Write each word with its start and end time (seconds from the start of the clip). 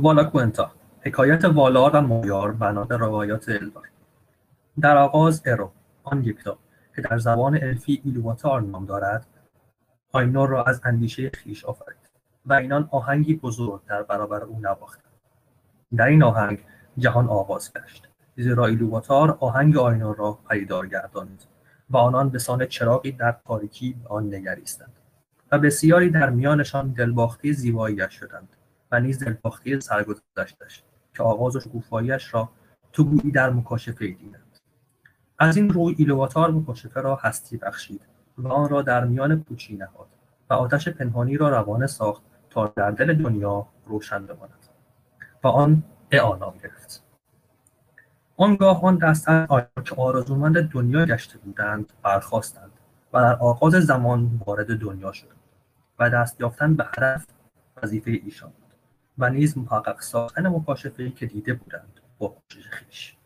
والاکوئنتا 0.00 0.70
حکایت 1.00 1.44
والار 1.44 1.96
و 1.96 2.00
مایار 2.00 2.52
بنا 2.52 2.84
به 2.84 2.96
روایات 2.96 3.48
الدار 3.48 3.88
در 4.80 4.96
آغاز 4.96 5.42
ارو 5.46 5.70
آن 6.04 6.24
یکتا 6.24 6.58
که 6.96 7.02
در 7.02 7.18
زبان 7.18 7.58
الفی 7.62 8.02
ایلوواتار 8.04 8.60
نام 8.60 8.86
دارد 8.86 9.26
آینور 10.12 10.48
را 10.48 10.64
از 10.64 10.80
اندیشه 10.84 11.30
خویش 11.30 11.64
آفرید 11.64 12.10
و 12.46 12.52
اینان 12.52 12.88
آهنگی 12.92 13.34
بزرگ 13.34 13.80
در 13.88 14.02
برابر 14.02 14.42
او 14.42 14.60
نواختند. 14.60 15.12
در 15.96 16.06
این 16.06 16.22
آهنگ 16.22 16.64
جهان 16.98 17.28
آغاز 17.28 17.72
گشت 17.72 18.08
زیرا 18.36 18.66
ایلوواتار 18.66 19.36
آهنگ 19.40 19.76
آینور 19.76 20.16
را 20.16 20.38
پدیدار 20.50 20.86
گردانید 20.86 21.46
و 21.90 21.96
آنان 21.96 22.28
به 22.28 22.38
سان 22.38 22.66
چراغی 22.66 23.12
در 23.12 23.36
تاریکی 23.46 23.96
به 24.02 24.08
آن 24.08 24.34
نگریستند 24.34 24.92
و 25.52 25.58
بسیاری 25.58 26.10
در 26.10 26.30
میانشان 26.30 26.88
دلباخته 26.88 27.52
زیباییش 27.52 28.12
شدند. 28.12 28.48
و 28.92 29.00
نیز 29.00 29.24
دلباخته 29.24 29.80
سرگذشتش 29.80 30.82
که 31.14 31.22
آغاز 31.22 31.56
و 31.56 31.60
شکوفاییش 31.60 32.34
را 32.34 32.48
تو 32.92 33.04
گویی 33.04 33.32
در 33.32 33.50
مکاشفه 33.50 34.06
دیدند. 34.06 34.58
از 35.38 35.56
این 35.56 35.70
روی 35.70 35.94
ایلواتار 35.98 36.50
مکاشفه 36.50 37.00
را 37.00 37.16
هستی 37.16 37.56
بخشید 37.56 38.00
و 38.38 38.48
آن 38.48 38.68
را 38.68 38.82
در 38.82 39.04
میان 39.04 39.42
پوچی 39.42 39.76
نهاد 39.76 40.08
و 40.50 40.54
آتش 40.54 40.88
پنهانی 40.88 41.36
را 41.36 41.48
روانه 41.48 41.86
ساخت 41.86 42.22
تا 42.50 42.72
در 42.76 42.90
دل 42.90 43.14
دنیا 43.14 43.66
روشن 43.86 44.26
بماند 44.26 44.68
و 45.44 45.48
آن 45.48 45.82
اعانا 46.10 46.54
گرفت. 46.62 47.04
آنگاه 48.36 48.84
آن 48.84 48.96
دستن 48.96 49.46
که 49.84 49.94
آرزومند 49.94 50.68
دنیا 50.68 51.04
گشته 51.04 51.38
بودند 51.38 51.92
برخواستند 52.02 52.70
و 53.12 53.20
در 53.20 53.36
آغاز 53.36 53.72
زمان 53.72 54.40
وارد 54.46 54.78
دنیا 54.78 55.12
شدند 55.12 55.36
و 55.98 56.10
دست 56.10 56.40
یافتن 56.40 56.74
به 56.74 56.84
هدف 56.84 57.26
وظیفه 57.82 58.10
ایشان. 58.10 58.52
و 59.18 59.30
نیز 59.30 59.58
محقق 59.58 60.00
ساختن 60.00 60.48
مکاشفهای 60.48 61.10
که 61.10 61.26
دیده 61.26 61.54
بودند 61.54 62.00
با 62.18 62.28
کوشش 62.28 62.70
خویش 62.78 63.18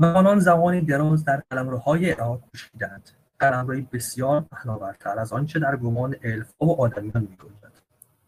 و 0.00 0.04
آنان 0.04 0.38
زمانی 0.38 0.80
دراز 0.80 1.24
در 1.24 1.42
قلمروهای 1.50 2.12
ارائه 2.12 2.38
کوشیدند. 2.38 3.10
قلمروی 3.38 3.80
بسیار 3.92 4.40
پهناورتر 4.40 5.18
از 5.18 5.32
آنچه 5.32 5.58
در 5.58 5.76
گمان 5.76 6.16
الفها 6.24 6.66
و 6.66 6.80
آدمیان 6.80 7.20
میگنجد. 7.30 7.72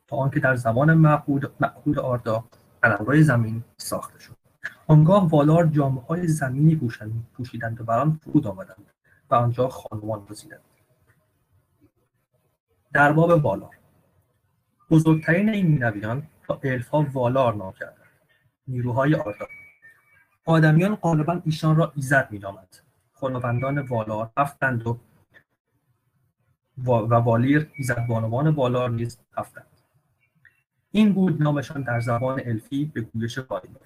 تا 0.08 0.16
آنکه 0.16 0.40
در 0.40 0.56
زمان 0.56 0.94
معهود 0.94 1.98
آردا 1.98 2.44
قلمروی 2.83 3.22
زمین 3.22 3.64
ساخته 3.77 4.18
شد. 4.18 4.36
آنگاه 4.86 5.28
والار 5.28 5.70
های 6.08 6.28
زمینی 6.28 6.80
پوشیدند 7.33 7.80
و 7.80 7.84
بر 7.84 7.98
آن 7.98 8.20
فرود 8.24 8.46
آمدند 8.46 8.90
و 9.30 9.34
آنجا 9.34 9.68
خانمان 9.68 10.20
گزیدند. 10.20 10.60
در 12.92 13.12
باب 13.12 13.44
والار 13.44 13.77
بزرگترین 14.92 15.48
این 15.48 15.66
مینویان 15.66 16.22
را 16.46 16.60
الف‌ها 16.64 17.02
والار 17.02 17.54
نام 17.54 17.72
کردند. 17.72 17.96
نیروهای 18.68 19.14
آردا 19.14 19.46
آدمیان 20.44 20.94
غالبا 20.94 21.42
ایشان 21.44 21.76
را 21.76 21.92
ایزد 21.96 22.28
مینامند. 22.30 22.76
خداوندان 23.14 23.78
والار 23.78 24.30
هفتند 24.36 24.86
و 24.86 27.14
والیر 27.14 27.70
ایزدبانوان 27.74 28.48
والار 28.48 28.90
نیز 28.90 29.18
هفتند 29.36 29.66
این 30.90 31.12
بود 31.12 31.42
نامشان 31.42 31.82
در 31.82 32.00
زبان 32.00 32.40
الفی 32.44 32.84
به 32.84 33.00
گویش 33.00 33.38
والینور 33.38 33.80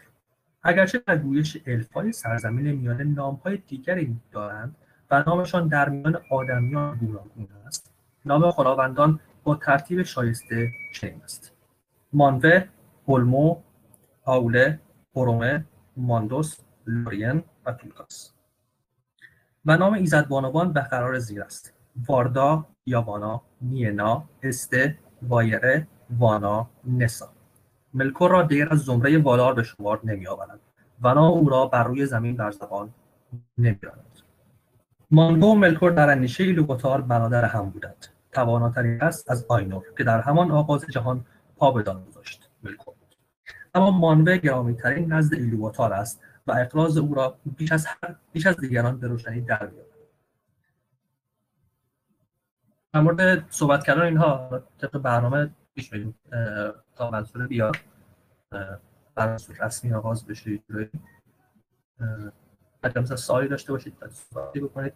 اگرچه 0.62 1.02
در 1.06 1.18
گویش 1.18 1.56
الفای 1.66 2.12
سرزمین 2.12 2.72
میانه 2.72 3.04
نامهای 3.04 3.56
دیگری 3.56 4.16
دارند 4.32 4.76
و 5.10 5.24
نامشان 5.26 5.68
در 5.68 5.88
میان 5.88 6.18
آدمیان 6.30 6.96
گوناگون 6.96 7.48
است 7.66 7.92
نام 8.24 8.50
خداوندان 8.50 9.20
با 9.46 9.54
ترتیب 9.54 10.02
شایسته 10.02 10.72
چنین 10.92 11.20
است. 11.24 11.52
مانوه 12.12 12.64
هولمو 13.08 13.56
آوله 14.24 14.80
هورومه 15.16 15.64
ماندوس 15.96 16.56
لورین 16.86 17.42
و 17.66 17.72
تولکاس 17.72 18.32
و 19.64 19.76
نام 19.76 19.92
ایزدبانوان 19.92 20.72
به 20.72 20.80
قرار 20.80 21.18
زیر 21.18 21.42
است. 21.42 21.72
واردا 22.08 22.66
یاوانا 22.86 23.42
نینا 23.62 24.24
استه 24.42 24.98
وایره 25.22 25.86
وانا 26.18 26.70
نسا. 26.84 27.28
ملکور 27.94 28.30
را 28.30 28.42
دیگر 28.42 28.72
از 28.72 28.78
زمره 28.78 29.18
والار 29.18 29.54
به 29.54 29.62
شمار 29.62 30.00
نمیآورند 30.04 30.60
و 31.02 31.14
نام 31.14 31.32
او 31.32 31.48
را 31.48 31.66
بر 31.66 31.84
روی 31.84 32.06
زمین 32.06 32.34
در 32.34 32.50
زبان 32.50 32.94
نمیرانند 33.58 34.18
مانگو 35.10 35.46
و 35.46 35.54
ملکور 35.54 35.90
در 35.90 36.10
اندیشه 36.10 36.44
ایلوگوتار 36.44 37.00
برادر 37.00 37.44
هم 37.44 37.70
بودند. 37.70 38.15
تواناترین 38.36 39.02
است 39.02 39.30
از 39.30 39.46
آینور 39.48 39.82
که 39.98 40.04
در 40.04 40.20
همان 40.20 40.50
آغاز 40.50 40.86
جهان 40.86 41.24
پا 41.56 41.70
به 41.70 41.82
دان 41.82 42.04
گذاشت. 42.04 42.50
اما 43.74 43.90
مانوه 43.90 44.36
گرامیترین 44.36 45.12
نزد 45.12 45.34
ایلوگوتار 45.34 45.92
است 45.92 46.22
و 46.46 46.52
اقراض 46.52 46.96
او 46.98 47.14
را 47.14 47.38
بیش 47.56 47.72
از 47.72 47.86
هر 47.86 48.14
بیش 48.32 48.46
از 48.46 48.56
دیگران 48.56 49.00
به 49.00 49.06
روشنی 49.08 49.40
در 49.40 49.66
میآورد. 49.66 49.86
در 52.92 53.00
مورد 53.00 53.50
صحبت 53.50 53.84
کردن 53.84 54.02
اینها 54.02 54.62
طبق 54.78 54.98
برنامه 54.98 55.50
پیش 55.74 55.90
بریم 55.90 56.14
تا 56.96 57.10
منصور 57.10 57.46
بیاد 57.46 57.76
بر 59.14 59.36
رسمی 59.60 59.94
آغاز 59.94 60.26
بشه. 60.26 60.62
اگر 62.82 63.00
مثلا 63.00 63.16
سوالی 63.16 63.48
داشته 63.48 63.72
باشید 63.72 63.96
صحبتی 64.10 64.60
بکنید. 64.60 64.92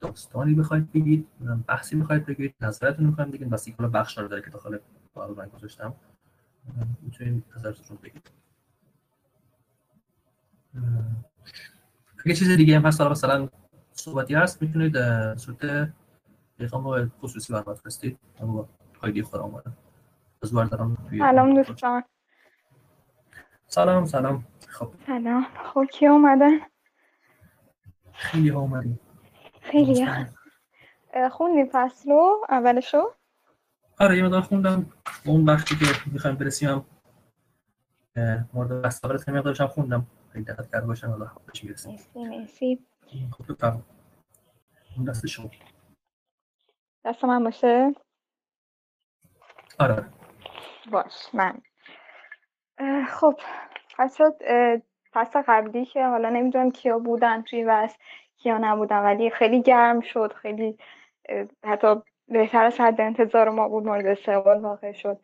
داستانی 0.00 0.54
بخواید 0.54 0.92
بگید؟ 0.92 1.28
بحثی 1.66 1.96
می‌خواید 1.96 2.26
بگید؟ 2.26 2.54
نظرتون 2.60 3.06
می‌خواید 3.06 3.30
بگید؟ 3.30 3.52
و 3.52 3.56
سیکل 3.56 3.88
بخش 3.88 4.18
رو 4.18 4.28
داره 4.28 4.42
که 4.42 4.50
داخل 4.50 4.78
فایل 5.14 5.36
من 5.36 5.48
گذاشتم. 5.48 5.94
می‌تونید 7.02 7.44
نظرتون 7.56 7.98
بگید. 8.02 8.30
اگه 12.24 12.34
چیز 12.34 12.50
دیگه 12.50 12.76
هم 12.76 12.86
هست 12.86 13.00
مثلا 13.00 13.48
صحبتی 13.92 14.34
هست 14.34 14.62
می‌تونید 14.62 14.94
صورت 15.36 15.92
پیغام 16.58 17.08
خصوصی 17.08 17.52
برام 17.52 17.64
بفرستید 17.64 18.18
اما 18.40 18.68
آیدی 19.02 19.22
خودم 19.22 19.62
از 20.42 20.52
دارم 20.52 20.96
سلام 21.18 21.62
دوستان. 21.62 22.02
سلام 23.66 24.04
سلام. 24.04 24.46
خب. 24.68 24.94
سلام. 25.06 25.46
خب 25.74 25.84
کی 25.92 26.06
اومدن 26.06 26.60
خیلی 28.12 28.48
ها 28.48 28.60
اومدیم. 28.60 29.00
خیلی 29.66 30.06
خوندی 31.30 31.70
فصلو 31.72 32.44
اولشو؟ 32.48 33.14
آره 34.00 34.16
یه 34.16 34.24
مدار 34.24 34.40
خوندم. 34.40 34.92
اون 35.24 35.44
بخشی 35.44 35.76
که 35.76 35.84
می‌خوایم 36.12 36.36
برسیم 36.36 36.86
مورد 38.52 38.82
بحث 38.82 39.04
اول 39.04 39.24
که 39.24 39.32
مقدارش 39.32 39.60
هم 39.60 39.66
خوندم. 39.66 40.06
خیلی 40.32 40.44
دقت 40.44 40.70
کرده 40.72 40.86
باشم 40.86 41.10
حالا 41.10 41.30
بهش 41.46 41.64
می‌رسیم. 41.64 41.92
مرسی 42.14 42.18
مرسی. 42.18 42.86
خب 43.38 43.52
بفرم 43.52 43.82
اون 44.96 45.04
دست 45.04 45.26
شما. 45.26 45.50
دست 47.04 47.24
من 47.24 47.44
باشه؟ 47.44 47.94
آره. 49.78 50.04
باش 50.90 51.34
من. 51.34 51.62
خب 53.08 53.40
پس 53.98 54.18
پس 55.12 55.36
قبلی 55.48 55.84
که 55.84 56.06
حالا 56.06 56.28
نمی‌دونم 56.28 56.70
کیا 56.70 56.98
بودن 56.98 57.42
توی 57.42 57.64
وست 57.64 57.98
کیا 58.46 58.58
نبودن 58.58 58.98
ولی 58.98 59.30
خیلی 59.30 59.62
گرم 59.62 60.00
شد 60.00 60.32
خیلی 60.32 60.78
حتی 61.64 61.94
بهتر 62.28 62.64
از 62.64 62.80
حد 62.80 63.00
انتظار 63.00 63.48
ما 63.48 63.68
بود 63.68 63.86
مورد 63.86 64.06
استقبال 64.06 64.60
واقع 64.60 64.92
شد. 64.92 65.20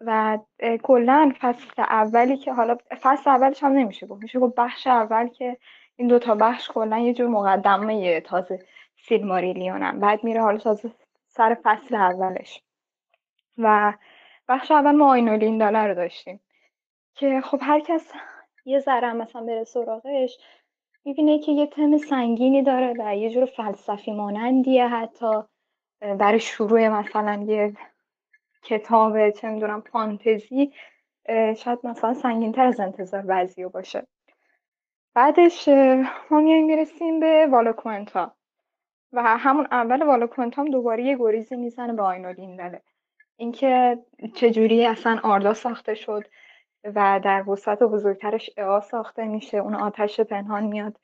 و 0.00 0.38
کلا 0.82 1.32
فصل 1.40 1.82
اولی 1.82 2.36
که 2.36 2.52
حالا 2.52 2.76
فصل 3.02 3.30
اولش 3.30 3.62
هم 3.62 3.72
نمیشه 3.72 4.06
گفت. 4.06 4.22
میشه 4.22 4.38
گفت 4.38 4.54
بخش 4.54 4.86
اول 4.86 5.28
که 5.28 5.56
این 5.96 6.08
دوتا 6.08 6.34
بخش 6.34 6.70
کلا 6.70 6.98
یه 6.98 7.14
جور 7.14 7.28
مقدمه 7.28 8.20
تازه 8.20 8.58
سیلماریلیونم 8.96 10.00
بعد 10.00 10.24
میره 10.24 10.42
حالا 10.42 10.58
تازه 10.58 10.90
سر 11.26 11.56
فصل 11.62 11.94
اولش. 11.94 12.62
و 13.58 13.92
بخش 14.48 14.70
اول 14.70 14.92
ما 14.96 15.10
آینولین 15.10 15.58
داله 15.58 15.78
رو 15.78 15.94
داشتیم. 15.94 16.40
که 17.14 17.40
خب 17.40 17.58
هر 17.62 17.80
کس 17.80 18.12
یه 18.64 18.78
ذره 18.78 19.12
مثلا 19.12 19.42
بره 19.42 19.64
سراغش 19.64 20.38
می‌بینه 21.04 21.38
که 21.38 21.52
یه 21.52 21.66
تم 21.66 21.98
سنگینی 21.98 22.62
داره 22.62 22.94
و 22.98 23.16
یه 23.16 23.30
جور 23.30 23.44
فلسفی 23.44 24.12
مانندیه 24.12 24.88
حتی. 24.88 25.42
برای 26.00 26.40
شروع 26.40 26.88
مثلا 26.88 27.44
یه 27.46 27.74
کتاب 28.62 29.30
چه 29.30 29.48
می‌دونم 29.48 29.80
فانتزی. 29.80 30.72
شاید 31.56 31.78
مثلا 31.84 32.14
سنگین 32.14 32.52
تر 32.52 32.66
از 32.66 32.80
انتظار 32.80 33.22
بعضی 33.22 33.64
باشه. 33.64 34.06
بعدش 35.14 35.68
ما 36.30 36.40
میایم 36.40 36.66
می‌رسیم 36.66 37.20
به 37.20 37.46
والاکوئنتا 37.50 38.34
و 39.12 39.22
همون 39.22 39.68
اول 39.70 40.02
والاکوئنتا 40.02 40.62
هم 40.62 40.70
دوباره 40.70 41.04
یه 41.04 41.16
گریزی 41.18 41.56
می‌زنه 41.56 41.92
به 41.92 42.02
آینولین 42.02 42.56
داره 42.56 42.82
اینکه 43.36 43.98
چجوری 44.34 44.86
اصلا 44.86 45.20
آردا 45.22 45.54
ساخته 45.54 45.94
شد. 45.94 46.24
و 46.84 47.20
در 47.24 47.50
وسط 47.50 47.82
بزرگترش 47.82 48.50
اعا 48.56 48.80
ساخته 48.80 49.24
میشه. 49.24 49.58
اون 49.58 49.74
آتش 49.74 50.20
پنهان 50.20 50.64
میاد. 50.64 50.96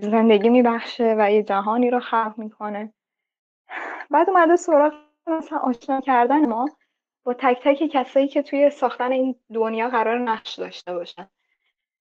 زندگی 0.00 0.48
میبخشه 0.48 1.14
و 1.18 1.32
یه 1.32 1.42
جهانی 1.42 1.90
رو 1.90 2.00
خلق 2.00 2.34
می‌کنه. 2.36 2.92
بعد 4.10 4.30
اومده 4.30 4.56
سراغ 4.56 4.92
مثلا 5.26 5.58
آشنا 5.58 6.00
کردن 6.00 6.46
ما 6.48 6.68
با 7.24 7.34
تک 7.34 7.60
تک 7.64 7.86
کسایی 7.92 8.28
که 8.28 8.42
توی 8.42 8.70
ساختن 8.70 9.12
این 9.12 9.34
دنیا 9.54 9.88
قرار 9.88 10.18
نقش 10.18 10.54
داشته 10.54 10.94
باشن. 10.94 11.28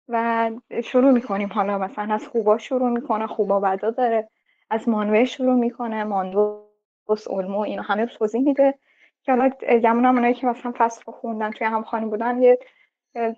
و 0.07 0.51
شروع 0.83 1.11
می‌کنیم. 1.11 1.49
حالا 1.53 1.77
مثلا 1.77 2.13
از 2.13 2.27
خوبا 2.27 2.57
شروع 2.57 2.89
می‌کنه 2.89 3.27
خوبا 3.27 3.59
بدا 3.59 3.91
داره. 3.91 4.29
از 4.69 4.89
مانوه 4.89 5.25
شروع 5.25 5.55
می‌کنه 5.55 6.03
ماندوس 6.03 7.27
اولمو 7.29 7.59
اینا 7.59 7.81
همه 7.81 8.05
توضیح 8.05 8.41
میده. 8.41 8.79
که 9.23 9.31
حالا 9.31 9.49
گمونم 9.83 10.15
اونایی 10.15 10.33
که 10.33 10.47
مثلا 10.47 10.73
فصل 10.77 11.11
خوندن 11.11 11.51
توی 11.51 11.67
همخانی 11.67 12.05
بودن 12.05 12.41
یه 12.41 12.59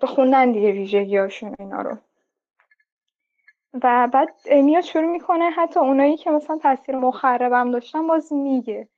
خوندن 0.02 0.52
دیگه 0.52 0.72
ویژگی 0.72 1.16
هاشون 1.16 1.54
اینا 1.58 1.82
رو. 1.82 1.96
و 3.82 4.08
بعد 4.12 4.34
میاد 4.48 4.82
شروع 4.82 5.10
می‌کنه 5.10 5.50
حتی 5.50 5.80
اونایی 5.80 6.16
که 6.16 6.30
مثلا 6.30 6.58
تاثیر 6.58 6.96
مخربم 6.96 7.70
داشتن 7.70 8.06
باز 8.06 8.32
میگه. 8.32 8.88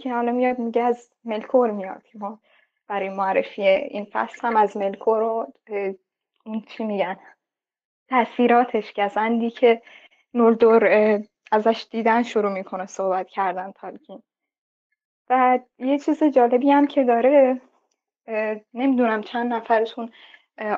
که 0.00 0.12
حالا 0.12 0.32
میاد 0.32 0.58
میگه 0.58 0.82
از 0.82 1.10
ملکور 1.24 1.70
میاد. 1.70 2.02
که 2.02 2.18
ما 2.18 2.40
برای 2.88 3.08
معرفی 3.08 3.62
این 3.62 4.06
فصل 4.12 4.48
هم 4.48 4.56
از 4.56 4.76
ملکور 4.76 5.18
رو 5.18 5.52
اون 6.46 6.60
چی 6.60 6.84
میگن 6.84 7.16
تاثیراتش 8.08 8.92
گزندی 8.92 9.50
که 9.50 9.82
نولدور 10.34 11.20
ازش 11.52 11.86
دیدن 11.90 12.22
شروع 12.22 12.52
می‌کنه 12.52 12.86
صحبت 12.86 13.28
کردن 13.28 13.72
تالکین. 13.72 14.22
و 15.30 15.58
یه 15.78 15.98
چیز 15.98 16.22
جالبی 16.24 16.70
هم 16.70 16.86
که 16.86 17.04
داره 17.04 17.60
نمی‌دونم 18.74 19.22
چند 19.22 19.52
نفرتون 19.52 20.10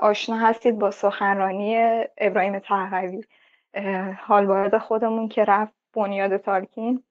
آشنا 0.01 0.37
هستید 0.37 0.79
با 0.79 0.91
سخنرانی 0.91 1.77
ابراهیم 2.19 2.59
تحقوی 2.59 3.25
حال 4.19 4.47
وارد 4.47 4.79
خودمون 4.79 5.29
که 5.29 5.45
رفت 5.45 5.75
بنیاد 5.95 6.37
تالکین. 6.37 7.03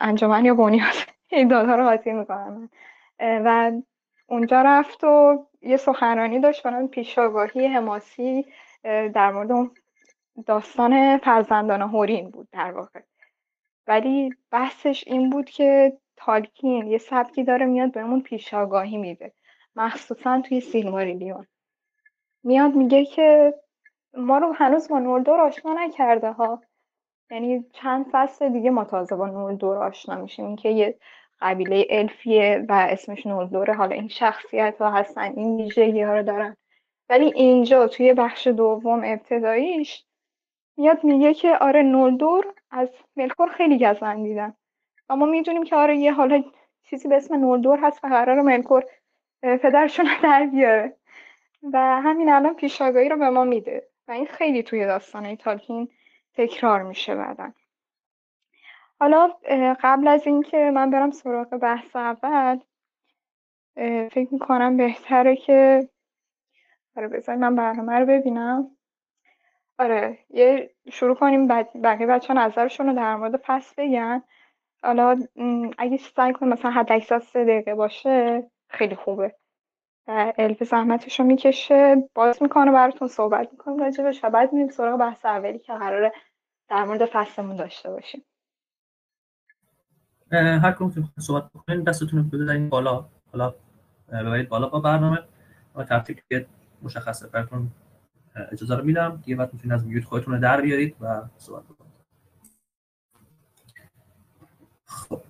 انجمن 0.00 0.44
یا 0.44 0.54
بنیاد؟ 0.54 0.94
این 1.28 1.48
دادا 1.48 1.74
رو 1.74 1.84
قاطی 1.84 2.12
می‌کنم 2.12 2.70
و 3.20 3.72
اونجا 4.26 4.62
رفت 4.62 5.04
و 5.04 5.46
یه 5.62 5.76
سخنرانی 5.76 6.40
داشت 6.40 6.62
پیش 6.66 6.90
پیشاگاهی 6.90 7.66
حماسی. 7.66 8.46
در 8.84 9.32
مورد 9.32 9.70
داستان 10.46 11.18
فرزندان 11.18 11.82
هورین 11.82 12.30
بود 12.30 12.48
در 12.52 12.72
واقع. 12.72 13.00
ولی 13.86 14.34
بحثش 14.50 15.04
این 15.06 15.30
بود 15.30 15.50
که 15.50 15.92
تالکین 16.16 16.86
یه 16.86 16.98
سبکی 16.98 17.44
داره 17.44 17.66
میاد 17.66 17.92
بهمون 17.92 18.22
پیشاگاهی 18.22 18.96
میده. 18.96 19.32
مخصوصا 19.78 20.40
توی 20.40 20.60
سیلماریلیون 20.60 21.46
میاد 22.44 22.74
میگه 22.74 23.04
که 23.04 23.54
ما 24.14 24.38
رو 24.38 24.52
هنوز 24.52 24.88
با 24.88 24.98
نولدور 24.98 25.40
آشنا 25.40 25.72
نکرده 25.72 26.32
ها. 26.32 26.62
یعنی 27.30 27.64
چند 27.72 28.06
فصل 28.12 28.48
دیگه 28.48 28.70
ما 28.70 28.84
تازه 28.84 29.16
با 29.16 29.26
نولدور 29.26 29.76
آشنا 29.76 30.16
میشیم. 30.16 30.56
که 30.56 30.68
یه 30.68 30.98
قبیله 31.40 31.86
الفیه 31.90 32.66
و 32.68 32.72
اسمش 32.90 33.26
نولدوره 33.26 33.74
حالا 33.74 33.94
این 33.94 34.08
شخصیت 34.08 34.76
ها 34.80 34.90
هستن 34.90 35.32
این 35.36 35.56
ویژگی 35.56 36.02
ها 36.02 36.14
رو 36.14 36.22
دارن. 36.22 36.56
ولی 37.08 37.32
اینجا 37.34 37.88
توی 37.88 38.14
بخش 38.14 38.46
دوم 38.46 39.02
ابتداییش 39.04 40.04
میاد 40.76 41.04
میگه 41.04 41.34
که 41.34 41.56
آره 41.60 41.82
نولدور 41.82 42.54
از 42.70 42.88
ملکور 43.16 43.48
خیلی 43.48 43.78
گزن 43.78 44.22
دیدن 44.22 44.54
اما 45.08 45.26
می‌دونیم 45.26 45.64
که 45.64 45.76
آره 45.76 45.96
یه 45.96 46.12
حالا 46.12 46.42
چیزی 46.90 47.08
به 47.08 47.16
اسم 47.16 47.34
نولدور 47.34 47.78
هست 47.82 48.04
و 48.04 48.08
قرار 48.08 48.42
ملکور 48.42 48.84
پدرشون 49.42 50.06
در 50.22 50.46
بیاره. 50.46 50.96
و 51.72 51.78
همین 51.78 52.28
الان 52.28 52.54
پیشاگاهی 52.54 53.08
رو 53.08 53.16
به 53.16 53.30
ما 53.30 53.44
میده. 53.44 53.88
و 54.08 54.12
این 54.12 54.26
خیلی 54.26 54.62
توی 54.62 54.84
داستانه 54.86 55.36
تالکین 55.36 55.88
تکرار 56.34 56.82
میشه 56.82 57.14
بعدا. 57.14 57.52
حالا 59.00 59.30
قبل 59.80 60.08
از 60.08 60.26
اینکه 60.26 60.70
من 60.74 60.90
برم 60.90 61.10
سراغ 61.10 61.48
بحث 61.48 61.96
اول 61.96 62.58
فکر 64.10 64.28
می‌کنم 64.30 64.76
بهتره 64.76 65.36
که 65.36 65.88
آره 66.96 67.08
بذاری 67.08 67.38
من 67.38 67.56
برنامه 67.56 67.98
رو 67.98 68.06
ببینم. 68.06 68.70
آره 69.78 70.18
یه 70.30 70.70
شروع 70.92 71.14
کنیم 71.14 71.48
بقیه 71.82 72.06
بچه 72.06 72.34
نظرشون 72.34 72.86
رو 72.86 72.92
در 72.92 73.16
مورد 73.16 73.36
پس 73.44 73.74
بگن. 73.74 74.22
حالا 74.82 75.18
اگه 75.78 75.96
سعی 75.96 76.32
کنیم 76.32 76.52
مثلا 76.52 76.70
حد 76.70 76.92
اکثر 76.92 77.18
سه 77.18 77.44
دقیقه 77.44 77.74
باشه 77.74 78.50
خیلی 78.70 78.94
خوبه. 78.94 79.34
الف 80.38 80.64
زحمتش 80.64 81.20
رو 81.20 81.26
می‌کشه. 81.26 82.08
باز 82.14 82.42
می‌کنه 82.42 82.72
براتون 82.72 83.08
صحبت 83.08 83.48
می‌کنیم 83.52 83.78
راجبش 83.78 84.24
و 84.24 84.30
بعد 84.30 84.52
میریم 84.52 84.68
سراغ 84.70 85.00
بحث 85.00 85.24
اولی 85.24 85.58
که 85.58 85.72
قراره 85.72 86.12
در 86.68 86.84
مورد 86.84 87.04
فصلمون 87.04 87.56
داشته 87.56 87.90
باشیم. 87.90 88.24
هر 90.32 90.72
کنون 90.72 91.08
صحبت 91.18 91.50
بکنین 91.54 91.82
دستتون 91.82 92.18
رو 92.18 92.24
بذارین 92.38 92.68
بالا. 92.68 93.08
حالا 93.32 93.54
ببرید 94.08 94.48
بالا 94.48 94.68
با 94.68 94.80
برنامه. 94.80 95.18
و 95.74 95.84
ترتیب 95.84 96.20
که 96.28 96.46
مشخصه 96.82 97.28
براتون 97.28 97.70
اجازه 98.52 98.76
رو 98.76 98.84
میدم. 98.84 99.16
دیگه 99.24 99.36
بعد 99.36 99.52
می‌تونید 99.52 99.74
از 99.74 99.86
میوت 99.86 100.04
خودتون 100.04 100.34
رو 100.34 100.40
در 100.40 100.60
بیارید 100.60 100.96
و 101.00 101.22
صحبت 101.36 101.64
بکنید. 101.64 101.92
خب. 104.84 105.20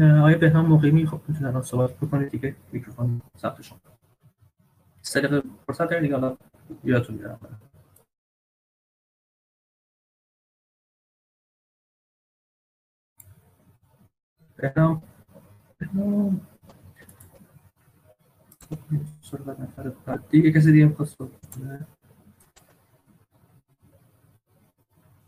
آیا 0.00 0.38
بهنام 0.38 0.66
مقیمی 0.72 1.06
خب 1.06 1.20
می‌تونید 1.28 1.44
الان 1.46 1.62
صحبت 1.62 1.96
بکنید 1.98 2.30
دیگه 2.30 2.56
میکروفون 2.72 3.22
ثبت 3.38 3.62
شما. 3.62 3.78
سه 5.02 5.20
دقیقه 5.20 5.48
فرصت 5.66 5.84
دارید 5.90 6.02
دیگه 6.02 6.14
حالا 6.14 6.36
یادتون 6.84 7.16
میرم. 7.16 7.40
بهنام 14.56 15.02
دیگه 20.30 20.52
کسی 20.52 20.72
دیگه 20.72 20.86
می‌خواد 20.86 21.08
صحبت 21.08 21.30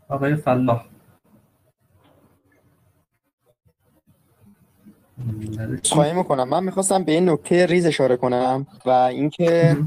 آقای 0.09 0.35
فلاح. 0.35 0.87
خواهی 5.83 6.13
می‌کنم. 6.13 6.49
من 6.49 6.63
می‌خواستم 6.63 7.03
به 7.03 7.11
این 7.11 7.29
نکته 7.29 7.65
ریز 7.65 7.85
اشاره 7.85 8.17
کنم 8.17 8.67
و 8.85 8.89
اینکه 8.89 9.77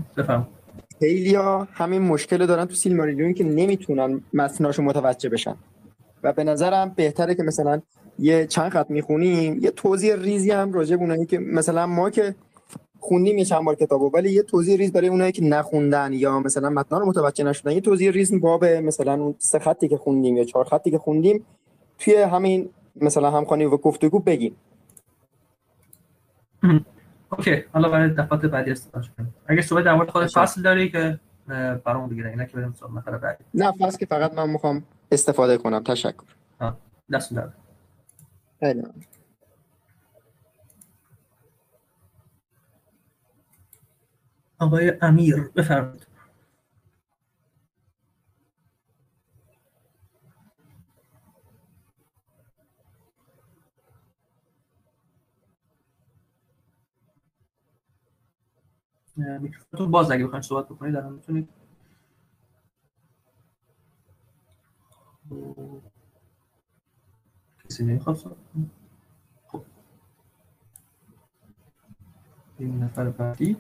خیلی 0.99 1.35
ها 1.35 1.69
همین 1.73 2.03
مشکل 2.03 2.47
دارن 2.47 2.65
تو 2.65 2.75
سیلماریلیون 2.75 3.35
که 3.35 3.45
نمی‌تونن 3.45 4.21
متناشو 4.35 4.83
متوجه 4.83 5.29
بشن. 5.29 5.57
و 6.23 6.33
به 6.33 6.45
نظرم 6.45 6.93
بهتره 6.97 7.35
که 7.35 7.43
مثلا 7.43 7.81
یه 8.19 8.47
چند 8.47 8.71
خط 8.71 8.91
می‌خونیم. 8.91 9.59
یه 9.59 9.71
توضیح 9.71 10.15
ریزی 10.15 10.51
هم 10.51 10.73
راجع 10.73 10.97
به 10.97 11.03
اونایی 11.03 11.27
که 11.27 11.39
مثلا 11.39 11.87
ما 11.87 12.11
که 12.11 12.35
خوندیم 13.01 13.39
یه 13.39 13.45
چند 13.45 13.65
بار 13.65 13.75
کتابو 13.75 14.11
ولی 14.15 14.33
یه 14.33 14.43
توضیح 14.43 14.77
ریز 14.77 14.93
برای 14.93 15.09
اونایی 15.09 15.33
که 15.33 15.45
نخوندن 15.45 16.13
یا 16.13 16.41
مثلا 16.41 16.71
متن 16.71 16.97
رو 16.97 17.07
متوجه 17.07 17.45
نشدن 17.45 17.73
یه 17.73 17.81
توضیح 17.81 18.11
ریز 18.11 18.41
باب 18.41 18.65
مثلا 18.65 19.15
اون 19.15 19.35
سه 19.39 19.59
خطی 19.59 19.89
که 19.89 19.97
خوندیم 19.97 20.37
یا 20.37 20.45
چهار 20.45 20.65
خطی 20.65 20.91
که 20.91 20.99
خوندیم 20.99 21.45
توی 21.99 22.15
همین 22.15 22.69
مثلا 22.97 23.31
همخوانی 23.31 23.65
و 23.65 23.77
گفتگو 23.77 24.19
بگیم. 24.19 24.57
okay 27.33 27.65
حالا 27.73 27.89
برای 27.89 28.11
دفعات 28.11 28.47
بعدی 28.47 28.71
استفاده 28.71 29.09
کنیم. 29.17 29.35
اگه 29.47 29.63
صحبت 29.63 29.85
در 29.85 29.95
مورد 29.95 30.11
خود 30.11 30.27
فصل 30.27 30.63
داری 30.63 30.91
که 30.91 31.21
برامون 31.85 32.09
بگیره 32.09 32.31
اینا 32.31 32.45
که 32.45 32.57
بریم 32.57 32.73
سوال 32.73 32.93
نفر 32.93 33.19
بعدی. 33.19 33.45
نه 33.55 33.73
فصل 33.73 33.99
که 33.99 34.07
فقط 34.07 34.35
من 34.35 34.51
می‌خوام 34.51 34.85
استفاده 35.13 35.59
کنم. 35.59 35.83
تشکر. 35.83 36.25
دست 37.13 37.35
درد. 37.35 37.55
آقای 44.59 44.93
امیر 45.03 45.51
بفرمایید. 45.57 46.07
میکروفونتون 59.21 59.91
باز 59.91 60.11
اگه 60.11 60.27
بخواید 60.27 60.45
صحبت 60.45 60.65
بکنید 60.67 60.97
الان 60.97 61.13
می‌تونید. 61.13 61.49
کسی 67.65 67.85
نمی‌خواد 67.85 68.17
صحبت 68.17 68.37
خب. 69.47 69.63
این 72.59 72.83
نفر 72.83 73.11
بعدی. 73.11 73.57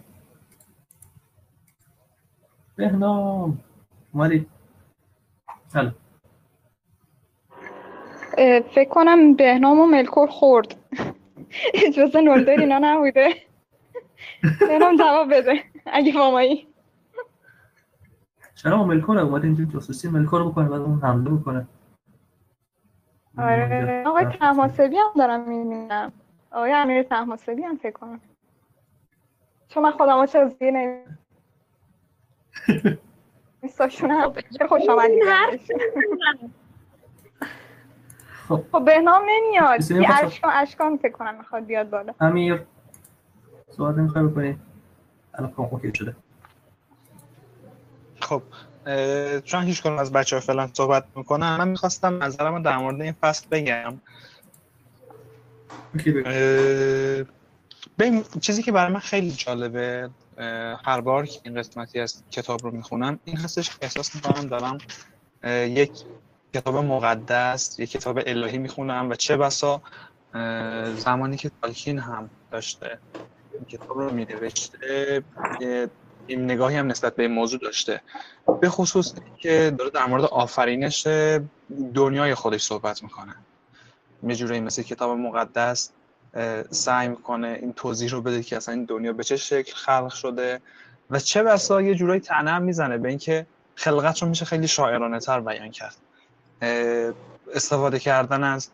بهنام. 2.76 3.58
اومدی. 4.12 4.46
هلا 5.74 5.94
فکر 8.74 8.88
کنم 8.88 9.34
بهنام 9.34 9.80
و 9.80 9.86
ملکور 9.86 10.28
خورد. 10.28 10.76
اجازه 11.86 12.20
نولدر 12.20 12.56
اینا 12.56 12.78
نبوده. 12.82 13.49
بهنام 14.60 14.96
جواب 14.96 15.34
بده. 15.34 15.64
اگه 15.86 16.12
مامایی. 16.12 16.68
چرا 18.54 18.84
ملکور 18.84 19.18
اومد 19.18 19.44
اینجا 19.44 19.64
جاسوسی؟ 19.64 20.08
ملکور 20.08 20.48
بکنه 20.48 20.68
بعد 20.68 20.80
اون 20.80 21.00
حمله 21.02 21.30
بکنه. 21.30 21.66
آره. 23.38 24.02
آقای 24.06 24.24
تماسبی 24.24 24.96
هم 24.96 25.12
دارم 25.16 25.48
می‌بینم. 25.48 26.12
آقای 26.50 26.72
امیر 26.72 27.02
تماسبی 27.02 27.62
هم 27.62 27.76
فکر 27.76 27.92
کنم. 27.92 28.20
چون 29.68 29.82
من 29.82 29.90
خودم 29.90 30.26
چه 30.26 30.46
زیر 30.46 30.70
نمیم 30.70 31.18
میستاشون 33.62 34.10
هم 34.10 34.32
خوش 34.68 34.88
آمدید 34.88 35.22
خب. 38.48 38.62
خب 38.72 38.84
بهنام 38.84 39.22
نمیاد. 39.28 39.90
یه 39.90 40.24
اشکان 40.24 40.52
اشکان 40.54 40.96
فکر 40.96 41.12
کنم 41.12 41.34
می‌خواد 41.34 41.64
بیاد 41.66 41.90
بالا. 41.90 42.14
امیر. 42.20 42.62
صحبت 43.76 43.98
نمی‌خوای 43.98 44.24
بکنی؟ 44.24 44.58
الان 45.34 45.50
کام 45.50 45.68
اوکی 45.70 45.92
شده. 45.94 46.16
خب 48.20 48.42
چون 49.44 49.64
هیچ 49.64 49.82
کنم 49.82 49.98
از 49.98 50.12
بچه 50.12 50.36
ها 50.36 50.40
فعلا 50.40 50.70
صحبت 50.72 51.04
می‌کنم 51.16 51.56
من 51.56 51.68
می‌خواستم 51.68 52.22
نظرم 52.22 52.62
در 52.62 52.78
مورد 52.78 53.00
این 53.00 53.14
فصل 53.20 53.46
بگم. 53.50 54.00
به 57.96 58.24
چیزی 58.40 58.62
که 58.62 58.72
برای 58.72 58.92
من 58.92 59.00
خیلی 59.00 59.30
جالبه 59.30 60.10
هر 60.84 61.00
بار 61.00 61.26
که 61.26 61.40
این 61.44 61.54
قسمتی 61.54 62.00
از 62.00 62.22
کتاب 62.30 62.62
رو 62.62 62.70
می‌خونم 62.70 63.18
این 63.24 63.36
هستش 63.36 63.70
که 63.70 63.76
احساس 63.82 64.14
می‌کنم 64.14 64.46
دارم 64.46 64.78
یک 65.68 65.92
کتاب 66.54 66.76
مقدس 66.76 67.80
یک 67.80 67.90
کتاب 67.90 68.20
الهی 68.26 68.58
می‌خونم 68.58 69.10
و 69.10 69.14
چه 69.14 69.36
بسا 69.36 69.82
زمانی 70.96 71.36
که 71.36 71.50
تالکین 71.62 71.98
هم 71.98 72.30
داشته. 72.50 72.98
کتاب 73.68 73.98
رو 73.98 74.10
مینوشته 74.10 75.22
این 76.26 76.44
نگاهی 76.44 76.76
هم 76.76 76.86
نسبت 76.86 77.16
به 77.16 77.22
این 77.22 77.32
موضوع 77.32 77.60
داشته. 77.60 78.00
به 78.60 78.68
خصوص 78.68 79.14
که 79.38 79.74
داره 79.78 79.90
در 79.90 80.06
مورد 80.06 80.24
آفرینش 80.24 81.06
دنیای 81.94 82.34
خودش 82.34 82.62
صحبت 82.62 83.02
می‌کنه. 83.02 83.34
یه 84.22 84.34
جورایی 84.34 84.60
مثل 84.60 84.82
کتاب 84.82 85.18
مقدس 85.18 85.90
سعی 86.70 87.08
می‌کنه 87.08 87.58
این 87.60 87.72
توضیح 87.72 88.10
رو 88.10 88.22
بده 88.22 88.42
که 88.42 88.56
اصلا 88.56 88.74
این 88.74 88.84
دنیا 88.84 89.12
به 89.12 89.24
چه 89.24 89.36
شکل 89.36 89.74
خلق 89.74 90.12
شده 90.12 90.60
و 91.10 91.18
چه 91.18 91.42
بسا 91.42 91.82
یه 91.82 91.94
جورایی 91.94 92.20
تنم 92.20 92.62
می‌زنه 92.62 92.98
به 92.98 93.08
اینکه 93.08 93.46
خلقت 93.74 94.22
رو 94.22 94.28
میشه 94.28 94.44
خیلی 94.44 94.68
شاعرانه 94.68 95.20
تر 95.20 95.40
بیان 95.40 95.70
کرد. 95.70 95.96
استفاده 97.54 97.98
کردن 97.98 98.44
از 98.44 98.68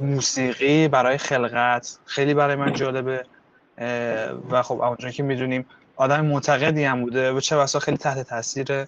موسیقی 0.00 0.88
برای 0.88 1.18
خلقت 1.18 1.98
خیلی 2.04 2.34
برای 2.34 2.56
من 2.56 2.72
جالبه. 2.72 3.24
و 4.50 4.62
خب 4.62 4.80
اونجا 4.80 5.10
که 5.10 5.22
می‌دونیم 5.22 5.66
آدم 5.96 6.26
معتقدی 6.26 6.84
هم 6.84 7.02
بوده 7.02 7.32
و 7.32 7.40
چه 7.40 7.56
بسا 7.56 7.78
خیلی 7.78 7.96
تحت 7.96 8.28
تاثیر 8.28 8.86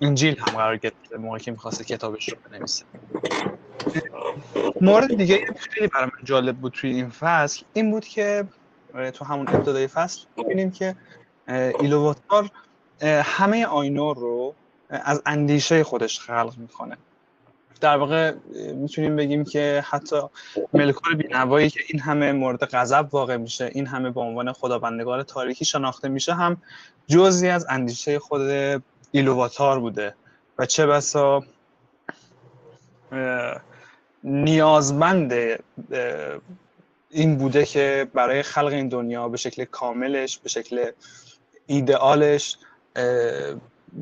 انجیل 0.00 0.38
هم 0.38 0.56
قرار 0.56 0.76
گرفته 0.76 1.16
موقعی 1.16 1.40
که 1.40 1.50
می‌خواسته 1.50 1.84
کتابش 1.84 2.28
رو 2.28 2.36
بنویسه. 2.50 2.84
مورد 4.80 5.16
دیگه 5.16 5.46
خیلی 5.58 5.86
برای 5.86 6.04
من 6.04 6.24
جالب 6.24 6.56
بود 6.56 6.72
توی 6.72 6.90
این 6.90 7.10
فصل 7.10 7.64
این 7.72 7.90
بود 7.90 8.04
که 8.04 8.44
تو 9.14 9.24
همون 9.24 9.48
ابتدای 9.48 9.86
فصل 9.86 10.20
می‌بینیم 10.36 10.70
که 10.70 10.96
ایلوواتار 11.80 12.50
همه 13.02 13.66
آینور 13.66 14.16
رو 14.16 14.54
از 14.90 15.22
اندیشه 15.26 15.84
خودش 15.84 16.20
خلق 16.20 16.54
می‌کنه. 16.58 16.96
در 17.80 17.96
واقع 17.96 18.32
می‌تونیم 18.74 19.16
بگیم 19.16 19.44
که 19.44 19.84
حتی 19.88 20.20
ملکور 20.72 21.14
بینوایی 21.14 21.70
که 21.70 21.80
این 21.88 22.00
همه 22.00 22.32
مورد 22.32 22.64
غضب 22.64 23.08
واقع 23.10 23.36
میشه 23.36 23.70
این 23.72 23.86
همه 23.86 24.10
به 24.10 24.20
عنوان 24.20 24.52
خداوندگار 24.52 25.22
تاریکی 25.22 25.64
شناخته 25.64 26.08
میشه 26.08 26.34
هم 26.34 26.56
جزی 27.06 27.48
از 27.48 27.66
اندیشه 27.68 28.18
خود 28.18 28.40
ایلوواتار 29.10 29.80
بوده 29.80 30.14
و 30.58 30.66
چه 30.66 30.86
بسا 30.86 31.44
نیازمند 34.24 35.32
این 37.10 37.36
بوده 37.36 37.64
که 37.64 38.08
برای 38.14 38.42
خلق 38.42 38.72
این 38.72 38.88
دنیا 38.88 39.28
به 39.28 39.36
شکل 39.36 39.64
کاملش 39.64 40.38
به 40.38 40.48
شکل 40.48 40.90
ایدئالش 41.66 42.58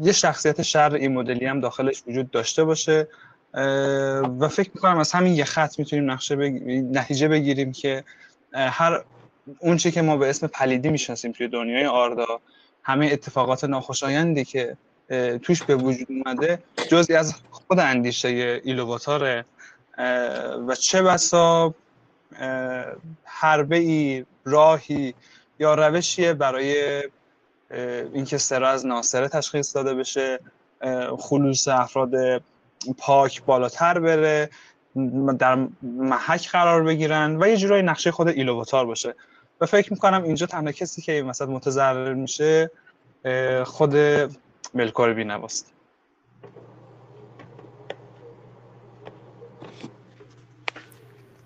یه 0.02 0.12
شخصیت 0.12 0.62
شر 0.62 0.95
این 0.95 1.12
مدلی 1.12 1.47
هم 1.47 1.61
داخلش 1.61 2.02
وجود 2.07 2.31
داشته 2.31 2.64
باشه. 2.64 3.09
و 4.40 4.49
فکر 4.49 4.70
می‌کنم 4.75 4.99
از 4.99 5.12
همین 5.12 5.34
یه 5.34 5.44
خط 5.44 5.78
می‌تونیم 5.78 6.11
نقشه 6.11 6.37
نتیجه 6.37 7.28
بگیریم 7.28 7.73
که 7.73 8.04
هر 8.54 9.04
اون 9.58 9.76
که 9.76 10.02
ما 10.02 10.16
به 10.16 10.30
اسم 10.30 10.46
پلیدی 10.46 10.88
می‌شناسیم 10.88 11.32
توی 11.32 11.49
دنیای 11.49 11.87
آردا 11.87 12.40
همه 12.82 13.06
اتفاقات 13.12 13.64
ناخوشایندی 13.64 14.44
که 14.44 14.76
توش 15.42 15.62
به 15.62 15.76
وجود 15.76 16.06
اومده 16.11 16.58
جزی 16.88 17.14
از 17.14 17.34
خود 17.50 17.78
اندیشه 17.78 18.61
ایلوواتاره 18.64 19.44
و 20.68 20.75
چه 20.80 21.02
بسا 21.02 21.75
حربه 23.25 23.76
ای 23.76 24.25
راهی 24.44 25.14
یا 25.58 25.75
روشیه 25.75 26.32
برای 26.32 27.02
اینکه 28.14 28.38
سرا 28.38 28.70
از 28.70 28.87
ناصره 28.87 29.28
تشخیص 29.28 29.76
داده 29.76 29.94
بشه 29.94 30.40
خلوص 31.18 31.68
افراد 31.68 32.42
پاک 32.99 33.45
بالاتر 33.45 33.99
بره 33.99 34.50
در 35.38 35.69
محک 35.83 36.50
قرار 36.50 36.83
بگیرن 36.83 37.43
و 37.43 37.47
یه 37.47 37.57
جورایی 37.57 37.83
نقشه 37.83 38.11
خود 38.11 38.29
ایلوواتار 38.29 38.87
باشه. 38.87 39.14
و 39.61 39.67
فکر 39.67 39.93
می‌کنم 39.93 40.23
اینجا 40.23 40.47
تنها 40.47 40.73
کسی 40.73 41.03
که 41.03 41.23
مثلا 41.23 41.47
متضرر 41.47 42.14
میشه 42.14 42.71
خود 43.64 43.95
ملکور 44.75 45.14
بینواست 45.14 45.73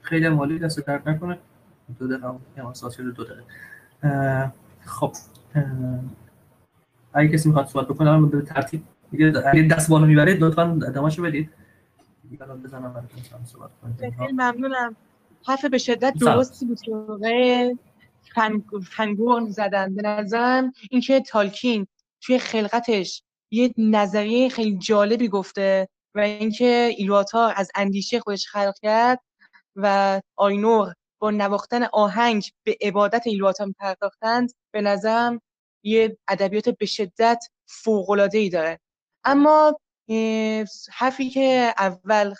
خیلی 0.03 0.27
عالی 0.27 0.59
دست 0.59 0.81
درد 0.81 1.09
نکنه. 1.09 1.39
دو 1.99 2.09
دقیقه 2.09 2.29
هم 2.29 2.41
دو 3.17 3.25
دقیقه. 3.25 4.53
خب 4.87 5.13
اگه 7.15 7.29
کسی 7.29 7.49
می‌خواد 7.49 7.67
صحبت 7.67 7.89
بکنه 7.89 8.27
به 8.27 8.43
ترتیب 8.43 8.85
اگه 9.13 9.63
دست 9.71 9.91
بالا 9.91 10.07
می‌برید 10.07 10.41
لطفا 10.41 10.79
دماشو 10.95 11.23
بدید. 11.23 11.51
خیلی 13.99 14.33
ممنونم. 14.33 14.97
حرف 15.47 15.65
به 15.65 15.79
شدت 15.79 16.15
درستی 16.21 16.67
بود 16.67 16.81
که 16.81 17.77
فنگورن 18.91 19.51
زدن. 19.51 19.95
به 19.95 20.03
نظرم 20.03 20.73
اینکه 20.91 21.21
تالکین 21.21 21.87
توی 22.21 22.39
خلقتش 22.39 23.23
یه 23.51 23.75
نظریه 23.79 24.49
خیلی 24.49 24.79
جالبی 24.79 25.29
گفته 25.29 25.89
و 26.15 26.21
اینکه 26.21 26.95
ایلواتار 26.97 27.53
از 27.57 27.71
اندیشه 27.75 28.21
خودش 28.21 28.47
خلق 28.47 28.75
کرد 28.83 29.21
و 29.77 30.21
آینور 30.37 30.95
با 31.19 31.31
نواختن 31.31 31.83
آهنگ 31.83 32.51
به 32.63 32.77
عبادت 32.81 33.23
ایلواتار 33.27 33.73
پرداختند 33.79 34.53
به 34.71 34.81
نظرم 34.81 35.41
یه 35.83 36.19
ادبیات 36.29 36.69
به 36.69 36.87
شدت 36.87 37.45
فوق‌العاده‌ای 37.67 38.45
ای 38.45 38.51
داره. 38.51 38.81
اما 39.29 39.81
حرفی 40.93 41.31
که 41.31 41.75
اول 41.79 42.35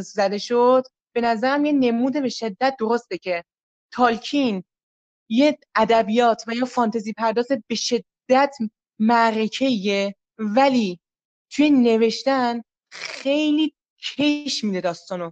زده 0.00 0.38
شد 0.38 0.82
به 1.14 1.20
نظرم 1.20 1.64
یه 1.64 1.72
نمود 1.72 2.12
به 2.12 2.28
شدت 2.28 2.76
درسته 2.78 3.18
که 3.18 3.44
تالکین 3.92 4.64
یه 5.28 5.58
ادبیات 5.74 6.44
و 6.46 6.54
یا 6.54 6.64
فانتزی 6.64 7.12
پرداز 7.12 7.48
به 7.68 7.74
شدت 7.74 8.56
معرکه 8.98 10.14
ولی 10.38 11.00
توی 11.50 11.70
نوشتن 11.70 12.62
خیلی 12.90 13.74
کش 14.02 14.64
میده 14.64 14.80
داستانو. 14.80 15.30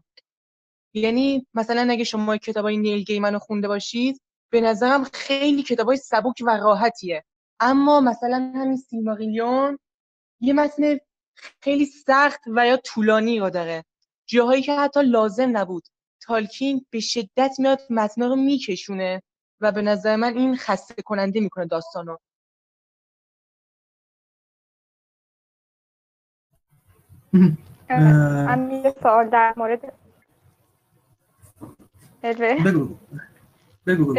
یعنی 0.94 1.46
مثلا 1.54 1.92
اگه 1.92 2.04
شما 2.04 2.36
کتابای 2.36 2.76
نیل 2.76 3.02
گیمن 3.04 3.32
رو 3.32 3.38
خونده 3.38 3.68
باشید 3.68 4.20
به 4.50 4.60
نظرم 4.60 5.04
خیلی 5.04 5.62
کتابای 5.62 5.96
سبک 5.96 6.42
و 6.46 6.56
راحتیه. 6.56 7.24
اما 7.60 8.00
مثلا 8.00 8.52
همین 8.54 8.76
سیماریلیون 8.76 9.78
یه 10.44 10.52
متن 10.52 10.98
خیلی 11.60 11.86
سخت 11.86 12.40
و 12.46 12.66
یا 12.66 12.76
طولانی 12.76 13.38
رو 13.38 13.50
داره. 13.50 13.84
جاهایی 14.26 14.62
که 14.62 14.76
حتی 14.76 15.02
لازم 15.02 15.56
نبود. 15.56 15.88
تالکین 16.20 16.86
به 16.90 17.00
شدت 17.00 17.54
میاد 17.58 17.80
متنا 17.90 18.26
رو 18.26 18.36
میکشونه 18.36 19.22
و 19.60 19.72
به 19.72 19.82
نظر 19.82 20.16
من 20.16 20.36
این 20.36 20.56
خسته 20.56 21.02
کننده 21.02 21.40
می‌کنه 21.40 21.66
داستانو. 21.66 22.16
من 27.90 28.70
یه 28.84 28.94
سوال 29.02 29.28
در 29.28 29.54
مورد 29.56 29.92
بگو. 32.22 32.98
بگو 33.86 34.14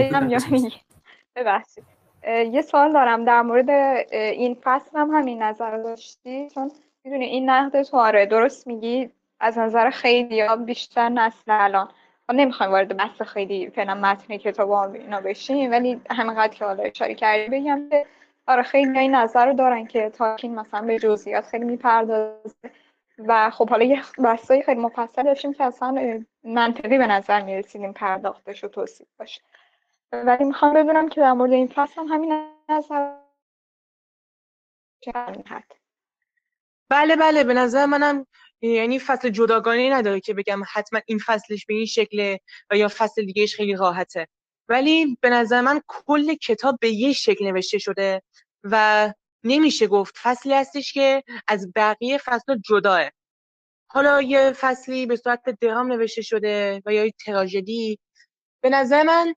ببخشید. 1.35 1.92
یه 2.27 2.61
سوال 2.61 2.93
دارم. 2.93 3.25
در 3.25 3.41
مورد 3.41 3.69
این 4.13 4.57
فصل 4.63 4.97
هم 4.97 5.09
همین 5.11 5.43
نظر 5.43 5.77
داشتی؟ 5.77 6.49
چون 6.49 6.71
می‌دونی 7.03 7.25
این 7.25 7.49
نقد 7.49 7.81
تو 7.81 7.97
آره 7.97 8.25
درست 8.25 8.67
میگی. 8.67 9.09
از 9.39 9.57
نظر 9.57 9.89
خیلی 9.89 10.35
یا 10.35 10.55
بیشتر 10.55 11.09
نسل 11.09 11.43
الان. 11.47 11.89
نمی‌خوایم 12.29 12.71
وارد 12.71 12.97
بحث 12.97 13.21
خیلی 13.21 13.69
فعلا 13.69 13.95
متن 13.95 14.37
کتاب 14.37 14.71
اینا 14.71 15.21
بشیم 15.21 15.71
ولی 15.71 16.01
همینقدر 16.09 16.53
که 16.53 16.65
حالا 16.65 16.83
اشاره 16.83 17.15
کردی 17.15 17.49
بگم 17.49 17.89
که 17.89 18.05
آره 18.47 18.63
خیلی 18.63 18.99
این 18.99 19.15
نظر 19.15 19.45
رو 19.45 19.53
دارن 19.53 19.85
که 19.85 20.09
تاکین 20.09 20.55
مثلا 20.55 20.81
به 20.81 20.99
جزئیات 20.99 21.45
خیلی 21.45 21.65
می‌پردازه. 21.65 22.55
و 23.19 23.49
خب 23.49 23.69
حالا 23.69 23.85
یه 23.85 24.01
بحثایی 24.23 24.61
خیلی 24.61 24.81
مفصل 24.81 25.23
داشتیم 25.23 25.53
که 25.53 25.63
اصلا 25.63 26.21
منطقی 26.43 26.97
به 26.97 27.07
نظر 27.07 27.41
می‌رسیدیم 27.41 27.93
پرداختش 27.93 28.63
و 28.63 28.67
توصیف 28.67 29.07
باشه 29.19 29.41
ولی 30.13 30.43
می‌خوام 30.43 30.73
بدونم 30.73 31.09
که 31.09 31.21
در 31.21 31.33
مورد 31.33 31.51
این 31.51 31.67
فصل 31.75 32.01
هم 32.01 32.07
همین 32.07 32.49
نظر 32.69 33.17
بله 36.89 37.15
بله. 37.15 37.43
به 37.43 37.53
نظر 37.53 37.85
منم 37.85 38.25
یعنی 38.61 38.99
فصل 38.99 39.29
جداگانه 39.29 39.93
نداره 39.93 40.19
که 40.19 40.33
بگم 40.33 40.61
حتما 40.73 40.99
این 41.05 41.19
فصلش 41.25 41.65
به 41.65 41.73
این 41.73 41.85
شکله 41.85 42.39
و 42.71 42.77
یا 42.77 42.87
فصل 42.97 43.25
دیگهش 43.25 43.55
خیلی 43.55 43.75
راحته. 43.75 44.27
ولی 44.69 45.17
به 45.21 45.29
نظر 45.29 45.61
من 45.61 45.81
کل 45.87 46.33
کتاب 46.33 46.77
به 46.81 46.89
یه 46.89 47.13
شکل 47.13 47.45
نوشته 47.45 47.77
شده 47.77 48.21
و 48.63 49.13
نمیشه 49.43 49.87
گفت 49.87 50.15
فصلی 50.21 50.53
هستش 50.53 50.93
که 50.93 51.23
از 51.47 51.71
بقیه 51.75 52.17
فصل 52.17 52.57
جداه. 52.69 53.09
حالا 53.87 54.21
یه 54.21 54.51
فصلی 54.51 55.05
به 55.05 55.15
صورت 55.15 55.49
درام 55.61 55.87
نوشته 55.87 56.21
شده 56.21 56.81
و 56.85 56.93
یا 56.93 57.09
تراژدی. 57.25 57.99
به 58.61 58.69
نظر 58.69 59.03
من 59.03 59.33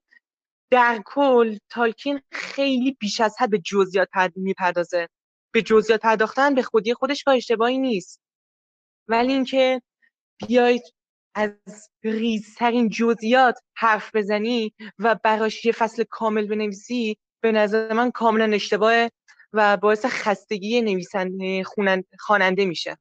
در 0.70 1.02
کل 1.04 1.58
تالکین 1.70 2.20
خیلی 2.32 2.96
بیش 3.00 3.20
از 3.20 3.37
حد 3.38 3.50
به 3.50 3.58
جزئیات 3.58 4.08
می‌پردازه. 4.37 5.08
به 5.54 5.62
جزئیات 5.62 6.00
پرداختن 6.00 6.54
به 6.54 6.62
خودی 6.62 6.94
خودش 6.94 7.25
با 7.25 7.32
اشتباهی 7.32 7.78
نیست. 7.78 8.20
ولی 9.08 9.32
اینکه 9.32 9.82
بیاید 10.49 10.82
از 11.35 11.90
ریزترین 12.02 12.88
جزئیات 12.88 13.58
حرف 13.76 14.16
بزنی 14.16 14.73
و 14.99 15.14
براش 15.25 15.64
یه 15.64 15.73
فصل 15.73 16.04
کامل 16.11 16.46
بنویسی 16.46 17.18
به 17.40 17.52
نظر 17.52 17.92
من 17.92 18.11
کاملا 18.11 18.54
اشتباه 18.54 19.08
و 19.52 19.76
باعث 19.76 20.04
خستگی 20.06 20.80
نویسنده 20.80 21.64
خواننده 22.18 22.64
میشه. 22.64 22.99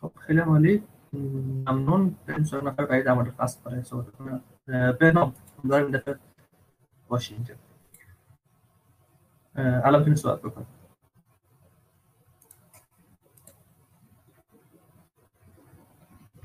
خب 0.00 0.12
خیلی 0.26 0.38
عالی. 0.40 0.82
ممنون. 1.18 2.16
بریم 2.26 2.44
سوال 2.44 2.64
نفر 2.64 2.86
بعدی 2.86 3.02
در 3.02 3.12
مورد 3.12 3.30
فصل 3.30 3.60
برای 3.64 3.82
صحبت 3.82 4.10
کنم. 4.10 4.42
بهنام 5.00 5.34
امیدوارم 5.58 5.84
این 5.84 5.96
دفعه 5.96 6.18
باشی 7.08 7.34
اینجا. 7.34 7.54
الان 9.56 9.98
می‌تونی 9.98 10.16
صحبت 10.16 10.42
بکن 10.42 10.66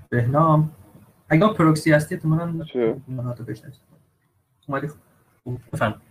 بهنام 0.09 0.75
اگه 1.29 1.53
پروکسی 1.53 1.91
هستی 1.91 2.17
تو 2.17 2.27
منم 2.27 2.67
منو 3.07 3.33
تو 3.33 3.43
بشنست 3.43 3.81
اومدی 4.67 4.87
بفهم 5.73 6.01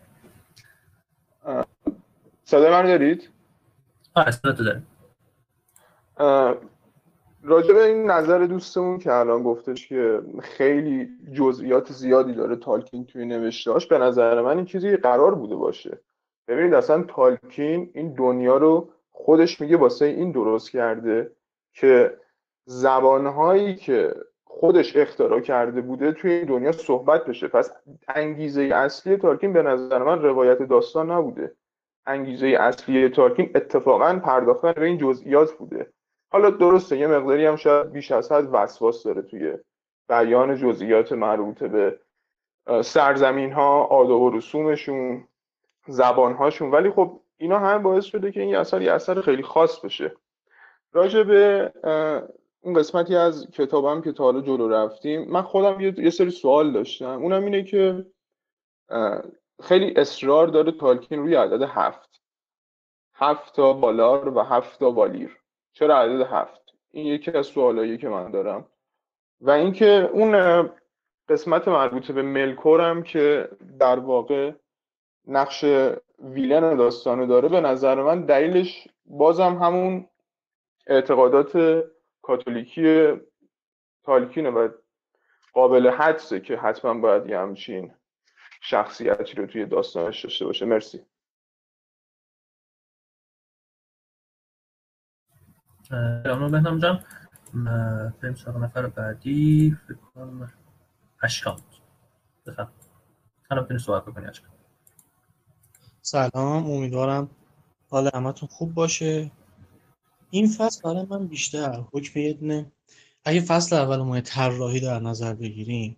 صدای 2.44 2.70
من 2.70 2.82
دارید؟ 2.82 3.30
آره 4.14 4.30
صدا 4.30 4.52
تو 4.52 4.64
داریم 4.64 4.86
راجع 7.42 7.74
به 7.74 7.84
این 7.84 8.10
نظر 8.10 8.38
دوستمون 8.38 8.98
که 8.98 9.12
الان 9.12 9.42
گفتش 9.42 9.88
که 9.88 10.22
خیلی 10.42 11.08
جزئیات 11.32 11.92
زیادی 11.92 12.32
داره 12.34 12.56
تالکین 12.56 13.06
توی 13.06 13.24
نوشتهاش 13.24 13.86
به 13.86 13.98
نظر 13.98 14.42
من 14.42 14.56
این 14.56 14.64
چیزی 14.64 14.96
قرار 14.96 15.34
بوده 15.34 15.56
باشه. 15.56 15.98
ببینید 16.48 16.74
اصلا 16.74 17.02
تالکین 17.02 17.90
این 17.94 18.14
دنیا 18.14 18.56
رو 18.56 18.88
خودش 19.10 19.60
میگه 19.60 19.76
واسه 19.76 20.04
این 20.04 20.32
درست 20.32 20.70
کرده 20.70 21.32
که 21.74 22.18
زبانهایی 22.64 23.74
که 23.74 24.14
خودش 24.44 24.96
اختراع 24.96 25.40
کرده 25.40 25.80
بوده 25.80 26.12
توی 26.12 26.32
این 26.32 26.44
دنیا 26.44 26.72
صحبت 26.72 27.24
بشه. 27.24 27.48
پس 27.48 27.72
انگیزه 28.08 28.62
اصلی 28.62 29.16
تالکین 29.16 29.52
به 29.52 29.62
نظر 29.62 30.02
من 30.02 30.22
روایت 30.22 30.62
داستان 30.62 31.10
نبوده. 31.10 31.56
انگیزه 32.06 32.46
اصلی 32.46 33.08
تالکین 33.08 33.50
اتفاقا 33.54 34.20
پرداختن 34.24 34.72
به 34.72 34.84
این 34.84 34.98
جزئیات 34.98 35.52
بوده. 35.52 35.92
حالا 36.32 36.50
درسته 36.50 36.98
یه 36.98 37.06
مقداری 37.06 37.46
هم 37.46 37.56
شاید 37.56 37.92
بیش 37.92 38.12
از 38.12 38.32
حد 38.32 38.48
وسواس 38.52 39.02
داره 39.02 39.22
توی 39.22 39.58
بیان 40.08 40.56
جزئیات 40.56 41.12
مربوط 41.12 41.64
به 41.64 42.00
سرزمین 42.82 43.52
ها 43.52 43.84
آداب 43.84 44.20
و 44.22 44.30
رسومشون 44.30 45.28
زبان 45.86 46.32
هاشون 46.32 46.70
ولی 46.70 46.90
خب 46.90 47.20
اینا 47.36 47.58
هم 47.58 47.82
باعث 47.82 48.04
شده 48.04 48.32
که 48.32 48.40
این 48.40 48.56
اثر 48.56 48.82
یه 48.82 48.92
اثر 48.92 49.20
خیلی 49.20 49.42
خاص 49.42 49.80
بشه. 49.80 50.16
راجع 50.92 51.22
به 51.22 51.72
اون 52.60 52.74
قسمتی 52.74 53.16
از 53.16 53.50
کتابم 53.50 54.00
که 54.00 54.12
تا 54.12 54.24
حالا 54.24 54.40
جلو 54.40 54.68
رفتیم 54.68 55.30
من 55.30 55.42
خودم 55.42 55.80
یه 55.80 56.10
سری 56.10 56.30
سوال 56.30 56.72
داشتم. 56.72 57.22
اونم 57.22 57.44
اینه 57.44 57.64
که 57.64 58.06
خیلی 59.62 59.94
اصرار 59.96 60.46
داره 60.46 60.72
تالکین 60.72 61.18
روی 61.18 61.34
عدد 61.34 61.62
هفت. 61.62 62.22
هفت 63.14 63.54
تا 63.54 63.72
بالار 63.72 64.28
و 64.28 64.40
هفت 64.40 64.80
تا 64.80 64.90
بالیر. 64.90 65.41
چرا 65.72 65.98
عدد 65.98 66.20
هفت؟ 66.20 66.62
این 66.90 67.06
یکی 67.06 67.30
از 67.30 67.46
سوالایی 67.46 67.98
که 67.98 68.08
من 68.08 68.30
دارم. 68.30 68.66
و 69.40 69.50
اینکه 69.50 70.10
اون 70.12 70.62
قسمت 71.28 71.68
مربوط 71.68 72.10
به 72.10 72.22
ملکورم 72.22 73.02
که 73.02 73.48
در 73.78 73.98
واقع 73.98 74.52
نقش 75.26 75.64
ویلن 76.18 76.76
داستانو 76.76 77.26
داره 77.26 77.48
به 77.48 77.60
نظر 77.60 78.02
من 78.02 78.20
دلیلش 78.26 78.88
بازم 79.06 79.54
همون 79.62 80.08
اعتقادات 80.86 81.84
کاتولیکی 82.22 83.12
تالکینه 84.02 84.50
و 84.50 84.68
قابل 85.52 85.88
حدسه 85.88 86.40
که 86.40 86.56
حتما 86.56 86.94
باید 86.94 87.26
یه 87.26 87.38
همچین 87.38 87.94
شخصیتی 88.60 89.34
رو 89.34 89.46
توی 89.46 89.66
داستانش 89.66 90.24
داشته 90.24 90.44
باشه. 90.44 90.66
مرسی. 90.66 91.06
ممنون 95.92 96.50
بهنام 96.50 96.78
جان. 96.78 97.04
بریم 98.22 98.34
سراغ 98.34 98.56
نفر 98.56 98.86
بعدی. 98.86 99.76
فکر 99.88 99.96
کنم 100.14 100.52
اشکان. 101.22 101.60
بفهم. 102.46 102.68
الان 103.50 103.62
می‌تونی 103.64 103.80
صحبت 103.80 104.04
بکنی 104.04 104.26
اشکان. 104.26 104.50
سلام 106.02 106.70
امیدوارم 106.70 107.30
حال 107.90 108.10
همتون 108.14 108.48
خوب 108.48 108.74
باشه. 108.74 109.30
این 110.30 110.48
فصل 110.48 110.82
برای 110.82 111.06
من 111.10 111.26
بیشتر 111.26 111.84
حکم 111.92 112.20
یه 112.20 112.72
اگه 113.24 113.40
فصل 113.40 113.76
اول 113.76 113.96
ما 113.96 114.20
طراحی 114.20 114.80
در 114.80 115.00
نظر 115.00 115.34
بگیریم 115.34 115.96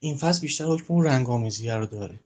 این 0.00 0.16
فصل 0.16 0.40
بیشتر 0.40 0.64
حکم 0.64 0.84
اون 0.88 1.04
رنگامیزی 1.06 1.70
رو 1.70 1.86
داره. 1.86 2.20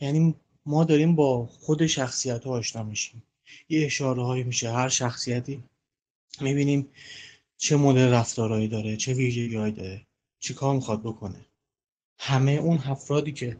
یعنی 0.00 0.34
ما 0.66 0.84
داریم 0.84 1.16
با 1.16 1.46
خود 1.46 1.86
شخصیت 1.86 2.44
ها 2.44 2.50
آشنا 2.50 2.82
میشیم. 2.82 3.22
یه 3.68 3.86
اشاره 3.86 4.22
هایی 4.22 4.44
میشه 4.44 4.72
هر 4.72 4.88
شخصیتی 4.88 5.64
می‌بینیم 6.42 6.88
چه 7.56 7.76
مدل 7.76 8.08
رفتارهایی 8.12 8.68
داره 8.68 8.96
چه 8.96 9.14
ویژگیهایی 9.14 9.72
داره 9.72 10.06
چی 10.38 10.54
کار 10.54 10.74
می‌خواد 10.74 11.02
بکنه. 11.02 11.46
همه 12.18 12.52
اون 12.52 12.78
افرادی 12.78 13.32
که 13.32 13.56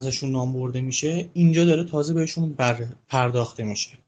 ازشون 0.00 0.30
نام 0.30 0.52
برده 0.52 0.80
میشه 0.80 1.30
اینجا 1.32 1.64
داره 1.64 1.84
تازه 1.84 2.14
بهشون 2.14 2.52
بر 2.52 2.86
پرداخته 3.08 3.64
میشه. 3.64 3.98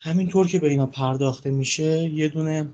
همینطور 0.00 0.48
که 0.48 0.58
به 0.58 0.68
اینا 0.68 0.86
پرداخته 0.86 1.50
میشه 1.50 2.02
یه 2.02 2.28
دونه 2.28 2.68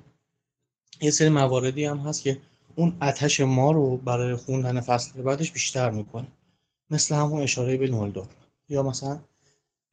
یه 1.01 1.11
سری 1.11 1.29
مواردی 1.29 1.85
هم 1.85 1.99
هست 1.99 2.23
که 2.23 2.39
اون 2.77 2.97
اتش 3.03 3.41
ما 3.41 3.71
رو 3.71 3.97
برای 3.97 4.37
خوندن 4.37 4.81
فصل 4.81 5.23
بعدش 5.23 5.53
بیشتر 5.53 5.91
می‌کنه. 5.91 6.27
مثل 6.91 7.15
همون 7.15 7.43
اشاره 7.43 7.77
به 7.77 7.89
نولدور 7.89 8.27
یا 8.69 8.83
مثلا 8.83 9.21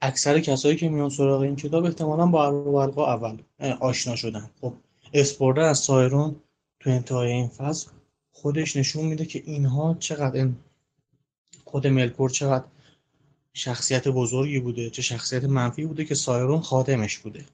اکثر 0.06 0.40
کسایی 0.40 0.76
که 0.76 0.90
میان 0.90 1.10
سراغ 1.10 1.42
این 1.42 1.56
کتاب 1.56 1.86
احتمالا 1.86 2.26
با 2.26 2.46
اربا 2.82 3.14
اول 3.14 3.38
آشنا 3.80 4.16
شدن. 4.16 4.50
خب 4.62 4.74
اسپوردر 5.14 5.62
از 5.62 5.80
سایرون 5.80 6.36
تو 6.80 6.90
انتهای 6.90 7.32
این 7.32 7.48
فصل 7.48 7.90
خودش 8.32 8.76
نشون 8.76 9.06
میده 9.06 9.26
که 9.26 9.44
اینها 9.46 9.96
چقدر 10.00 10.36
این 10.36 10.56
خود 11.66 11.88
ملکور 11.88 12.30
چقدر 12.30 12.66
شخصیت 13.54 14.08
بزرگی 14.08 14.60
بوده 14.60 14.90
چه 14.90 15.02
شخصیت 15.02 15.44
منفی 15.44 15.86
بوده 15.86 16.06
که 16.06 16.16
سایرون 16.16 16.62
خادمش 16.62 17.18
بوده. 17.18 17.46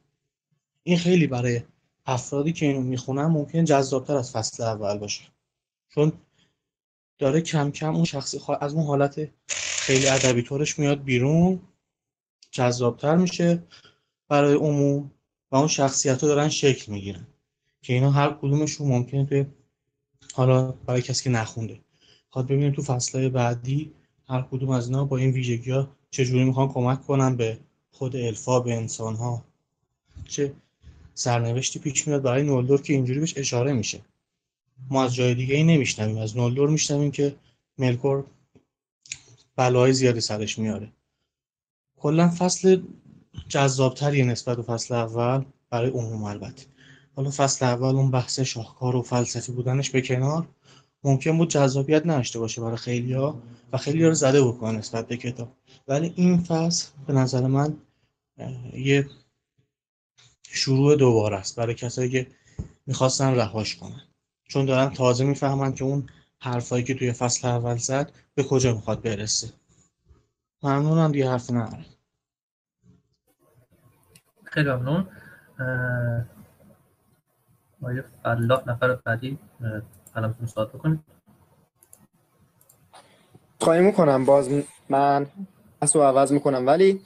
این 0.83 0.97
خیلی 0.97 1.27
برای 1.27 1.61
افرادی 2.05 2.53
که 2.53 2.65
اینو 2.65 2.81
می‌خونن 2.81 3.25
ممکن 3.25 3.65
جذابتر 3.65 4.15
از 4.15 4.31
فصل 4.31 4.63
اول 4.63 4.97
باشه. 4.97 5.23
چون 5.89 6.11
داره 7.17 7.41
کم 7.41 7.71
کم 7.71 7.95
اون 7.95 8.05
شخصی 8.05 8.39
از 8.61 8.73
اون 8.73 8.85
حالت 8.85 9.29
خیلی 9.47 10.07
ادبی 10.07 10.41
طورش 10.41 10.79
میاد 10.79 11.03
بیرون. 11.03 11.59
جذابتر 12.51 13.15
میشه 13.15 13.63
برای 14.27 14.53
عموم 14.53 15.11
و 15.51 15.55
اون 15.55 15.67
شخصیت 15.67 16.21
ها 16.21 16.27
دارن 16.27 16.49
شکل 16.49 16.91
می‌گیرن 16.91 17.27
که 17.81 17.93
اینا 17.93 18.11
هر 18.11 18.29
کدومشون 18.41 18.87
ممکنه 18.87 19.25
توی 19.25 19.45
حالا 20.33 20.71
برای 20.71 21.01
کسی 21.01 21.23
که 21.23 21.29
نخونده 21.29 21.79
خواد 22.29 22.45
ببینیم 22.45 22.71
تو 22.71 22.81
فصلهای 22.81 23.29
بعدی 23.29 23.91
هر 24.27 24.41
کدوم 24.41 24.69
از 24.69 24.87
اینا 24.87 25.05
با 25.05 25.17
این 25.17 25.31
ویژگی 25.31 25.71
ها 25.71 25.87
چجوری 26.11 26.43
می‌خوان 26.43 26.67
کمک 26.67 27.01
کنن 27.01 27.35
به 27.35 27.59
خود 27.91 28.15
الفا 28.15 28.59
به 28.59 28.73
انسان 28.73 29.15
ها 29.15 29.45
چه 30.27 30.53
سرنوشتی 31.13 31.79
پیش 31.79 32.07
میاد 32.07 32.21
برای 32.21 32.43
نولدور 32.43 32.81
که 32.81 32.93
اینجوری 32.93 33.19
بهش 33.19 33.37
اشاره 33.37 33.73
میشه. 33.73 34.01
ما 34.89 35.03
از 35.03 35.15
جای 35.15 35.35
دیگه 35.35 35.55
ای 35.55 35.63
نمیشنویم. 35.63 36.17
از 36.17 36.37
نولدور 36.37 36.69
میشنویم 36.69 37.11
که 37.11 37.35
ملکور 37.77 38.25
بلای 39.55 39.93
زیادی 39.93 40.21
سرش 40.21 40.59
میاره 40.59 40.91
کلا 41.99 42.29
فصل 42.29 42.81
جذابتری 43.49 44.23
نسبت 44.23 44.57
به 44.57 44.63
فصل 44.63 44.93
اول 44.93 45.45
برای 45.69 45.89
عموم 45.89 46.23
البته. 46.23 46.65
حالا 47.15 47.29
فصل 47.29 47.65
اول 47.65 47.95
اون 47.95 48.11
بحث 48.11 48.39
شاهکار 48.39 48.95
و 48.95 49.01
فلسفی 49.01 49.51
بودنش 49.51 49.89
به 49.89 50.01
کنار 50.01 50.47
ممکن 51.03 51.37
بود 51.37 51.49
جذابیت 51.49 52.05
نداشته 52.05 52.39
باشه 52.39 52.61
برای 52.61 52.77
خیلیا 52.77 53.41
و 53.73 53.77
خیلی 53.77 54.05
رو 54.05 54.13
زده 54.13 54.43
بکنه 54.43 54.77
نسبت 54.77 55.07
به 55.07 55.17
کتاب. 55.17 55.51
ولی 55.87 56.13
این 56.15 56.37
فصل 56.37 56.87
به 57.07 57.13
نظر 57.13 57.47
من 57.47 57.77
یه 58.73 59.09
شروع 60.43 60.95
دوباره 60.95 61.37
است 61.37 61.55
برای 61.55 61.75
کسایی 61.75 62.09
که 62.09 62.27
می‌خواستن 62.87 63.35
رهاش 63.35 63.75
کنن. 63.75 64.01
چون 64.47 64.65
دارن 64.65 64.89
تازه 64.89 65.23
می‌فهمن 65.23 65.73
که 65.73 65.83
اون 65.83 66.09
حرفایی 66.39 66.83
که 66.83 66.93
توی 66.93 67.11
فصل 67.11 67.47
اول 67.47 67.77
زد 67.77 68.11
به 68.35 68.43
کجا 68.43 68.73
می‌خواد 68.73 69.01
برسه. 69.01 69.58
ممنونم 70.63 71.11
دیگه 71.11 71.29
حرف 71.29 71.51
ندارم 71.51 71.85
خیلی 74.43 74.69
ممنون. 74.69 75.07
آقای 77.81 78.01
فلاح 78.23 78.69
نفر 78.69 78.95
بعدی 78.95 79.39
الان 80.15 80.35
صحبت 80.45 80.69
بکنید 80.69 80.99
خواهی 83.61 83.81
می‌کنم 83.81 84.25
باز 84.25 84.49
من 84.89 85.25
اصلا 85.81 86.07
عوض 86.07 86.31
می‌کنم. 86.31 86.67
ولی 86.67 87.01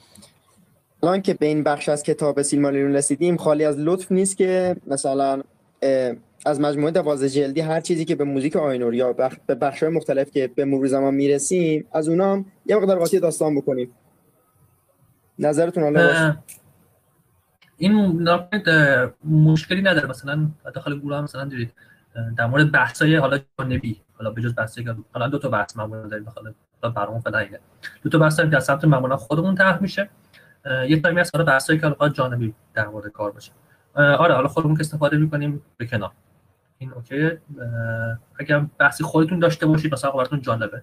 الان 1.02 1.22
که 1.22 1.34
به 1.34 1.46
این 1.46 1.62
بخش 1.62 1.88
از 1.88 2.02
کتاب 2.02 2.42
سیلماریون 2.42 2.94
رسیدیم 2.94 3.36
خالی 3.36 3.64
از 3.64 3.78
لطف 3.78 4.12
نیست 4.12 4.36
که 4.36 4.76
مثلا 4.86 5.42
از 6.44 6.60
مجموعه 6.60 6.90
دوازده 6.90 7.28
جلدی 7.28 7.60
هر 7.60 7.80
چیزی 7.80 8.04
که 8.04 8.14
به 8.14 8.24
موزیک 8.24 8.56
آینور 8.56 8.94
یا 8.94 9.12
بخ... 9.12 9.36
به 9.46 9.54
بخش 9.54 9.82
های 9.82 9.92
مختلف 9.92 10.30
که 10.30 10.50
به 10.54 10.64
مرور 10.64 10.86
زمان 10.86 11.14
می‌رسیم 11.14 11.86
از 11.92 12.08
اونام 12.08 12.46
یه 12.66 12.76
مقدار 12.76 12.98
قاطی 12.98 13.20
داستان 13.20 13.54
بکنیم. 13.56 13.90
نظرتون 15.38 15.82
حالا 15.82 16.36
این 17.76 18.28
مشکلی 19.24 19.82
نداره. 19.82 20.08
مثلا 20.08 20.48
داخل 20.74 20.98
گروه 20.98 21.16
هم 21.16 21.24
مثلا 21.24 21.44
دیدید 21.44 21.72
در 22.38 22.46
مورد 22.46 22.72
بحثای 22.72 23.16
حالا 23.16 23.38
جانبی 23.58 24.00
حالا 24.18 24.30
به 24.30 24.42
جز 24.42 24.54
بحثی 24.54 24.84
که 24.84 24.94
حالا 25.12 25.28
دو 25.28 25.38
تا 25.38 25.48
بحث 25.48 25.76
معمولا 25.76 26.06
داریم 26.06 26.24
داخل 26.24 26.52
برامون 26.96 27.20
فعلا 27.20 27.38
اینه. 27.38 27.58
دو 28.02 28.10
تا 28.10 28.18
بحث 28.18 28.40
که 28.40 28.56
از 28.56 28.64
سمت 28.64 28.84
معمولا 28.84 29.16
خودمون 29.16 29.54
طرح 29.54 29.82
میشه. 29.82 30.08
یه 30.88 31.00
تایمی 31.00 31.20
هست 31.20 31.36
حالا 31.36 31.44
بحثایی 31.44 31.78
که 31.78 31.86
حالا 31.86 32.12
جانبی 32.12 32.54
در 32.74 32.88
مورد 32.88 33.12
کار 33.12 33.30
باشه. 33.30 33.52
آره 33.94 34.34
حالا 34.34 34.48
خودمون 34.48 34.74
که 34.74 34.80
استفاده 34.80 35.16
می‌کنیم 35.16 35.62
به 35.76 35.86
کنار. 35.86 36.10
این 36.84 36.92
اوکی 36.92 37.30
اگر 38.38 38.66
بحثی 38.78 39.04
خودتون 39.04 39.38
داشته 39.38 39.66
باشید 39.66 39.92
مثلا 39.92 40.10
براتون 40.10 40.40
جالبه. 40.40 40.82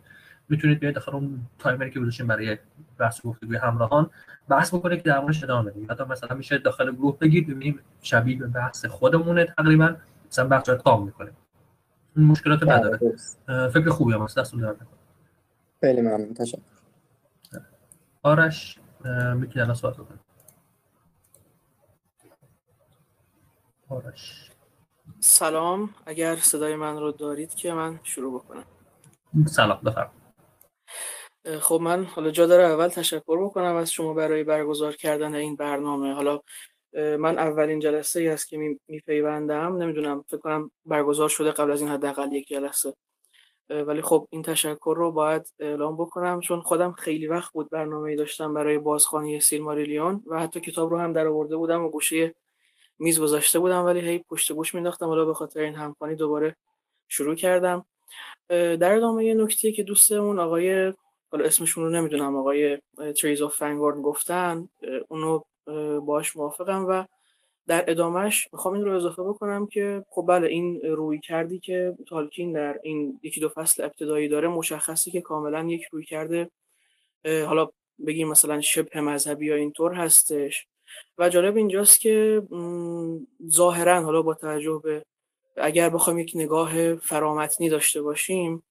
می‌تونید 0.49 0.79
بیاید 0.79 0.95
داخل 0.95 1.11
اون 1.15 1.41
تایمری 1.59 1.91
که 1.91 1.99
گذاشتیم 1.99 2.27
برای 2.27 2.57
بحث 2.97 3.25
گفتگوی 3.25 3.57
همراهان 3.57 4.09
بحث 4.49 4.73
بکنید 4.73 5.03
که 5.03 5.09
در 5.09 5.19
موردش 5.19 5.43
ادامه 5.43 5.71
بدیم. 5.71 5.87
حتی 5.89 6.03
مثلا 6.03 6.37
میشه 6.37 6.57
داخل 6.57 6.91
گروه 6.91 7.19
بگید 7.19 7.47
ببینیم 7.47 7.79
شبیه 8.01 8.37
به 8.39 8.47
بحث 8.47 8.85
خودمونه 8.85 9.45
تقریبا 9.45 9.95
مثلا 10.27 10.47
بحث 10.47 10.69
رو 10.69 10.75
تام 10.75 11.05
می‌کنیم. 11.05 11.33
این 12.15 12.25
مشکلات 12.25 12.63
نداره. 12.63 12.99
فکر 13.69 13.89
خوبی 13.89 14.13
هم 14.13 14.21
هست. 14.21 14.37
دستون 14.37 14.59
در 14.59 14.75
خیلی 15.81 16.01
ممنون. 16.01 16.33
تشکر. 16.33 16.61
آرش 18.23 18.79
می‌تونی 19.35 19.61
الان 19.61 19.75
صحبت 19.75 19.93
بکنید 19.93 20.19
آرش. 23.89 24.50
سلام. 25.19 25.95
اگر 26.05 26.35
صدای 26.35 26.75
من 26.75 26.99
رو 26.99 27.11
دارید 27.11 27.55
که 27.55 27.73
من 27.73 27.99
شروع 28.03 28.39
بکنم. 28.39 28.65
سلام 29.45 29.79
بفرم 29.85 30.11
خب 31.59 31.79
من 31.81 32.05
حالا 32.05 32.31
جا 32.31 32.47
داره 32.47 32.63
اول 32.63 32.87
تشکر 32.87 33.45
بکنم 33.45 33.75
از 33.75 33.91
شما 33.91 34.13
برای 34.13 34.43
برگزار 34.43 34.95
کردن 34.95 35.35
این 35.35 35.55
برنامه. 35.55 36.13
حالا 36.13 36.39
من 36.93 37.39
اولین 37.39 37.79
جلسه 37.79 38.19
ای 38.19 38.27
است 38.27 38.47
که 38.47 38.77
میپیوندم. 38.87 39.77
نمی‌دونم 39.77 40.25
فکر 40.27 40.37
کنم 40.37 40.71
برگزار 40.85 41.29
شده 41.29 41.51
قبل 41.51 41.71
از 41.71 41.81
این 41.81 41.89
حداقل 41.89 42.33
یک 42.33 42.47
جلسه. 42.47 42.93
ولی 43.69 44.01
خب 44.01 44.27
این 44.29 44.41
تشکر 44.41 44.93
رو 44.97 45.11
باید 45.11 45.53
اعلام 45.59 45.97
بکنم 45.97 46.39
چون 46.39 46.61
خودم 46.61 46.91
خیلی 46.91 47.27
وقت 47.27 47.53
بود 47.53 47.69
برنامه 47.69 48.09
ای 48.09 48.15
داشتم 48.15 48.53
برای 48.53 48.77
بازخوانی 48.77 49.39
سیلماریلیون 49.39 50.23
و 50.27 50.39
حتی 50.39 50.59
کتاب 50.59 50.89
رو 50.89 50.99
هم 50.99 51.13
در 51.13 51.27
آورده 51.27 51.55
بودم 51.57 51.83
و 51.83 51.89
گوشه 51.89 52.35
میز 53.01 53.19
گذاشته 53.19 53.59
بودم 53.59 53.85
ولی 53.85 53.99
هی 53.99 54.19
پشت 54.19 54.51
گوش 54.51 54.75
مینداختم 54.75 55.05
حالا 55.05 55.25
به 55.25 55.33
خاطر 55.33 55.59
این 55.59 55.75
همخوانی 55.75 56.15
دوباره 56.15 56.55
شروع 57.07 57.35
کردم. 57.35 57.85
در 58.49 58.95
ادامه 58.95 59.25
یه 59.25 59.33
نکته 59.33 59.71
که 59.71 59.83
دوستمون 59.83 60.39
آقای 60.39 60.93
حالا 61.31 61.45
اسمشون 61.45 61.83
رو 61.83 61.89
نمی‌دونم 61.89 62.35
آقای 62.35 62.77
تریز 63.21 63.41
آف 63.41 63.55
فنگورن 63.55 64.01
گفتن 64.01 64.69
اونو 65.07 65.41
باش 65.99 66.35
موافقم 66.35 66.85
و 66.85 67.03
در 67.67 67.83
ادامهش 67.87 68.47
می‌خوام 68.53 68.73
این 68.73 68.85
رو 68.85 68.95
اضافه 68.95 69.23
بکنم 69.23 69.67
که 69.67 70.05
خب 70.09 70.25
بله 70.27 70.47
این 70.47 70.81
روی 70.81 71.19
کردی 71.19 71.59
که 71.59 71.95
تالکین 72.07 72.51
در 72.51 72.79
این 72.83 73.19
یکی 73.23 73.41
دو 73.41 73.49
فصل 73.49 73.83
ابتدایی 73.83 74.27
داره 74.27 74.47
مشخصی 74.47 75.11
که 75.11 75.21
کاملا 75.21 75.63
یک 75.63 75.83
روی 75.83 76.05
کرده. 76.05 76.51
حالا 77.25 77.69
بگیم 78.07 78.27
مثلا 78.27 78.61
شبه 78.61 79.01
مذهبی 79.01 79.45
یا 79.45 79.55
اینطور 79.55 79.93
هستش. 79.93 80.67
و 81.17 81.29
جالب 81.29 81.57
اینجاست 81.57 81.99
که 81.99 82.43
ظاهرا 83.49 84.01
حالا 84.01 84.21
با 84.21 84.33
توجه 84.33 84.81
به 84.83 85.05
اگر 85.57 85.89
بخوایم 85.89 86.19
یک 86.19 86.31
نگاه 86.35 86.95
فرامتنی 86.95 87.69
داشته 87.69 88.01
باشیم 88.01 88.63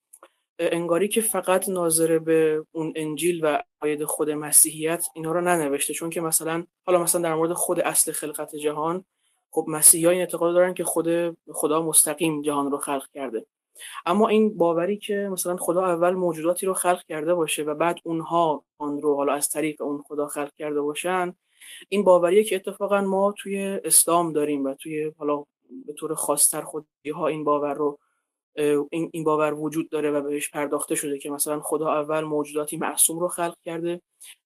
انگاری 0.59 1.09
که 1.09 1.20
فقط 1.20 1.68
ناظر 1.68 2.18
به 2.18 2.64
اون 2.72 2.92
انجیل 2.96 3.44
و 3.44 3.62
عقاید 3.76 4.04
خود 4.04 4.30
مسیحیت 4.30 5.06
اینا 5.14 5.33
رو 5.33 5.40
ننوشته 5.40 5.94
چون 5.94 6.11
که 6.11 6.20
مثلا 6.20 6.64
حالا 6.87 7.02
مثلا 7.02 7.20
در 7.20 7.35
مورد 7.35 7.52
خود 7.52 7.80
اصل 7.80 8.12
خلقت 8.12 8.56
جهان 8.56 9.04
خب 9.50 9.64
مسیحی 9.68 10.06
این 10.06 10.20
اعتقاد 10.20 10.54
دارن 10.54 10.74
که 10.74 10.85
خود 10.85 11.37
خدا 11.52 11.83
مستقیم 11.83 12.42
جهان 12.42 12.70
رو 12.70 12.78
خلق 12.78 13.06
کرده. 13.14 13.46
اما 14.06 14.28
این 14.28 14.56
باوری 14.56 14.96
که 14.96 15.28
مثلا 15.33 15.56
خدا 15.56 15.87
اول 15.87 16.11
موجوداتی 16.11 16.66
رو 16.66 16.74
خلق 16.74 17.02
کرده 17.09 17.35
باشه 17.35 17.62
و 17.62 17.74
بعد 17.74 17.98
اونها 18.04 18.64
آن 18.78 19.02
رو 19.02 19.16
حالا 19.16 19.33
از 19.33 19.48
طریق 19.48 19.83
اون 19.83 20.02
خدا 20.02 20.26
خلق 20.26 20.54
کرده 20.54 20.80
باشن 20.80 21.35
این 21.88 22.04
باوریه 22.04 22.44
که 22.44 22.56
اتفاقا 22.56 23.00
ما 23.00 23.35
توی 23.38 23.80
اسلام 23.85 24.33
داریم 24.33 24.64
و 24.64 24.74
توی 24.74 25.12
حالا 25.18 25.44
به 25.87 25.92
طور 25.92 26.14
خاصتر 26.14 26.61
خودی 26.61 27.11
ها 27.14 27.26
این 27.26 27.44
باور 27.44 27.74
رو 27.74 27.98
این 28.90 29.11
این 29.12 29.24
باور 29.24 29.54
وجود 29.54 29.88
داره 29.88 30.11
و 30.11 30.20
بهش 30.20 30.50
پرداخته 30.50 30.94
شده 30.94 31.18
که 31.18 31.30
مثلا 31.30 31.61
خدا 31.61 31.92
اول 31.92 32.20
موجوداتی 32.20 32.76
معصوم 32.76 33.18
رو 33.18 33.28
خلق 33.28 33.56
کرده 33.64 34.00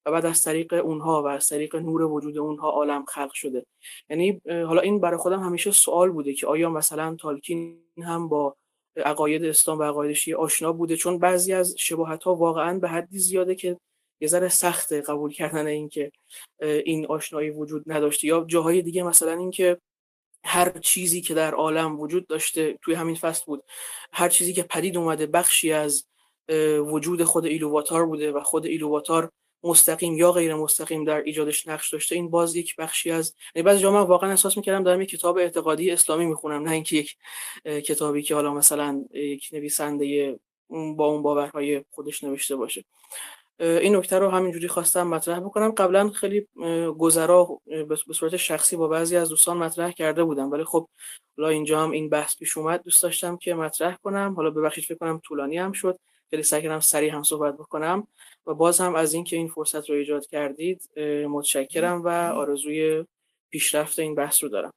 و 0.06 0.12
بعد 0.12 0.26
از 0.26 0.42
طریق 0.42 0.72
اونها 0.72 1.22
و 1.22 1.26
از 1.26 1.48
طریق 1.48 1.76
نور 1.76 2.02
وجود 2.02 2.38
اونها 2.38 2.70
عالم 2.70 3.04
خلق 3.04 3.32
شده. 3.32 3.66
یعنی 4.10 4.40
حالا 4.46 4.80
این 4.80 5.00
برای 5.00 5.18
خودم 5.18 5.40
همیشه 5.40 5.70
سوال 5.70 6.10
بوده 6.10 6.34
که 6.34 6.46
آیا 6.46 6.70
مثلا 6.70 7.16
تالکین 7.20 7.78
هم 8.02 8.28
با 8.28 8.56
عقاید 8.96 9.44
اسلام 9.44 9.78
و 9.78 9.82
عقاید 9.82 10.34
آشنا 10.38 10.72
بوده؟ 10.72 10.96
چون 10.96 11.18
بعضی 11.18 11.52
از 11.52 11.74
شباهت 11.78 12.24
ها 12.24 12.34
واقعا 12.34 12.78
به 12.78 12.88
حدی 12.88 13.18
زیاده 13.18 13.54
که 13.54 13.76
یه 14.20 14.28
ذره 14.28 14.48
سخته 14.48 15.00
قبول 15.00 15.32
کردن 15.32 15.66
این 15.66 15.88
که 15.88 16.12
این 16.60 17.06
آشنایی 17.06 17.50
وجود 17.50 17.92
نداشته. 17.92 18.26
یا 18.26 18.44
جاهای 18.48 18.82
دیگه 18.82 19.02
مثلا 19.02 19.32
اینکه 19.32 19.78
هر 20.44 20.78
چیزی 20.78 21.20
که 21.20 21.34
در 21.34 21.54
عالم 21.54 22.00
وجود 22.00 22.26
داشته 22.26 22.78
توی 22.82 22.94
همین 22.94 23.14
فصل 23.14 23.44
بود 23.46 23.64
هر 24.12 24.28
چیزی 24.28 24.52
که 24.52 24.62
پدید 24.62 24.96
اومده 24.96 25.26
بخشی 25.26 25.72
از 25.72 26.06
وجود 26.78 27.24
خود 27.24 27.46
ایلوواتار 27.46 28.06
بوده 28.06 28.32
و 28.32 28.40
خود 28.40 28.66
ایلوواتار 28.66 29.30
مستقیم 29.64 30.16
یا 30.16 30.32
غیر 30.32 30.54
مستقیم 30.54 31.04
در 31.04 31.22
ایجادش 31.22 31.68
نقش 31.68 31.92
داشته 31.92 32.14
این 32.14 32.30
باز 32.30 32.56
یک 32.56 32.76
بخشی 32.76 33.10
از 33.10 33.34
یعنی 33.54 33.66
بعضی 33.66 33.82
جا 33.82 34.06
واقعا 34.06 34.30
احساس 34.30 34.56
می‌کردم 34.56 34.82
دارم 34.82 35.00
یک 35.00 35.08
کتاب 35.08 35.38
اعتقادی 35.38 35.90
اسلامی 35.90 36.26
می‌خونم 36.26 36.62
نه 36.62 36.70
اینکه 36.70 36.96
یک 36.96 37.16
کتابی 37.64 38.22
که 38.22 38.34
حالا 38.34 38.54
مثلا 38.54 39.04
یک 39.14 39.48
نویسنده 39.52 40.38
با 40.68 41.06
اون 41.06 41.22
باورهای 41.22 41.84
خودش 41.90 42.24
نوشته 42.24 42.56
باشه. 42.56 42.84
این 43.58 43.96
نکته 43.96 44.18
رو 44.18 44.30
همینجوری 44.30 44.68
خواستم 44.68 45.06
مطرح 45.06 45.40
بکنم. 45.40 45.70
قبلا 45.70 46.08
خیلی 46.08 46.48
گذرا 46.98 47.60
به 47.88 48.14
صورت 48.14 48.36
شخصی 48.36 48.76
با 48.76 48.88
بعضی 48.88 49.16
از 49.16 49.28
دوستان 49.28 49.56
مطرح 49.56 49.90
کرده 49.90 50.24
بودم 50.24 50.50
ولی 50.50 50.64
خب 50.64 50.88
حالا 51.36 51.48
اینجا 51.48 51.82
هم 51.82 51.90
این 51.90 52.08
بحث 52.08 52.38
پیش 52.38 52.58
اومد. 52.58 52.82
دوست 52.82 53.02
داشتم 53.02 53.36
که 53.36 53.54
مطرح 53.54 53.96
کنم. 54.02 54.34
حالا 54.36 54.50
ببخشید 54.50 54.84
فکر 54.84 54.98
کنم 54.98 55.20
طولانی 55.24 55.58
هم 55.58 55.72
شد. 55.72 55.98
خیلی 56.30 56.42
سعی 56.42 56.62
کردم 56.62 56.80
سریع 56.80 57.14
هم 57.14 57.22
صحبت 57.22 57.54
بکنم 57.54 58.06
و 58.46 58.54
باز 58.54 58.80
هم 58.80 58.94
از 58.94 59.14
اینکه 59.14 59.36
این 59.36 59.48
فرصت 59.48 59.90
رو 59.90 59.96
ایجاد 59.96 60.26
کردید 60.26 60.98
متشکرم 61.28 62.02
و 62.04 62.08
آرزوی 62.08 63.04
پیشرفت 63.50 63.98
این 63.98 64.14
بحث 64.14 64.42
رو 64.44 64.48
دارم. 64.48 64.72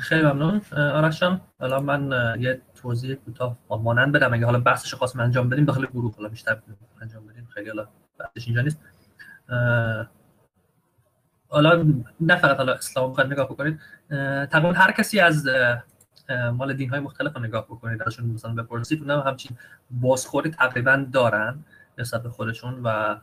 خیلی 0.00 0.22
ممنون. 0.22 0.60
آرش 0.72 1.22
الان 1.60 1.84
من 1.84 2.36
یه 2.40 2.62
توضیح 2.84 3.14
کوتاه 3.14 3.56
مانند 3.70 4.12
بدم. 4.12 4.34
اگه 4.34 4.46
حالا 4.46 4.58
بحثش 4.58 4.94
خواستم 4.94 5.20
انجام 5.20 5.48
بدیم 5.48 5.64
داخل 5.64 5.86
گروه 5.86 6.14
حالا 6.16 6.28
بیشتر 6.28 6.58
انجام 7.02 7.26
بدیم. 7.26 7.48
خیلی 7.54 7.68
حالا 7.68 7.86
بحثش 8.18 8.46
اینجا 8.46 8.62
نیست. 8.62 8.80
حالا 11.48 11.84
نه 12.20 12.36
فقط 12.36 12.56
حالا 12.56 12.72
اسلام 12.74 13.10
بخواید 13.10 13.32
نگاه 13.32 13.48
بکنید. 13.48 13.80
تقریبا 14.50 14.72
هر 14.72 14.92
کسی 14.92 15.20
از 15.20 15.48
مال 16.52 16.74
دین 16.74 16.90
های 16.90 17.00
مختلف 17.00 17.36
رو 17.36 17.42
نگاه 17.42 17.64
بکنید. 17.64 18.02
ازشون 18.02 18.26
مثلا 18.26 18.54
بپرسید 18.54 19.00
اونم 19.00 19.20
همچین 19.20 19.56
بازخوری 19.90 20.50
تقریبا 20.50 21.06
دارن 21.12 21.64
نسبت 21.98 22.22
به 22.22 22.30
خودشون 22.30 22.82
و 22.82 23.16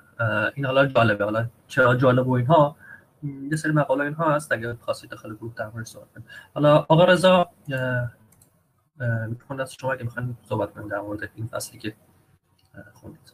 این 0.56 0.65
حالا 0.65 0.86
جالبه. 0.86 1.24
حالا 1.24 1.45
چرا 1.67 1.95
جالب 1.95 2.28
و 2.28 2.32
اینها؟ 2.32 2.76
یه 3.52 3.58
سری 3.58 3.71
مقاله 3.71 4.04
اینها 4.04 4.36
هست. 4.36 4.52
اگر 4.52 4.76
خاصی 4.82 5.08
داخل 5.08 5.36
گروه 5.36 5.54
در 5.56 5.69
مورد 5.69 5.86
صحبت 5.86 6.08
حالا 6.54 6.78
آقا 6.78 7.06
رضا 7.06 7.50
می‌تونید 9.02 9.62
از 9.62 9.74
شما 9.74 9.96
که 9.96 10.04
می‌خواین 10.04 10.38
صحبت 10.50 10.74
کنیم 10.74 10.88
در 10.88 11.00
مورد 11.00 11.32
این 11.36 11.48
فصلی 11.48 11.80
که 11.80 11.96
خوندید. 12.94 13.34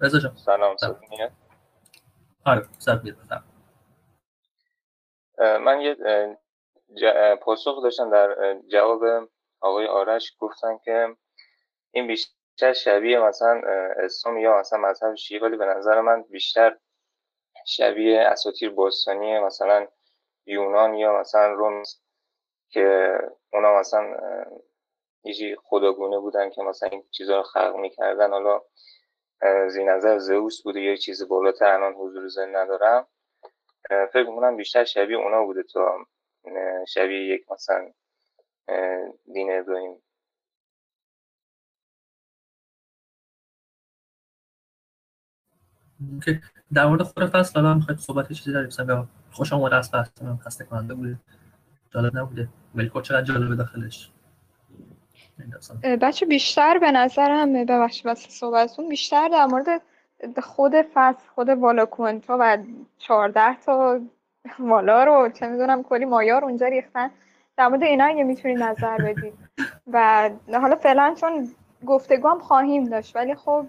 رضا 0.00 0.18
جان. 0.18 0.36
سلام 0.36 0.76
صد 0.76 1.00
میاد؟ 1.10 1.32
آره 2.44 2.68
صد 2.78 3.04
میاد 3.04 3.16
من 5.38 5.80
یه 5.80 5.96
پاسخ 7.42 7.82
داشتم 7.82 8.10
در 8.10 8.60
جواب 8.72 9.28
آقای 9.60 9.86
آرش. 9.86 10.36
گفتن 10.38 10.78
که 10.84 11.16
این 11.90 12.06
بیشتر 12.06 12.72
شبیه 12.72 13.18
مثلا 13.18 13.60
اسلام 13.96 14.38
یا 14.38 14.60
مثلا 14.60 14.78
مذهب 14.78 15.14
شیعه 15.14 15.42
ولی 15.42 15.56
به 15.56 15.64
نظر 15.64 16.00
من 16.00 16.22
بیشتر 16.22 16.78
شبیه 17.66 18.20
اساطیر 18.20 18.70
باستانی 18.70 19.38
مثلا 19.38 19.86
یونان 20.46 20.94
یا 20.94 21.20
مثلا 21.20 21.52
روم 21.52 21.82
که 22.68 23.18
اونا 23.52 23.80
مثلا 23.80 24.16
یه 25.24 25.56
خداگونه 25.64 26.18
بودن 26.18 26.50
که 26.50 26.62
مثلا 26.62 26.88
این 26.88 27.04
چیزها 27.10 27.36
رو 27.36 27.42
خلق 27.42 27.76
می‌کردن. 27.76 28.30
حالا 28.30 28.62
زی 29.68 29.84
نظر 29.84 30.18
زئوس 30.18 30.62
بوده 30.62 30.80
یه 30.80 30.96
چیز 30.96 31.28
بالاتر 31.28 31.66
الان 31.66 31.94
حضور 31.94 32.28
زن 32.28 32.56
ندارم. 32.56 33.06
فکر 34.12 34.28
می‌کنم 34.30 34.56
بیشتر 34.56 34.84
شبیه 34.84 35.16
اونا 35.16 35.44
بوده 35.44 35.62
تا 35.62 36.06
شبیه 36.88 37.34
یک 37.34 37.52
مثلا 37.52 37.92
دین 39.32 39.58
ابراهیم 39.58 40.02
در 46.72 46.86
مورد 46.86 47.02
خود 47.02 47.26
فصل 47.26 47.58
الان 47.58 47.76
می‌خواید 47.76 47.98
صحبت 48.00 48.32
چیزی 48.32 48.52
داریم 48.52 48.70
خوش 49.34 49.52
آمد 49.52 49.72
از 49.72 49.90
من 50.22 50.36
خسته 50.36 50.64
کننده 50.64 50.94
بوده. 50.94 51.16
جالب 51.90 52.18
نبوده. 52.18 52.48
ملکور 52.74 53.02
چقدر 53.02 53.22
جالبه 53.22 53.56
داخلش. 53.56 54.10
بچه 56.00 56.26
بیشتر 56.26 56.78
به 56.78 56.90
نظرم 56.92 57.52
ببخشید 57.52 58.06
واسه 58.06 58.30
صحبتتون 58.30 58.88
بیشتر 58.88 59.28
در 59.28 59.46
مورد 59.46 59.82
خود 60.42 60.72
فصل 60.94 61.28
خود 61.34 61.48
والا 61.48 61.86
کوانتا 61.86 62.36
و 62.40 62.58
14 62.98 63.56
تا 63.66 64.00
والا 64.58 65.04
رو 65.04 65.28
چه 65.28 65.46
می‌دونم 65.46 65.82
کلی 65.82 66.04
مایار 66.04 66.44
اونجا 66.44 66.66
ریختن. 66.66 67.10
در 67.56 67.68
مورد 67.68 67.82
اینا 67.82 68.04
اگه 68.04 68.24
می‌تونید 68.24 68.62
نظر 68.62 68.96
بدید. 68.96 69.34
و 69.92 70.30
حالا 70.52 70.76
فعلا 70.76 71.14
چون 71.20 71.48
گفتگو 71.86 72.28
هم 72.28 72.38
خواهیم 72.38 72.84
داشت 72.84 73.16
ولی 73.16 73.34
خب 73.34 73.66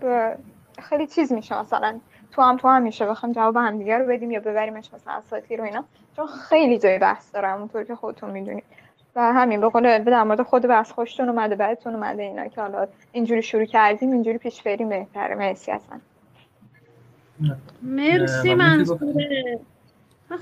خیلی 0.90 1.08
چیز 1.08 1.34
میشه 1.34 1.60
مثلا. 1.60 2.00
تو 2.36 2.42
هم 2.42 2.58
تو 2.58 2.68
هم 2.68 2.82
میشه 2.82 3.06
بخوام 3.06 3.32
جواب 3.32 3.56
هم 3.56 3.78
دیگه 3.78 3.98
رو 3.98 4.06
بدیم 4.06 4.32
یا 4.32 4.40
ببریمش 4.40 4.94
مثلا 4.94 5.14
اساطیر 5.14 5.60
رو 5.60 5.66
اینا. 5.66 5.84
چون 6.16 6.28
خیلی 6.28 6.80
جای 6.80 7.00
بحث 7.00 7.34
داره 7.34 7.48
همونطور 7.48 7.84
که 7.84 7.96
خودتون 7.96 8.30
می‌دونید 8.30 8.64
و 9.16 9.34
همین 9.34 9.62
به 9.62 9.70
قول 9.70 10.04
در 10.04 10.24
مورد 10.24 10.42
خود 10.42 10.62
بحث 10.62 10.92
خوشتون 10.92 11.30
اومده 11.30 11.56
بعدتون 11.56 11.94
اومده 11.94 12.24
اینا 12.24 12.48
که 12.48 12.62
حالا 12.62 12.88
اینجوری 13.12 13.42
شروع 13.42 13.66
کردیم 13.66 14.12
اینجوری 14.12 14.38
پیش 14.38 14.62
بریم 14.62 14.90
بهتره. 14.90 15.36
مرسی 15.36 15.72
اصلا. 15.72 16.00
مرسی 17.82 18.56
منصوره 18.56 19.60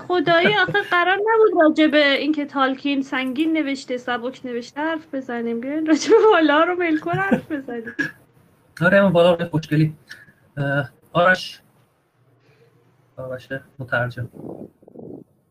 خدایی 0.08 0.54
آخه 0.68 0.82
قرار 0.90 1.16
نبود 1.16 1.62
راجع 1.62 1.86
به 1.86 2.12
اینکه 2.12 2.44
تالکین 2.44 3.02
سنگین 3.02 3.52
نوشته 3.52 3.96
سبک 3.96 4.40
نوشته 4.44 4.80
حرف 4.80 5.14
بزنیم. 5.14 5.60
بیاین 5.60 5.86
راجع 5.86 6.08
به 6.08 6.16
بالا 6.32 6.64
رو 6.64 6.76
ملکور 6.76 7.12
حرف 7.12 7.52
بزنیم. 7.52 7.94
آره 8.82 8.98
اما 8.98 9.10
بالا 9.10 9.48
خوشگلی. 9.48 9.94
آرش. 11.12 11.60
آرش 13.16 13.52
مترجم. 13.78 14.30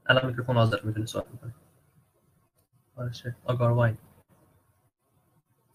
الان 0.05 0.25
میکروفون 0.25 0.55
حاضر 0.57 0.81
می‌تونی 0.83 1.05
صحبت 1.05 1.31
می‌کنی 1.31 1.53
آرش 2.95 3.27
آگارواین 3.45 3.97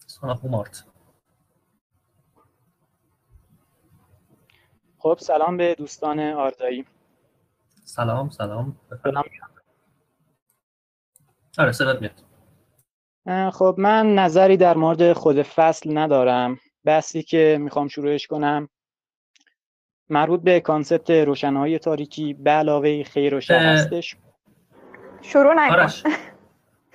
سانا 0.07 0.39
مارت 0.43 0.83
خب 4.97 5.17
سلام 5.21 5.57
به 5.57 5.75
دوستان 5.75 6.19
آردایی. 6.19 6.85
سلام 7.83 8.29
سلام. 8.29 8.79
سلام. 9.03 9.23
آره 11.57 11.71
صدات 11.71 12.01
میاد. 12.01 12.23
خب 13.51 13.75
من 13.77 14.15
نظری 14.15 14.57
در 14.57 14.77
مورد 14.77 15.13
خود 15.13 15.41
فصل 15.41 15.97
ندارم. 15.97 16.59
بحثی 16.85 17.23
که 17.23 17.57
می‌خوام 17.61 17.87
شروعش 17.87 18.27
کنم 18.27 18.69
مربوط 20.09 20.41
به 20.41 20.59
کانسپت 20.59 21.09
روشنهای 21.09 21.79
تاریکی 21.79 22.33
به 22.33 22.51
علاوه 22.51 23.03
خیر 23.03 23.35
و 23.35 23.41
شر 23.41 23.59
هستش. 23.59 24.15
شروع 25.21 25.53
نکن. 25.53 25.73
آره 25.73 25.87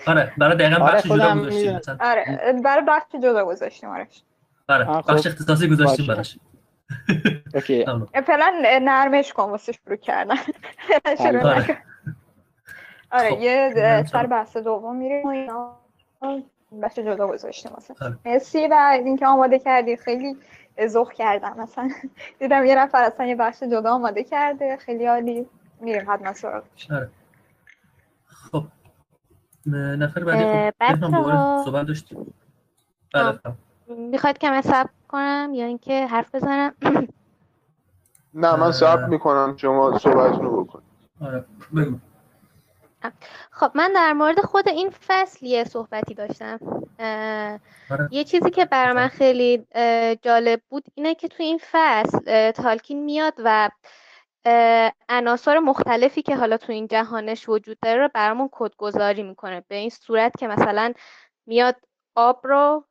آره 0.06 0.32
برای 0.38 0.56
دقیقا 0.56 0.84
آره 0.84 0.94
بخش 0.94 1.06
جدا 1.06 1.34
گذاشتیم. 1.36 1.98
آره 2.00 2.52
برای 2.64 2.84
بخش 2.88 3.06
جدا 3.22 3.44
گذاشتیم 3.44 3.90
آرش. 3.90 4.22
آره 4.68 4.84
بخش 4.84 5.20
خب. 5.20 5.28
اختصاصی 5.28 5.68
گذاشتیم 5.68 6.06
براش. 6.06 6.38
اوکی. 7.54 7.84
فعلا 8.26 8.78
نرمش 8.82 9.32
کن 9.32 9.42
واسه 9.42 9.72
شروع 9.72 9.96
کردن. 9.96 10.36
شروع 11.22 11.46
آره, 11.46 11.78
آره 13.10 13.30
خب. 13.30 13.40
یه 13.40 14.04
سر 14.12 14.26
بحث 14.26 14.56
دوم 14.56 14.96
میریم 14.96 15.24
و 15.24 15.28
اینا. 15.28 15.76
بخش 16.82 16.98
جدا 16.98 17.26
گذاشتیم 17.26 17.72
واسه. 17.72 17.94
آره. 18.00 18.18
مرسی 18.24 18.66
و 18.66 18.92
اینکه 19.04 19.26
آماده 19.26 19.58
کردی. 19.58 19.96
خیلی 19.96 20.36
ذوق 20.86 21.12
کردم. 21.12 21.54
مثلا 21.58 21.90
دیدم 22.38 22.64
یه 22.64 22.74
نفر 22.74 23.02
اصلا 23.02 23.26
یه 23.26 23.36
بخش 23.36 23.62
جدا 23.62 23.94
آماده 23.94 24.24
کرده. 24.24 24.76
خیلی 24.76 25.06
عالی. 25.06 25.46
میریم 25.80 26.10
حتما 26.10 26.32
سراغش. 26.32 26.90
آره. 26.90 27.10
خب. 28.26 28.64
نفر 29.66 30.24
بعدی. 30.24 30.96
خب 30.96 31.64
صحبت 31.64 31.86
داشتیم. 31.86 32.34
بله 33.14 33.38
می‌خواید 33.88 34.38
کم 34.38 34.52
حساب 34.52 34.90
کنم 35.08 35.50
یا 35.54 35.66
اینکه 35.66 36.06
حرف 36.06 36.34
بزنم؟ 36.34 36.74
نه 38.34 38.56
من 38.56 38.72
صبر 38.72 39.06
می‌کنم. 39.06 39.56
شما 39.56 39.98
صحبت 39.98 40.38
رو 40.38 40.64
بکنید. 40.64 40.84
آره 41.20 41.44
بگو. 41.76 41.98
خب 43.50 43.70
من 43.74 43.92
در 43.92 44.12
مورد 44.12 44.40
خود 44.40 44.68
این 44.68 44.90
فصل 44.90 45.46
یه 45.46 45.64
صحبتی 45.64 46.14
داشتم. 46.14 46.58
آره. 47.90 48.08
یه 48.10 48.24
چیزی 48.24 48.50
که 48.50 48.64
برای 48.64 48.92
من 48.92 49.08
خیلی 49.08 49.66
جالب 50.22 50.60
بود 50.68 50.84
اینه 50.94 51.14
که 51.14 51.28
تو 51.28 51.42
این 51.42 51.60
فصل 51.72 52.50
تالکین 52.50 53.04
میاد 53.04 53.34
و 53.44 53.70
عناصر 55.08 55.58
مختلفی 55.58 56.22
که 56.22 56.36
حالا 56.36 56.56
تو 56.56 56.72
این 56.72 56.86
جهانش 56.86 57.48
وجود 57.48 57.78
داره 57.82 58.02
رو 58.02 58.08
برامون 58.14 58.48
کدگذاری 58.52 59.22
می‌کنه. 59.22 59.64
به 59.68 59.76
این 59.76 59.90
صورت 59.90 60.32
که 60.38 60.46
مثلا 60.46 60.92
میاد 61.46 61.76
آب 62.14 62.40
رو 62.46 62.84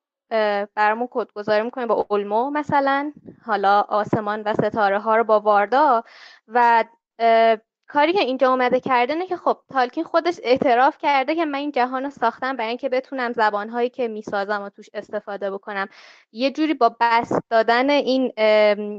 برامون 0.75 1.07
کدگذاری 1.11 1.63
می‌کنه 1.63 1.85
با 1.85 2.05
اولمو 2.09 2.49
مثلا 2.49 3.13
حالا 3.45 3.81
آسمان 3.81 4.41
و 4.41 4.53
ستاره 4.53 4.99
ها 4.99 5.15
رو 5.17 5.23
با 5.23 5.39
واردا 5.39 6.03
و 6.47 6.85
کاری 7.87 8.13
که 8.13 8.19
اینجا 8.19 8.49
اومده 8.49 8.79
کرده 8.79 9.15
نه 9.15 9.27
که 9.27 9.37
خب 9.37 9.57
تالکین 9.73 10.03
خودش 10.03 10.39
اعتراف 10.43 10.97
کرده 10.97 11.35
که 11.35 11.45
من 11.45 11.59
این 11.59 11.71
جهان 11.71 12.03
رو 12.03 12.09
ساختم 12.09 12.55
برای 12.55 12.69
اینکه 12.69 12.89
بتونم 12.89 13.31
زبانهایی 13.31 13.89
که 13.89 14.07
می‌سازم 14.07 14.61
و 14.61 14.69
توش 14.69 14.89
استفاده 14.93 15.51
بکنم. 15.51 15.87
یه 16.31 16.51
جوری 16.51 16.73
با 16.73 16.95
بست 17.01 17.39
دادن 17.49 17.89
این 17.89 18.33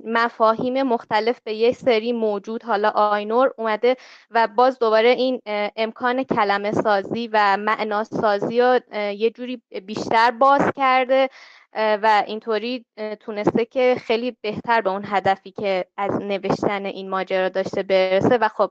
مفاهیم 0.07 0.83
مختلف 0.83 1.41
به 1.45 1.55
یه 1.55 1.73
سری 1.73 2.13
موجود 2.13 2.63
حالا 2.63 2.89
آینور 2.91 3.55
اومده 3.59 3.97
و 4.31 4.49
باز 4.57 4.79
دوباره 4.79 5.09
این 5.09 5.41
امکان 5.77 6.23
کلمه 6.23 6.73
سازی 6.73 7.29
و 7.33 7.57
معنا 7.57 8.05
سازی 8.05 8.61
رو 8.61 8.81
یه 8.95 9.31
جوری 9.31 9.63
بیشتر 9.87 10.31
باز 10.31 10.63
کرده. 10.77 11.29
و 11.75 12.25
اینطوری 12.27 12.87
تونسته 13.21 13.65
که 13.65 13.97
خیلی 13.99 14.37
بهتر 14.41 14.81
به 14.81 14.91
اون 14.91 15.03
هدفی 15.07 15.51
که 15.51 15.85
از 15.97 16.11
نوشتن 16.11 16.87
این 16.87 17.11
ماجرا 17.11 17.49
داشته 17.49 17.83
برسه. 17.83 18.39
و 18.39 18.49
خب 18.49 18.71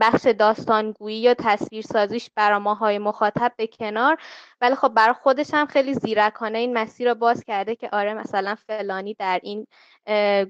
بخش 0.00 0.26
داستانگویی 0.26 1.16
یا 1.16 1.34
تصویرسازیش 1.34 2.30
برای 2.36 2.58
ماهای 2.58 2.98
مخاطب 2.98 3.52
به 3.56 3.66
کنار. 3.66 4.16
ولی 4.60 4.74
خب 4.74 4.88
برای 4.88 5.14
خودش 5.14 5.54
هم 5.54 5.66
خیلی 5.66 5.94
زیرکانه 5.94 6.58
این 6.58 6.78
مسیر 6.78 7.08
رو 7.08 7.14
باز 7.14 7.44
کرده 7.44 7.76
که 7.76 7.88
آره 7.92 8.14
مثلا 8.14 8.54
فلانی 8.54 9.14
در 9.14 9.40
این 9.42 9.66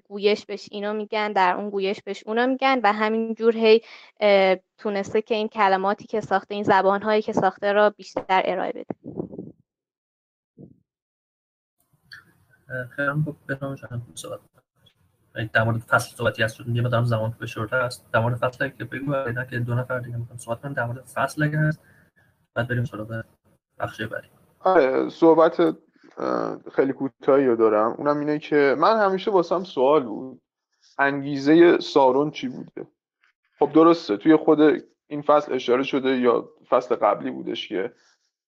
گویش 0.09 0.47
بهش 0.47 0.69
اینو 0.71 0.93
میگن 0.95 1.33
در 1.33 1.57
اون 1.57 1.71
گویش 1.71 2.03
بهش 2.03 2.23
اونو 2.27 2.47
میگن. 2.47 2.81
و 2.83 2.93
همینجور 2.93 3.57
هی 3.57 3.81
تونسته 4.79 5.23
که 5.23 5.35
این 5.35 5.49
کلماتی 5.49 6.05
که 6.05 6.21
ساخته 6.21 6.55
این 6.55 6.65
زبانهایی 6.65 7.23
که 7.23 7.33
ساخته 7.33 7.73
را 7.73 7.91
بیشتر 7.91 8.43
ارائه 8.45 8.73
بده. 8.73 9.32
خیلی 12.97 13.13
خوب 13.25 13.37
صحبت 14.15 14.41
در 15.53 15.65
مورد 15.65 15.79
فصل 15.79 16.17
صحبتی 16.17 16.43
هست. 16.43 16.61
یه 16.61 16.83
مدام 16.83 17.05
زمان 17.05 17.35
شورت 17.47 17.73
هست. 17.73 18.07
در 18.13 18.21
مورد 18.21 18.37
فصل 18.37 18.69
که 18.69 18.85
بگو 18.85 19.15
اینا 19.15 19.45
که 19.45 19.59
دو 19.59 19.75
نفر 19.75 19.99
دیگه 19.99 20.17
می‌خوام 20.17 20.39
صحبت 20.39 20.61
کنم 20.61 20.73
در 20.73 20.85
مورد 20.85 21.05
فصل 21.05 21.43
اگه 21.43 21.59
هست. 21.59 21.81
بعد 22.55 22.69
بریم 22.69 22.85
سراغ 22.85 23.23
بخش 23.79 24.01
بعدی. 24.01 24.29
آره 24.61 25.09
صحبت 25.09 25.77
خیلی 26.73 26.93
کوتاهی 26.93 27.47
رو 27.47 27.57
دارم. 27.57 27.95
اونم 27.99 28.19
اینه 28.19 28.39
که 28.39 28.77
من 28.79 29.01
همیشه 29.01 29.31
واسم 29.31 29.65
سوال 29.65 30.03
بود. 30.03 30.41
انگیزه 30.99 31.79
سارون 31.79 32.31
چی 32.31 32.49
بوده؟ 32.49 32.87
خب 33.59 33.73
درسته 33.73 34.17
توی 34.17 34.37
خود 34.37 34.61
این 35.07 35.23
فصل 35.23 35.53
اشاره 35.53 35.83
شده 35.83 36.09
یا 36.09 36.49
فصل 36.69 36.95
قبلی 36.95 37.31
بودش 37.31 37.69
که 37.69 37.93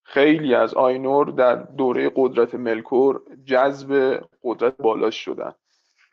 خیلی 0.04 0.54
از 0.54 0.74
آینور 0.74 1.26
در 1.26 1.54
دوره 1.54 2.12
قدرت 2.16 2.54
ملکور 2.54 3.22
جذب 3.44 4.20
قدرت 4.42 4.76
بالاش 4.76 5.24
شدن. 5.24 5.54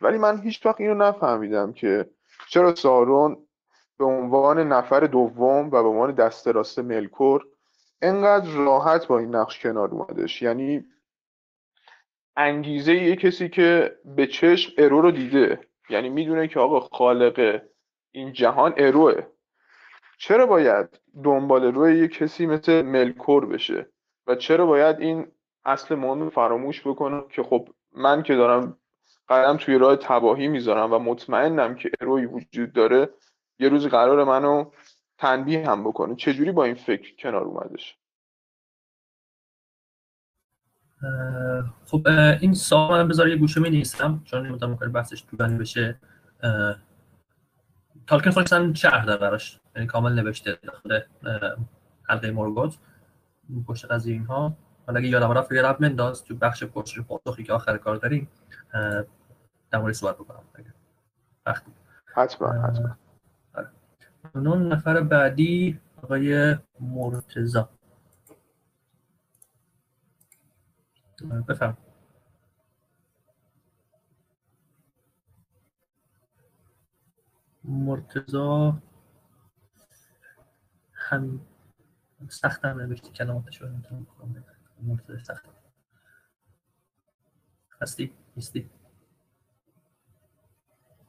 ولی 0.01 0.17
من 0.17 0.41
هیچ 0.41 0.65
وقت 0.65 0.81
اینو 0.81 0.93
نفهمیدم 0.93 1.73
که 1.73 2.09
چرا 2.49 2.75
سارون 2.75 3.37
به 3.99 4.05
عنوان 4.05 4.59
نفر 4.67 4.99
دوم 4.99 5.67
و 5.67 5.69
به 5.69 5.77
عنوان 5.77 6.11
دست 6.11 6.47
راست 6.47 6.79
ملکور 6.79 7.47
انقدر 8.01 8.51
راحت 8.51 9.07
با 9.07 9.19
این 9.19 9.35
نقش 9.35 9.59
کنار 9.59 9.89
اومدش. 9.89 10.41
یعنی 10.41 10.85
انگیزه 12.37 12.93
یه 12.93 13.15
کسی 13.15 13.49
که 13.49 13.95
به 14.05 14.27
چشم 14.27 14.73
ارو 14.77 15.01
رو 15.01 15.11
دیده. 15.11 15.59
یعنی 15.89 16.09
می‌دونه 16.09 16.47
که 16.47 16.59
آقا 16.59 16.79
خالق 16.79 17.61
این 18.11 18.33
جهان 18.33 18.73
اروه. 18.77 19.21
چرا 20.23 20.45
باید 20.45 20.99
دنبال 21.23 21.63
روی 21.63 21.97
یه 21.97 22.07
کسی 22.07 22.45
مثل 22.45 22.81
ملکور 22.81 23.45
بشه؟ 23.45 23.89
و 24.27 24.35
چرا 24.35 24.65
باید 24.65 24.99
این 24.99 25.27
اصل 25.65 25.95
مهم 25.95 26.29
فراموش 26.29 26.87
بکنم 26.87 27.27
که 27.29 27.43
خب 27.43 27.69
من 27.95 28.23
که 28.23 28.35
دارم 28.35 28.77
قدم 29.29 29.57
توی 29.57 29.77
راه 29.77 29.95
تباهی 29.95 30.47
می‌ذارم 30.47 30.93
و 30.93 30.99
مطمئنم 30.99 31.75
که 31.75 31.91
اروی 32.01 32.25
وجود 32.25 32.73
داره 32.73 33.09
یه 33.59 33.69
روز 33.69 33.87
قرار 33.87 34.23
منو 34.23 34.71
تنبیه 35.17 35.69
هم 35.69 35.83
بکنه. 35.83 36.15
چجوری 36.15 36.51
با 36.51 36.63
این 36.63 36.75
فکر 36.75 37.15
کنار 37.15 37.43
اومدش؟ 37.43 37.97
خب 41.85 42.07
این 42.41 42.53
سوال 42.53 43.01
من 43.01 43.07
بذار 43.07 43.29
یه 43.29 43.35
گوشه 43.35 43.61
می 43.61 43.69
نیستم 43.69 44.21
چون 44.25 44.47
نمی‌دونم 44.47 44.71
ممکنه 44.71 44.89
بحثش 44.89 45.25
طولانی 45.25 45.57
بشه. 45.57 45.99
تالکن 48.11 48.31
خودش 48.31 48.81
شهر 48.81 49.05
داره 49.05 49.19
براش. 49.19 49.59
یعنی 49.75 49.87
کامل 49.87 50.13
نوشته 50.13 50.59
داخل 50.63 50.99
حلقه 52.03 52.31
مورگوت 52.31 52.77
پشت 53.67 53.85
قضیه 53.85 54.13
اینها. 54.13 54.57
حالا 54.87 54.99
اگه 54.99 55.07
یادم 55.07 55.31
رفت 55.31 55.51
یه 55.51 55.61
رب 55.61 55.81
منداز 55.81 56.23
تو 56.23 56.35
بخش 56.35 56.63
پرسش 56.63 56.99
پاسخی 56.99 57.43
که 57.43 57.53
آخر 57.53 57.77
کار 57.77 57.95
داریم 57.95 58.29
در 59.71 59.79
مورد 59.79 59.93
صحبت 59.93 60.15
بکنم. 60.15 60.43
وقتی 61.45 61.71
حتما 62.05 62.51
حتما. 62.51 62.97
اون 64.35 64.67
نفر 64.67 65.01
بعدی 65.01 65.79
آقای 66.03 66.55
مرتزا 66.79 67.69
بفرم 71.47 71.77
مرتزا 77.63 78.81
هم 80.93 81.41
سخت 82.29 82.65
هم 82.65 82.81
نوشتی 82.81 83.09
کلماتش 83.11 83.61
رو 83.61 83.69
نمی‌تونم 83.69 84.07
مرتزا 84.81 85.23
سخت 85.23 85.45
هستی؟ 87.81 88.13
نیستی؟ 88.35 88.69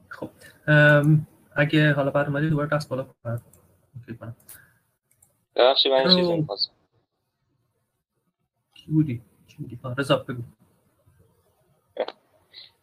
خب 0.08 0.30
اگه 1.52 1.92
حالا 1.92 2.10
بعد 2.10 2.26
اومدی 2.26 2.50
دوباره 2.50 2.68
دست 2.68 2.88
بالا 2.88 3.04
کنم 4.20 4.36
ببخشید 5.56 5.92
من 5.92 6.04
چیزی 6.04 6.36
می‌خواستم 6.36 6.72
کی 8.74 8.90
بودی؟ 8.90 9.22
چی 9.46 9.56
بودی؟ 9.56 9.80
رضا 9.98 10.16
بگو 10.16 10.42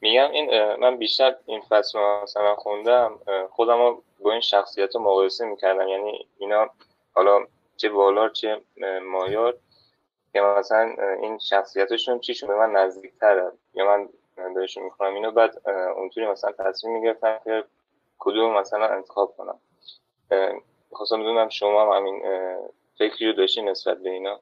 میگم 0.01 0.31
این 0.31 0.75
من 0.75 0.97
بیشتر 0.97 1.35
این 1.45 1.61
فصل 1.61 1.99
مثلا 2.23 2.55
خوندم 2.55 3.19
خودم 3.51 3.77
رو 3.77 4.03
با 4.19 4.31
این 4.31 4.41
شخصیت 4.41 4.95
رو 4.95 5.01
مقایسه 5.01 5.45
می‌کردم. 5.45 5.87
یعنی 5.87 6.27
اینا 6.37 6.69
حالا 7.13 7.45
چه 7.77 7.89
والار 7.89 8.29
چه 8.29 8.61
مایار 9.03 9.57
که 10.33 10.41
مثلا 10.41 10.95
این 11.21 11.39
شخصیتشون 11.39 12.19
چیشون 12.19 12.49
به 12.49 12.55
من 12.55 12.71
نزدیکتره 12.71 13.51
یا 13.73 13.85
من 13.85 14.09
بهشون 14.53 14.83
می‌خونم 14.83 15.13
اینو 15.13 15.31
بعد 15.31 15.69
اونطوری 15.95 16.27
مثلا 16.27 16.51
تصمیم 16.51 16.93
می‌گرفتم 16.93 17.39
که 17.43 17.63
کدوم 18.19 18.57
مثلا 18.57 18.87
انتخاب 18.87 19.35
کنم. 19.37 19.59
خواستم 20.91 21.19
بدونم 21.19 21.49
شما 21.49 21.85
هم 21.85 21.97
همین 21.97 22.21
فکری 22.97 23.27
رو 23.27 23.33
داشتی 23.33 23.61
نسبت 23.61 23.97
به 23.97 24.09
اینا؟ 24.09 24.39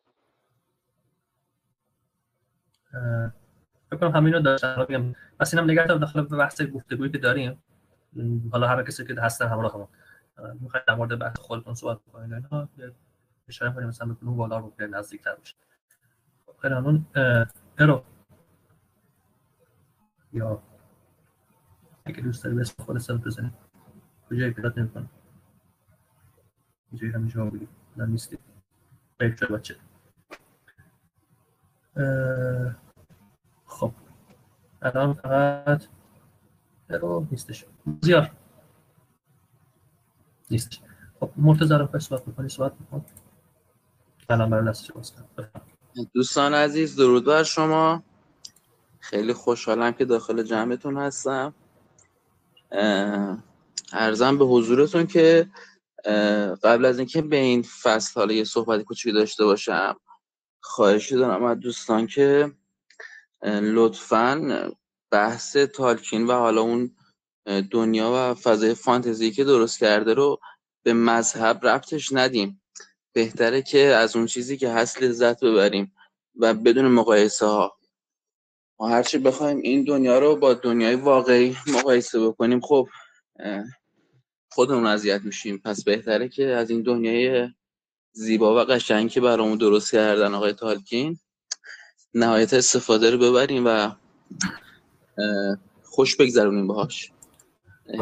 فکر 3.90 4.00
کنم 4.00 4.12
همین 4.12 4.34
رو 4.34 4.40
داشتم 4.40 5.16
بس 5.40 5.54
اینم 5.54 5.72
نگه 5.72 5.86
داخل 5.86 6.22
بحث 6.22 6.62
گفتگویی 6.62 7.12
که 7.12 7.18
داریم. 7.18 7.64
حالا 8.52 8.68
هر 8.68 8.84
کسی 8.84 9.06
که 9.06 9.22
هستن 9.22 9.48
همراه 9.48 9.74
هم 10.38 10.58
می‌خواید 10.62 10.86
در 10.86 10.96
مورد 10.96 11.20
بحث 11.20 11.40
خودتون 11.40 11.74
صحبت 11.74 12.00
بکنید 12.02 12.34
اینا 12.34 12.70
اشاره 13.48 13.74
کنیم 13.74 13.88
مثلا 13.88 14.08
به 14.08 14.26
بالا 14.26 14.58
رو 14.58 14.74
نزدیک 14.80 15.24
تر 15.24 15.36
بشه 15.36 15.56
خیلی 16.62 16.74
ممنون. 16.74 17.06
ارو. 17.78 18.04
یا 20.34 20.64
اگه 22.06 22.22
دوست 22.22 22.44
داری 22.44 22.56
به 22.56 22.62
اسم 22.62 22.84
خود 22.84 22.98
سلف 22.98 23.28
بزنید 23.28 23.54
کجایی 24.30 24.52
پیدات 24.52 24.78
نمی‌کنم 24.78 25.10
اینجایی 26.92 27.14
همین 27.14 27.28
جواب 27.28 27.56
بگید 27.56 27.70
نه 27.98 28.18
شد 28.18 28.40
بچه 29.52 29.76
خب 31.96 32.87
الان 34.96 35.14
فقط 35.14 35.84
رو 36.90 37.28
نیستش. 37.32 37.66
زیار. 38.02 38.32
نیستش. 40.52 40.82
خب 41.20 41.30
مرتضی 41.38 41.74
رو 41.74 42.00
صحبت 42.00 42.26
بکنی 42.26 42.50
صحبت 42.50 42.74
بکن 42.74 43.06
الان 44.30 44.50
برای 44.50 44.68
دستش 44.68 44.92
باز 44.92 45.14
دوستان 46.14 46.54
عزیز 46.54 46.96
درود 46.96 47.26
بر 47.26 47.44
شما. 47.44 48.04
خیلی 49.00 49.34
خوشحالم 49.34 49.92
که 49.92 50.06
داخل 50.06 50.44
جمعتون 50.44 50.98
هستم. 50.98 51.54
ارزم 53.94 54.38
به 54.38 54.46
حضورتون 54.46 55.08
که 55.08 55.50
قبل 56.64 56.86
از 56.86 57.00
اینکه 57.00 57.22
به 57.22 57.36
این 57.36 57.62
فصل 57.62 58.20
حالا 58.20 58.34
یه 58.34 58.44
صحبت 58.44 58.82
کوچیکی 58.84 59.12
داشته 59.12 59.46
باشم 59.46 59.96
خواهشی 60.62 61.16
دارم 61.16 61.44
از 61.44 61.60
دوستان 61.60 62.08
که 62.08 62.52
لطفا 63.46 64.72
بحث 65.12 65.58
تالکین 65.58 66.28
و 66.28 66.32
حالا 66.32 66.62
اون 66.62 66.96
دنیا 67.72 68.12
و 68.16 68.34
فضای 68.34 68.74
فانتزی 68.74 69.32
که 69.32 69.44
درست 69.44 69.80
کرده 69.80 70.14
رو 70.14 70.40
به 70.84 70.94
مذهب 70.94 71.68
ربطش 71.68 72.14
ندیم. 72.14 72.62
بهتره 73.14 73.62
که 73.62 73.80
از 73.80 74.16
اون 74.16 74.26
چیزی 74.26 74.58
که 74.58 74.70
هست 74.70 75.04
لذت 75.04 75.44
ببریم 75.44 75.94
و 76.36 76.54
بدون 76.54 76.88
مقایسه 76.88 77.46
ها 77.46 77.78
ما 78.80 78.90
هرچی 78.90 79.18
بخوایم 79.18 79.58
این 79.58 79.84
دنیا 79.84 80.20
رو 80.20 80.36
با 80.36 80.54
دنیای 80.54 80.96
واقعی 80.96 81.56
مقایسه 81.68 82.20
بکنیم 82.20 82.60
خب 82.60 82.88
خودمون 84.52 84.86
اذیت 84.86 85.22
میشیم. 85.22 85.58
پس 85.58 85.84
بهتره 85.84 86.30
که 86.30 86.46
از 86.48 86.70
این 86.70 86.82
دنیای 86.82 87.50
زیبا 88.12 88.56
و 88.56 88.66
قشنگی 88.66 89.10
که 89.10 89.22
برامون 89.22 89.58
درست 89.58 89.92
کردن 89.92 90.34
آقای 90.34 90.54
تالکین 90.54 91.20
نهایت 92.18 92.54
استفاده 92.54 93.12
رو 93.12 93.18
ببریم 93.18 93.64
و 93.66 93.92
خوش 95.84 96.16
بگذرونیم 96.16 96.68
باهاش. 96.68 97.12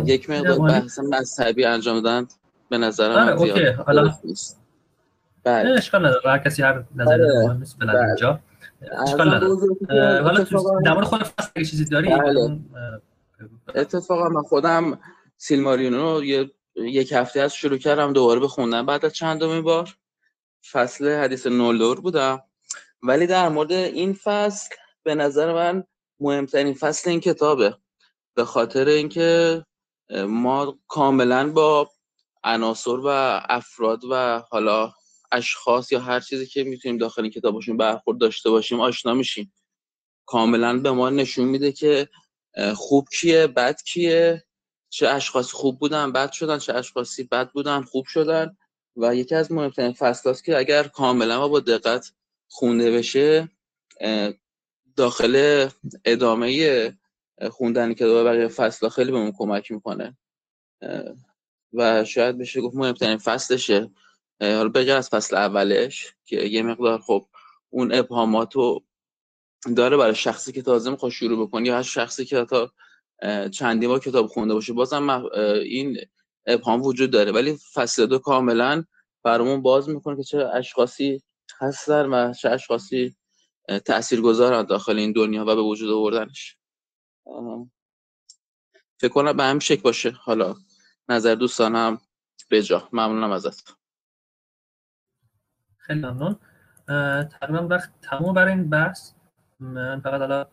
یک 0.06 0.30
مقدار 0.30 0.60
بحث 0.60 1.00
مذهبی 1.00 1.66
انجام 1.66 2.00
دادن 2.00 2.28
به 2.70 2.78
نظرم 2.78 3.28
آره 3.28 3.40
اوکی. 3.40 3.66
حالا 3.66 4.14
بله. 5.44 5.70
اشکال 5.78 6.06
نداره. 6.06 6.32
هر 6.32 6.38
کسی 6.38 6.64
هر 6.64 6.84
نظر 6.96 7.14
آره. 7.14 7.48
مهم 7.48 7.58
نیست 7.58 7.80
بله. 7.80 8.00
اینجا. 8.00 8.40
اشکال 9.02 9.36
نداره. 9.36 10.24
حالا 10.24 10.44
در 10.86 10.94
مورد 10.94 11.06
خود 11.06 11.24
فصل 11.24 11.64
چیزی 11.64 11.86
داری؟ 11.86 12.10
بله. 12.10 12.60
اتفاقا 13.76 14.30
من 14.30 14.42
خودم 14.42 15.00
سیلمارینو 15.38 16.24
یه 16.24 16.52
یک 16.76 17.12
هفته 17.12 17.42
از 17.42 17.54
شروع 17.54 17.78
کردم 17.78 18.14
دوباره 18.14 18.40
بخوندم. 18.40 18.86
بعد 18.86 19.06
از 19.06 19.14
چندمین 19.14 19.62
بار 19.62 19.96
فصل 20.72 21.10
حدیث 21.10 21.48
نولور 21.48 22.02
بودم. 22.02 22.42
ولی 23.08 23.28
در 23.28 23.50
مورد 23.50 23.72
این 23.72 24.14
فصل 24.14 24.76
به 25.04 25.16
نظر 25.16 25.54
من 25.54 25.84
مهمترین 26.20 26.74
فصل 26.74 27.10
این 27.10 27.20
کتابه. 27.20 27.78
به 28.36 28.46
خاطر 28.46 28.88
اینکه 28.88 29.66
ما 30.28 30.80
کاملا 30.88 31.52
با 31.52 31.92
عناصر 32.44 33.00
و 33.00 33.08
افراد 33.50 34.02
و 34.12 34.44
حالا 34.50 34.94
اشخاص 35.32 35.92
یا 35.92 36.00
هر 36.00 36.20
چیزی 36.20 36.46
که 36.46 36.64
می‌تونیم 36.64 36.98
داخل 36.98 37.22
این 37.22 37.32
کتابشون 37.32 37.78
برخورد 37.78 38.18
داشته 38.18 38.50
باشیم 38.50 38.82
آشنا 38.82 39.14
میشیم. 39.14 39.54
کاملا 40.26 40.80
به 40.80 40.92
ما 40.92 41.10
نشون 41.10 41.46
میده 41.46 41.72
که 41.72 42.10
خوب 42.76 43.08
کیه 43.20 43.48
بد 43.48 43.82
کیه 43.82 44.44
چه 44.90 45.10
اشخاصی 45.10 45.52
خوب 45.52 45.80
بودن 45.80 46.12
بد 46.12 46.32
شدن 46.32 46.58
چه 46.58 46.74
اشخاصی 46.74 47.24
بد 47.24 47.52
بودن 47.52 47.82
خوب 47.82 48.06
شدن. 48.06 48.58
و 48.98 49.16
یکی 49.16 49.36
از 49.36 49.52
مهمترین 49.52 49.94
فصل 49.94 50.34
که 50.34 50.58
اگر 50.58 50.84
کاملا 50.84 51.46
و 51.46 51.50
با 51.50 51.60
دقت 51.60 52.12
خونده 52.48 52.92
بشه 52.92 53.50
داخل 54.96 55.68
ادامه 56.06 56.98
خوندن 57.52 57.94
کتاب 57.94 58.28
بقیه 58.28 58.48
فصل 58.48 58.90
خیلی 58.90 59.12
بهمون 59.12 59.34
کمک 59.38 59.72
می‌کنه. 59.72 60.18
و 61.74 62.04
شاید 62.06 62.38
بشه 62.38 62.62
گفت 62.62 62.76
مهمترین 62.76 63.18
فصلشه. 63.18 63.92
حالا 64.42 64.70
بغیر 64.70 64.94
از 64.94 65.10
فصل 65.10 65.36
اولش 65.36 66.16
که 66.26 66.36
یه 66.36 66.64
مقدار 66.64 67.00
خب 67.00 67.26
اون 67.70 67.94
ابهاماتو 67.94 68.84
داره 69.76 69.98
برای 69.98 70.16
شخصی 70.16 70.52
که 70.52 70.62
تازه 70.62 70.90
می‌خواد 70.92 71.12
شروع 71.12 71.48
بکنه 71.48 71.68
یا 71.68 71.76
هر 71.76 71.82
شخصی 71.82 72.26
که 72.26 72.46
تا 72.46 72.72
چندی 73.52 73.88
با 73.88 74.00
کتاب 74.00 74.28
خونده 74.28 74.54
باشه 74.54 74.74
بازم 74.74 75.26
این 75.64 75.98
ابهام 76.46 76.82
وجود 76.82 77.12
داره. 77.12 77.32
ولی 77.32 77.58
فصل 77.74 78.06
دو 78.06 78.20
کاملا 78.20 78.84
برامون 79.24 79.62
باز 79.62 79.90
می‌کنه 79.90 80.18
که 80.18 80.24
چه 80.24 80.38
اشخاصی 80.38 81.22
هستن 81.60 82.06
و 82.06 82.34
چه 82.34 82.50
اشخاصی 82.50 83.16
تأثیر 83.86 84.22
گذارن 84.22 84.64
داخل 84.64 84.98
این 84.98 85.12
دنیا 85.12 85.42
و 85.42 85.56
به 85.56 85.62
وجود 85.62 85.90
آوردنش. 85.90 86.58
فکر 89.00 89.14
کنم 89.14 89.38
به 89.38 89.44
هم 89.44 89.60
شک 89.60 89.82
باشه. 89.82 90.12
حالا 90.12 90.56
نظر 91.10 91.36
دوستانم 91.36 92.02
به 92.50 92.64
جا. 92.64 92.90
ممنونم 92.94 93.32
ازت. 93.32 93.78
خیلی 95.78 96.00
ممنون. 96.00 96.40
تقریبا 97.28 97.68
وقت 97.68 98.02
تموم 98.02 98.34
برای 98.34 98.54
این 98.54 98.70
بحث. 98.70 99.12
من 99.60 100.00
فقط 100.00 100.20
حالا 100.20 100.48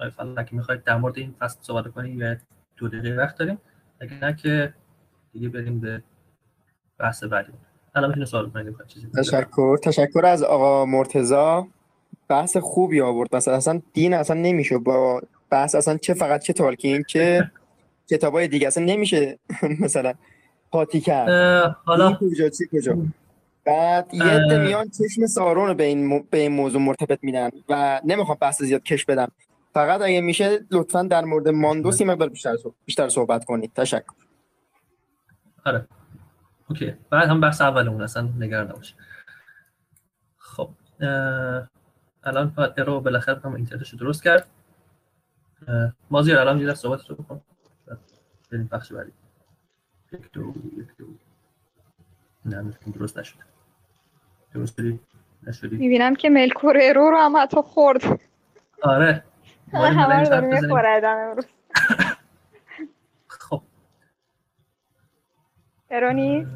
آقای 0.00 0.36
اگه 0.36 0.54
می‌خواید 0.54 0.84
در 0.84 0.96
مورد 0.96 1.18
این 1.18 1.32
فصل 1.38 1.62
صحبت 1.62 1.92
کنیم 1.92 2.20
یا 2.20 2.36
دو 2.76 2.88
دقیقه 2.88 3.16
وقت 3.16 3.38
داریم. 3.38 3.60
اگه 4.00 4.14
نه 4.14 4.36
که 4.36 4.74
دیگه 5.32 5.48
بریم 5.48 5.80
به 5.80 6.02
بحث 6.98 7.24
بعدی. 7.24 7.52
الان 7.94 8.08
می‌تونه 8.10 8.26
سوال 8.26 8.50
کنید 8.50 8.76
تشکر. 9.18 9.76
تشکر 9.76 10.26
از 10.26 10.42
آقا 10.42 10.84
مرتزا 10.86 11.66
بحث 12.28 12.56
خوبی 12.56 13.00
آورد. 13.00 13.36
مثلا 13.36 13.54
اصلا 13.54 13.80
دین 13.92 14.14
اصلا 14.14 14.40
نمیشه 14.40 14.78
با 14.78 15.22
بحث 15.50 15.74
اصلا 15.74 15.96
چه 15.96 16.14
فقط 16.14 16.42
چه 16.42 16.52
تالکین 16.52 17.02
چه 17.02 17.50
کتابای 18.10 18.48
دیگه 18.48 18.66
اصلا 18.66 18.84
نمیشه 18.84 19.38
مثلا 19.80 20.14
پاتی 20.72 21.00
کرد. 21.00 21.28
حالا 21.84 22.14
کجا 22.20 22.48
چی 22.48 22.64
کجا؟ 22.72 22.96
بعد 23.64 24.14
یه 24.14 24.24
عده 24.24 24.58
میان 24.58 24.88
چشم 24.88 25.26
سارون 25.26 25.68
رو 25.68 25.74
به 25.74 25.84
این, 25.84 26.22
به 26.30 26.38
این 26.38 26.52
موضوع 26.52 26.80
مرتبط 26.80 27.18
میدن 27.22 27.50
و 27.68 28.00
نمی‌خوام 28.04 28.38
بحث 28.40 28.62
زیاد 28.62 28.82
کش 28.82 29.04
بدم. 29.04 29.28
فقط 29.74 30.00
اگه 30.02 30.20
میشه 30.20 30.58
لطفا 30.70 31.02
در 31.02 31.24
مورد 31.24 31.48
ماندوس 31.48 32.00
یه 32.00 32.06
مقدار 32.06 32.28
بیشتر 32.28 32.56
بیشتر 32.84 33.08
صحبت 33.08 33.44
کنید. 33.44 33.72
تشکر. 33.74 34.12
آره. 35.64 35.86
اوکی. 36.70 36.96
بعد 37.10 37.28
هم 37.28 37.40
بحث 37.40 37.60
اولمون 37.60 38.02
اصلا 38.02 38.22
نگران 38.22 38.68
نباشه 38.68 38.94
خب 40.36 40.70
الان 42.24 42.48
باید 42.56 42.80
ارو 42.80 43.00
بالاخره 43.00 43.40
هم 43.40 43.54
اینترنتش 43.54 43.94
درست 43.94 44.22
کرد. 44.22 44.46
مازیار 46.10 46.38
الان 46.40 46.60
یه 46.60 46.74
صحبت 46.74 47.10
رو 47.10 47.16
بکن. 47.16 47.40
بریم 48.52 48.68
بخش 48.72 48.92
بعدی. 48.92 49.12
یک 50.12 50.32
دو 50.32 50.54
یک 50.76 50.96
دو. 50.98 51.06
نه 52.44 52.74
درست 52.94 53.18
نشد. 53.18 53.38
درست 54.54 54.78
داری 54.78 55.00
نشدی؟ 55.42 55.76
می‌بینم 55.76 56.14
که 56.14 56.30
ملکور 56.30 56.78
ارو 56.82 57.10
رو 57.10 57.18
هم 57.18 57.36
حتی 57.36 57.62
خورد. 57.62 58.20
آره. 58.82 59.24
همه 59.72 60.20
رو 60.20 60.24
داریم 60.24 60.48
می‌خوره 60.48 61.00
امروز 61.06 61.46
خب 63.28 63.62
ارونی 65.94 66.46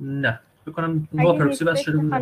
نه. 0.00 0.40
بکنم 0.66 1.08
با 1.12 1.32
پرپسی 1.32 1.64
بس 1.64 1.80
شده 1.80 1.98
بود. 1.98 2.14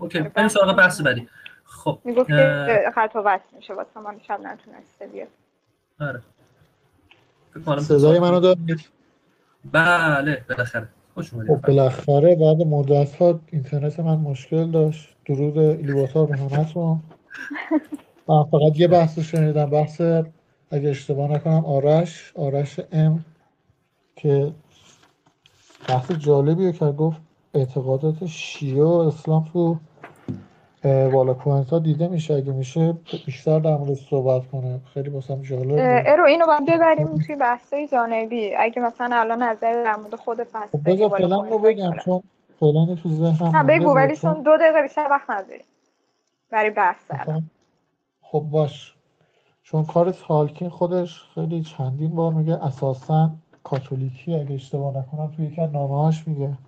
اوکی. 0.00 0.20
بریم. 0.20 0.48
سراغ 0.48 0.76
بحث 0.76 1.00
بعدی. 1.00 1.28
خب 1.64 1.98
می‌گفت 2.04 2.28
که 2.28 2.82
خطا 2.94 3.22
بس 3.22 3.40
میشه. 3.56 3.74
واسه 3.74 4.00
من 4.00 4.20
شب 4.28 4.40
نتونسته 4.40 5.06
بیاد. 5.06 5.28
آره. 6.00 6.20
صدای 7.80 8.18
منو 8.18 8.40
دارید؟ 8.40 8.88
بله 9.72 10.44
بالاخره. 10.48 10.88
خوش 11.14 11.30
خب 11.30 11.60
بالاخره 11.66 12.36
بعد 12.36 12.66
مدت 12.66 13.16
ها 13.16 13.40
اینترنت 13.46 14.00
من 14.00 14.14
مشکل 14.14 14.70
داشت. 14.70 15.16
درود 15.26 15.58
ایلیواتار 15.58 16.26
به 16.26 16.36
همتون. 16.36 17.00
من 18.28 18.44
فقط 18.44 18.76
یه 18.76 18.88
بحث 18.88 19.18
شنیدم. 19.18 19.70
بحث 19.70 20.00
اگه 20.70 20.88
اشتباه 20.90 21.30
نکنم 21.30 21.64
آرش. 21.64 22.32
آرش 22.36 22.80
ام 22.92 23.24
که 24.16 24.52
بحث 25.88 26.12
جالبیه 26.12 26.72
که 26.72 26.84
گفت 26.84 27.20
اعتقادات 27.54 28.26
شیعه 28.26 28.84
و 28.84 28.88
اسلام 28.88 29.44
تو 29.52 29.76
والا 30.84 31.34
کوهنتا 31.34 31.78
دیده 31.78 32.08
میشه. 32.08 32.34
اگه 32.34 32.52
میشه 32.52 32.94
بیشتر 33.26 33.58
در 33.58 33.76
مورد 33.76 33.94
صحبت 33.94 34.50
کنه. 34.50 34.80
خیلی 34.94 35.10
باسم 35.10 35.42
جالب 35.42 35.74
ارو 36.06 36.24
اینو 36.24 36.46
باید 36.46 36.66
ببریم 36.66 37.18
توی 37.26 37.36
بحثای 37.36 37.88
جانبی. 37.88 38.54
اگه 38.54 38.82
مثلا 38.82 39.16
الان 39.16 39.42
نظر 39.42 39.84
در 39.84 39.96
مورد 39.96 40.14
خود 40.14 40.42
فصل 40.42 40.78
خب 40.78 40.90
بذار 40.90 41.08
فعلا 41.08 41.40
رو 41.40 41.58
بگم 41.58 41.92
چون 42.04 42.22
فعلا 42.60 42.94
تو 43.02 43.08
ذهنم 43.08 43.56
نه 43.56 43.62
بگو 43.62 43.94
ولی 43.94 44.16
چون 44.16 44.42
دو 44.42 44.56
دقیقه 44.56 44.82
بیشتر 44.82 45.08
وقت 45.10 45.30
نداری 45.30 45.64
برای 46.50 46.70
بحث 46.70 47.10
خب 48.22 48.40
باش. 48.50 48.96
چون 49.62 49.84
کار 49.84 50.10
تالکین 50.10 50.68
خودش 50.68 51.22
خیلی 51.34 51.62
چندین 51.62 52.14
بار 52.14 52.32
میگه 52.32 52.64
اساسا 52.64 53.30
کاتولیکی 53.66 54.34
اگه 54.34 54.54
اشتباه 54.54 54.96
نکنم 54.96 55.32
توی 55.36 55.46
یکی 55.46 55.60
از 55.60 55.72
نامه‌هاش 55.72 56.28
میگه. 56.28 56.58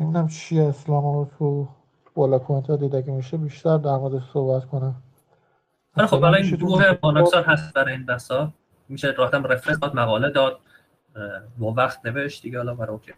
نمی‌دونم 0.00 0.28
چی 0.28 0.60
اسلام 0.60 1.04
رو 1.04 1.30
تو 1.38 1.68
بالا 2.14 2.38
کومنت 2.38 2.70
دیده 2.70 3.02
که 3.02 3.10
میشه 3.10 3.36
بیشتر 3.36 3.78
در 3.78 3.96
مورد 3.96 4.22
صحبت 4.32 4.64
کنم. 4.64 4.94
آره 5.96 6.06
خب 6.06 6.20
برای 6.20 6.42
این 6.42 6.56
گروه 6.56 6.92
پاناکسار 6.92 7.42
هست 7.42 7.74
برای 7.74 7.92
این 7.92 8.06
بسا. 8.06 8.52
میشه 8.88 9.10
راحتم 9.10 9.44
رفرنس 9.44 9.78
داد 9.78 9.96
مقاله 9.96 10.30
داد 10.30 10.58
با 11.58 11.72
وقت 11.72 12.06
نوشت 12.06 12.42
دیگه 12.42 12.58
حالا 12.58 12.74
برای 12.74 12.92
اوکی. 12.92 13.12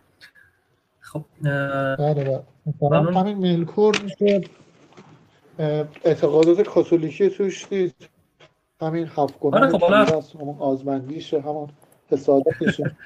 خب 1.00 1.24
بله 1.98 2.42
بله. 2.80 3.20
همین 3.20 3.38
میلکور 3.38 4.02
میشه. 4.04 4.40
اعتقادات 6.04 6.60
کاتولیکی 6.60 7.30
توش 7.30 7.68
دید 7.68 8.08
همین 8.80 9.10
هفت 9.16 9.38
گناه 9.40 9.60
آره 9.60 9.70
خب 9.70 9.80
حالا 9.80 10.22
همون 11.44 11.68
همون 12.10 12.18
حسادتشه 12.18 12.96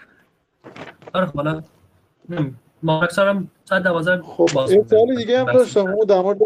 آره 1.14 1.26
خب 1.26 1.36
حالا 1.36 1.62
مارکس 2.82 3.18
هم 3.18 3.48
صد 3.64 3.82
دوازده 3.82 4.22
خب 4.22 4.48
یه 4.70 4.84
سوال 4.84 5.16
دیگه 5.16 5.40
هم 5.40 5.53
داشتم 5.53 5.86
اون 5.86 6.07
در 6.07 6.20
مورد 6.20 6.38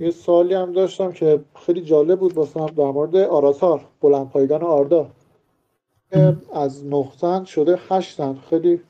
یه 0.00 0.10
سوالی 0.10 0.54
هم 0.54 0.72
داشتم 0.72 1.12
که 1.12 1.44
خیلی 1.66 1.82
جالب 1.82 2.18
بود 2.18 2.32
واسم 2.32 2.66
در 2.66 2.84
مورد 2.84 3.16
آراتار 3.16 3.88
بلند 4.00 4.28
پایگان 4.28 4.62
آردا. 4.62 5.10
از 6.54 6.86
نقطن 6.86 7.44
شده 7.44 7.78
هشتن 7.88 8.34
خیلی 8.34 8.80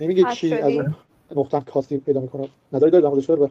نمیگه 0.00 0.24
چی 0.34 0.54
از 0.54 0.72
اون 0.72 0.94
نقطن 1.36 1.60
کاسی 1.60 1.98
پیدا 1.98 2.20
می‌کنه. 2.20 2.48
نظری 2.72 2.90
داری 2.90 3.02
در 3.02 3.08
موردش؟ 3.08 3.50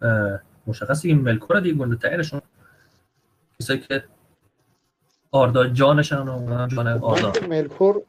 به 0.00 0.40
مشخصی 0.66 1.08
که 1.08 1.14
ملکور 1.14 1.60
دیگه 1.60 1.78
گنده 1.78 1.96
تایرشون 1.96 2.40
کسایی 3.60 3.80
که 3.80 4.04
آردا 5.30 5.66
جانشان 5.66 6.28
و 6.28 6.66
جان 6.66 6.88
آردا. 6.88 7.32
ملکور 7.48 8.02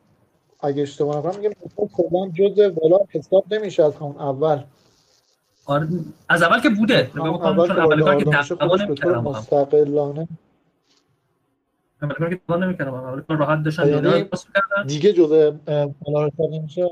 اگه 0.60 0.82
اشتباه 0.82 1.18
نکنم 1.18 1.36
میگه 1.36 1.56
ملکور 1.62 1.90
کلا 1.94 2.30
جز 2.34 2.76
بالا 2.76 2.98
حساب 3.10 3.54
نمیشه 3.54 3.84
از 3.84 3.96
همون 3.96 4.18
اول. 4.18 4.64
آره 5.66 5.88
از 6.30 6.42
اول 6.44 6.62
که 6.62 6.70
بوده. 6.70 7.12
اول 7.16 7.68
که 7.68 7.80
اول 7.80 8.04
کار 8.04 8.18
که 8.18 8.26
دعوا 8.26 9.22
مستقلانه. 9.22 10.28
اول 12.02 12.14
کار 12.14 12.36
که 12.36 12.58
نمی‌کردم. 12.58 12.94
اول 12.94 13.22
کار 13.22 13.38
راحت 13.38 13.64
داشتن. 13.64 13.88
یعنی 13.88 14.30
دیگه 14.88 15.14
جز 15.14 15.30
بالا 16.02 16.28
حساب 16.28 16.52
نمیشه؟ 16.52 16.90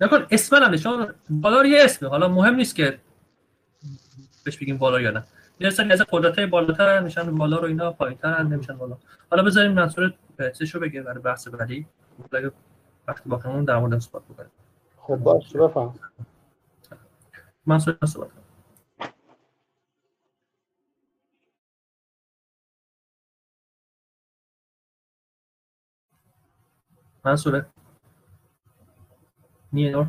نکن 0.00 0.26
اسم 0.30 0.56
هم 0.56 0.76
چون 0.76 1.14
یه 1.66 1.84
اسمه. 1.84 2.08
حالا 2.08 2.28
مهم 2.28 2.54
نیست 2.54 2.76
که 2.76 2.98
بهش 4.44 4.56
بگیم 4.56 4.78
بالا 4.78 5.00
یا 5.00 5.10
نه. 5.10 5.24
یه 5.60 5.70
سری 5.70 5.92
از 5.92 6.02
قدرت‌های 6.02 6.46
بالاتر 6.46 7.00
میشن 7.00 7.34
بالا 7.34 7.58
رو 7.58 7.68
اینا 7.68 7.92
پایین‌تر 7.92 8.42
نمیشن 8.42 8.76
بالا. 8.76 8.98
حالا 9.30 9.42
بذاریم 9.42 9.72
منصور 9.72 10.14
چشو 10.58 10.80
بگه 10.80 11.02
برای 11.02 11.22
بحث 11.22 11.48
بعدی. 11.48 11.86
اگه 12.32 12.52
وقتی 13.08 13.30
با 13.30 13.36
همون 13.36 13.64
در 13.64 13.78
مورد 13.78 13.98
صحبت 13.98 14.24
بکنیم. 14.24 14.50
خب 14.96 15.16
باشه 15.16 15.58
بفهم. 15.58 15.94
منصور 17.66 17.98
صحبت 18.06 18.30
منصوره 27.24 27.66
نیل 29.72 30.06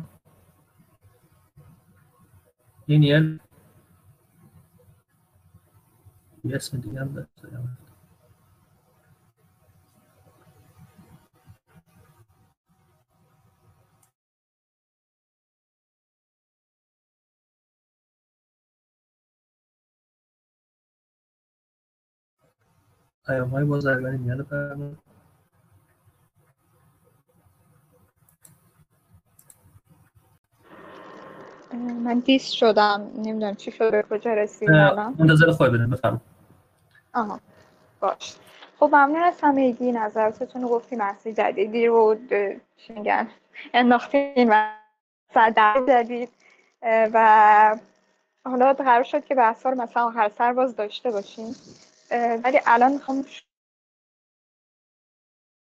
نیل. 2.88 3.40
یه 6.50 6.56
اسم 6.56 6.78
دیگه 6.80 7.00
هم 7.00 7.08
بذارم 7.14 7.78
پیام 23.26 23.48
های 23.50 23.64
بازرگانی 23.64 24.18
میان 24.18 24.42
برمون 24.42 24.98
من 32.04 32.18
دیست 32.18 32.52
شدم 32.54 33.10
نمی‌دونم 33.16 33.54
چی 33.54 33.72
شده 33.72 34.04
کجا 34.10 34.34
رسیدم 34.34 34.74
الان. 34.74 35.16
منتظر 35.18 35.52
خود 35.52 35.72
بدم 35.72 35.90
بفرمایید. 35.90 36.35
آها. 37.16 37.40
باش. 38.00 38.34
خب 38.80 38.86
ممنون 38.86 39.22
از 39.22 39.40
همگی. 39.42 39.92
نظراتتون 39.92 40.62
رو 40.62 40.68
گفتیم 40.68 41.00
اصلی 41.00 41.32
جدیدی 41.32 41.86
رو 41.86 42.16
میگن 42.88 43.28
انداختیم 43.74 44.48
و 44.50 44.70
در 45.34 45.84
جدید 45.88 46.28
و 46.82 47.78
حالا 48.44 48.72
قرار 48.72 49.02
شد 49.02 49.24
که 49.24 49.34
بحث 49.34 49.66
رو 49.66 49.74
مثلا 49.74 50.06
آخر 50.06 50.30
سر 50.38 50.52
باز 50.52 50.76
داشته 50.76 51.10
باشیم. 51.10 51.56
ولی 52.44 52.60
الان 52.66 52.92
می‌خوام 52.92 53.24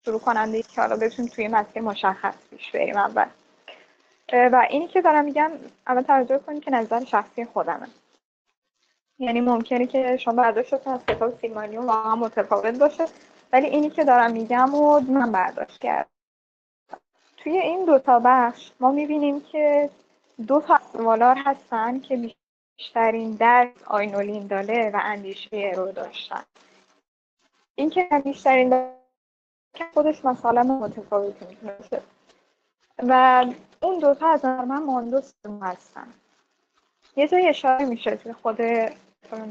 شروع 0.05 0.21
کننده 0.21 0.63
که 0.63 0.81
حالا 0.81 0.97
بتونیم 0.97 1.31
توی 1.31 1.49
مسیر 1.49 1.83
مشخص 1.83 2.35
پیش 2.51 2.71
بریم 2.71 2.97
اول. 2.97 3.27
و 4.33 4.67
اینی 4.71 4.89
که 4.89 5.01
دارم 5.03 5.25
میگم 5.25 5.51
اول 5.87 6.03
توجه 6.03 6.39
کنید 6.39 6.65
که 6.65 6.71
نظر 6.71 7.05
شخصی 7.05 7.45
خودمه. 7.45 7.89
یعنی 9.19 9.41
ممکنه 9.41 9.87
که 9.87 10.17
شما 10.17 10.35
برداشتتون 10.35 10.93
از 10.93 11.07
کتاب 11.07 11.41
سیمانیون 11.41 11.87
واقعا 11.87 12.17
متفاوت 12.17 12.79
باشه 12.79 13.05
ولی 13.53 13.67
اینی 13.67 13.91
که 13.91 14.05
دارم 14.05 14.33
میگم 14.33 14.75
و 14.75 15.01
من 15.01 15.33
برداشت 15.33 15.79
کردم. 15.79 16.09
توی 17.37 17.59
این 17.59 17.85
دوتا 17.85 18.21
بخش 18.25 18.73
ما 18.81 18.91
می‌بینیم 18.91 19.41
که 19.41 19.91
دو 20.47 20.61
تا 20.61 20.81
هستن 21.37 22.01
که 22.01 22.33
بیشترین 22.77 23.31
درس 23.31 23.83
آینولین 23.87 24.47
داله 24.47 24.91
و 24.95 25.01
اندیشه 25.03 25.73
رو 25.77 25.93
داشتن. 25.93 26.43
این 27.75 27.91
که 27.91 28.09
بیشترین 28.25 28.71
که 29.75 29.85
خودش 29.95 30.25
مثلا 30.25 30.63
متفاوتی 30.63 31.47
می‌تونه 31.47 32.03
و 32.99 33.45
اون 33.83 33.99
دوتا 33.99 34.29
از 34.29 34.45
من 34.45 34.83
ماندوس 34.83 35.33
هستن. 35.63 36.15
یه 37.17 37.29
جای 37.29 37.49
اشاره 37.49 37.85
میشه 37.85 38.17
که 38.17 38.33
خود 38.33 38.61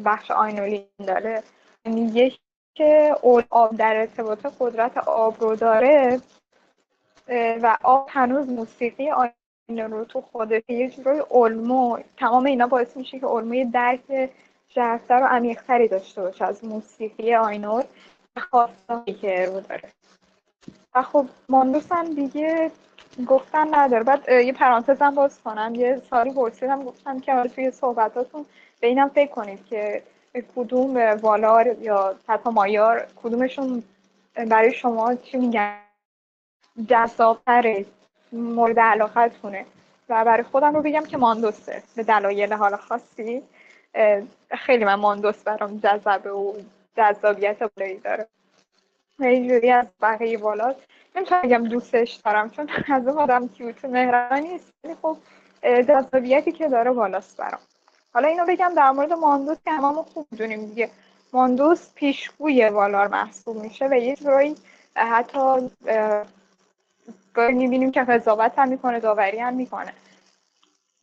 بخش 0.06 0.32
آینولین 0.32 0.86
داره. 1.08 1.44
میگه 1.86 2.32
که 2.74 3.16
آب 3.50 3.76
در 3.76 3.96
ارتباط 3.96 4.46
قدرت 4.60 4.98
آب 4.98 5.36
رو 5.40 5.56
داره 5.56 6.22
و 7.62 7.78
آب 7.84 8.08
هنوز 8.12 8.50
موسیقی 8.50 9.10
آینولین 9.12 9.92
رو 9.92 10.06
تو 10.06 10.22
خودش 10.22 10.62
یه 10.68 10.90
جورای 10.90 11.24
علمو. 11.32 12.00
تمام 12.18 12.46
اینا 12.46 12.68
باعث 12.68 12.98
میشه 12.98 13.20
که 13.20 13.28
علموی 13.28 13.66
درک 13.66 14.30
جرفتر 14.70 15.24
و 15.24 15.26
عمیقتری 15.26 15.88
داشته 15.88 16.22
باشه 16.22 16.46
از 16.46 16.66
موسیقی 16.66 17.36
آینول 17.36 17.84
خاصی 18.38 19.14
که 19.22 19.46
رو 19.46 19.60
داره. 19.60 19.92
و 20.96 21.02
خب 21.02 21.26
ماندوس 21.50 21.92
هم 21.92 22.14
دیگه 22.14 22.72
گفتن 23.28 23.76
نداره. 23.76 24.04
بعد 24.04 24.30
یه 24.30 24.54
پرانتزم 24.54 25.16
باز 25.16 25.42
کنم. 25.42 25.76
یه 25.76 26.02
سالی 26.10 26.34
پرسیدم 26.34 26.84
گفتم 26.84 27.20
که 27.20 27.44
توی 27.56 27.72
صحبتاتون 27.72 28.46
به 28.80 28.88
اینم 28.88 29.10
فکر 29.10 29.32
کنید 29.32 29.66
که 29.66 30.04
کدوم 30.56 30.98
والار 30.98 31.76
یا 31.82 32.16
حتی 32.28 32.50
مایار 32.50 33.08
کدومشون 33.24 33.84
برای 34.34 34.74
شما 34.74 35.16
چی 35.16 35.38
میگن؟ 35.38 35.78
جذابتره 36.88 37.86
مورد 38.32 38.80
علاقتونه. 38.80 39.66
و 40.10 40.26
برای 40.26 40.44
خودم 40.44 40.76
رو 40.76 40.82
بگم 40.82 41.06
که 41.06 41.18
ماندوسه. 41.18 41.84
به 41.96 42.04
دلایل 42.04 42.54
حال 42.54 42.76
خاصی 42.76 43.44
خیلی 44.52 44.86
من 44.86 44.96
ماندوس 44.96 45.44
برام 45.44 45.78
جذبه 45.78 46.32
و 46.32 46.54
جذابیت 46.98 47.64
بالایی 47.64 47.98
داره. 47.98 48.28
اینجوری 49.20 49.72
از 49.72 49.86
بقیه 50.02 50.40
والا 50.40 50.76
نمی‌تونم 51.16 51.42
بگم 51.42 51.68
دوستش 51.68 52.14
دارم 52.14 52.50
چون 52.50 52.70
از 52.94 53.08
اون 53.08 53.18
آدم 53.18 53.48
کیوت 53.48 53.86
مهربانی 53.86 54.48
نیست. 54.48 54.74
خب 55.02 55.18
جذابیتی 55.62 56.52
که 56.52 56.68
داره 56.70 56.92
بالاست 56.92 57.38
برام. 57.38 57.60
حالا 58.18 58.28
اینو 58.28 58.46
بگم 58.46 58.72
در 58.76 58.92
مورد 58.92 59.14
ماندوس 59.14 59.58
که 59.66 59.72
هممون 59.72 60.04
خوب 60.04 60.28
دونیم 60.38 60.66
دیگه. 60.66 60.90
ماندوس 61.34 61.94
پیشگوی 61.96 62.70
والار 62.70 63.08
محسوب 63.08 63.58
میشه 63.58 63.88
و 63.88 63.94
یه 63.94 64.16
جورایی 64.16 64.56
حتی 64.96 65.70
می‌بینیم 67.36 67.92
که 67.92 68.04
قضاوت 68.04 68.60
هم 68.60 68.70
می‌کنه 68.70 69.00
داوری 69.00 69.40
هم 69.40 69.54
می‌کنه. 69.54 69.94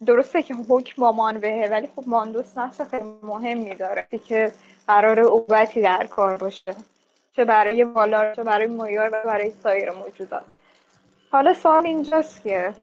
درسته 0.06 0.42
که 0.42 0.54
حکم 0.54 1.02
با 1.02 1.12
مانوهه 1.12 1.68
ولی 1.70 1.88
خب 1.96 2.02
ماندوس 2.06 2.58
نقش 2.58 2.80
خیلی 2.80 3.04
مهمی 3.22 3.74
داره 3.74 4.06
که 4.28 4.52
قرار 4.86 5.20
اوبتی 5.20 5.82
در 5.82 6.06
کار 6.06 6.36
باشه. 6.36 6.74
چه 7.36 7.44
برای 7.44 7.84
والار 7.84 8.34
چه 8.34 8.42
برای 8.42 8.66
مایار 8.66 9.08
و 9.12 9.22
برای 9.24 9.52
سایر 9.62 9.90
موجودات. 9.90 10.44
حالا 11.30 11.54
سوال 11.54 11.86
اینجاست 11.86 12.42
که 12.42 12.74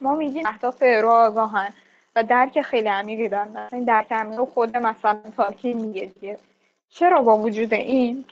ما 0.00 0.14
میگیم 0.14 0.46
اهداف 0.46 0.82
رو 0.82 1.10
آگاهن. 1.10 1.74
و 2.18 2.22
درک 2.22 2.60
خیلی 2.62 2.88
عمیقی 2.88 3.28
دارن. 3.28 3.68
این 3.72 3.84
درک 3.84 4.12
عمیق 4.12 4.40
خود 4.40 4.76
مثلا 4.76 5.20
تالکین 5.36 5.80
میگه 5.80 6.06
دیگه. 6.06 6.38
چرا 6.88 7.22
با 7.22 7.38
وجود 7.38 7.74
این؟ 7.74 8.24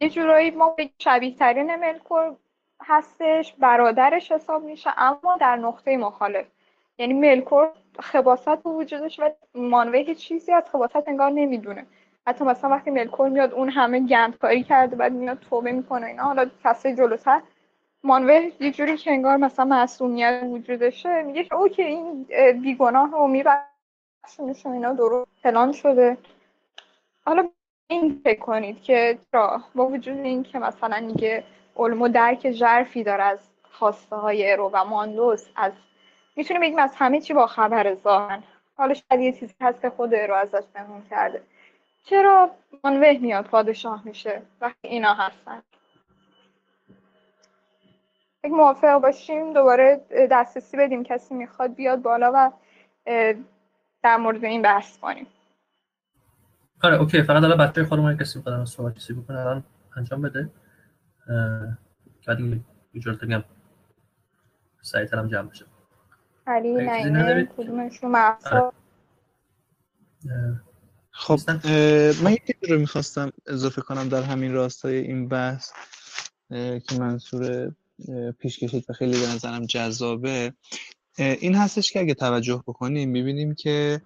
یه 0.00 0.08
جورایی 0.10 0.50
ما 0.50 0.76
شبیه 0.98 1.36
ترین 1.36 1.76
ملکور 1.76 2.36
هستش 2.82 3.52
برادرش 3.52 4.32
حساب 4.32 4.64
میشه 4.64 4.90
اما 4.96 5.36
در 5.40 5.56
نقطه 5.56 5.96
مخالف. 5.96 6.46
یعنی 6.98 7.14
ملکور 7.14 7.72
خباست 7.98 8.62
به 8.62 8.70
وجودش 8.70 9.20
و 9.20 9.30
مانوه 9.54 9.98
هیچ 9.98 10.18
چیزی 10.18 10.52
از 10.52 10.64
خباست 10.72 11.08
انگار 11.08 11.30
نمی‌دونه. 11.30 11.86
حتی 12.26 12.44
مثلا 12.44 12.70
وقتی 12.70 12.90
ملکور 12.90 13.28
میاد 13.28 13.52
اون 13.52 13.68
همه 13.70 14.00
گندکاری 14.00 14.62
کرده 14.62 14.96
بعد 14.96 15.12
میاد 15.12 15.38
توبه 15.38 15.72
می‌کنه 15.72 16.06
اینا. 16.06 16.22
حالا 16.22 16.50
کسی 16.64 16.94
جلوتر 16.94 17.42
مانوه 18.04 18.50
یه 18.60 18.70
جوری 18.70 18.96
که 18.96 19.10
انگار 19.10 19.36
مثلا 19.36 19.64
معصومیت 19.64 20.42
وجودشه 20.44 21.22
میگه 21.22 21.44
که 21.44 21.54
اوکی 21.54 21.82
این 21.82 22.26
بیگناه 22.62 23.10
رو 23.10 23.26
میبخشونش 23.26 24.66
اینا 24.66 24.92
درست 24.92 25.30
پلان 25.44 25.72
شده. 25.72 26.16
حالا 27.26 27.48
این 27.86 28.20
فکر 28.24 28.40
کنید 28.40 28.82
که 28.82 29.18
را 29.32 29.62
با 29.74 29.86
وجود 29.86 30.18
این 30.18 30.42
که 30.42 30.58
مثلا 30.58 31.00
میگه 31.00 31.44
علمو 31.76 32.08
درک 32.08 32.50
ژرفی 32.50 33.02
داره 33.04 33.22
از 33.22 33.38
خواسته 33.72 34.16
های 34.16 34.52
ارو 34.52 34.70
و 34.72 34.84
ماندوس 34.84 35.48
از 35.56 35.72
می‌تونه 36.36 36.60
بگیم 36.60 36.78
از 36.78 36.94
همه 36.96 37.20
چی 37.20 37.34
با 37.34 37.46
خبر 37.46 37.94
ظاهرا 37.94 38.42
حالا 38.76 38.94
شاید 38.94 39.20
یه 39.20 39.32
چیزی 39.32 39.54
هست 39.60 39.82
که 39.82 39.90
خود 39.90 40.14
ارو 40.14 40.34
ازش 40.34 40.62
پنهون 40.74 41.02
کرده. 41.10 41.42
چرا 42.04 42.50
مانوه 42.84 43.18
میاد 43.20 43.44
پادشاه 43.44 44.02
میشه؟ 44.04 44.42
وقتی 44.60 44.88
اینا 44.88 45.14
هستن. 45.14 45.62
اگه 48.44 48.54
موافق 48.54 48.98
باشیم 48.98 49.52
دوباره 49.52 50.06
دسترسی 50.30 50.76
بدیم. 50.76 51.04
کسی 51.04 51.34
می‌خواد 51.34 51.74
بیاد 51.74 52.02
بالا 52.02 52.32
و 52.34 52.52
در 54.02 54.16
مورد 54.16 54.44
این 54.44 54.62
بحث 54.62 54.98
کنیم 54.98 55.26
آره 56.82 57.00
اوکی. 57.00 57.22
فقط 57.22 57.42
الان 57.42 57.58
بچه 57.58 57.84
خودمون 57.84 58.16
کسی 58.16 58.38
می‌خواد 58.38 58.64
صحبت 58.64 58.94
چیزی 58.94 59.20
بکنه 59.20 59.38
الان 59.38 59.64
انجام 59.96 60.22
بده. 60.22 60.50
بعد 62.26 62.38
این 62.38 62.64
اجازه 62.94 63.26
بگم 63.26 63.44
سعی 64.82 65.06
ترم 65.06 65.28
جمع 65.28 65.48
بشه. 65.48 65.64
علی 66.46 66.74
نعیمه 66.74 67.48
کدومشون 67.56 68.10
محصا 68.10 68.72
خب 71.10 71.38
من 72.24 72.32
یکی 72.32 72.66
رو 72.68 72.78
می‌خواستم 72.78 73.32
اضافه 73.46 73.82
کنم 73.82 74.08
در 74.08 74.22
همین 74.22 74.54
راستای 74.54 74.96
این 74.96 75.28
بحث 75.28 75.72
که 76.88 76.98
منصور 76.98 77.72
پیش 78.38 78.58
کشید 78.58 78.84
و 78.88 78.92
خیلی 78.92 79.20
به 79.20 79.26
نظرم 79.26 79.66
جذابه. 79.66 80.54
این 81.18 81.54
هستش 81.54 81.92
که 81.92 82.00
اگه 82.00 82.14
توجه 82.14 82.62
بکنیم 82.66 83.10
می‌بینیم 83.10 83.54
که 83.54 84.02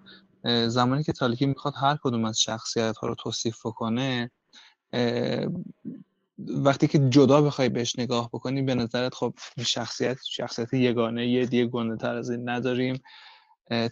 زمانی 0.67 1.03
که 1.03 1.13
تالکی 1.13 1.45
می‌خواد 1.45 1.73
هر 1.81 1.97
کدوم 2.03 2.25
از 2.25 2.41
شخصیت 2.41 2.97
ها 2.97 3.07
رو 3.07 3.15
توصیف 3.15 3.65
بکنه 3.65 4.31
وقتی 6.39 6.87
که 6.87 7.09
جدا 7.09 7.41
بخوای 7.41 7.69
بهش 7.69 7.99
نگاه 7.99 8.29
بکنی 8.33 8.61
به 8.61 8.75
نظرت 8.75 9.13
خب 9.13 9.33
شخصیت 9.65 10.17
شخصیت 10.29 10.73
یگانه 10.73 11.27
یه 11.27 11.45
دیگه 11.45 11.65
گنده 11.65 11.95
تر 11.97 12.15
از 12.15 12.29
این 12.29 12.49
نداریم. 12.49 13.01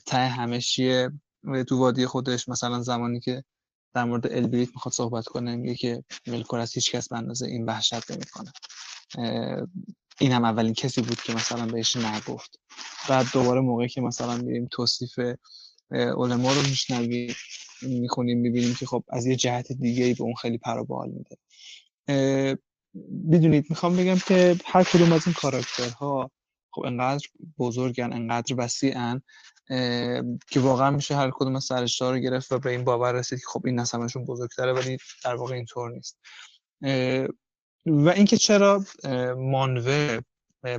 ته 0.06 0.18
همش 0.18 0.72
چیه. 0.72 1.12
تو 1.68 1.78
وادی 1.78 2.06
خودش 2.06 2.50
مثلا 2.50 2.82
زمانی 2.82 3.20
که 3.20 3.44
در 3.94 4.04
مورد 4.04 4.32
البریت 4.32 4.70
می‌خواد 4.70 4.94
صحبت 4.94 5.26
کنه 5.26 5.56
میگه 5.56 5.76
که 5.76 6.04
ملکور 6.28 6.60
از 6.60 6.74
هیچ 6.74 6.92
کس 6.92 7.10
به 7.10 7.18
اندازه 7.18 7.46
این 7.48 7.66
وحشت 7.66 8.12
نمی‌کنه. 8.12 8.52
این 10.20 10.32
هم 10.32 10.46
اولین 10.46 10.74
کسی 10.74 11.02
بود 11.02 11.22
که 11.22 11.34
مثلا 11.34 11.66
بهش 11.66 11.96
نگفت. 11.96 12.60
بعد 13.10 13.26
دوباره 13.34 13.62
موقعی 13.62 13.88
که 13.88 14.02
مثلا 14.02 14.38
میریم 14.38 14.68
توصیف 14.72 15.20
علما 15.92 16.54
رو 16.54 16.62
میشنویم 16.62 17.36
می‌خونیم 17.82 18.38
می‌بینیم 18.38 18.76
که 18.76 18.86
خب 18.86 19.04
از 19.10 19.26
یه 19.26 19.36
جهت 19.36 19.72
دیگه 19.72 20.06
ای 20.06 20.14
به 20.14 20.24
اون 20.24 20.34
خیلی 20.36 20.58
پروبال 20.58 21.10
میده. 21.10 21.38
بدونید 23.32 23.66
می‌خوام 23.70 23.96
بگم 23.96 24.18
که 24.28 24.58
هر 24.66 24.84
کدوم 24.84 25.14
از 25.14 25.22
این 25.26 25.34
کاراکترها 25.34 26.32
خب 26.72 26.86
انقدر 26.86 27.28
بزرگن 27.58 28.14
انقدر 28.14 28.56
وسیعن 28.58 29.22
که 30.48 30.60
واقعا 30.60 30.92
میشه 30.92 31.16
هر 31.16 31.32
کدوم 31.34 31.56
از 31.56 31.64
سرشتا 31.64 32.12
رو 32.12 32.20
گرفت 32.20 32.52
و 32.52 32.60
به 32.60 32.70
این 32.70 32.84
باور 32.84 33.12
رسید 33.12 33.40
که 33.40 33.46
خب 33.48 33.62
این 33.66 33.80
نسبشون 33.80 34.26
بزرگتره 34.26 34.74
ولی 34.74 34.98
در 35.24 35.36
واقع 35.36 35.56
اینطور 35.56 35.92
نیست. 35.92 36.18
و 37.86 38.10
اینکه 38.10 38.38
چرا 38.38 38.84
مانوه 39.38 40.20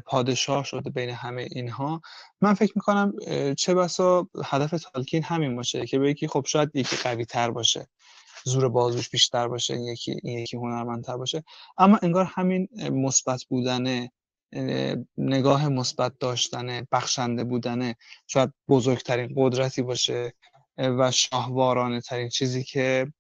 پادشاه 0.07 0.65
شده 0.65 0.91
بین 0.91 1.11
همه 1.11 1.49
اینها 1.51 2.01
من 2.41 2.55
فکر 2.55 2.73
می‌کنم 2.77 3.13
چه 3.59 3.75
بسا 3.75 4.29
هدف 4.45 4.71
تالکین 4.71 5.23
همین 5.23 5.57
باشه 5.57 5.87
که 5.87 5.99
بگی 5.99 6.27
خب 6.27 6.45
شاید 6.47 6.71
یکی 6.75 6.97
قوی 6.97 7.25
تر 7.25 7.51
باشه 7.51 7.87
زور 8.45 8.69
بازوش 8.69 9.11
بیشتر 9.11 9.49
باشه 9.49 9.75
این 9.75 9.85
یکی 9.85 10.17
این 10.23 10.39
یکی 10.39 10.57
هنرمندتر 10.57 11.17
باشه. 11.17 11.45
اما 11.79 11.99
انگار 12.03 12.25
همین 12.25 12.69
مثبت 12.91 13.45
بودن 13.45 14.09
نگاه 15.19 15.69
مثبت 15.69 16.13
داشتن 16.21 16.87
بخشنده 16.93 17.45
بودن 17.45 17.95
شاید 18.27 18.53
بزرگترین 18.69 19.35
قدرتی 19.37 19.83
باشه 19.83 20.35
و 20.79 21.11
شاهوارانه 21.11 22.01
ترین 22.01 22.29
چیزی 22.29 22.65
که 22.65 23.13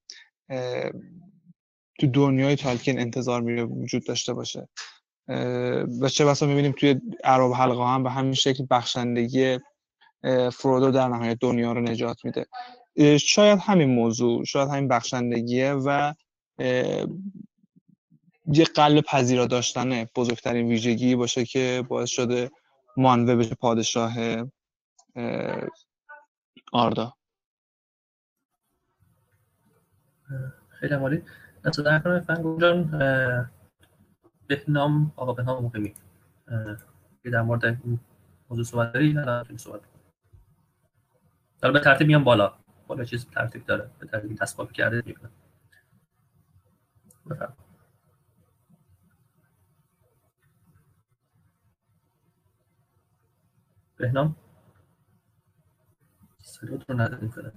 تو 1.98 2.06
دنیای 2.06 2.56
تالکین 2.56 3.00
انتظار 3.00 3.40
میره 3.40 3.64
وجود 3.64 4.06
داشته 4.06 4.32
باشه. 4.32 4.68
و 6.00 6.08
چه 6.08 6.24
بسا 6.24 6.46
می‌بینیم 6.46 6.72
توی 6.72 7.00
عرب 7.24 7.52
حلقه 7.52 7.86
هم 7.86 8.02
به 8.02 8.10
همین 8.10 8.34
شکل 8.34 8.66
بخشندگی 8.70 9.58
فرودو 10.52 10.90
در 10.90 11.08
نهایت 11.08 11.38
دنیا 11.40 11.72
رو 11.72 11.80
نجات 11.80 12.24
میده. 12.24 12.46
شاید 13.18 13.58
همین 13.58 13.94
موضوع 13.94 14.44
شاید 14.44 14.68
همین 14.68 14.88
بخشندگیه 14.88 15.72
و 15.72 16.14
یه 18.52 18.64
قلب 18.74 19.04
پذیرا 19.04 19.46
داشتن 19.46 20.04
بزرگترین 20.04 20.68
ویژگی 20.68 21.16
باشه 21.16 21.44
که 21.44 21.84
باعث 21.88 22.10
شده 22.10 22.50
مانوه 22.96 23.36
بشه 23.36 23.54
پادشاه 23.54 24.14
آردا. 26.72 27.12
خیلی 30.80 30.94
عالی. 30.94 31.22
در 31.70 31.98
کنم 31.98 32.20
فنگو 32.20 32.60
جان 32.60 32.84
بهنام 34.46 35.12
آقا 35.16 35.32
بهنام 35.32 35.64
مقیمی 35.64 35.94
که 37.22 37.30
در 37.30 37.42
مورد 37.42 37.64
این 37.64 38.00
موضوع 38.50 38.64
صحبت 38.64 38.92
داری 38.92 39.12
نه 39.12 39.44
صحبت 39.56 39.80
در 41.62 41.70
به 41.70 41.80
ترتیب 41.80 42.06
میام 42.06 42.24
بالا. 42.24 42.52
بالا 42.86 43.04
چیز 43.04 43.26
ترتیب 43.26 43.66
داره. 43.66 43.90
به 43.98 44.06
ترتیب 44.06 44.36
تصفیه 44.36 44.66
کرده 44.66 45.02
می‌کنم 45.06 45.30
بفرمایید. 47.30 47.66
بهنام؟ 53.96 54.36
صدات 56.42 56.90
رو 56.90 57.00
نداریم 57.00 57.30
فعلا 57.30 57.52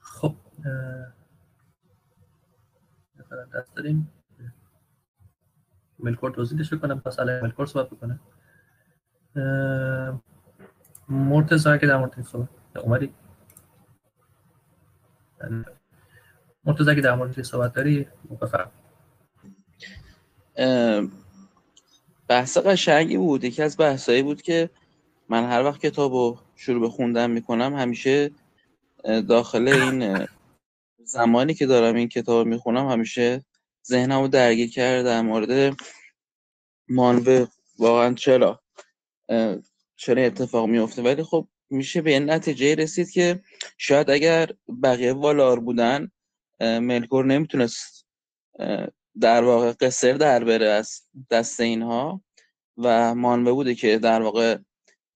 خب 0.00 0.36
دست 3.54 3.74
داریم. 3.76 4.12
ملکور 5.98 6.30
توضیحش 6.30 6.72
کنم 6.72 7.00
پس 7.00 7.20
علی 7.20 7.40
ملکور 7.40 7.66
صحبت 7.66 7.90
بکنه 7.90 8.20
مرتضی 11.08 11.78
که 11.78 11.86
در 11.86 11.96
مورد 11.96 12.12
این 12.16 12.24
صحبت 12.24 12.48
اومدی؟ 12.82 13.14
مرتضی 16.64 16.94
که 16.94 17.00
در 17.00 17.14
مورد 17.14 17.42
صحبت 17.42 17.72
داری 17.72 18.08
بفرم. 18.42 18.70
بحث 22.28 22.58
قشنگی 22.58 23.16
بود. 23.16 23.44
یکی 23.44 23.62
از 23.62 23.76
بحثایی 23.76 24.22
بود 24.22 24.42
که 24.42 24.70
من 25.28 25.44
هر 25.44 25.62
وقت 25.62 25.80
کتاب 25.80 26.12
رو 26.12 26.38
شروع 26.56 26.80
به 26.80 26.88
خوندن 26.88 27.30
می‌کنم 27.30 27.74
همیشه 27.74 28.30
داخل 29.28 29.68
این 29.68 30.26
زمانی 31.12 31.54
که 31.54 31.66
دارم 31.66 31.94
این 31.94 32.08
کتاب 32.08 32.46
می‌خونم 32.46 32.88
همیشه 32.88 33.44
ذهنم 33.86 34.20
رو 34.20 34.28
درگیر 34.28 34.70
کرده 34.70 35.02
در 35.02 35.20
مورد 35.20 35.76
مانوه 36.88 37.46
واقعا 37.78 38.14
چرا 38.14 38.62
چرا 39.96 40.22
اتفاق 40.22 40.68
میفته. 40.68 41.02
ولی 41.02 41.22
خب 41.22 41.48
میشه 41.70 42.02
به 42.02 42.10
این 42.10 42.30
نتیجه 42.30 42.74
رسید 42.74 43.10
که 43.10 43.40
شاید 43.78 44.10
اگر 44.10 44.50
بقیه 44.82 45.12
والار 45.12 45.60
بودن 45.60 46.10
ملکور 46.60 47.24
نمی‌تونست 47.24 48.06
در 49.20 49.44
واقع 49.44 49.72
قصر 49.72 50.12
در 50.12 50.44
بره 50.44 50.68
از 50.68 51.02
دست 51.30 51.60
اینها. 51.60 52.22
و 52.76 53.14
مانوه 53.14 53.52
بوده 53.52 53.74
که 53.74 53.98
در 53.98 54.22
واقع 54.22 54.58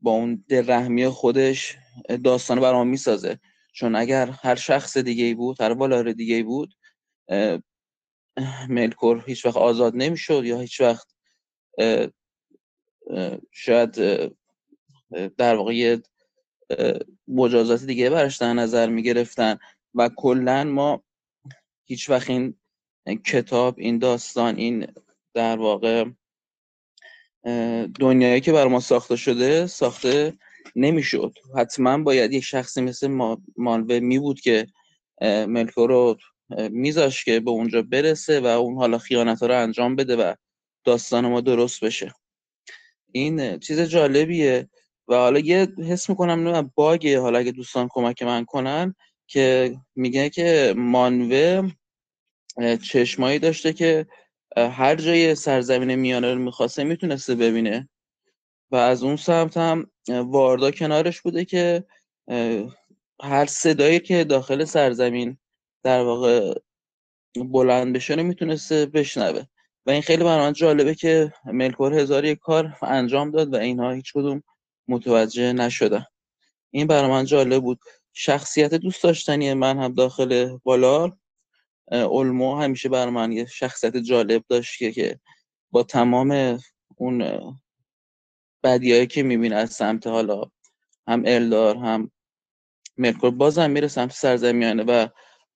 با 0.00 0.10
اون 0.10 0.44
دل 0.48 0.70
رحمی 0.70 1.08
خودش 1.08 1.76
داستان 2.24 2.60
برام 2.60 2.88
می‌سازه. 2.88 3.40
چون 3.76 3.96
اگر 3.96 4.30
هر 4.42 4.54
شخص 4.54 4.96
دیگه 4.96 5.24
ای 5.24 5.34
بود 5.34 5.60
هر 5.60 5.72
والار 5.72 6.12
دیگه 6.12 6.34
ای 6.34 6.42
بود 6.42 6.74
ملکور 8.68 9.24
هیچ 9.26 9.46
وقت 9.46 9.56
آزاد 9.56 9.92
نمی‌شد 9.96 10.44
یا 10.44 10.60
هیچ 10.60 10.80
وقت 10.80 11.06
شاید 13.52 13.92
در 15.36 15.54
واقع 15.54 15.98
مجازات 17.28 17.84
دیگه 17.84 18.10
برش 18.10 18.36
در 18.36 18.52
نظر 18.52 18.88
می‌گرفتن 18.88 19.58
و 19.94 20.08
کلا 20.16 20.64
ما 20.64 21.02
هیچ 21.84 22.10
وقت 22.10 22.30
این 22.30 22.54
کتاب 23.24 23.74
این 23.78 23.98
داستان 23.98 24.56
این 24.56 24.86
در 25.34 25.58
واقع 25.58 26.04
دنیایی 28.00 28.40
که 28.40 28.52
بر 28.52 28.66
ما 28.66 28.80
ساخته 28.80 29.16
شده 29.16 29.66
ساخته 29.66 30.38
نمی‌شد. 30.76 31.32
حتما 31.56 31.98
باید 31.98 32.32
یک 32.32 32.44
شخصی 32.44 32.80
مثل 32.80 33.06
مالوه 33.56 33.98
می 34.00 34.18
بود 34.18 34.40
که 34.40 34.66
ملکو 35.22 35.86
رو 35.86 36.16
میذاش 36.70 37.24
که 37.24 37.40
به 37.40 37.50
اونجا 37.50 37.82
برسه 37.82 38.40
و 38.40 38.46
اون 38.46 38.76
حالا 38.76 38.98
خیانت 38.98 39.42
رو 39.42 39.62
انجام 39.62 39.96
بده 39.96 40.16
و 40.16 40.34
داستان 40.84 41.26
ما 41.26 41.40
درست 41.40 41.84
بشه. 41.84 42.12
این 43.12 43.58
چیز 43.58 43.80
جالبیه 43.80 44.68
و 45.08 45.14
حالا 45.14 45.38
یه 45.38 45.68
حس 45.78 46.10
می‌کنم 46.10 46.48
نه 46.48 46.70
باگه. 46.74 47.20
حالا 47.20 47.38
اگه 47.38 47.52
دوستان 47.52 47.88
کمک 47.90 48.22
من 48.22 48.44
کنن 48.44 48.94
که 49.26 49.76
میگه 49.94 50.30
که 50.30 50.74
مانوه 50.76 51.70
چشمایی 52.82 53.38
داشته 53.38 53.72
که 53.72 54.06
هر 54.56 54.94
جای 54.94 55.34
سرزمین 55.34 55.94
میانه 55.94 56.34
رو 56.34 56.40
می‌خواسته 56.40 56.84
می‌تونسته 56.84 57.34
ببینه. 57.34 57.88
و 58.70 58.76
از 58.76 59.02
اون 59.02 59.16
سمت 59.16 59.56
هم 59.56 59.90
واردا 60.08 60.70
کنارش 60.70 61.20
بوده 61.20 61.44
که 61.44 61.84
هر 63.22 63.46
صدایی 63.46 64.00
که 64.00 64.24
داخل 64.24 64.64
سرزمین 64.64 65.38
در 65.82 66.02
واقع 66.02 66.54
بلند 67.36 67.92
بشه 67.96 68.14
رو 68.14 68.22
می‌تونسته 68.22 68.86
بشنوه. 68.86 69.42
و 69.86 69.90
این 69.90 70.02
خیلی 70.02 70.24
برای 70.24 70.52
جالبه 70.52 70.94
که 70.94 71.32
ملکور 71.44 71.94
هزار 71.94 72.24
یک 72.24 72.38
کار 72.38 72.76
انجام 72.82 73.30
داد 73.30 73.54
و 73.54 73.56
اینها 73.56 73.92
هیچ 73.92 74.12
کدوم 74.12 74.42
متوجه 74.88 75.52
نشدن. 75.52 76.06
این 76.70 76.86
برای 76.86 77.10
من 77.10 77.24
جالب 77.24 77.62
بود. 77.62 77.78
شخصیت 78.12 78.74
دوست 78.74 79.02
داشتنی 79.02 79.54
من 79.54 79.78
هم 79.78 79.92
داخل 79.92 80.58
بالار 80.62 81.16
اولمو 81.92 82.56
همیشه 82.56 82.88
بر 82.88 83.10
من 83.10 83.32
یه 83.32 83.46
شخصیت 83.46 83.96
جالب 83.96 84.44
داشت 84.48 84.78
که 84.78 85.20
با 85.70 85.82
تمام 85.82 86.58
اون 86.96 87.22
بدیایی 88.66 89.06
که 89.06 89.22
می‌بینه 89.22 89.56
از 89.56 89.70
سمت 89.70 90.06
حالا 90.06 90.42
هم 91.08 91.22
الدار 91.26 91.76
هم 91.76 92.10
مرکور 92.98 93.30
بازم 93.30 93.70
میره 93.70 93.88
سمت 93.88 94.12
سرزمینه 94.12 94.84
و 94.84 95.08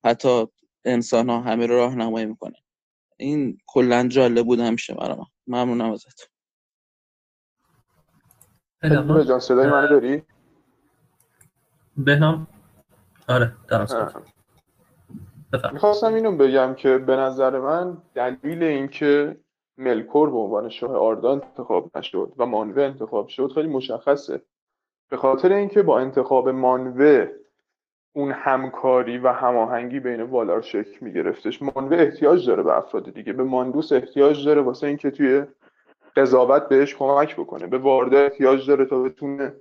حتی 0.04 0.46
انسان 0.84 1.30
ها 1.30 1.40
همه 1.40 1.66
رو 1.66 1.74
راهنمایی 1.74 2.26
می‌کنه. 2.26 2.56
این 3.16 3.58
کلا 3.66 4.08
جالب 4.08 4.46
بود 4.46 4.60
همیشه 4.60 4.94
برام 4.94 5.26
ممنونم 5.46 5.92
ازت. 5.92 6.30
جان 9.28 9.40
صدای 9.40 9.66
منو 9.66 9.88
داری؟ 9.88 10.22
بهنام؟ 11.96 12.46
آره 13.28 13.56
دارم. 13.68 14.24
می‌خواستم 15.72 16.14
اینو 16.14 16.36
بگم 16.36 16.74
که 16.74 16.98
به 16.98 17.16
نظر 17.16 17.58
من 17.58 18.02
دلیل 18.14 18.62
اینکه 18.62 19.40
ملکور 19.80 20.30
به 20.30 20.36
عنوان 20.36 20.68
شاه 20.68 20.96
آردا 20.96 21.32
انتخاب 21.32 21.90
نشد 21.98 22.32
و 22.36 22.46
مانوه 22.46 22.82
انتخاب 22.82 23.28
شد 23.28 23.52
خیلی 23.54 23.68
مشخصه. 23.68 24.42
به 25.10 25.16
خاطر 25.16 25.52
اینکه 25.52 25.82
با 25.82 25.98
انتخاب 25.98 26.48
مانوه 26.48 27.30
اون 28.12 28.32
همکاری 28.32 29.18
و 29.18 29.28
هماهنگی 29.28 30.00
بین 30.00 30.22
والار 30.22 30.62
شکل 30.62 30.98
میگرفتش 31.00 31.62
مانوه 31.62 31.96
احتیاج 31.96 32.46
داره 32.46 32.62
به 32.62 32.78
افراد 32.78 33.10
دیگه 33.10 33.32
به 33.32 33.44
ماندوس 33.44 33.92
احتیاج 33.92 34.46
داره 34.46 34.60
واسه 34.60 34.86
اینکه 34.86 35.10
توی 35.10 35.44
قضاوت 36.16 36.68
بهش 36.68 36.94
کمک 36.94 37.36
بکنه 37.36 37.66
به 37.66 37.78
واردا 37.78 38.18
احتیاج 38.18 38.66
داره 38.68 38.84
تا 38.84 39.02
بتونه 39.02 39.54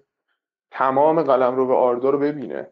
تمام 0.71 1.23
قلم 1.23 1.55
رو 1.55 1.67
به 1.67 1.73
آردا 1.73 2.09
رو 2.09 2.19
ببینه. 2.19 2.67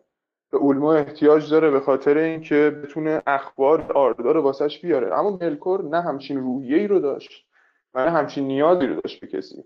به 0.51 0.57
اولمو 0.57 0.85
احتیاج 0.85 1.51
داره 1.51 1.71
به 1.71 1.79
خاطر 1.79 2.17
اینکه 2.17 2.69
بتونه 2.83 3.21
اخبار 3.27 3.91
آردار 3.91 4.37
واسش 4.37 4.81
بیاره. 4.81 5.19
اما 5.19 5.37
ملکور 5.41 5.83
نه 5.83 6.01
همچین 6.01 6.37
روحیه 6.37 6.77
ای 6.77 6.87
رو 6.87 6.99
داشت 6.99 7.45
و 7.93 8.05
نه 8.05 8.11
همچین 8.11 8.47
نیازی 8.47 8.87
رو 8.87 9.01
داشت 9.01 9.19
به 9.19 9.27
کسی. 9.27 9.63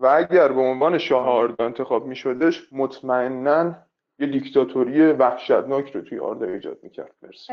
و 0.00 0.06
اگر 0.06 0.48
به 0.48 0.60
عنوان 0.60 0.98
شاه 0.98 1.26
آردا 1.28 1.64
انتخاب 1.64 2.06
می 2.06 2.16
شدش 2.16 2.68
مطمئنا 2.72 3.74
یه 4.18 4.26
دیکتاتوری 4.26 5.12
وحشتناک 5.12 5.90
رو 5.90 6.00
توی 6.00 6.18
آردا 6.18 6.46
ایجاد 6.46 6.78
می‌کرد. 6.82 7.12
مرسی. 7.22 7.52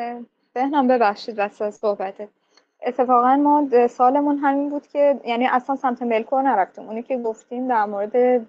بهنام 0.53 0.87
ببخشید 0.87 1.39
واسه 1.39 1.71
صحبته. 1.71 2.27
اتفاقا 2.85 3.35
ما 3.35 3.87
سالمون 3.87 4.37
همین 4.37 4.69
بود 4.69 4.87
که 4.87 5.19
یعنی 5.25 5.47
اصلا 5.47 5.75
سمت 5.75 6.01
ملکور 6.01 6.41
نرفتیم. 6.41 6.87
اونی 6.87 7.03
که 7.03 7.17
گفتیم 7.17 7.67
در 7.67 7.85
مورد 7.85 8.47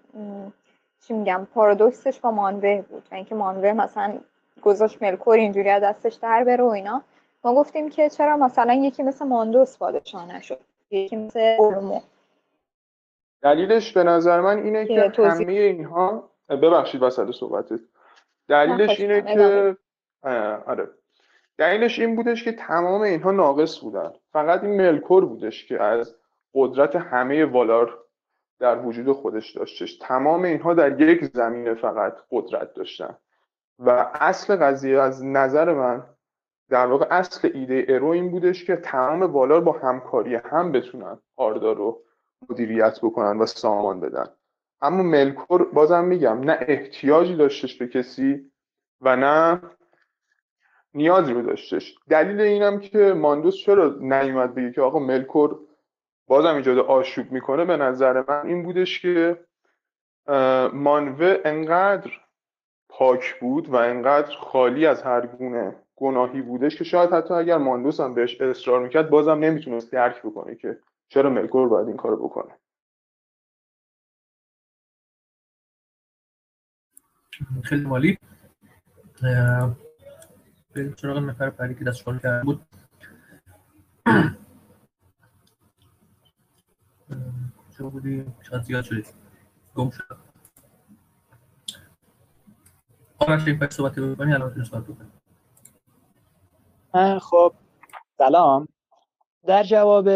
چی 1.06 1.14
میگم 1.14 1.46
پارادوکسش 1.54 2.20
با 2.20 2.30
مانوه 2.30 2.84
بود 2.88 3.02
و 3.12 3.14
اینکه 3.14 3.34
مانوه 3.34 3.72
مثلا 3.72 4.18
گذاشت 4.62 5.02
ملکور 5.02 5.34
اینجوری 5.34 5.70
از 5.70 5.82
دستش 5.82 6.14
در 6.14 6.44
بره 6.44 6.64
و 6.64 6.66
اینا. 6.66 7.02
ما 7.44 7.54
گفتیم 7.54 7.90
که 7.90 8.08
چرا 8.08 8.36
مثلا 8.36 8.74
یکی 8.74 9.02
مثل 9.02 9.26
ماندوس 9.26 9.78
پادشاه 9.78 10.36
نشد 10.36 10.58
یکی 10.90 11.16
مثل 11.16 11.56
اورمو 11.58 12.00
دلیلش 13.42 13.92
به 13.92 14.04
نظر 14.04 14.40
من 14.40 14.58
اینه 14.58 14.86
که 14.86 15.12
همه 15.18 15.52
اینها 15.52 16.30
ببخشید 16.48 17.02
وسط 17.02 17.30
صحبتت. 17.30 17.80
دلیلش 18.48 19.00
اینه 19.00 19.22
که 19.22 19.76
آره. 20.66 20.88
دلیلش 21.58 21.98
این 21.98 22.16
بودش 22.16 22.44
که 22.44 22.52
تمام 22.52 23.00
اینها 23.00 23.30
ناقص 23.30 23.78
بودن. 23.78 24.12
فقط 24.32 24.64
این 24.64 24.76
ملکور 24.76 25.24
بودش 25.24 25.66
که 25.66 25.82
از 25.82 26.14
قدرت 26.54 26.96
همه 26.96 27.44
والار 27.44 27.98
در 28.62 28.78
وجود 28.86 29.12
خودش 29.12 29.50
داشتش 29.50 29.98
تمام 29.98 30.42
اینها 30.42 30.74
در 30.74 31.00
یک 31.00 31.24
زمینه 31.24 31.74
فقط 31.74 32.16
قدرت 32.30 32.74
داشتن. 32.74 33.16
و 33.78 34.10
اصل 34.14 34.56
قضیه 34.56 35.00
از 35.00 35.24
نظر 35.24 35.74
من 35.74 36.06
در 36.68 36.86
واقع 36.86 37.06
اصل 37.10 37.50
ایده 37.54 37.86
ارو 37.88 38.06
این 38.06 38.30
بودش 38.30 38.64
که 38.64 38.76
تمام 38.76 39.22
والار 39.22 39.60
با 39.60 39.72
همکاری 39.72 40.34
هم 40.34 40.72
بتونن 40.72 41.18
آردا 41.36 41.72
رو 41.72 42.02
مدیریت 42.50 42.98
بکنن 43.02 43.38
و 43.38 43.46
سامان 43.46 44.00
بدن. 44.00 44.26
اما 44.80 45.02
ملکور 45.02 45.72
بازم 45.72 46.04
میگم 46.04 46.40
نه 46.40 46.58
احتیاجی 46.60 47.36
داشتش 47.36 47.78
به 47.78 47.86
کسی 47.86 48.50
و 49.00 49.16
نه 49.16 49.60
نیازی 50.94 51.32
رو 51.32 51.42
داشتش. 51.42 51.98
دلیل 52.08 52.40
اینم 52.40 52.80
که 52.80 52.98
ماندوس 52.98 53.56
چرا 53.56 53.96
نیومد 54.00 54.54
بگه 54.54 54.72
که 54.72 54.80
آقا 54.80 54.98
ملکور 54.98 55.60
بازم 56.26 56.54
ایجاد 56.54 56.78
آشوب 56.78 57.32
می‌کنه 57.32 57.64
به 57.64 57.76
نظر 57.76 58.24
من 58.28 58.46
این 58.46 58.62
بودش 58.62 59.00
که 59.00 59.44
مانوه 60.72 61.38
انقدر 61.44 62.10
پاک 62.88 63.40
بود 63.40 63.68
و 63.68 63.76
انقدر 63.76 64.36
خالی 64.36 64.86
از 64.86 65.02
هر 65.02 65.26
گونه 65.26 65.76
گناهی 65.96 66.42
بودش 66.42 66.76
که 66.76 66.84
شاید 66.84 67.10
حتی 67.10 67.34
اگر 67.34 67.58
ماندوس 67.58 68.00
هم 68.00 68.14
بهش 68.14 68.40
اصرار 68.40 68.82
می‌کرد 68.82 69.10
بازم 69.10 69.38
نمی‌تونست 69.38 69.92
درک 69.92 70.22
بکنه 70.22 70.54
که 70.54 70.78
چرا 71.08 71.30
ملکور 71.30 71.68
باید 71.68 71.88
این 71.88 71.96
کارو 71.96 72.16
بکنه. 72.16 72.54
خیلی 77.64 77.84
مالی. 77.84 78.18
بریم 80.74 80.94
سراغ 80.96 81.18
نفر 81.18 81.50
پری 81.50 81.74
که 81.74 81.84
دست 81.84 82.04
کرده 82.04 82.44
بود. 82.44 82.66
کجا 87.82 87.90
بودی؟ 87.90 88.24
شاید 88.42 88.62
زیاد 88.62 88.84
شدید 88.84 89.14
گم 89.74 89.90
شد. 89.90 90.16
آرش 93.18 93.46
این 93.46 93.58
پس 93.58 93.76
صحبتی 93.76 94.00
بکنی 94.00 94.32
الان 94.32 94.64
صحبت 94.64 94.84
بکنی. 94.84 95.10
خب. 97.18 97.54
سلام. 98.18 98.68
در 99.46 99.62
جواب 99.62 100.08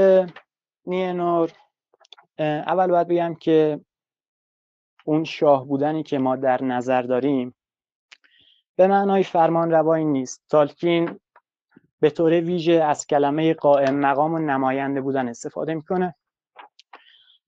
نینور 0.87 1.53
اول 2.39 2.87
باید 2.87 3.09
بگم 3.09 3.35
که 3.35 3.81
اون 5.05 5.25
شاه 5.25 5.67
بودنی 5.67 6.03
که 6.03 6.19
ما 6.19 6.37
در 6.37 6.63
نظر 6.63 7.03
داریم 7.03 7.55
به 8.77 8.87
معنای 8.87 9.23
فرمان 9.23 9.71
روایی 9.71 10.05
نیست. 10.05 10.45
تالکین 10.49 11.21
به 12.01 12.11
طور 12.11 12.33
ویژه 12.33 12.73
از 12.73 13.07
کلمه 13.07 13.55
قائم 13.55 13.95
مقام 13.95 14.35
و 14.35 14.39
نماینده 14.39 15.01
بودن 15.01 15.29
استفاده 15.29 15.75
می‌کنه. 15.75 16.15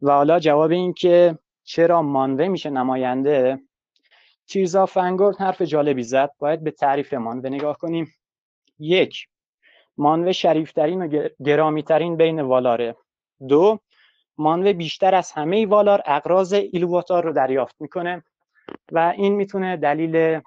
و 0.02 0.12
حالا 0.12 0.38
جواب 0.40 0.70
این 0.70 0.92
که 0.92 1.38
چرا 1.64 2.02
مانوه 2.02 2.48
میشه 2.48 2.70
نماینده؟ 2.70 3.60
چیزا 4.46 4.86
فنگورد 4.86 5.36
حرف 5.36 5.62
جالبی 5.62 6.02
زد. 6.02 6.30
باید 6.38 6.64
به 6.64 6.70
تعریف 6.70 7.14
مانوه 7.14 7.50
نگاه 7.50 7.78
کنیم. 7.78 8.14
یک 8.78 9.28
مانوه 9.96 10.32
شریفترین 10.32 11.02
و 11.02 11.28
گرامیترین 11.44 12.16
بین 12.16 12.40
والاره. 12.40 12.96
دو 13.48 13.78
مانوه 14.38 14.72
بیشتر 14.72 15.14
از 15.14 15.32
همه 15.32 15.66
والار 15.66 16.02
اقراض 16.06 16.52
ایلواتار 16.52 17.24
رو 17.24 17.32
دریافت 17.32 17.76
می‌کنه 17.80 18.24
و 18.92 19.14
این 19.16 19.34
می‌تونه 19.34 19.76
دلیل 19.76 20.40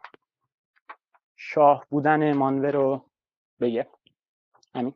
شاه 1.36 1.86
بودن 1.90 2.34
مانوه 2.34 2.70
رو 2.70 3.06
بگه. 3.60 3.88
همین. 4.76 4.94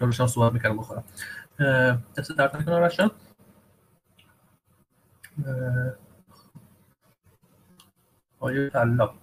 روشن 0.00 0.26
صحبت 0.26 0.52
می‌کردم 0.52 0.76
بخورم 0.76 1.04
دست 2.18 2.32
درد 2.32 2.56
نکنه 2.56 2.78
روشن 2.78 3.10
آیه 8.40 8.70
طلاق 8.70 9.14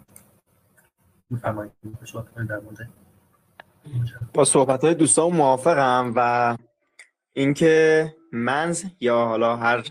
بفرمایید 1.32 1.72
صحبت 2.06 2.30
کنید 2.30 2.50
در 2.50 2.60
مورد 2.60 2.90
با 4.34 4.46
صحبت 4.46 4.84
های 4.84 4.94
دوستان 4.94 5.34
موافقم 5.34 6.14
و 6.16 6.58
اینکه 7.34 8.16
منز 8.32 8.84
یا 9.00 9.26
حالا 9.26 9.56
هر 9.56 9.84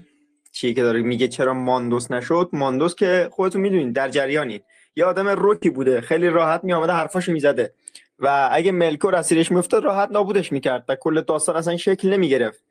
چیه 0.53 0.75
که 0.75 0.83
داره 0.83 1.03
میگه 1.03 1.29
چرا 1.29 1.55
ماندوس 1.55 2.11
نشد 2.11 2.49
ماندوس 2.53 2.95
که 2.95 3.29
خودتون 3.33 3.61
می‌دونید 3.61 3.95
در 3.95 4.09
جریانی 4.09 4.63
یه 4.97 5.05
آدم 5.05 5.29
روکی 5.29 5.71
بوده 5.71 6.01
خیلی 6.01 6.29
راحت 6.29 6.65
میامده 6.65 6.93
حرفاشو 6.93 7.33
می‌زده. 7.33 7.75
و 8.19 8.49
اگه 8.53 8.73
ملکور 8.73 9.15
اسیرش 9.15 9.53
میفتاد 9.53 9.85
راحت 9.85 10.11
نابودش 10.11 10.53
می‌کرد 10.53 10.85
و 10.89 10.97
کل 10.97 11.21
داستان 11.21 11.57
اصلا 11.57 11.77
شکل 11.77 12.09
نمی‌گرفت. 12.09 12.65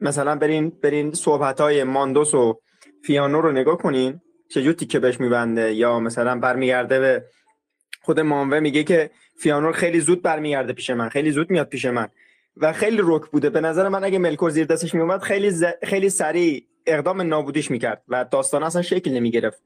مثلا 0.00 0.36
برین 0.36 0.70
برین 0.70 1.12
صحبت 1.12 1.60
های 1.60 1.84
ماندوس 1.84 2.34
و 2.34 2.60
فیانو 3.04 3.40
رو 3.40 3.52
نگاه 3.52 3.78
کنین 3.78 4.20
چجور 4.48 4.72
تیکه 4.72 4.98
بهش 4.98 5.20
میبنده 5.20 5.74
یا 5.74 6.00
مثلا 6.00 6.38
برمیگرده 6.38 7.00
به 7.00 7.24
خود 8.02 8.20
مانوه 8.20 8.60
میگه 8.60 8.84
که 8.84 9.10
فیانور 9.38 9.72
خیلی 9.72 10.00
زود 10.00 10.22
برمیگرده 10.22 10.72
پیش 10.72 10.90
من 10.90 11.08
خیلی 11.08 11.30
زود 11.30 11.50
میاد 11.50 11.68
پیش 11.68 11.84
من 11.84 12.08
و 12.56 12.72
خیلی 12.72 13.00
رک 13.04 13.30
بوده. 13.30 13.50
به 13.50 13.60
نظر 13.60 13.88
من 13.88 14.04
اگه 14.04 14.18
ملکور 14.18 14.50
زیر 14.50 14.66
دستش 14.66 14.94
میومد 14.94 15.22
خیلی 15.22 15.50
ز... 15.50 15.64
خیلی 15.82 16.10
سریع 16.10 16.66
اقدام 16.86 17.22
نابودیش 17.22 17.70
می‌کرد 17.70 18.02
و 18.08 18.24
داستان 18.24 18.62
اصلا 18.62 18.82
شکل 18.82 19.10
نمی‌گرفت. 19.10 19.62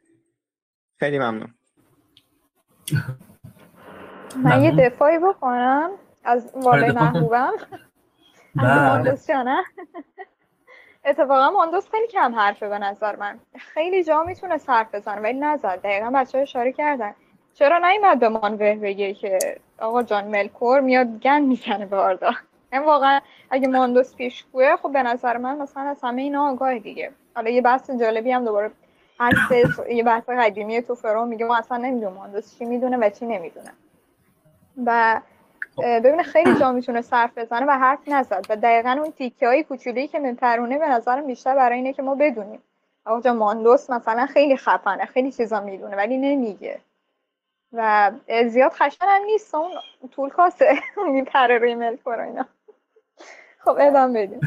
خیلی 1.01 1.19
ممنون. 1.19 1.55
من 4.37 4.65
یه 4.65 4.71
دفاعی 4.71 5.19
بکنم. 5.19 5.91
از 6.25 6.51
والای 6.55 6.91
محبوبم. 6.91 7.53
ماندوس 8.55 9.31
نه 9.31 9.65
اتفاقا 11.05 11.51
ماندوس 11.51 11.91
خیلی 11.91 12.07
کم 12.07 12.35
حرفه 12.35 12.69
به 12.69 12.79
نظر 12.79 13.17
من. 13.17 13.39
خیلی 13.59 14.05
جا 14.05 14.23
می‌تونه 14.23 14.59
صرف 14.59 14.95
بزنه 14.95 15.21
ولی 15.21 15.39
نزد. 15.39 15.81
دقیقا 15.85 16.11
بچه 16.15 16.39
ها 16.39 16.43
اشاره 16.43 16.73
کردن. 16.73 17.15
چرا 17.55 17.79
نیومد 17.79 18.19
به 18.19 18.29
مانوه 18.29 18.75
بگه 18.75 19.15
که 19.15 19.39
آقا 19.79 20.03
جان 20.03 20.25
ملکور 20.25 20.81
میاد 20.81 21.21
گن 21.21 21.41
می‌زنه 21.41 21.87
به 21.87 21.97
آردا؟ 21.97 22.31
این 22.73 22.83
واقعا 22.83 23.21
اگه 23.51 23.69
ماندوس 23.69 24.15
پیشگوه 24.15 24.77
خب 24.77 24.93
به 24.93 25.03
نظر 25.03 25.37
من 25.37 25.59
مثلا 25.59 25.83
از 25.83 26.01
همه 26.03 26.23
اینا 26.23 26.51
آگاه 26.51 26.79
دیگه. 26.79 27.11
حالا 27.35 27.51
یه 27.51 27.63
بحث 27.63 27.91
جالبی 27.91 28.33
هم 28.33 28.45
دوباره 28.45 28.71
هست 29.21 29.53
یه 29.91 30.03
بحث 30.03 30.29
قدیمی 30.29 30.83
تو 30.83 30.95
فرو 30.95 31.25
میگه 31.25 31.45
ما 31.47 31.57
اصلا 31.57 31.77
نمی‌دونم 31.77 32.13
ماندوس 32.13 32.59
چی 32.59 32.65
می‌دونه 32.65 32.97
و 32.97 33.11
چی 33.11 33.27
نمی‌دونه. 33.27 33.71
و 34.87 35.21
ببینه 35.79 36.23
خیلی 36.23 36.59
جا 36.59 36.73
می‌تونه 36.73 37.03
صرف 37.03 37.39
بزنه 37.39 37.67
و 37.67 37.71
حرف 37.71 38.09
نزد. 38.09 38.47
و 38.49 38.57
دقیقا 38.57 38.91
اون 38.91 39.13
تیکه 39.13 39.47
های 39.47 39.65
کوچولی 39.65 40.09
که 40.09 40.19
میپرونه 40.19 40.79
به 40.79 40.89
نظرم 40.89 41.27
بیشتر 41.27 41.55
برای 41.55 41.79
اینه 41.79 41.93
که 41.93 42.03
ما 42.03 42.15
بدونیم. 42.15 42.63
آقا 43.05 43.33
ماندوس 43.33 43.91
مثلا 43.91 44.27
خیلی 44.27 44.57
خفنه 44.57 45.05
خیلی 45.05 45.33
چیزا 45.33 45.61
می‌دونه 45.61 45.97
ولی 45.97 46.19
نمیگه. 46.19 46.81
و 47.73 48.13
زیاد 48.49 48.73
خشن 48.73 49.07
هم 49.09 49.23
نیست 49.25 49.55
اون 49.55 49.71
طول 50.11 50.31
کاسه 50.31 50.73
میپره 51.13 51.59
روی 51.59 51.75
ملکور 51.75 52.21
اینا. 52.21 52.47
خب 53.59 53.77
ادام 53.81 54.13
بدیم. 54.13 54.41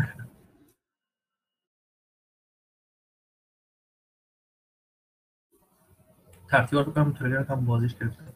ترتیبات 6.50 6.86
رو 6.86 6.94
کنم 6.94 7.14
تریلر 7.14 7.44
هم 7.44 7.66
بازیش 7.66 7.96
گرفتم. 7.96 8.33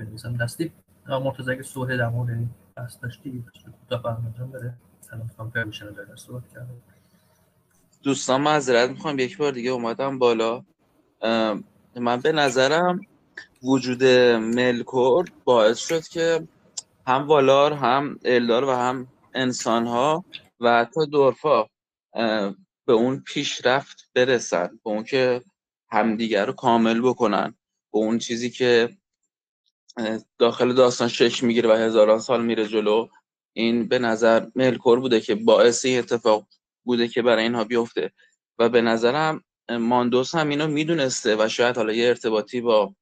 بنویسم. 0.00 0.36
دستی 0.36 0.72
مرتضی 1.08 1.50
اگه 1.50 1.62
صحبه 1.62 1.96
در 1.96 2.08
مورد 2.08 2.30
این 2.30 2.50
بحث 2.76 2.96
داشتی 3.02 3.44
کوتاه 3.88 4.26
انجام 4.26 4.50
بده. 4.52 4.74
سلام 5.00 5.30
کنم 5.38 5.50
پرمیشن 5.50 5.94
جای 5.94 6.06
صحبت 6.16 6.42
کردم. 6.54 6.82
دوستان 8.02 8.40
معذرت 8.40 8.90
می‌خوام. 8.90 9.18
یک 9.18 9.38
بار 9.38 9.52
دیگه 9.52 9.70
اومدم 9.70 10.18
بالا. 10.18 10.64
من 11.96 12.20
به 12.22 12.32
نظرم 12.32 13.00
وجود 13.62 14.04
ملکور 14.54 15.26
باعث 15.44 15.78
شد 15.78 16.02
که 16.08 16.48
هم 17.06 17.26
والار 17.26 17.72
هم 17.72 18.18
الدار 18.24 18.64
و 18.64 18.70
هم 18.70 19.06
انسان 19.34 19.86
ها 19.86 20.24
و 20.60 20.78
حتی 20.78 21.06
دورفا 21.06 21.66
به 22.86 22.92
اون 22.92 23.20
پیشرفت 23.26 24.10
برسن 24.14 24.66
به 24.66 24.90
اون 24.90 25.04
که 25.04 25.42
همدیگر 25.92 26.46
رو 26.46 26.52
کامل 26.52 27.00
بکنن 27.00 27.54
به 27.92 27.98
اون 27.98 28.18
چیزی 28.18 28.50
که 28.50 28.96
داخل 30.38 30.72
داستان 30.72 31.08
شش 31.08 31.42
می‌گیره 31.42 31.68
و 31.70 31.72
هزاران 31.72 32.20
سال 32.20 32.44
میره 32.44 32.68
جلو 32.68 33.08
این 33.52 33.88
به 33.88 33.98
نظر 33.98 34.46
ملکور 34.54 35.00
بوده 35.00 35.20
که 35.20 35.34
باعث 35.34 35.84
این 35.84 35.98
اتفاق 35.98 36.46
بوده 36.84 37.08
که 37.08 37.22
برای 37.22 37.42
اینها 37.42 37.64
بیفته. 37.64 38.12
و 38.58 38.68
به 38.68 38.80
نظرم 38.80 39.44
ماندوس 39.70 40.34
هم 40.34 40.48
اینو 40.48 40.66
می‌دونسته 40.66 41.36
و 41.36 41.48
شاید 41.48 41.76
حالا 41.76 41.92
یه 41.92 42.08
ارتباطی 42.08 42.60
با 42.60 42.94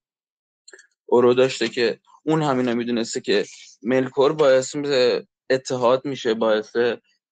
اورو 1.07 1.35
داشته 1.35 1.69
که 1.69 2.01
اون 2.23 2.43
هم 2.43 2.59
اینو 2.59 2.75
می‌دونسته 2.75 3.21
که 3.21 3.45
ملکور 3.83 4.33
باعث 4.33 4.77
اتحاد 5.51 6.05
میشه 6.05 6.35
باعث 6.35 6.77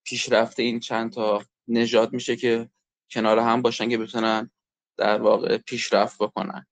پیشرفت 0.05 0.61
این 0.61 0.81
چند 0.81 1.13
تا 1.13 1.43
نجات 1.69 2.13
میشه 2.13 2.37
که 2.37 2.69
کنار 3.11 3.39
هم 3.39 3.63
باشن 3.63 3.89
که 3.89 3.99
بتونن 3.99 4.51
در 4.97 5.23
واقع 5.23 5.59
پیشرفت 5.59 6.19
بکنن. 6.19 6.67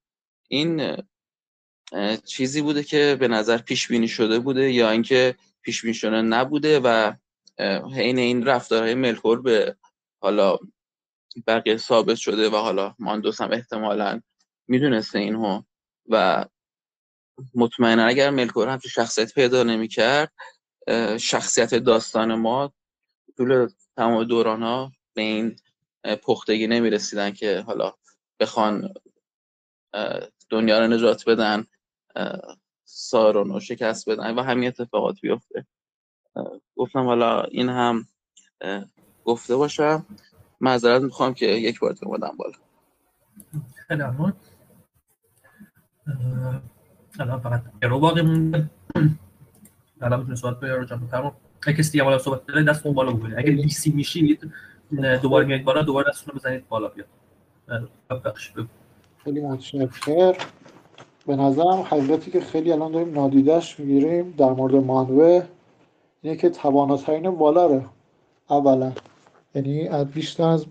این 0.47 0.97
چیزی 2.25 2.61
بوده 2.61 2.83
که 2.83 3.17
به 3.19 3.27
نظر 3.27 3.57
پیش 3.57 3.87
بینی 3.87 4.07
شده 4.07 4.39
بوده 4.39 4.71
یا 4.71 4.89
اینکه 4.89 5.35
پیش 5.61 5.81
بینی 5.81 5.93
شده 5.93 6.21
نبوده 6.21 6.79
و 6.79 7.13
حین 7.95 8.17
این 8.19 8.45
رفتارهای 8.45 8.93
ملکور 8.95 9.41
به 9.41 9.75
حالا 10.21 10.57
بقیه 11.47 11.77
ثابت 11.77 12.15
شده 12.15 12.49
و 12.49 12.55
حالا 12.55 12.95
ماندوس 12.99 13.41
هم 13.41 13.51
احتمالا 13.51 14.21
می‌دونسته 14.67 15.19
اینو 15.19 15.61
و 16.09 16.45
مطمئنا 17.55 18.05
اگر 18.05 18.29
ملکور 18.29 18.69
هم 18.69 18.77
تو 18.77 18.89
شخصیت 18.89 19.33
پیدا 19.33 19.63
نمی‌کرد 19.63 20.31
شخصیت 21.19 21.75
داستان 21.75 22.35
ما 22.35 22.73
طول 23.37 23.69
تمام 23.97 24.23
دوران 24.23 24.63
ها 24.63 24.91
به 25.13 25.21
این 25.21 25.55
پختگی 26.23 26.67
نمی 26.67 26.89
رسیدن 26.89 27.31
که 27.31 27.61
حالا 27.61 27.93
بخوان 28.39 28.93
دنیا 30.49 30.79
رو 30.79 30.87
نجات 30.87 31.29
بدن. 31.29 31.65
سارون 32.83 33.49
رو 33.49 33.59
شکست 33.59 34.09
بدن 34.09 34.35
و 34.35 34.41
همین 34.41 34.67
اتفاقات 34.67 35.21
بیفته. 35.21 35.65
گفتم 36.75 37.05
حالا 37.05 37.43
این 37.43 37.69
هم 37.69 38.07
گفته 39.25 39.55
باشم. 39.55 40.05
معذرت 40.61 41.01
می‌خوام 41.01 41.33
که 41.33 41.45
یک 41.45 41.79
بار 41.79 41.95
اومدم 42.03 42.37
بالا. 42.37 42.57
خیلی 43.87 44.03
ممنون. 44.03 44.33
الان 47.19 47.39
فقط 47.39 47.63
ارو 47.81 47.99
باقی 47.99 48.21
مونده. 48.21 48.69
الان 50.01 50.19
می‌تونی 50.19 50.35
صحبت 50.35 50.59
کنی 50.59 50.69
ارو 50.69 50.85
جان 50.85 51.09
اگه 51.67 51.77
کسی 51.77 51.91
دیگه 51.91 52.17
صحبت 52.17 52.45
کنه 52.45 52.63
دست 52.63 52.85
اون 52.85 52.95
بالا 52.95 53.11
بکنید 53.11 53.37
اگه 53.37 53.51
دیسی 53.51 53.91
میشید 53.91 54.51
دوباره 55.21 55.45
میایید 55.45 55.65
بالا 55.65 55.81
دوباره 55.81 56.09
دستتون 56.09 56.33
رو 56.33 56.39
بزنید 56.39 56.67
بالا 56.67 56.87
بیاد 56.87 57.07
خیلی 59.23 59.41
متشکر 59.41 60.35
به 61.27 61.35
نظرم 61.35 61.85
حقیقتی 61.89 62.31
که 62.31 62.39
خیلی 62.39 62.71
الان 62.71 62.91
داریم 62.91 63.13
نادیدش 63.13 63.79
می‌گیریم 63.79 64.33
در 64.37 64.49
مورد 64.49 64.75
مانوه 64.75 65.43
اینه 66.21 66.37
که 66.37 66.49
تواناترین 66.49 67.27
والاره 67.27 67.85
اولا. 68.49 68.91
یعنی 69.55 69.87
از 69.87 70.05
بیشتر 70.05 70.47
از 70.47 70.65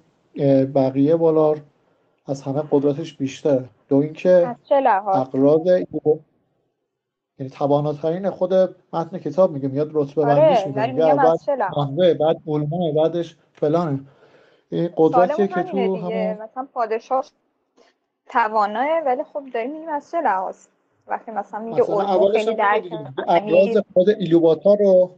بقیه 0.74 1.14
والار 1.14 1.60
از 2.26 2.42
همه 2.42 2.62
قدرتش 2.70 3.14
بیشتره. 3.16 3.68
دو 3.88 3.96
اینکه 3.96 4.56
اقراض 5.14 5.66
یعنی 7.38 7.50
تواناترین 7.50 8.30
خود 8.30 8.54
متن 8.92 9.18
کتاب 9.18 9.52
میگه 9.52 9.68
میاد 9.68 9.90
رتبه 9.94 10.22
آره، 10.22 10.34
بندیش 10.34 10.66
میگه 10.66 10.86
میگه 10.86 11.14
بعد 11.14 12.18
بعد 12.18 12.36
علمه 12.46 12.92
بعدش 12.92 13.36
فلانه. 13.52 14.00
این 14.70 14.90
قدرتیه 14.96 15.46
که 15.46 15.62
تو 15.62 15.96
همه 15.96 16.38
مثلا 16.42 16.68
پادشاه 16.74 17.24
تواناه 18.34 19.00
ولی 19.06 19.24
خب 19.24 19.42
داریم 19.54 19.70
میگیم 19.70 19.88
از 19.88 20.10
چه 20.10 20.20
لحاظ. 20.20 20.56
وقتی 21.06 21.30
مثلا 21.30 21.60
میگه 21.60 21.82
علمه 21.82 22.32
خیلی 22.32 22.54
درک 22.54 22.84
اقراض 23.28 23.78
خود 23.94 24.08
ایلوباتا 24.08 24.74
رو 24.74 25.10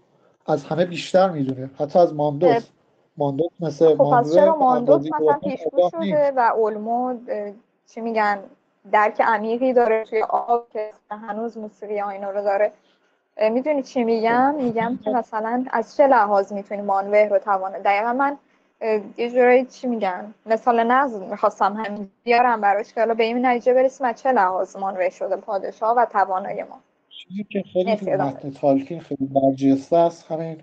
از 0.47 0.65
همه 0.65 0.85
بیشتر 0.85 1.31
می‌دونه. 1.31 1.71
حتی 1.81 1.99
از 1.99 2.15
ماندوس. 2.15 2.69
ماندوس 3.17 3.51
مثل 3.61 3.97
خب 3.97 4.11
پس 4.13 4.35
چرا 4.35 4.57
ماندوس 4.57 5.13
مثلا 5.13 5.39
پیشگو 5.39 5.91
شده 5.91 6.33
و 6.37 6.41
علمو 6.41 7.15
چی 7.95 8.01
میگن 8.01 8.39
درک 8.93 9.21
عمیقی 9.21 9.73
داره 9.73 10.05
توی 10.05 10.23
آب 10.23 10.67
که 10.73 10.91
هنوز 11.11 11.59
موسیقی 11.59 12.01
اینا 12.01 12.31
رو 12.31 12.43
داره. 12.43 12.73
می‌دونی 13.51 13.83
چی 13.83 14.05
میگم؟ 14.05 14.55
میگم 14.55 14.99
که 15.05 15.11
مثلا 15.19 15.65
از 15.71 15.97
چه 15.97 16.07
لحاظ 16.07 16.53
می‌تونی 16.53 16.83
مانوه 16.83 17.29
رو 17.31 17.39
توانه. 17.39 17.79
دقیقا 17.79 18.13
من 18.13 18.39
یه 19.19 19.31
جورایی 19.31 19.65
چی 19.65 19.87
میگن؟ 19.87 20.35
مثال 20.47 20.85
نظر 20.85 21.27
می‌خواستم 21.27 21.73
هم 21.73 22.09
بیارم 22.25 22.61
براش 22.61 22.93
که 22.95 23.01
حالا 23.01 23.15
به 23.15 23.25
این 23.25 23.47
نتیجه 23.47 23.75
برسیم 23.75 24.07
از 24.07 24.23
چه 24.23 24.33
لحاظ 24.33 24.77
مانوه 24.77 25.11
شده 25.11 25.37
پادشاه 25.37 25.97
و 25.97 26.07
توانای 26.13 26.63
ما. 26.63 26.81
چیزی 27.09 27.45
که 27.51 27.63
خیلی 27.73 28.15
متن 28.15 28.51
تالکین 28.51 29.01
خیلی 29.01 29.27
برجسته 29.27 29.97
است 29.97 30.33
همین 30.33 30.57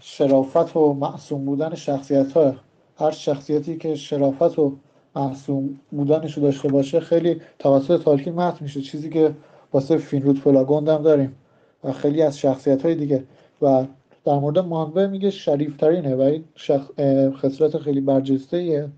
شرافت 0.00 0.76
و 0.76 0.92
معصوم 0.92 1.44
بودن 1.44 1.74
شخصیت 1.74 2.32
ها 2.32 2.54
هر 2.98 3.10
شخصیتی 3.10 3.76
که 3.76 3.94
شرافت 3.94 4.58
و 4.58 4.76
معصوم 5.16 5.80
بودنش 5.90 6.34
رو 6.34 6.42
داشته 6.42 6.68
باشه 6.68 7.00
خیلی 7.00 7.42
توسط 7.58 8.02
تالکین 8.02 8.34
متن 8.34 8.58
میشه. 8.60 8.80
چیزی 8.80 9.10
که 9.10 9.34
واسه 9.72 9.96
فینرود 9.96 10.42
پلاگوند 10.42 10.88
هم 10.88 11.02
داریم 11.02 11.36
و 11.84 11.92
خیلی 11.92 12.22
از 12.22 12.38
شخصیت 12.38 12.82
های 12.84 12.94
دیگه. 12.94 13.24
و 13.62 13.84
در 14.24 14.38
مورد 14.38 14.58
مانوه 14.58 15.06
میگه 15.06 15.30
شریف 15.30 15.76
ترینه 15.76 16.16
و 16.16 16.20
این 16.20 16.44
شخ... 16.54 16.90
خصلت 17.30 17.78
خیلی 17.78 18.00
برجسته 18.00 18.88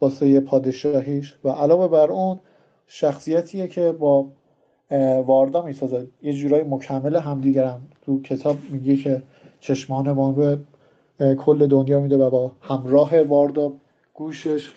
واسه 0.00 0.40
پادشاهیش 0.40 1.34
و 1.44 1.48
علاوه 1.48 1.88
بر 1.88 2.10
اون 2.10 2.40
شخصیتیه 2.86 3.68
که 3.68 3.92
با 3.92 4.26
واردا 5.26 5.62
می‌سازه. 5.62 6.08
یه 6.22 6.32
جورایی 6.32 6.64
مکمل 6.64 7.16
همدیگرم 7.16 7.88
تو 8.02 8.22
کتاب 8.22 8.56
میگه 8.70 8.96
که 8.96 9.22
چشمان 9.60 10.12
مانوه 10.12 10.56
کل 11.38 11.66
دنیا 11.66 12.00
میده 12.00 12.16
و 12.16 12.30
با 12.30 12.52
همراه 12.60 13.22
واردا 13.22 13.72
گوشش 14.14 14.70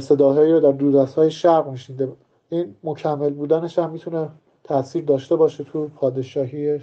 صداهایی 0.00 0.52
رو 0.52 0.60
در 0.60 0.72
دودست 0.72 1.14
های 1.14 1.30
شرق 1.30 1.68
میشنیده. 1.68 2.08
این 2.50 2.74
مکمل 2.84 3.30
بودنش 3.30 3.78
هم 3.78 3.90
می‌تونه 3.90 4.28
تاثیر 4.64 5.04
داشته 5.04 5.36
باشه 5.36 5.64
تو 5.64 5.88
پادشاهی 5.88 6.78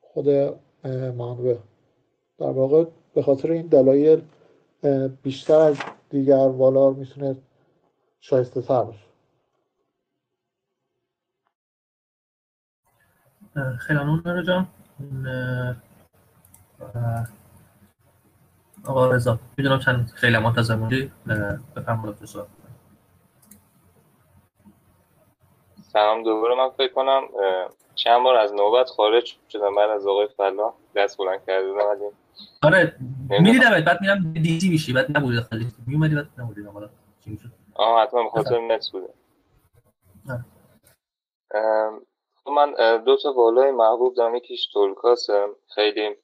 خود 0.00 0.28
مانوه 1.16 1.58
در 2.38 2.50
واقع 2.50 2.84
به 3.14 3.22
خاطر 3.22 3.50
این 3.50 3.66
دلایل 3.66 4.22
بیشتر 5.22 5.58
از 5.60 5.78
دیگر 6.10 6.48
والار 6.48 6.92
می‌تونه 6.92 7.36
شایسته 8.20 8.62
تر 8.62 8.82
باشه. 8.82 9.04
خیلی 13.78 13.98
ممنون 13.98 14.44
جان. 14.44 14.66
آقا 18.84 19.10
رضا 19.10 19.38
می‌دونم 19.58 19.78
چند 19.78 20.10
خیلی 20.14 20.38
منتظر 20.38 20.76
موندی. 20.76 21.12
بفرمایید 21.76 22.16
سلام 25.82 26.22
دوباره 26.22 26.54
من 26.54 26.70
فکر 26.70 26.92
کنم 26.94 27.22
چند 28.04 28.22
بار 28.22 28.36
از 28.36 28.54
نوبت 28.54 28.88
خارج 28.88 29.36
شدم 29.48 29.74
بعد 29.74 29.90
از 29.90 30.06
آقای 30.06 30.28
فلا 30.36 30.74
دست 30.96 31.18
بلند 31.18 31.46
کرده 31.46 31.72
ولی 31.72 32.10
آره 32.62 32.96
می‌دیدم 33.40 33.70
بعد 33.70 34.00
میرم 34.00 34.32
دیزی 34.32 34.68
میشی 34.70 34.92
بعد 34.92 35.16
نبودی 35.16 35.40
خیلی 35.50 35.66
میومدی 35.86 36.14
بعد 36.14 36.26
نبودی 36.38 36.62
حالا 36.62 36.90
چی 37.24 37.30
می‌شد؟ 37.30 37.48
آه 37.74 38.02
حتما 38.02 38.22
به 38.22 38.30
خاطر 38.30 38.60
نت 38.60 38.86
بوده. 38.92 39.14
خب 42.44 42.50
من 42.50 42.74
دو 43.04 43.16
تا 43.16 43.32
بالای 43.32 43.70
محبوب 43.70 44.14
دارم 44.14 44.34
یکیش 44.34 44.66
تولکاسه. 44.72 45.46
خیلی 45.74 46.16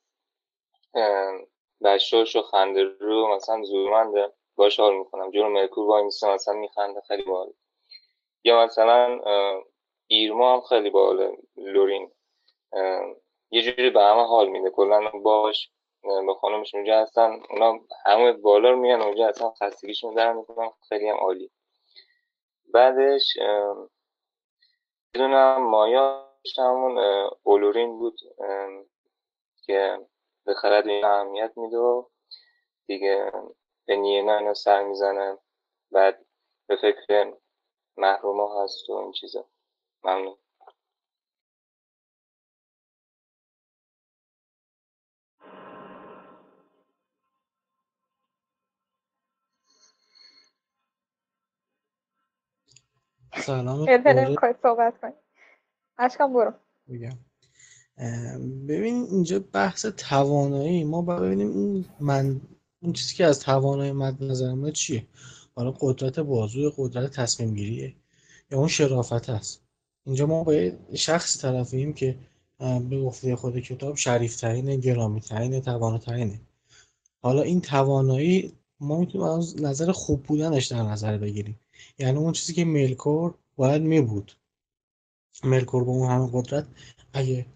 بشاش 1.85 2.37
و 2.37 2.43
خنده 2.43 2.85
رو 3.01 3.35
مثلا 3.37 3.63
زورمنده 3.63 4.33
باش 4.57 4.81
حال 4.81 4.97
می‌کنم. 4.97 5.31
جلو 5.31 5.49
مرکور 5.49 5.87
با 5.87 6.03
میسته 6.03 6.35
مثلا 6.35 6.55
میخنده 6.55 7.01
خیلی 7.09 7.23
باحال. 7.23 7.53
یا 8.45 8.65
مثلا 8.65 9.21
ایرما 10.07 10.55
هم 10.55 10.61
خیلی 10.61 10.91
باحاله. 10.91 11.39
لورین 11.57 12.11
یه 13.51 13.63
جوری 13.63 13.91
به 13.91 14.01
همه 14.01 14.27
حال 14.27 14.49
میده. 14.49 14.71
کلا 14.71 15.11
باش 15.11 15.71
با 16.27 16.35
خانمش 16.35 16.75
اونجا 16.75 17.01
هستن. 17.01 17.43
اونا 17.51 17.81
همه 18.05 18.33
بالا 18.33 18.71
رو 18.71 18.77
میان 18.77 19.03
اونجا 19.03 19.29
اصلا 19.29 19.51
خستگیشون 19.51 20.15
در 20.15 20.33
می‌کنن. 20.33 20.71
خیلی 20.89 21.09
هم 21.09 21.17
عالی. 21.17 21.51
بعدش 22.75 23.37
بدونم 25.15 25.63
مایاش 25.63 26.59
همون 26.59 26.99
اولورین 27.43 27.99
بود 27.99 28.19
که 29.63 30.07
به 30.45 30.55
خرد 30.55 30.89
این 30.89 31.05
اهمیت 31.05 31.53
میده 31.57 31.79
و 31.79 32.05
دیگه 32.87 33.33
به 33.87 33.97
نینا 33.97 34.39
اینا 34.39 34.55
سر 34.55 34.83
می‌زنن 34.83 35.39
بعد 35.91 36.27
به 36.67 36.77
فکر 36.77 37.33
محروم 37.97 38.63
هست 38.63 38.91
و 38.91 38.93
این 38.93 39.13
چیزا. 39.13 39.45
ممنون 40.07 40.37
سلام. 53.35 53.89
صحبت 54.63 55.01
کنی 55.01 55.13
اشکم 55.99 56.35
برو. 56.35 56.53
بگم 56.89 57.19
ببین 58.69 59.05
اینجا 59.11 59.41
بحث 59.41 59.87
توانایی. 59.87 60.85
ما 60.85 61.03
باید 61.03 61.23
ببینیم 61.23 61.51
اون 61.51 61.87
من 62.01 62.43
اون 62.83 62.95
چیزی 62.95 63.17
که 63.17 63.27
از 63.27 63.41
توانایی 63.41 63.93
مد 63.93 64.25
نظر 64.25 64.55
ما 64.55 64.71
چیه؟ 64.73 65.09
حالا 65.57 65.73
قدرت 65.81 66.21
بازو 66.21 66.75
قدرت 66.79 67.13
تصمیم 67.13 67.55
گیریه 67.55 67.97
یا 68.53 68.59
اون 68.59 68.69
شرافت 68.69 69.31
هست. 69.31 69.66
اینجا 70.07 70.27
ما 70.27 70.45
باید 70.45 70.79
شخصی 70.95 71.39
طرفیم 71.39 71.93
که 71.93 72.19
به 72.59 73.01
گفته 73.01 73.37
خود 73.37 73.59
کتاب 73.59 73.97
شریف 73.97 74.37
ترینه 74.37 74.77
گرامی 74.77 75.21
ترینه 75.21 75.61
تواناترینه. 75.61 76.41
حالا 77.23 77.43
این 77.43 77.61
توانایی 77.61 78.53
ما 78.81 78.99
می‌تونیم 79.01 79.27
از 79.27 79.63
نظر 79.63 79.93
خوب 79.93 80.23
بودنش 80.23 80.67
در 80.67 80.83
نظر 80.83 81.19
بگیریم. 81.19 81.61
یعنی 81.99 82.19
اون 82.19 82.33
چیزی 82.33 82.53
که 82.53 82.65
ملکور 82.65 83.35
باید 83.57 83.83
می 83.83 84.01
بود 84.01 84.33
ملکور 85.45 85.85
با 85.85 85.93
اون 85.93 86.11
همه 86.11 86.31
قدرت 86.33 86.67
اگه 87.13 87.47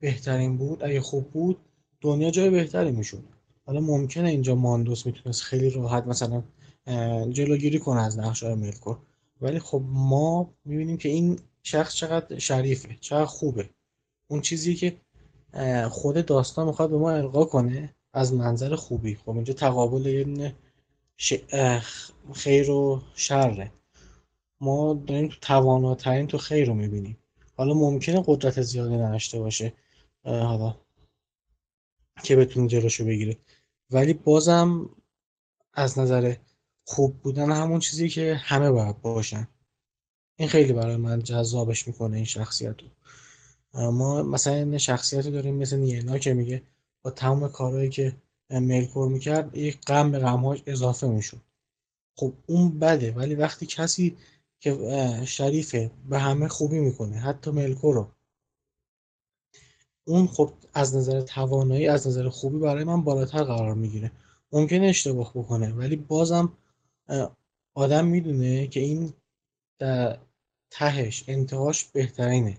بهترین 0.00 0.56
بود 0.56 0.84
اگه 0.84 1.00
خوب 1.00 1.30
بود 1.30 1.58
دنیا 2.00 2.30
جای 2.30 2.50
بهتری 2.50 2.90
می‌شد. 2.90 3.24
حالا 3.66 3.80
ممکنه 3.80 4.28
اینجا 4.28 4.54
ماندوس 4.54 5.06
می‌تونست 5.06 5.42
خیلی 5.42 5.70
راحت 5.70 6.06
مثلا 6.06 6.42
جلوگیری 7.30 7.78
کنه 7.78 8.02
از 8.02 8.18
نقشه 8.18 8.54
ملکور. 8.54 8.98
ولی 9.40 9.58
خب 9.58 9.82
ما 9.86 10.50
می‌بینیم 10.64 10.96
که 10.96 11.08
این 11.08 11.38
شخص 11.62 11.94
چقدر 11.94 12.38
شریفه 12.38 12.96
چقدر 13.00 13.24
خوبه. 13.24 13.70
اون 14.30 14.40
چیزی 14.40 14.74
که 14.74 15.00
خود 15.90 16.26
داستان 16.26 16.66
می‌خواد 16.66 16.90
به 16.90 16.98
ما 16.98 17.10
القا 17.10 17.44
کنه 17.44 17.94
از 18.12 18.32
منظر 18.32 18.76
خوبی. 18.76 19.14
خب 19.14 19.30
اینجا 19.30 19.54
تقابل 19.54 20.06
یه 20.06 20.54
خیر 22.34 22.70
و 22.70 23.02
شره. 23.14 23.72
ما 24.60 24.94
داریم 24.94 25.28
تو 25.28 25.36
تواناترین 25.40 26.26
تو 26.26 26.38
خیر 26.38 26.66
رو 26.66 26.74
می‌بینیم. 26.74 27.18
حالا 27.56 27.74
ممکنه 27.74 28.24
قدرت 28.26 28.62
زیادی 28.62 28.96
نداشته 28.96 29.38
باشه 29.38 29.72
حالا 30.24 30.76
که 32.22 32.36
بتونه 32.36 32.68
جلوشو 32.68 33.04
بگیره. 33.04 33.36
ولی 33.90 34.12
بازم 34.12 34.90
از 35.72 35.98
نظر 35.98 36.34
خوب 36.84 37.20
بودن 37.20 37.52
همون 37.52 37.80
چیزی 37.80 38.08
که 38.08 38.34
همه 38.34 38.70
باید 38.70 39.02
باشن. 39.02 39.48
این 40.40 40.48
خیلی 40.48 40.72
برای 40.72 40.96
من 40.96 41.22
جذابش 41.22 41.86
می‌کنه 41.88 42.16
این 42.16 42.24
شخصیت 42.24 42.76
رو 43.72 43.90
ما 43.90 44.22
مثلا 44.22 44.54
این 44.54 44.78
شخصیت 44.78 45.26
رو 45.26 45.32
داریم 45.32 45.54
مثل 45.54 45.76
نینا 45.76 46.18
که 46.18 46.34
میگه 46.34 46.62
با 47.02 47.10
تمام 47.10 47.48
کارهایی 47.48 47.88
که 47.88 48.16
ملکور 48.50 49.08
می‌کرد 49.08 49.56
یک 49.56 49.80
غم 49.80 50.10
به 50.10 50.18
غمهاش 50.18 50.62
اضافه 50.66 51.06
می‌شد. 51.06 51.40
خب 52.16 52.32
اون 52.46 52.78
بده 52.78 53.12
ولی 53.12 53.34
وقتی 53.34 53.66
کسی 53.66 54.16
که 54.60 54.78
شریفه 55.26 55.90
به 56.08 56.18
همه 56.18 56.48
خوبی 56.48 56.78
می‌کنه 56.78 57.16
حتی 57.18 57.50
ملکور 57.50 57.94
رو 57.94 58.08
اون 60.04 60.26
خب 60.26 60.52
از 60.74 60.96
نظر 60.96 61.20
توانایی 61.20 61.86
از 61.88 62.06
نظر 62.06 62.28
خوبی 62.28 62.58
برای 62.58 62.84
من 62.84 63.04
بالاتر 63.04 63.44
قرار 63.44 63.74
می‌گیره. 63.74 64.12
ممکنه 64.52 64.86
اشتباه 64.86 65.30
بکنه 65.34 65.72
ولی 65.72 65.96
بازم 65.96 66.52
آدم 67.74 68.06
می‌دونه 68.06 68.66
که 68.66 68.80
این 68.80 69.12
تهش 70.70 71.24
انتهاش 71.28 71.84
بهترینه. 71.84 72.58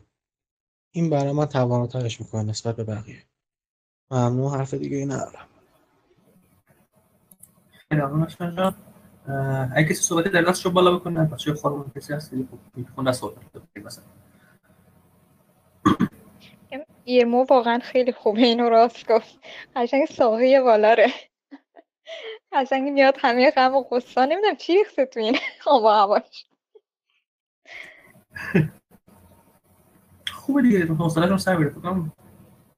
این 0.92 1.10
برای 1.10 1.32
من 1.32 1.46
تواناترش 1.46 2.22
می‌کنه 2.22 2.44
نسبت 2.44 2.76
به 2.76 2.84
بقیه. 2.84 3.24
ممنون 4.12 4.54
حرف 4.54 4.74
دیگه 4.74 4.98
ای 4.98 5.06
ندارم. 5.06 5.48
خیلی 7.90 8.02
اگه 9.76 9.90
کسی 9.90 10.02
صحبتی 10.02 10.30
در 10.30 10.42
دستش 10.42 10.68
بالا 10.68 10.98
بکنه 10.98 11.26
بچه 11.26 11.54
خانم 11.54 11.92
کسی 11.96 12.14
هست 12.14 12.34
می‌خوان 12.76 13.12
صحبت 13.12 13.38
مثلا. 13.76 14.04
ایرمو 17.04 17.46
واقعا 17.50 17.80
خیلی 17.80 18.12
خوبه 18.12 18.42
اینو 18.42 18.70
راست 18.70 19.12
گفت. 19.12 19.40
قشنگ 19.76 20.06
ساقه 20.06 20.62
بالاره 20.62 21.14
قشنگ 22.52 22.92
میاد 22.92 23.16
همه 23.20 23.52
غم 23.52 23.76
و 23.76 23.84
قصه 23.84 24.26
نمی‌دونم 24.26 24.56
چی 24.56 24.78
ریخته 24.78 25.06
تو 25.06 25.20
این 25.20 25.38
آب 25.66 25.84
و 25.84 25.88
هواش. 25.88 26.49
خوبه 30.32 30.62
دیگه 30.62 30.86
حوصله‌شون 30.86 31.38
سر 31.38 31.58
میره. 31.58 31.70
فکر 31.70 31.96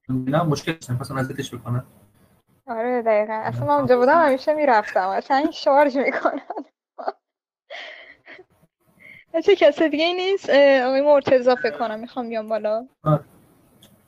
نه 0.08 0.42
مشکل 0.42 0.72
نیست 0.72 0.90
می‌خواستن 0.90 1.18
اذیتش 1.18 1.54
بکنن. 1.54 1.84
آره 2.66 3.02
دقیقا. 3.02 3.32
اصلا 3.32 3.66
من 3.66 3.74
اونجا 3.74 3.96
بودم 3.96 4.26
همیشه 4.26 4.54
می‌رفتم. 4.54 5.08
اصلا 5.08 5.36
این 5.36 5.50
شارژ 5.50 5.96
می‌کنن. 5.96 6.40
چه 9.44 9.56
کسی 9.56 9.88
دیگه 9.88 10.12
نیست؟ 10.14 10.50
آقای 10.84 11.00
مرتضا 11.00 11.54
فکر 11.54 11.78
کنم 11.78 12.00
می‌خوام 12.00 12.28
بیام 12.28 12.48
بالا. 12.48 12.86
آره. 13.02 13.24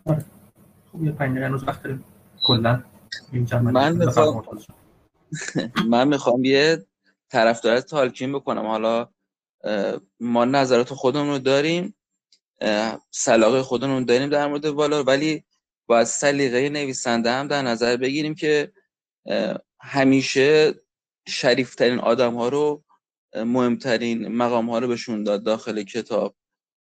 آره. 0.07 0.25
خب 0.93 1.03
یه 1.03 1.13
پنج 1.13 1.39
روز 1.39 1.69
وقت 1.69 1.83
داریم. 1.83 2.05
کلا 2.47 2.85
من 3.63 3.93
می‌خوام 3.97 4.45
من 5.89 6.09
می‌خوام 6.09 6.45
یه 6.45 6.87
طرفدار 7.31 7.81
تالکین 7.81 8.33
بکنم. 8.33 8.67
حالا 8.67 9.09
ما 10.21 10.45
نظرات 10.45 10.95
خودمون 10.95 11.29
رو 11.29 11.39
داریم 11.39 11.97
سلاقه 13.11 13.63
خودمون 13.63 13.99
رو 13.99 14.05
داریم 14.05 14.29
در 14.29 14.47
مورد 14.47 14.65
والا 14.65 15.03
ولی 15.03 15.45
باید 15.87 16.07
سلیقه 16.07 16.69
نویسنده 16.69 17.31
هم 17.31 17.49
در 17.49 17.63
نظر 17.63 17.97
بگیریم 17.97 18.35
که 18.35 18.73
همیشه 19.81 20.75
شریفترین 21.29 21.99
آدم 21.99 22.35
ها 22.35 22.49
رو 22.49 22.85
مهمترین 23.37 24.29
مقام 24.29 24.71
ها 24.71 24.79
رو 24.79 24.89
بهشون 24.89 25.25
داد 25.25 25.45
داخل 25.45 25.83
کتاب 25.83 26.37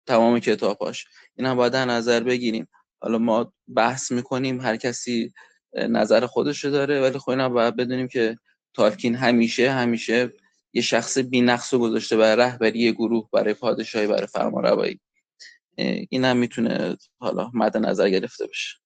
تمام 0.08 0.40
کتاباش 0.40 1.08
این 1.36 1.48
هم 1.48 1.58
باید 1.58 1.74
در 1.74 1.86
نظر 1.86 2.20
بگیریم. 2.20 2.68
حالا 3.02 3.18
ما 3.18 3.54
بحث 3.76 4.12
می‌کنیم 4.12 4.62
هر 4.62 4.76
کسی 4.76 5.34
نظر 5.74 6.26
خودش 6.26 6.66
داره 6.66 7.02
ولی 7.02 7.20
خب 7.20 7.32
هم 7.32 7.54
باید 7.54 7.76
بدونیم 7.76 8.08
که 8.08 8.38
تالکین 8.74 9.16
همیشه 9.16 9.72
همیشه 9.72 10.34
یه 10.74 10.82
شخص 10.82 11.18
بی‌نقص 11.18 11.74
رو 11.74 11.80
گذاشته 11.80 12.18
برای 12.18 12.36
رهبری 12.36 12.94
گروه 12.94 13.30
برای 13.34 13.54
پادشاهی 13.54 14.08
برای 14.08 14.28
فرمانروایی. 14.28 15.00
این 16.10 16.26
هم 16.26 16.38
می‌تونه 16.38 16.98
حالا 17.20 17.52
مد 17.54 17.78
نظر 17.78 18.10
گرفته 18.10 18.48
بشه 18.48 18.78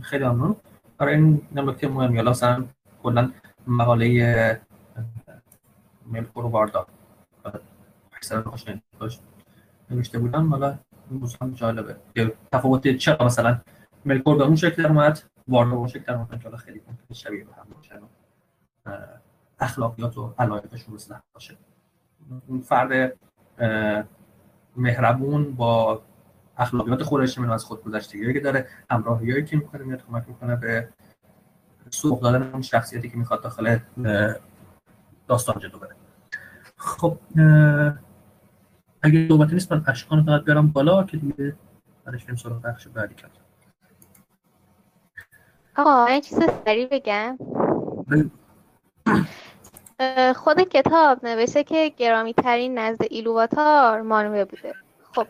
خیلی 0.00 0.24
ممنون. 0.24 0.56
برای 0.98 1.14
این 1.14 1.48
نکته 1.52 1.88
مهم 1.88 2.14
یا 2.14 2.30
اصلا 2.30 2.68
کلا 3.02 3.32
مقاله 3.66 4.60
ملکور 6.06 6.46
واردا. 6.46 6.86
اکثر 8.12 8.42
خوش 8.42 8.64
نوشته 9.90 10.18
بودن. 10.18 10.46
حالا 10.46 10.78
این 11.40 11.54
جالبه. 11.54 11.96
که 12.14 12.34
تفاوت 12.52 12.96
چرا 12.96 13.26
مثلا 13.26 13.60
ملکور 14.04 14.38
به 14.38 14.44
اون 14.44 14.56
شکل 14.56 14.82
در 14.82 14.88
اومد 14.88 15.22
واردا 15.48 15.70
به 15.70 15.76
اون 15.76 15.88
شکل 15.88 16.04
در 16.04 16.14
اومد. 16.14 16.56
خیلی 16.56 16.82
شبیه 17.12 17.44
به 17.44 17.52
هم 17.52 17.68
باشن 17.76 18.00
اخلاقیات 19.60 20.18
و 20.18 20.34
علایقشون 20.38 20.94
مثل 20.94 21.14
باشه 21.34 21.56
اون 22.46 22.60
فرد 22.60 23.18
مهربون 24.76 25.54
با 25.54 26.02
اخلاقیات 26.56 27.02
خودش 27.02 27.38
میونه 27.38 27.52
از 27.52 27.64
خودگذشتگی 27.64 28.32
که 28.32 28.40
داره 28.40 28.68
همراهیایی 28.90 29.44
که 29.44 29.56
می‌کنه 29.56 29.84
میاد 29.84 30.06
کمک 30.06 30.28
می‌کنه 30.28 30.56
به 30.56 30.88
سوق 31.90 32.20
دادن 32.22 32.42
اون 32.52 32.62
شخصیتی 32.62 33.10
که 33.10 33.16
می‌خواد 33.16 33.42
داخل 33.42 33.78
داستان 35.28 35.58
جلو 35.58 35.78
بره. 35.78 35.96
خب 36.76 37.18
اگه 39.02 39.28
صحبتی 39.28 39.54
نیست 39.54 39.72
من 39.72 39.84
اشکان 39.86 40.24
فقط 40.24 40.44
بیارم 40.44 40.68
بالا 40.68 41.04
که 41.04 41.16
دیگه 41.16 41.56
برش 42.04 42.24
بریم 42.24 42.36
سراغ 42.36 42.62
بخش 42.62 42.88
بعدی 42.88 43.14
کرد 43.14 43.30
آقا 45.76 46.04
این 46.04 46.20
چیز 46.20 46.38
سریع 46.64 46.88
بگم. 46.90 47.38
خود 50.36 50.60
کتاب 50.60 51.26
نوشته 51.26 51.64
که 51.64 51.88
گرامی 51.96 52.34
ترین 52.34 52.78
نزد 52.78 53.02
ایلوواتار 53.10 54.02
مانوه 54.02 54.44
بوده. 54.44 54.74
خب 55.14 55.26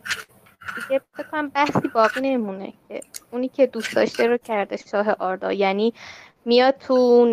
دیگه 0.77 1.01
فکر 1.17 1.27
کنم 1.29 1.49
بحثی 1.49 1.89
باقی 1.89 2.21
نمونه 2.21 2.73
که 2.89 3.01
اونی 3.31 3.49
که 3.49 3.67
دوست 3.67 3.97
داشته 3.97 4.27
رو 4.27 4.39
کرده 4.39 4.77
شاه 4.77 5.11
آردا. 5.11 5.53
یعنی 5.53 5.95
میاد 6.45 6.75
تو 6.79 7.27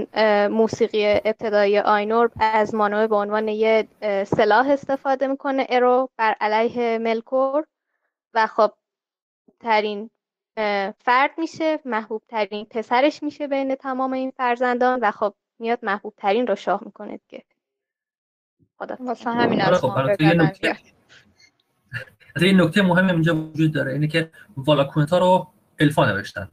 موسیقی 0.52 1.06
ابتدایی 1.26 1.80
آینور 1.80 2.30
از 2.39 2.76
مانوه 2.76 3.08
به 3.08 3.16
عنوان 3.16 3.48
یه 3.48 3.88
سلاح 4.28 4.70
استفاده 4.70 5.28
می‌کنه 5.28 5.68
ارو 5.70 6.10
بر 6.18 6.36
علیه 6.42 6.98
ملکور. 6.98 7.66
و 8.34 8.48
خب 8.48 8.72
ترین 9.60 10.10
فرد 11.00 11.32
میشه 11.38 11.80
محبوب 11.86 12.22
ترین 12.28 12.66
پسرش 12.66 13.24
میشه 13.24 13.48
بین 13.48 13.76
تمام 13.76 14.14
این 14.14 14.32
فرزندان. 14.38 15.00
و 15.02 15.12
خب 15.12 15.34
میاد 15.62 15.80
محبوب 15.84 16.14
ترین 16.18 16.47
رو 16.47 16.55
شاه 16.55 16.82
می‌کنه 16.86 17.18
دیگه. 17.18 17.45
خدا 18.78 18.97
واسه 18.99 19.30
همین 19.30 19.62
از 19.62 19.82
خب 19.82 20.22
یه 22.41 22.53
نکته 22.53 22.82
مهم 22.82 23.07
اینجا 23.07 23.36
وجود 23.36 23.74
داره 23.74 23.91
اینه 23.93 24.07
که 24.07 24.32
والاکونتا 24.57 25.18
رو 25.18 25.47
الفا 25.80 26.05
نوشتن. 26.05 26.51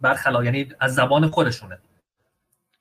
برخلا 0.00 0.44
یعنی 0.44 0.72
از 0.80 0.94
زبان 0.94 1.26
خودشونه. 1.26 1.78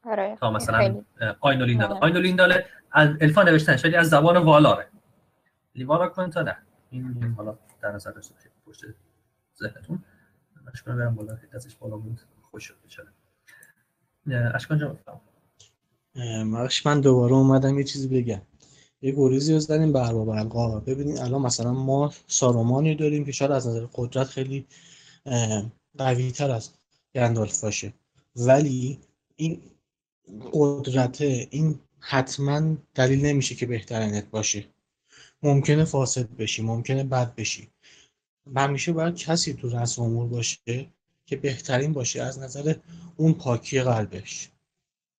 آره 0.03 0.37
تا 0.39 0.51
مثلا 0.51 1.03
آینولین 1.39 1.79
داله 1.79 1.93
آینولین 1.93 2.35
داله 2.35 2.65
از 2.91 3.09
الفا 3.21 3.43
نوشتن 3.43 3.77
شدی 3.77 3.95
از 3.95 4.09
زبان 4.09 4.37
والاره. 4.37 4.87
لیوالا 5.75 6.07
کنتا 6.07 6.41
نه. 6.41 6.57
این 6.89 7.33
حالا 7.37 7.57
در 7.81 7.91
نظر 7.91 8.11
داشته 8.11 8.33
باشید 8.33 8.51
پشت 8.65 8.81
ذهنتون. 9.55 10.03
اشکان 10.73 10.97
برم 10.97 11.15
بالا 11.15 11.37
ازش 11.53 11.75
بالا 11.75 11.97
بود. 11.97 12.19
خوش 12.41 12.63
شد 12.63 12.75
بچاره 12.85 13.09
اشکان 14.27 14.79
جا 14.79 14.97
من 16.85 17.01
دوباره 17.01 17.33
اومدم 17.33 17.77
یه 17.77 17.83
چیزی 17.83 18.07
بگم. 18.07 18.41
یه 19.01 19.11
گریزی 19.11 19.53
از 19.53 19.63
زدیم 19.63 19.91
بر 19.91 20.13
برقا 20.13 20.79
ببینید 20.79 21.17
الان 21.17 21.41
مثلا 21.41 21.73
ما 21.73 22.13
سارومانی 22.27 22.95
داریم 22.95 23.25
که 23.25 23.31
شاید 23.31 23.51
از 23.51 23.67
نظر 23.67 23.85
قدرت 23.93 24.27
خیلی 24.27 24.65
قوی 25.97 26.31
تر 26.31 26.51
از 26.51 26.69
گندالف 27.15 27.63
باشه. 27.63 27.93
ولی 28.35 28.99
این 29.35 29.61
قدرت 30.53 31.21
این 31.21 31.79
حتما 31.99 32.75
دلیل 32.95 33.25
نمیشه 33.25 33.55
که 33.55 33.65
بهترینت 33.65 34.29
باشه. 34.29 34.65
ممکنه 35.43 35.85
فاسد 35.85 36.35
بشی 36.35 36.61
ممکنه 36.61 37.03
بد 37.03 37.35
بشی. 37.35 37.69
همیشه 38.55 38.93
باید 38.93 39.15
کسی 39.15 39.53
تو 39.53 39.69
رأس 39.69 39.99
امور 39.99 40.27
باشه 40.27 40.87
که 41.25 41.37
بهترین 41.37 41.93
باشه 41.93 42.21
از 42.21 42.39
نظر 42.39 42.75
اون 43.15 43.33
پاکی 43.33 43.81
قلبش. 43.81 44.49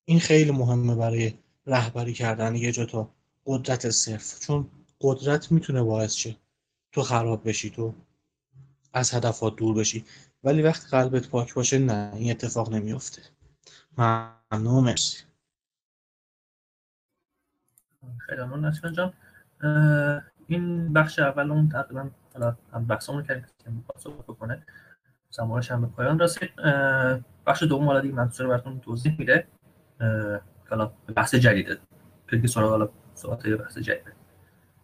این 0.04 0.20
خیلی 0.20 0.50
مهمه 0.50 0.94
برای 0.94 1.34
رهبری 1.66 2.12
کردن 2.12 2.54
یه 2.56 2.72
جا 2.72 2.84
تا 2.84 3.10
قدرت 3.46 3.90
صرف 3.90 4.40
چون 4.40 4.70
قدرت 5.00 5.52
می‌تونه 5.52 5.82
باعث 5.82 6.14
شه 6.14 6.36
تو 6.92 7.02
خراب 7.02 7.48
بشی 7.48 7.70
تو 7.70 7.94
از 8.92 9.14
هدفات 9.14 9.56
دور 9.56 9.74
بشی. 9.74 10.04
ولی 10.44 10.62
وقتی 10.62 10.88
قلبت 10.88 11.28
پاک 11.28 11.54
باشه 11.54 11.78
نه 11.78 12.12
این 12.14 12.30
اتفاق 12.30 12.74
نمیافته. 12.74 13.22
ممنون 13.98 14.84
مرسی. 14.84 15.18
خیلی 18.18 18.42
ممنون 18.42 18.92
جان. 18.92 19.12
این 20.48 20.92
بخش 20.92 21.18
اول 21.18 21.50
اون 21.50 21.68
تقریبا 21.68 22.10
حالا 22.32 22.56
هم 22.72 22.86
بحثمون 22.86 23.22
کردیم 23.22 23.46
که 23.64 23.70
می‌خواد 23.70 24.26
بکنه 24.26 24.66
زمانش 25.36 25.70
هم 25.70 25.80
به 25.80 25.86
پایان 25.86 26.18
رسید. 26.18 26.50
بخش 27.46 27.62
دوم 27.62 27.86
حالا 27.86 28.00
دیگه 28.00 28.14
منصور 28.14 28.46
براتون 28.46 28.80
توضیح 28.80 29.16
میده. 29.18 29.46
حالا 30.70 30.92
بحث 31.16 31.34
جدیده. 31.34 31.78
که 32.30 32.46
سراغ 32.46 32.70
حالا 32.70 32.88
صحبت 33.14 33.46
بحث 33.46 33.78
جدیده. 33.78 34.12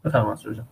بفرمایید 0.05 0.29
منصور 0.29 0.55
جان. 0.55 0.69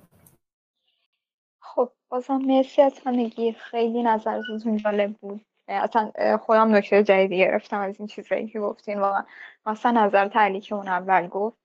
خب 1.61 1.93
بازم 2.09 2.37
مرسی 2.37 2.83
از 2.83 3.01
همگی. 3.07 3.53
خیلی 3.53 4.03
نظرتون 4.03 4.77
جالب 4.77 5.17
بود. 5.17 5.45
اصلا 5.69 6.11
خودم 6.41 6.75
نکته 6.75 7.05
جدیدی 7.05 7.39
گرفتم 7.39 7.81
از 7.81 7.99
این 7.99 8.09
چیزایی 8.09 8.49
که 8.49 8.61
گفتین. 8.61 9.01
واقعا 9.01 9.25
مثلا 9.67 10.07
نظر 10.07 10.29
تعلیق 10.29 10.63
که 10.63 10.75
اون 10.75 10.89
اول 10.89 11.27
گفت 11.27 11.57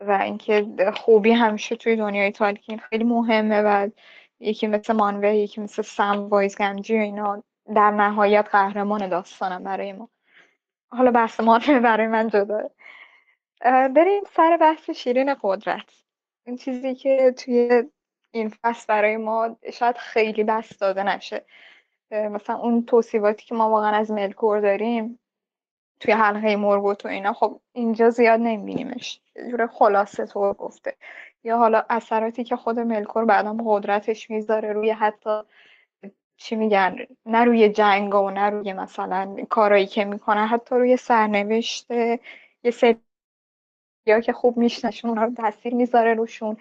و 0.00 0.10
اینکه 0.10 0.66
خوبی 0.94 1.32
همیشه 1.32 1.76
توی 1.76 1.96
دنیای 1.96 2.32
تالکین 2.32 2.78
خیلی 2.78 3.04
مهمه. 3.04 3.62
و 3.62 3.88
یکی 4.44 4.66
مثل 4.66 4.92
مانوه 4.92 5.34
یکی 5.34 5.60
مثل 5.60 5.82
سم 5.82 6.28
وایز 6.28 6.58
گمجی 6.58 6.98
اینا 6.98 7.42
در 7.74 7.90
نهایت 7.90 8.48
قهرمان 8.52 9.08
داستانم 9.08 9.64
برای 9.64 9.92
ما. 9.92 10.08
حالا 10.88 11.10
بحث 11.10 11.40
مانوه 11.40 11.80
برای 11.80 12.06
من 12.06 12.28
جدا. 12.28 12.70
بریم 13.64 14.22
سر 14.36 14.56
بحث 14.56 14.90
شیرین 14.90 15.34
قدرت. 15.42 15.90
این 16.46 16.56
چیزی 16.56 16.94
که 16.94 17.34
توی 17.38 17.84
این 18.30 18.48
فصل 18.62 18.84
برای 18.88 19.16
ما 19.16 19.56
شاید 19.72 19.96
خیلی 19.96 20.44
بس 20.44 20.78
داده 20.78 21.02
نشه. 21.02 21.44
مثلا 22.10 22.56
اون 22.56 22.84
توصیفاتی 22.84 23.46
که 23.46 23.54
ما 23.54 23.70
واقعا 23.70 23.96
از 23.96 24.10
ملکور 24.10 24.60
داریم 24.60 25.20
توی 26.00 26.14
حلقه 26.14 26.56
مرگوت 26.56 27.04
و 27.04 27.08
اینا 27.08 27.32
خب 27.32 27.60
اینجا 27.72 28.10
زیاد 28.10 28.40
نمیبینیمش. 28.40 29.20
یه 29.36 29.50
جور 29.50 29.66
خلاصه 29.66 30.26
تو 30.26 30.52
گفته. 30.52 30.96
یا 31.44 31.58
حالا 31.58 31.82
اثراتی 31.90 32.44
که 32.44 32.56
خود 32.56 32.78
ملکور 32.78 33.24
بعدم 33.24 33.58
قدرتش 33.66 34.30
می‌ذاره 34.30 34.72
روی 34.72 34.90
حتی 34.90 35.40
چی 36.36 36.56
میگن 36.56 36.96
نه 37.26 37.44
روی 37.44 37.68
جنگ 37.68 38.14
و 38.14 38.30
نه 38.30 38.50
روی 38.50 38.72
مثلا 38.72 39.36
کارایی 39.50 39.86
که 39.86 40.04
می‌کنه 40.04 40.46
حتی 40.46 40.74
روی 40.74 40.96
سرنوشت 40.96 41.90
یه 42.64 42.70
سری 42.72 42.96
یا 44.06 44.20
که 44.20 44.32
خوب 44.32 44.56
میشنشون 44.56 45.10
اونا 45.10 45.24
رو 45.24 45.34
تاثیر 45.34 45.74
می‌ذاره 45.74 46.14
روشون. 46.14 46.56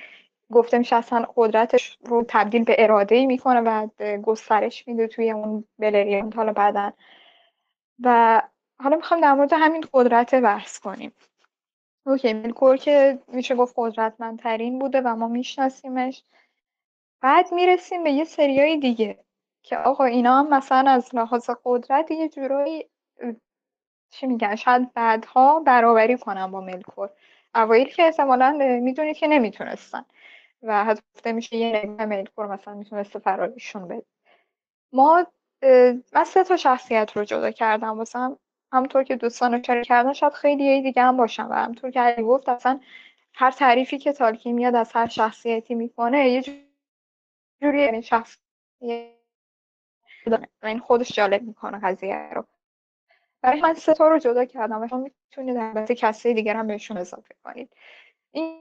گفته 0.52 0.78
میشه 0.78 0.96
اصلا 0.96 1.26
قدرتش 1.36 1.98
رو 2.06 2.26
تبدیل 2.28 2.64
به 2.64 2.76
اراده 2.80 3.16
ای 3.16 3.26
می‌کنه 3.26 3.62
و 3.62 3.88
گسترش 4.22 4.88
میده 4.88 5.08
توی 5.08 5.32
اون 5.32 5.66
بلریانت 5.80 6.36
حالا 6.36 6.54
بعدا. 6.54 6.94
و 8.04 8.42
حالا 8.80 8.96
می‌خوام 8.96 9.22
در 9.22 9.34
مورد 9.34 9.54
همین 9.54 9.86
قدرت 9.94 10.36
بحث 10.36 10.80
کنیم. 10.80 11.12
اوکی 12.06 12.34
ملکور 12.34 12.78
که 12.78 13.20
میشه 13.28 13.56
گفت 13.56 13.74
قدرتمندترین 13.78 14.80
بوده 14.80 15.02
و 15.02 15.16
ما 15.16 15.28
میشناسیمش. 15.28 16.24
بعد 17.22 17.54
می‌رسیم 17.54 18.04
به 18.04 18.12
یه 18.12 18.24
سریای 18.24 18.78
دیگه 18.80 19.20
که 19.64 19.78
آقا 19.78 20.04
اینا 20.06 20.40
هم 20.40 20.50
مثلا 20.50 20.92
از 20.92 21.16
لحاظ 21.16 21.50
قدرت 21.66 22.12
یه 22.12 22.30
جورایی 22.30 22.90
چی 24.12 24.28
میگن 24.28 24.56
شاید 24.56 24.94
بعدها 24.94 25.60
برابری 25.60 26.18
کنم 26.18 26.52
با 26.52 26.62
ملکور 26.62 27.10
اوایل 27.56 27.90
که 27.90 28.04
احتمالا 28.04 28.52
می‌دونید 28.82 29.18
که 29.18 29.28
نمی‌تونستن 29.28 30.06
و 30.64 30.86
حتی 30.86 31.34
میشه 31.34 31.58
یه 31.58 31.82
نگاه 31.86 32.06
ملکور 32.06 32.48
مثلا 32.48 32.74
می‌تونسته 32.74 33.20
فرارشون 33.20 33.88
بده. 33.88 34.06
ما 34.94 35.26
من 36.14 36.24
سه 36.26 36.44
تا 36.44 36.58
شخصیت 36.58 37.12
رو 37.16 37.24
جدا 37.24 37.52
کردم 37.52 37.98
واسم. 37.98 38.40
همطور 38.74 39.04
که 39.04 39.16
دوستان 39.16 39.64
شریک 39.64 39.88
کردن 39.88 40.14
شاید 40.14 40.34
خیلی 40.34 40.82
دیگه 40.82 41.02
هم 41.04 41.18
باشم 41.18 41.48
و 41.50 41.54
همطور 41.54 41.92
که 41.92 42.00
علی 42.00 42.24
گفت 42.24 42.50
اصلا 42.50 42.80
هر 43.34 43.52
تعریفی 43.52 43.98
که 43.98 44.14
تالکی 44.14 44.54
میاد 44.54 44.76
از 44.76 44.92
هر 44.94 45.08
شخصیتی 45.08 45.76
می‌کنه 45.76 46.30
یه 46.30 46.42
جوری 47.62 47.82
یعنی 47.82 48.02
شخص 48.02 48.38
این 50.64 50.80
خودش 50.80 51.16
جالب 51.16 51.42
می‌کنه 51.42 51.80
قضیه 51.84 52.30
رو. 52.34 52.46
برای 53.42 53.62
من 53.62 53.74
سه 53.74 53.94
تا 53.94 54.08
رو 54.08 54.20
جدا 54.20 54.46
کردم 54.46 54.82
و 54.82 54.88
شما 54.88 55.00
می‌تونید 55.00 55.58
البته 55.58 55.96
کسی 55.96 56.34
دیگر 56.34 56.56
هم 56.56 56.68
بهشون 56.68 56.98
اضافه 56.98 57.36
کنید. 57.44 57.70
این 58.32 58.60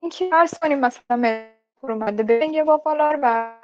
اینکه 0.00 0.30
فرض 0.30 0.58
کنیم 0.58 0.78
مثلا 0.78 1.44
اومده 1.82 2.22
به 2.22 2.48
یه 2.52 2.64
وافالار 2.64 3.18
و 3.22 3.54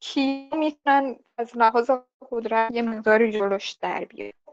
کی 0.00 0.50
می‌تونن 0.52 1.16
از 1.38 1.56
لحاظ 1.56 1.90
قدرت 2.30 2.72
یه 2.72 2.82
مقداری 2.82 3.32
جلوش 3.32 3.70
در 3.70 4.04
بیاد 4.04 4.45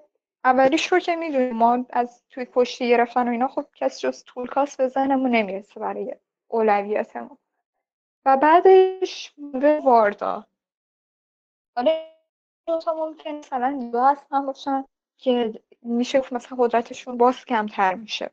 اولیش 0.46 0.92
رو 0.92 1.00
که 1.00 1.16
می‌دونیم 1.16 1.56
ما 1.56 1.86
از 1.90 2.22
توی 2.30 2.48
کشتی 2.54 2.90
گرفتن 2.90 3.28
و 3.28 3.32
اینا 3.32 3.48
خب 3.48 3.66
کسی 3.76 4.08
جز 4.08 4.24
طولکاس 4.24 4.76
به 4.76 4.88
ذهنمون 4.88 5.32
نمی‌رسه 5.32 5.80
برای 5.80 6.16
اولویاتمون. 6.48 7.38
و 8.26 8.38
بعدش 8.38 9.34
به 9.54 9.80
واردا. 9.80 10.46
حالا 11.76 11.92
دوتا 12.68 12.94
ممکن 12.94 13.32
مثلا 13.32 13.90
دو 13.92 14.16
هم 14.32 14.46
باشن 14.46 14.86
که 15.18 15.62
میشه 15.82 16.22
مثلا 16.32 16.58
قدرتشون 16.58 17.18
باز 17.18 17.46
کمتر 17.46 17.94
میشه. 17.94 18.30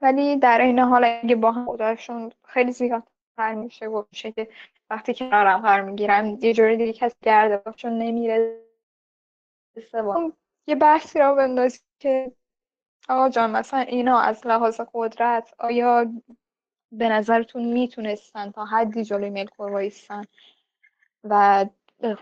ولی 0.00 0.36
در 0.36 0.60
این 0.60 0.78
حال 0.78 1.04
اگه 1.04 1.36
با 1.36 1.52
هم 1.52 1.70
قدرتشون 1.70 2.32
خیلی 2.44 2.72
زیادتر 2.72 3.54
میشه 3.54 3.86
و 3.86 4.02
میشه 4.12 4.32
که 4.32 4.48
وقتی 4.90 5.14
کنارم 5.14 5.60
قرار 5.60 5.80
می‌گیرم 5.80 6.38
یه 6.40 6.54
جوری 6.54 6.76
دیگه 6.76 6.92
کسی 6.92 7.16
گرده 7.22 7.56
باشون 7.56 7.98
نمیره 7.98 8.60
یه 10.68 10.74
بحثی 10.74 11.18
را 11.18 11.34
بندازی 11.34 11.78
که 11.98 12.32
آقا 13.08 13.28
جان 13.28 13.50
مثلا 13.50 13.80
اینا 13.80 14.20
از 14.20 14.46
لحاظ 14.46 14.80
قدرت 14.94 15.54
آیا 15.58 16.06
به 16.92 17.08
نظرتون 17.08 17.64
می‌تونستن 17.64 18.50
تا 18.50 18.64
حدی 18.64 19.04
جلوی 19.04 19.30
ملکور 19.30 19.72
وایستن؟ 19.72 20.24
و 21.24 21.66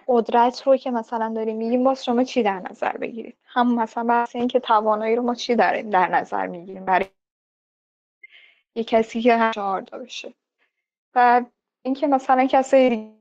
قدرت 0.06 0.62
رو 0.62 0.76
که 0.76 0.90
مثلا 0.90 1.32
داریم 1.36 1.56
میگیم 1.56 1.84
باز 1.84 2.04
شما 2.04 2.24
چی 2.24 2.42
در 2.42 2.60
نظر 2.70 2.96
بگیرید؟ 2.96 3.36
هم 3.44 3.74
مثلا 3.74 4.04
بحث 4.04 4.36
این 4.36 4.48
که 4.48 4.60
توانایی 4.60 5.16
رو 5.16 5.22
ما 5.22 5.34
چی 5.34 5.54
داریم 5.54 5.90
در 5.90 6.08
نظر 6.08 6.46
می‌گیریم 6.46 6.84
برای 6.84 7.06
یه 8.74 8.84
کسی 8.84 9.22
که 9.22 9.50
چهاردا 9.54 9.98
بشه؟ 9.98 10.34
و 11.14 11.44
اینکه 11.82 12.06
مثلا 12.06 12.46
کسی 12.46 13.12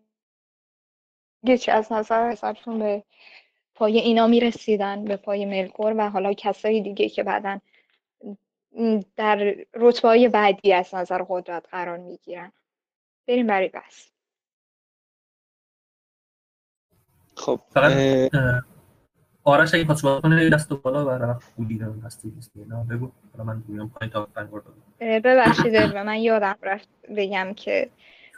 دیگه 1.43 1.73
از 1.73 1.91
نظر 1.91 2.29
نظرتون 2.29 2.79
به 2.79 3.03
پای 3.75 3.97
اینا 3.97 4.27
می‌رسیدن 4.27 5.05
به 5.05 5.15
پای 5.15 5.45
ملکور 5.45 5.95
و 5.97 6.09
حالا 6.09 6.33
کسایی 6.33 6.81
دیگه 6.81 7.09
که 7.09 7.23
بعدا 7.23 7.59
در 9.15 9.55
رتبه 9.73 10.07
های 10.07 10.27
بعدی 10.27 10.73
از 10.73 10.95
نظر 10.95 11.25
قدرت 11.29 11.65
قرار 11.71 11.97
می‌گیرن. 11.97 12.51
بریم 13.27 13.47
برای 13.47 13.67
بس 13.73 14.11
خب 17.35 17.59
فقط 17.69 17.91
آرش 19.43 19.73
اگه 19.73 19.95
صحبت 19.95 20.21
کنه 20.21 20.49
دست 20.49 20.71
و 20.71 20.77
بالا 20.77 21.05
برای 21.05 21.33
خوبی 21.55 21.77
رو 21.77 22.01
هستی 22.01 22.33
نه 22.69 22.83
بگو. 22.89 23.11
حالا 23.31 23.43
من 23.43 23.63
میام 23.67 23.89
پایین 23.89 24.11
تا 24.11 24.27
ببخشید 24.99 25.75
من 25.77 26.15
یادم 26.15 26.55
رفت 26.61 26.87
بگم 27.17 27.53
که 27.53 27.89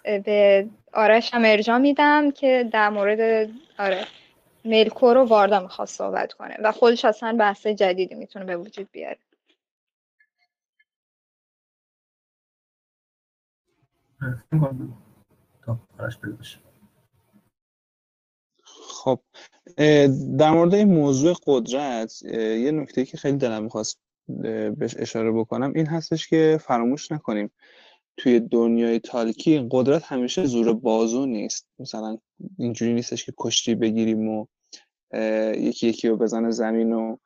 به 0.03 0.67
آرش 0.93 1.33
هم 1.33 1.41
ارجا 1.45 1.77
میدم 1.77 2.31
که 2.31 2.69
در 2.71 2.89
مورد 2.89 3.49
آره. 3.79 4.05
ملکو 4.67 5.13
رو 5.13 5.23
واردا 5.23 5.59
می‌خواست 5.59 5.97
صحبت 5.97 6.33
کنه 6.33 6.57
و 6.63 6.71
خودش 6.71 7.05
اصلا 7.05 7.37
بحث 7.39 7.67
جدیدی 7.67 8.15
می‌تونه 8.15 8.45
به 8.45 8.57
وجود 8.57 8.91
بیاره. 8.91 9.17
خب 18.73 19.19
در 20.37 20.51
مورد 20.51 20.73
این 20.73 20.93
موضوع 20.93 21.35
قدرت 21.47 22.21
یه 22.33 22.71
نکته 22.71 23.05
که 23.05 23.17
خیلی 23.17 23.37
دلم 23.37 23.63
می‌خواست 23.63 23.99
بهش 24.77 24.95
اشاره 24.97 25.31
بکنم 25.31 25.73
این 25.75 25.87
هستش 25.87 26.27
که 26.27 26.59
فراموش 26.61 27.11
نکنیم 27.11 27.51
توی 28.17 28.39
دنیای 28.39 28.99
تالکی 28.99 29.67
قدرت 29.71 30.03
همیشه 30.03 30.45
زور 30.45 30.73
بازو 30.73 31.25
نیست. 31.25 31.67
مثلا 31.79 32.17
اینجوری 32.59 32.93
نیستش 32.93 33.25
که 33.25 33.33
کشتی 33.37 33.75
بگیریم 33.75 34.27
و 34.27 34.45
یکی 35.57 35.87
یکی 35.87 36.07
رو 36.07 36.17
بزنه 36.17 36.51
زمین 36.51 36.93
و 36.93 37.17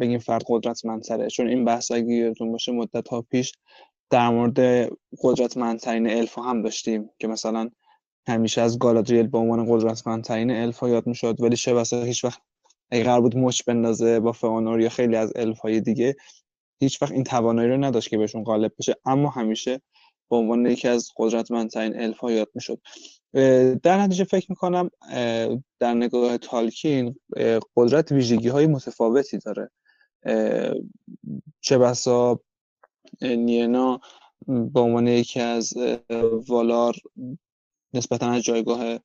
بگیم 0.00 0.18
فرد 0.18 0.42
قدرتمندتره. 0.46 1.28
چون 1.28 1.48
این 1.48 1.64
بحث 1.64 1.92
اگه 1.92 2.14
یادتون 2.14 2.52
باشه 2.52 2.72
مدت 2.72 3.08
ها 3.08 3.22
پیش 3.22 3.52
در 4.10 4.28
مورد 4.28 4.88
قدرتمندترین 5.22 6.10
الف 6.10 6.38
هم 6.38 6.62
داشتیم 6.62 7.10
که 7.18 7.28
مثلا 7.28 7.70
همیشه 8.28 8.60
از 8.60 8.78
گالادریل 8.78 9.26
به 9.26 9.38
عنوان 9.38 9.66
قدرتمندترین 9.68 10.50
الف 10.50 10.82
یاد 10.82 11.06
می‌شد 11.06 11.40
ولی 11.40 11.56
بسا 11.74 12.02
هیچ 12.02 12.24
وقت 12.24 12.40
اگه 12.90 13.04
قرار 13.04 13.20
بود 13.20 13.36
مچ 13.36 13.62
بندازه 13.62 14.20
با 14.20 14.32
فئانور 14.32 14.80
یا 14.80 14.88
خیلی 14.88 15.16
از 15.16 15.32
الف 15.36 15.58
های 15.58 15.80
دیگه 15.80 16.16
هیچ 16.80 17.02
وقت 17.02 17.12
این 17.12 17.24
توانایی 17.24 17.68
رو 17.68 17.76
نداشت 17.76 18.08
که 18.08 18.18
بهشون 18.18 18.44
غالب 18.44 18.72
بشه. 18.78 18.96
اما 19.04 19.30
همیشه 19.30 19.80
به 20.30 20.36
عنوان 20.36 20.66
یکی 20.66 20.88
از 20.88 21.10
قدرتمندترین 21.16 22.00
الف 22.00 22.18
ها 22.18 22.32
یاد 22.32 22.48
می‌شد. 22.54 22.80
در 23.82 24.00
نتیجه 24.00 24.24
فکر 24.24 24.46
می‌کنم 24.48 24.90
در 25.78 25.94
نگاه 25.94 26.38
تالکین 26.38 27.16
قدرت 27.76 28.12
ویژگی 28.12 28.48
های 28.48 28.66
متفاوتی 28.66 29.38
داره. 29.38 29.70
چه 31.60 31.78
بسا 31.78 32.40
نینا 33.22 34.00
به 34.46 34.80
عنوان 34.80 35.06
یکی 35.06 35.40
از 35.40 35.72
والار 36.48 36.94
نسبتا 37.94 38.30
از 38.30 38.42
جایگاه 38.42 38.98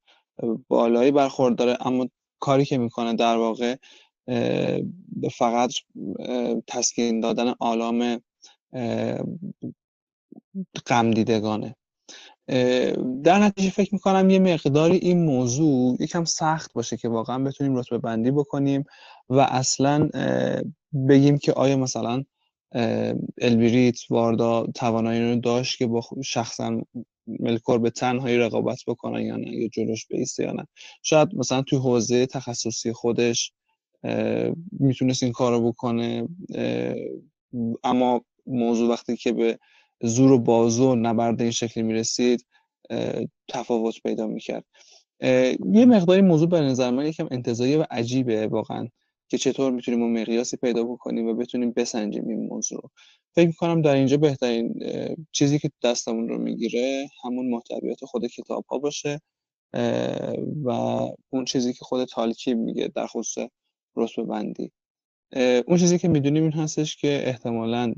بالایی 0.67 1.11
برخورداره 1.11 1.77
اما 1.87 2.09
کاری 2.39 2.65
که 2.65 2.77
می‌کنه 2.77 3.13
در 3.13 3.37
واقع 3.37 3.75
فقط 5.37 5.71
تسکین 6.67 7.19
دادن 7.19 7.53
آلام 7.59 8.21
غم 10.87 11.11
دیدگانه 11.11 11.75
در 13.23 13.39
نتیجه 13.39 13.69
فکر 13.69 13.93
می‌کنم 13.93 14.29
یه 14.29 14.39
مقداری 14.39 14.97
این 14.97 15.25
موضوع 15.25 15.97
یکم 15.99 16.25
سخت 16.25 16.73
باشه 16.73 16.97
که 16.97 17.09
واقعا 17.09 17.43
بتونیم 17.43 17.77
رتبه 17.77 17.97
بندی 17.97 18.31
بکنیم 18.31 18.83
و 19.29 19.39
اصلا 19.39 20.09
بگیم 21.09 21.37
که 21.37 21.53
آیا 21.53 21.77
مثلا 21.77 22.23
البریت 23.41 23.99
واردا 24.09 24.67
توانایی 24.75 25.21
رو 25.21 25.35
داشت 25.35 25.77
که 25.77 25.87
با 25.87 26.01
شخصا 26.23 26.81
ملکور 27.27 27.79
به 27.79 27.89
تنهایی 27.89 28.37
رقابت 28.37 28.79
بکنن 28.87 29.21
یا 29.21 29.35
نه 29.35 29.55
یا 29.55 29.67
جلوش 29.67 30.07
بیسته 30.07 30.43
یا 30.43 30.51
نه. 30.51 30.67
شاید 31.01 31.35
مثلا 31.35 31.61
توی 31.61 31.79
حوزه 31.79 32.25
تخصصی 32.25 32.93
خودش 32.93 33.53
می‌تونست 34.79 35.23
این 35.23 35.31
کار 35.31 35.51
رو 35.51 35.71
بکنه 35.71 36.27
اما 37.83 38.21
موضوع 38.47 38.89
وقتی 38.89 39.17
که 39.17 39.33
به 39.33 39.59
زور 40.01 40.31
و 40.31 40.39
بازو 40.39 40.95
نبرد 40.95 41.41
این 41.41 41.51
شکلی 41.51 41.83
می‌رسید 41.83 42.45
تفاوت 43.47 43.95
پیدا 44.03 44.27
می‌کرد. 44.27 44.65
یه 45.71 45.85
مقداری 45.85 46.21
موضوع 46.21 46.49
به 46.49 46.61
نظر 46.61 46.91
من 46.91 47.05
یکم 47.05 47.27
انتظایی 47.31 47.75
و 47.75 47.85
عجیبه 47.91 48.47
واقعا 48.47 48.87
که 49.29 49.37
چطور 49.37 49.71
می‌تونیم 49.71 50.01
اون 50.03 50.21
مقیاسی 50.21 50.57
پیدا 50.57 50.83
بکنیم 50.83 51.27
و 51.27 51.33
بتونیم 51.33 51.71
بسنجیم 51.71 52.27
این 52.27 52.47
موضوع 52.47 52.81
رو. 52.81 52.89
فکر 53.35 53.47
می‌کنم 53.47 53.81
در 53.81 53.95
اینجا 53.95 54.17
بهترین 54.17 54.73
چیزی 55.31 55.59
که 55.59 55.71
دستمون 55.83 56.29
رو 56.29 56.37
می‌گیره 56.37 57.07
همون 57.23 57.49
محتویات 57.49 58.05
خود 58.05 58.27
کتاب 58.27 58.65
ها 58.69 58.77
باشه 58.77 59.21
و 60.63 60.69
اون 61.29 61.45
چیزی 61.47 61.73
که 61.73 61.85
خود 61.85 62.05
تالکی 62.05 62.53
میگه 62.53 62.91
در 62.95 63.07
خصوص 63.07 63.47
رتبه 63.95 64.23
بندی. 64.23 64.71
اون 65.67 65.77
چیزی 65.77 65.99
که 65.99 66.07
می‌دونیم 66.07 66.43
این 66.43 66.51
هستش 66.51 66.95
که 66.95 67.27
احتمالا 67.27 67.93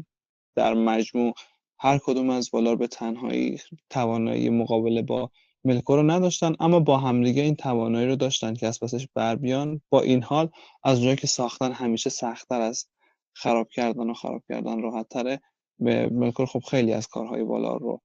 در 0.55 0.73
مجموع 0.73 1.33
هر 1.79 1.97
کدوم 1.97 2.29
از 2.29 2.49
والار 2.53 2.75
به 2.75 2.87
تنهایی 2.87 3.59
توانایی 3.89 4.49
مقابله 4.49 5.01
با 5.01 5.31
ملکو 5.63 5.95
رو 5.95 6.03
نداشتن 6.03 6.55
اما 6.59 6.79
با 6.79 6.97
همدیگه 6.97 7.41
این 7.41 7.55
توانایی 7.55 8.07
رو 8.07 8.15
داشتن 8.15 8.53
که 8.53 8.67
از 8.67 8.79
پسش 8.79 9.07
بر 9.13 9.35
بیان. 9.35 9.81
با 9.89 10.01
این 10.01 10.23
حال 10.23 10.49
از 10.83 11.01
جایی 11.01 11.15
که 11.15 11.27
ساختن 11.27 11.71
همیشه 11.71 12.09
سختتر 12.09 12.61
از 12.61 12.87
خراب 13.33 13.67
کردن 13.69 14.09
و 14.09 14.13
خراب 14.13 14.43
کردن 14.49 14.81
راحت 14.81 15.09
تره. 15.09 15.41
به 15.79 16.09
ملکور 16.09 16.45
خب 16.45 16.59
خیلی 16.59 16.93
از 16.93 17.07
کارهای 17.07 17.41
والار 17.41 17.79
رو 17.79 18.01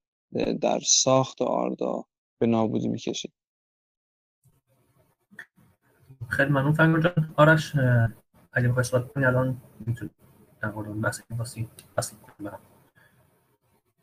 در 0.60 0.80
ساخت 0.80 1.40
و 1.40 1.44
آردا 1.44 2.04
به 2.38 2.46
نابودی 2.46 2.88
می‌کشید. 2.88 3.32
خیلی 6.28 6.50
ممنون 6.50 6.72
فنگور 6.72 7.00
جان. 7.00 7.34
آرش 7.36 7.72
اگه 8.52 8.68
بخوای 8.68 8.84
صحبت 8.84 9.12
کنی 9.12 9.24
الان 9.24 9.62
می‌تونی 9.86 10.10
در 10.62 10.70
مورد 10.70 11.00
بحث 11.00 11.20
این 11.56 11.68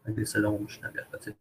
اگه 0.06 0.26
صدا 0.26 0.52
میشنوی 0.52 1.00
البته. 1.00 1.36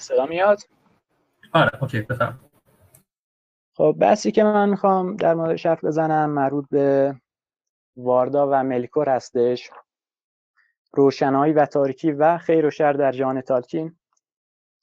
صدا 0.00 0.26
میاد؟ 0.26 0.58
آره 1.52 1.82
اوکی 1.82 2.00
بفهم 2.00 2.50
خب 3.76 3.96
بحثی 4.00 4.32
که 4.32 4.44
من 4.44 4.68
می‌خوام 4.68 5.16
در 5.16 5.34
مورد 5.34 5.60
حرف 5.60 5.84
بزنم 5.84 6.30
مربوط 6.30 6.64
به 6.70 7.14
واردا 7.96 8.48
و 8.52 8.62
ملکور 8.62 9.08
هستش. 9.08 9.70
روشنایی 10.92 11.52
و 11.52 11.66
تاریکی 11.66 12.12
و 12.12 12.38
خیر 12.38 12.66
و 12.66 12.70
شر 12.70 12.92
در 12.92 13.12
جان 13.12 13.40
تالکین. 13.40 13.98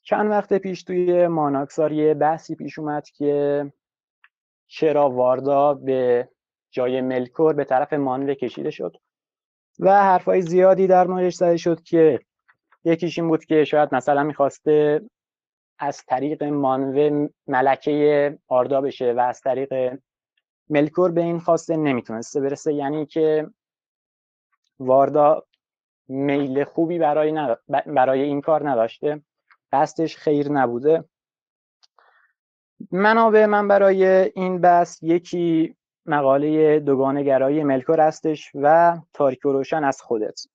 چند 0.04 0.32
وقت 0.32 0.54
پیش 0.54 0.84
توی 0.84 1.28
ماناکسار 1.28 1.92
یه 1.92 2.14
بحثی 2.14 2.56
پیش 2.56 2.80
اومد 2.80 3.10
که 3.10 3.74
چرا 4.68 5.10
واردا 5.10 5.74
به 5.74 6.30
جای 6.72 7.02
ملکور 7.02 7.54
به 7.54 7.64
طرف 7.64 7.94
مانوه 7.94 8.36
کشیده 8.36 8.72
شد. 8.72 8.98
و 9.80 10.04
حرفای 10.04 10.42
زیادی 10.42 10.88
در 10.88 11.08
موردش 11.08 11.36
زده 11.36 11.58
شد 11.58 11.84
که 11.84 12.20
یکیش 12.84 13.20
این 13.20 13.28
بود 13.28 13.46
که 13.46 13.64
شاید 13.64 13.96
مثلا 13.96 14.24
می‌خواسته 14.24 15.02
از 15.80 16.06
طریق 16.06 16.44
مانوه 16.44 17.30
ملکه 17.48 18.38
آردا 18.48 18.82
بشه 18.82 19.14
و 19.14 19.20
از 19.20 19.42
طریق 19.42 20.00
ملکور 20.70 21.12
به 21.12 21.22
این 21.22 21.40
خواسته 21.40 21.78
نمی‌تونسته 21.78 22.42
برسه. 22.42 22.74
یعنی 22.74 23.06
که 23.06 23.48
واردا 24.80 25.44
میل 26.08 26.64
خوبی 26.64 27.00
برای, 27.00 27.56
برای 27.86 28.22
این 28.22 28.42
کار 28.42 28.70
نداشته. 28.70 29.22
قصدش 29.72 30.18
خیر 30.18 30.52
نبوده. 30.52 31.04
منابع 32.92 33.46
من 33.46 33.68
برای 33.68 34.06
این 34.36 34.62
بحث 34.62 35.04
یکی 35.04 35.76
مقاله 36.06 36.80
دوگانه 36.80 37.24
گرایی 37.24 37.64
ملکور 37.64 38.00
هستش 38.00 38.52
و 38.56 38.98
تاریک 39.14 39.46
و 39.46 39.52
روشن 39.52 39.84
از 39.84 40.02
خودت. 40.02 40.46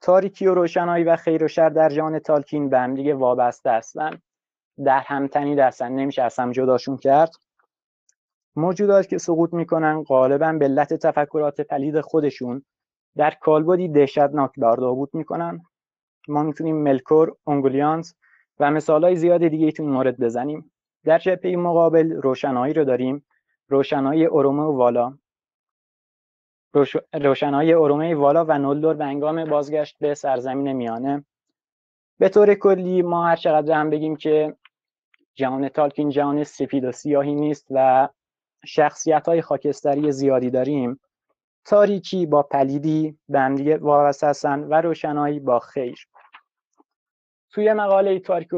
تاریکی 0.00 0.46
و 0.46 0.54
روشنایی 0.54 1.04
و 1.04 1.16
خیر 1.16 1.44
و 1.44 1.48
شر 1.48 1.68
در 1.68 1.88
جان 1.88 2.18
تالکین 2.18 2.68
به 2.68 2.78
هم 2.78 2.94
دیگه 2.94 3.14
وابسته 3.14 3.70
هستن. 3.70 4.10
در 4.84 5.00
همتنی 5.06 5.60
هستن 5.60 5.92
نمیشه 5.92 6.22
از 6.22 6.38
هم 6.38 6.52
جداشون 6.52 6.96
کرد. 6.96 7.30
موجودات 8.56 9.08
که 9.08 9.18
سقوط 9.18 9.54
می‌کنن 9.54 10.02
غالبا 10.02 10.52
به 10.52 10.64
علت 10.64 10.94
تفکرات 10.94 11.60
پلید 11.60 12.00
خودشون 12.00 12.64
در 13.16 13.30
کالبدی 13.30 13.88
دهشتناک 13.88 14.50
بود 14.78 15.10
می‌کنن. 15.12 15.62
ما 16.28 16.42
می‌تونیم 16.42 16.76
ملکور، 16.76 17.36
اونگولیانز 17.44 18.12
و 18.60 18.70
مثالهای 18.70 19.16
زیاد 19.16 19.48
دیگه 19.48 19.72
تو 19.72 19.84
مورد 19.84 20.20
بزنیم. 20.20 20.72
در 21.04 21.18
جبهه 21.18 21.56
مقابل 21.56 22.12
روشنایی 22.12 22.74
رو 22.74 22.84
داریم. 22.84 23.24
روشنایی 23.68 24.26
ارومه 24.26 24.62
و 24.62 24.76
والا. 24.76 25.18
روشنایی 27.12 27.74
ارومه 27.74 28.14
والا 28.14 28.44
و 28.44 28.58
نولدور 28.58 28.94
به 28.94 29.04
انگام 29.04 29.44
بازگشت 29.44 29.96
به 30.00 30.14
سرزمین 30.14 30.72
میانه. 30.72 31.24
به 32.18 32.28
طور 32.28 32.54
کلی 32.54 33.02
ما 33.02 33.26
هر 33.26 33.36
چقدر 33.36 33.80
هم 33.80 33.90
بگیم 33.90 34.16
که 34.16 34.56
جهان 35.34 35.68
تالکین 35.68 36.10
جهان 36.10 36.44
سفید 36.44 36.84
و 36.84 36.92
سیاهی 36.92 37.34
نیست 37.34 37.66
و 37.70 38.08
شخصیت 38.64 39.28
های 39.28 39.42
خاکستری 39.42 40.12
زیادی 40.12 40.50
داریم 40.50 41.00
تاریکی 41.64 42.26
با 42.26 42.42
پلیدی 42.42 43.18
به 43.28 43.40
هم 43.40 43.78
وابسته 43.80 44.26
هستن 44.26 44.60
و 44.60 44.74
روشنایی 44.74 45.40
با 45.40 45.58
خیر. 45.58 46.08
توی 47.54 47.72
مقاله 47.72 48.18
تاریک 48.18 48.48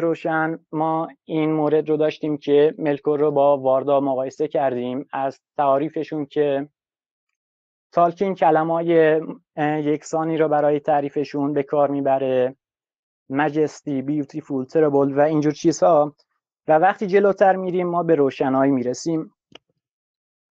روشن 0.00 0.58
ما 0.72 1.08
این 1.24 1.52
مورد 1.52 1.88
رو 1.88 1.96
داشتیم 1.96 2.36
که 2.36 2.74
ملکور 2.78 3.20
رو 3.20 3.30
با 3.30 3.58
واردا 3.58 4.00
مقایسه 4.00 4.48
کردیم 4.48 5.08
از 5.12 5.40
تعاریفشون 5.56 6.26
که 6.26 6.68
تالکین 7.92 8.34
کلمای 8.34 9.20
یکسانی 9.58 10.36
رو 10.36 10.48
برای 10.48 10.80
تعریفشون 10.80 11.52
به 11.52 11.62
کار 11.62 11.90
می‌بره. 11.90 12.56
مجستی 13.30 14.02
بیوتیفول 14.02 14.64
تربل 14.64 15.12
و 15.18 15.20
اینجور 15.20 15.52
چیزها. 15.52 16.14
و 16.68 16.78
وقتی 16.78 17.06
جلوتر 17.06 17.56
میریم 17.56 17.86
ما 17.86 18.02
به 18.02 18.14
روشنایی 18.14 18.72
می‌رسیم. 18.72 19.34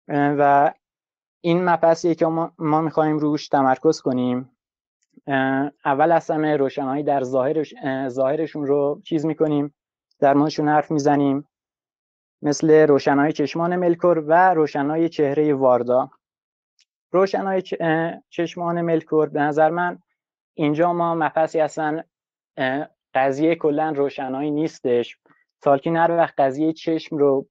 و 0.08 0.74
این 1.42 1.70
مبحثیه 1.70 2.16
که 2.16 2.26
ما, 2.26 2.52
ما 2.58 2.82
می‌خوایم 2.82 3.18
روش 3.18 3.48
تمرکز 3.48 4.02
کنیم. 4.02 4.52
اول 5.86 6.12
از 6.12 6.32
همه 6.32 6.58
روشنایی 6.58 7.04
در 7.04 7.24
ظاهرش، 7.24 7.74
ظاهرشون 8.08 8.68
رو 8.68 9.02
چیز 9.06 9.26
می‌کنیم 9.26 9.74
در 10.20 10.34
موردشون 10.34 10.70
حرف 10.70 10.92
می‌زنیم 10.92 11.48
مثل 12.42 12.72
روشنای 12.88 13.32
چشمان 13.32 13.76
ملکور 13.76 14.24
و 14.28 14.54
روشنای 14.54 15.10
چهره 15.10 15.54
واردا. 15.54 16.10
روشنای 17.12 17.64
چشمان 18.30 18.82
ملکور 18.82 19.30
به 19.30 19.42
نظر 19.42 19.70
من 19.70 20.00
اینجا 20.54 20.94
ما 20.94 21.16
مفصی 21.16 21.60
اصلا 21.60 22.04
قضیه 23.14 23.56
کلا 23.56 23.90
روشنایی 23.90 24.52
نیستش. 24.52 25.18
تالکین 25.62 25.98
هر 25.98 26.12
وقت 26.12 26.34
قضیه 26.38 26.74
چشم 26.74 27.18
رو 27.18 27.48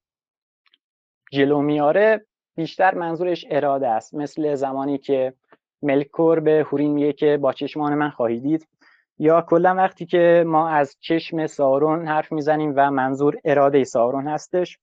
جلو 1.33 1.61
میاره 1.61 2.27
بیشتر 2.57 2.95
منظورش 2.95 3.47
اراده 3.51 3.89
است. 3.89 4.15
مثل 4.15 4.55
زمانی 4.55 4.99
که 4.99 5.35
ملکور 5.83 6.41
به 6.41 6.67
هورین 6.71 6.93
میگه 6.93 7.13
که 7.13 7.37
با 7.37 7.53
چشمان 7.53 7.95
من 7.95 8.11
خواهی 8.11 8.41
دید. 8.41 8.69
یا 9.19 9.41
کلا 9.43 9.75
وقتی 9.75 10.07
که 10.07 10.45
ما 10.47 10.69
از 10.69 10.97
چشم 11.01 11.47
سارون 11.47 12.09
حرف 12.09 12.33
می‌زنیم 12.33 12.73
و 12.77 12.91
منظور 12.91 13.41
اراده 13.45 13.85
سارون 13.85 14.29
هستش. 14.29 14.79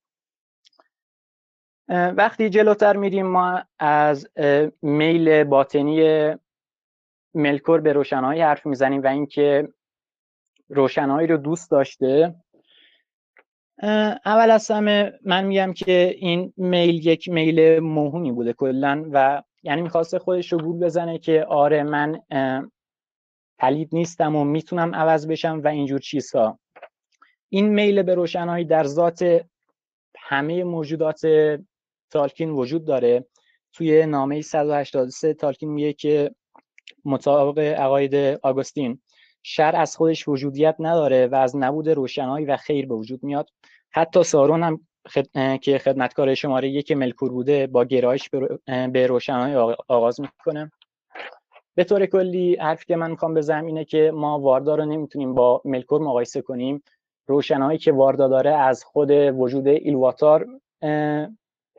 وقتی 1.89 2.49
جلوتر 2.49 2.95
میریم 2.95 3.27
ما 3.27 3.63
از 3.79 4.27
میل 4.81 5.43
باطنی 5.43 6.29
ملکور 7.33 7.81
به 7.81 7.93
روشنایی 7.93 8.41
حرف 8.41 8.65
می‌زنیم 8.65 9.03
و 9.03 9.07
اینکه 9.07 9.67
روشنایی 10.69 11.27
رو 11.27 11.37
دوست 11.37 11.71
داشته. 11.71 12.35
اول 14.25 14.51
از 14.51 14.71
همه 14.71 15.13
من 15.25 15.45
میگم 15.45 15.73
که 15.73 16.15
این 16.17 16.53
میل 16.57 17.07
یک 17.07 17.29
میل 17.29 17.79
موهومی 17.79 18.31
بوده 18.31 18.53
کلا 18.53 19.05
و 19.11 19.43
یعنی 19.67 19.81
می‌خواسته 19.81 20.19
خودش 20.19 20.53
رو 20.53 20.59
گول 20.59 20.79
بزنه 20.79 21.17
که 21.17 21.45
آره 21.45 21.83
من 21.83 22.21
پلید 23.59 23.89
نیستم 23.91 24.35
و 24.35 24.43
می‌تونم 24.43 24.95
عوض 24.95 25.27
بشم 25.27 25.61
و 25.63 25.67
اینجور 25.67 25.99
چیزها. 25.99 26.59
این 27.49 27.69
میل 27.69 28.03
به 28.03 28.15
روشنایی 28.15 28.65
در 28.65 28.83
ذات 28.83 29.45
همه 30.17 30.63
موجودات 30.63 31.21
تالکین 32.11 32.49
وجود 32.49 32.85
داره. 32.85 33.25
توی 33.73 34.05
نامه 34.05 34.41
183 34.41 35.33
تالکین 35.33 35.69
میگه 35.69 35.93
که 35.93 36.31
مطابق 37.05 37.59
عقاید 37.59 38.15
آگوستین 38.43 39.01
شر 39.43 39.75
از 39.75 39.97
خودش 39.97 40.27
وجودیت 40.27 40.75
نداره 40.79 41.27
و 41.27 41.35
از 41.35 41.55
نبود 41.55 41.89
روشنایی 41.89 42.45
و 42.45 42.57
خیر 42.57 42.87
به 42.87 42.95
وجود 42.95 43.23
میاد. 43.23 43.49
حتی 43.91 44.23
سارون 44.23 44.63
هم 44.63 44.87
که 45.61 45.77
خدمتکار 45.77 46.35
شماره 46.35 46.69
یک 46.69 46.91
ملکور 46.91 47.31
بوده 47.31 47.67
با 47.67 47.85
گرایش 47.85 48.29
به 48.65 49.07
روشنایی 49.07 49.55
آغاز 49.87 50.21
می‌کنه. 50.21 50.71
به 51.75 51.83
طور 51.83 52.05
کلی 52.05 52.55
حرفی 52.55 52.85
که 52.85 52.95
من 52.95 53.11
می‌خوام 53.11 53.33
بزنم 53.33 53.65
اینه 53.65 53.85
که 53.85 54.11
ما 54.13 54.39
واردا 54.39 54.75
رو 54.75 54.85
نمی‌تونیم 54.85 55.33
با 55.33 55.61
ملکور 55.65 56.01
مقایسه 56.01 56.41
کنیم. 56.41 56.83
روشنایی 57.27 57.77
که 57.77 57.91
واردا 57.91 58.27
داره 58.27 58.51
از 58.51 58.83
خود 58.83 59.11
وجود 59.11 59.67
ایلواتار 59.67 60.47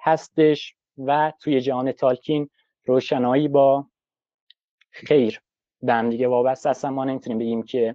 هستش 0.03 0.75
و 0.99 1.33
توی 1.41 1.61
جهان 1.61 1.93
تالکین 1.93 2.51
روشنایی 2.85 3.49
با 3.49 3.87
خیر. 4.91 5.41
به 5.83 5.93
هم 5.93 6.11
دیگه 6.11 6.29
وابسته 6.29 6.71
هستن. 6.71 6.89
ما 6.89 7.05
نمی‌تونیم 7.05 7.39
بگیم 7.39 7.63
که 7.63 7.95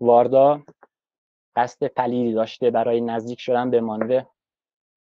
واردا 0.00 0.62
قصد 1.56 1.86
پلیدی 1.86 2.32
داشته 2.32 2.70
برای 2.70 3.00
نزدیک 3.00 3.40
شدن 3.40 3.70
به 3.70 3.80
مانوه. 3.80 4.22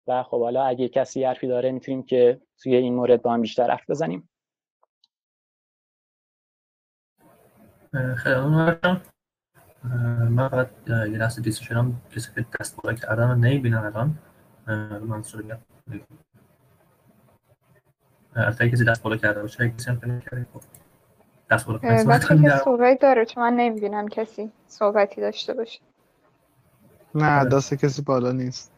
و 0.06 0.22
خب 0.22 0.40
حالا 0.40 0.64
اگه 0.64 0.88
کسی 0.88 1.24
حرفی 1.24 1.48
داره 1.48 1.72
می‌تونیم 1.72 2.02
که 2.02 2.40
توی 2.62 2.76
این 2.76 2.94
مورد 2.94 3.22
با 3.22 3.32
هم 3.32 3.40
بیشتر 3.40 3.70
حرف 3.70 3.90
بزنیم. 3.90 4.28
خیلی 8.16 8.36
من 10.30 10.48
فقط 10.48 10.70
یه 10.88 10.94
لحظه 10.94 11.42
دیسته 11.42 11.64
شدم 11.64 12.02
کسی 12.10 12.30
که 12.34 12.46
دست 12.60 12.76
بالا 12.82 12.96
کردم 12.96 13.30
و 13.30 13.34
نمی‌بینم 13.34 13.84
الان. 13.84 14.18
من 15.06 15.22
سوری 15.22 15.52
البته 18.36 18.70
کسی 18.70 18.84
دست 18.84 19.02
بالا 19.02 19.16
کرده 19.16 19.42
باشه 19.42 19.70
کسی 19.70 19.90
هم 19.90 20.20
کرده 20.20 20.46
خب. 20.54 20.60
دست 21.50 21.66
بالا 21.66 21.78
کنید 21.78 22.56
صحبت 22.64 23.00
داره 23.00 23.24
چون 23.24 23.42
من 23.42 23.56
نمی‌بینم 23.56 24.08
کسی 24.08 24.52
صحبتی 24.66 25.20
داشته 25.20 25.54
باشه. 25.54 25.80
نه 27.14 27.44
دست 27.44 27.74
کسی 27.74 28.02
بالا 28.02 28.32
نیست. 28.32 28.71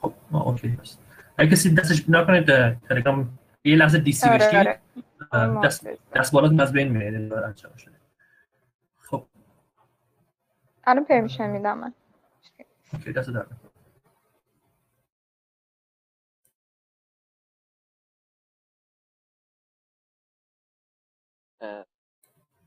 خب 0.00 0.14
ما 0.30 0.42
اوکی 0.42 0.68
هست. 0.68 1.02
اگه 1.38 1.50
کسی 1.50 1.74
دستش 1.74 2.04
نکنید 2.08 2.46
تلگرام 2.88 3.38
یه 3.64 3.76
لحظه 3.76 3.98
دیسی 3.98 4.28
آره، 4.28 4.38
بشید 4.38 4.80
آره. 5.32 5.60
دست, 5.64 5.86
دست 6.14 6.32
بالا 6.32 6.62
از 6.62 6.72
بین 6.72 6.88
میره 6.88 7.28
خب. 8.98 9.26
الان 10.84 11.04
پرمیشن 11.04 11.50
میدم 11.50 11.78
من. 11.78 11.94
اوکی 12.92 13.12
دست 13.12 13.30
در 13.30 13.46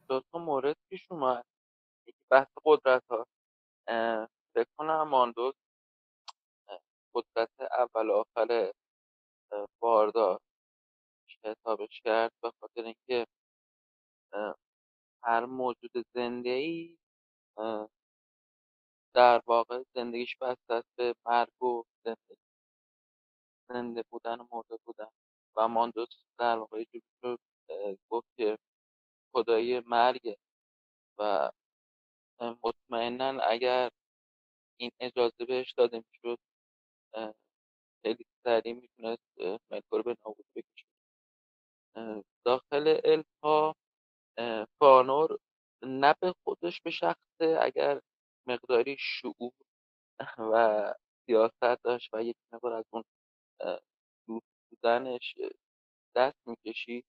دو 0.10 0.22
تا 0.32 0.40
مورد 0.40 0.76
پیش 0.90 1.12
اومد. 1.12 1.46
یکی 2.08 2.26
بحث 2.30 2.48
قدرت 2.66 3.04
ها 3.10 3.28
فکر 4.54 4.68
کنم 4.78 5.04
ماندوز 5.08 5.54
قدرت 7.16 7.50
اول 7.62 8.12
آخر 8.12 8.72
باردار 9.82 10.40
حسابش 11.44 12.02
کرد 12.02 12.32
به 12.44 12.52
خاطر 12.60 12.84
اینکه 12.84 13.26
هر 15.24 15.46
موجود 15.46 15.92
زنده 16.16 16.50
ای 16.50 16.98
در 19.16 19.42
واقع 19.48 19.84
زندگیش 19.96 20.38
بسته 20.42 20.74
است 20.74 20.88
به 20.98 21.16
مرگ 21.26 21.64
و 21.64 21.84
زنده 22.06 22.38
زنده 23.70 24.04
بودن 24.12 24.40
و 24.40 24.48
مرده 24.52 24.78
بودن. 24.86 25.10
و 25.56 25.68
ماندوس 25.68 26.10
در 26.40 26.58
واقع 26.58 26.84
رو 27.24 27.38
گفت 28.10 28.28
که 28.38 28.58
خدایی 29.34 29.80
مرگ. 29.80 30.36
و 31.20 31.52
مطمئنا 32.64 33.42
اگر 33.44 33.90
این 34.78 34.92
اجازه 35.00 35.46
بهش 35.48 35.74
داده 35.78 36.04
می‌شد 36.12 36.40
خیلی 38.06 38.26
سریع 38.46 38.74
می‌تونست 38.74 39.24
ملکور 39.72 40.02
به 40.02 40.18
نابود 40.26 40.46
بکشه. 40.56 40.88
داخل 42.46 43.02
الفا 43.06 43.74
فانور 44.80 45.38
نه 45.84 46.16
به 46.22 46.34
خودش 46.46 46.82
به 46.82 46.92
شخصه 46.92 47.60
اگر 47.62 48.02
مقداری 48.48 48.98
شعور 49.00 49.54
و 50.54 50.94
سیاست 51.28 51.84
داشت 51.84 52.10
و 52.14 52.24
یک 52.24 52.38
مقدار 52.54 52.74
از 52.74 52.86
اون 52.94 53.04
دوست 54.28 54.48
بودنش 54.72 55.36
دست 56.16 56.38
می‌کشید 56.48 57.06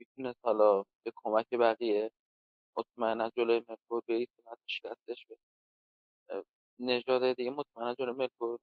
می‌تونست 0.00 0.40
حالا 0.44 0.82
به 0.82 1.12
کمک 1.16 1.46
بقیه 1.54 2.10
مطمئنا 2.78 3.30
جلوی 3.36 3.62
ملکور 3.68 4.02
به 4.08 4.26
شکستش 4.68 5.26
به 5.26 5.36
نژاد 6.80 7.32
دیگه 7.36 7.50
مطمئنا 7.50 7.94
جلوی 7.94 8.14
ملکور 8.16 8.58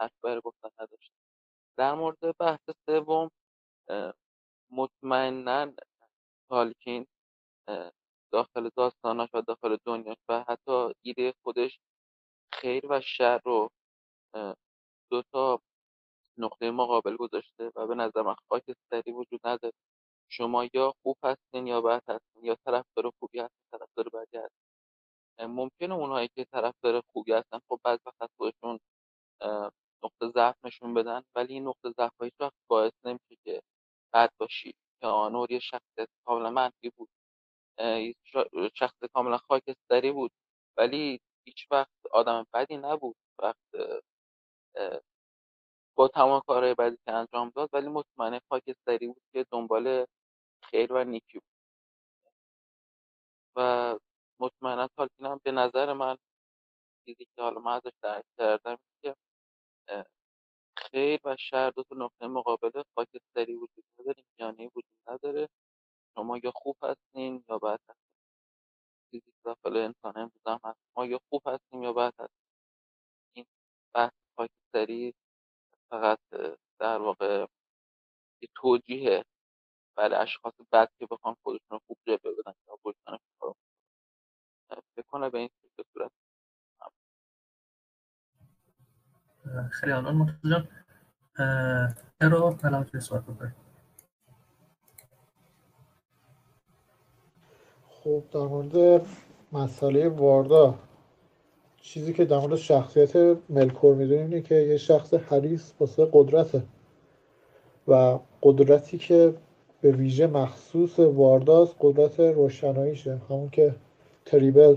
حرف 0.00 0.12
برای 0.22 0.40
گفتن 0.44 0.68
نداشت 0.80 1.12
در 1.76 1.94
مورد 1.94 2.36
بحث 2.38 2.70
سوم 2.86 3.30
مطمئنا 4.70 5.72
تالکین 6.48 7.06
داخل 8.32 8.70
داستاناش 8.76 9.28
و 9.34 9.42
داخل 9.42 9.76
دنیاش 9.84 10.16
و 10.28 10.44
حتی 10.48 10.92
ایده 11.02 11.34
خودش 11.42 11.80
خیر 12.52 12.86
و 12.90 13.00
شر 13.00 13.40
رو 13.44 13.70
دو 15.10 15.22
تا 15.32 15.60
نقطه 16.38 16.70
مقابل 16.70 17.16
گذاشته 17.16 17.72
و 17.76 17.86
به 17.86 17.94
نظر 17.94 18.22
من 18.22 18.34
خاکستری 18.48 19.12
وجود 19.12 19.40
نداره. 19.44 19.74
شما 20.28 20.64
یا 20.74 20.94
خوب 21.02 21.16
هستین 21.24 21.66
یا 21.66 21.80
بد 21.80 22.02
هستین 22.08 22.44
یا 22.44 22.56
طرفدار 22.66 23.10
خوبی 23.20 23.38
هستین 23.40 23.62
طرفدار 23.72 24.08
بدی 24.08 24.36
هستین. 24.38 24.70
ممکنه 25.46 25.94
اونهایی 25.94 26.28
که 26.34 26.44
طرفدار 26.44 27.02
خوبی 27.12 27.32
هستن 27.32 27.58
خب 27.68 27.80
بعض 27.84 27.98
وقت 28.06 28.30
خودشون 28.36 28.80
نقطه 30.04 30.28
ضعف 30.34 30.56
نشون 30.64 30.94
بدن 30.94 31.22
ولی 31.34 31.54
این 31.54 31.68
نقطه 31.68 31.90
ضعف 31.96 32.22
هیچ 32.22 32.34
وقت 32.40 32.54
باعث 32.70 32.92
نمیشه 33.04 33.36
که 33.44 33.62
بد 34.14 34.30
باشی. 34.40 34.74
که 35.00 35.06
آنور 35.06 35.52
یه 35.52 35.58
شخصیت 35.58 36.08
کاملا 36.26 36.50
منفی 36.50 36.90
بود. 36.96 37.08
شخص 38.74 38.96
کاملا 39.14 39.38
خاکستری 39.38 40.12
بود. 40.12 40.32
ولی 40.78 41.20
هیچ 41.46 41.66
وقت 41.70 41.90
آدم 42.12 42.46
بدی 42.54 42.76
نبود. 42.76 43.16
وقت 43.38 43.56
با 45.96 46.08
تمام 46.08 46.40
کارهای 46.46 46.74
بدی 46.74 46.96
که 47.06 47.12
انجام 47.12 47.52
داد 47.56 47.68
ولی 47.72 47.88
مطمئن 47.88 48.40
خاکستری 48.50 49.06
بود 49.06 49.22
که 49.32 49.46
دنبال 49.52 50.06
خیر 50.64 50.92
و 50.92 51.04
نیکی 51.04 51.38
بود. 51.38 51.50
و 53.56 53.98
مطمئنا 54.40 54.88
تالکین 54.96 55.26
هم 55.26 55.40
به 55.44 55.52
نظر 55.52 55.92
من 55.92 56.16
چیزی 57.06 57.24
که 57.36 57.42
حالا 57.42 57.60
من 57.60 57.72
ازش 57.72 57.92
درک 58.02 58.24
کردم 58.38 58.78
خیر 60.76 61.20
و 61.24 61.36
شر 61.36 61.70
دو 61.70 61.82
تا 61.82 61.96
نقطه 61.96 62.26
مقابل 62.26 62.82
خاکستری 62.94 63.54
وجود 63.54 63.84
نداره 64.00 64.24
میانه 64.38 64.66
وجود 64.66 65.00
نداره. 65.08 65.48
شما 66.14 66.38
یا 66.38 66.52
خوب 66.54 66.76
هستین 66.82 67.44
یا 67.48 67.58
بد 67.58 67.80
هستین. 67.88 68.10
چیزی 69.10 69.30
که 69.32 69.38
داخل 69.44 69.76
انسان 69.76 70.12
امروز 70.16 70.46
هم 70.46 70.60
هست 70.64 70.80
ما 70.96 71.06
یا 71.06 71.20
خوب 71.30 71.42
هستیم 71.46 71.82
یا 71.82 71.92
بد 71.92 72.14
هستیم. 72.18 72.46
این 73.36 73.46
بحث 73.94 74.12
خاکستری 74.36 75.14
فقط 75.90 76.18
در 76.78 76.98
واقع 76.98 77.46
یه 78.42 78.48
توجیه 78.54 79.24
برای 79.96 80.20
اشخاص 80.20 80.54
بد 80.72 80.90
که 80.98 81.06
بخوان 81.10 81.36
خودشون 81.42 81.80
خوب 81.86 81.98
جلوه 82.06 82.18
بدن 82.38 82.54
یا 82.68 82.78
بجنان 82.84 83.18
کارو 83.40 83.56
فکر 84.96 85.06
کنه 85.06 85.30
به 85.30 85.38
این 85.38 85.50
صورت 85.94 86.12
خیلی 89.70 89.92
ممنون 89.92 90.14
مرتضی 90.14 90.50
جان 90.50 90.68
الان 92.62 92.84
توی 92.84 93.00
صحبت 93.00 93.24
بکنید 93.24 93.54
خب 97.90 98.22
در 98.32 98.40
مورد 98.40 99.06
مسئله 99.52 100.08
واردا 100.08 100.74
چیزی 101.80 102.12
که 102.12 102.24
در 102.24 102.38
مورد 102.38 102.56
شخصیت 102.56 103.16
ملکور 103.48 103.94
می‌دونیم 103.94 104.22
اینه 104.22 104.40
که 104.40 104.54
یه 104.54 104.76
شخص 104.76 105.14
حریص 105.14 105.72
واسه 105.80 106.08
قدرته 106.12 106.62
و 107.88 108.18
قدرتی 108.42 108.98
که 108.98 109.34
به 109.80 109.92
ویژه 109.92 110.26
مخصوص 110.26 110.98
وارداست 110.98 111.74
قدرت 111.80 112.20
روشناییشه. 112.20 113.20
همون 113.30 113.50
که 113.50 113.74
تریبل 114.24 114.76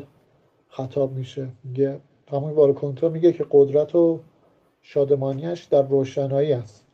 خطاب 0.69 1.11
میشه. 1.11 1.47
میگه 1.63 1.99
همون 2.31 2.51
وارکنتا 2.51 3.09
میگه 3.09 3.33
که 3.33 3.45
قدرت 3.51 3.95
و 3.95 4.19
شادمانیش 4.84 5.64
در 5.64 5.81
روشنایی 5.81 6.53
است. 6.53 6.85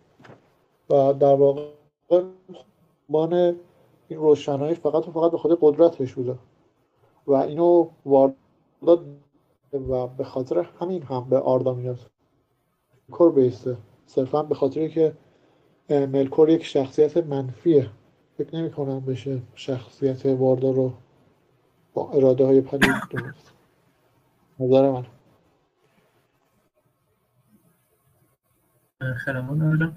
و 0.90 1.14
در 1.14 1.36
واقع 1.36 1.64
بان 3.10 3.34
این 4.08 4.20
روشنایی 4.20 4.76
فقط 4.76 5.08
و 5.08 5.12
فقط 5.12 5.32
به 5.32 5.38
خود 5.38 5.58
قدرتش 5.62 6.14
بوده. 6.14 6.36
و 7.28 7.34
اینو 7.34 7.88
وارداد 8.06 9.06
و 9.74 10.08
به 10.08 10.24
خاطر 10.24 10.60
همین 10.80 11.04
هم 11.04 11.30
به 11.30 11.40
آردا 11.40 11.74
میاد. 11.74 12.00
کور 13.12 13.32
بیسته. 13.32 13.78
صرفا 14.06 14.44
به 14.44 14.56
خاطر 14.56 14.88
که 14.88 15.14
ملکور 15.90 16.50
یک 16.50 16.64
شخصیت 16.64 17.18
منفیه. 17.18 17.90
فکر 18.38 18.56
نمی 18.56 18.72
کنم 18.72 19.00
بشه 19.00 19.42
شخصیت 19.56 20.26
واردا 20.26 20.72
رو 20.72 20.94
با 21.94 22.10
اراده 22.10 22.46
های 22.46 22.62
پدید 22.62 22.92
دونست 23.10 23.54
نظر 24.60 24.92
من. 24.92 25.06
خیلی 29.00 29.40
ممنون 29.40 29.96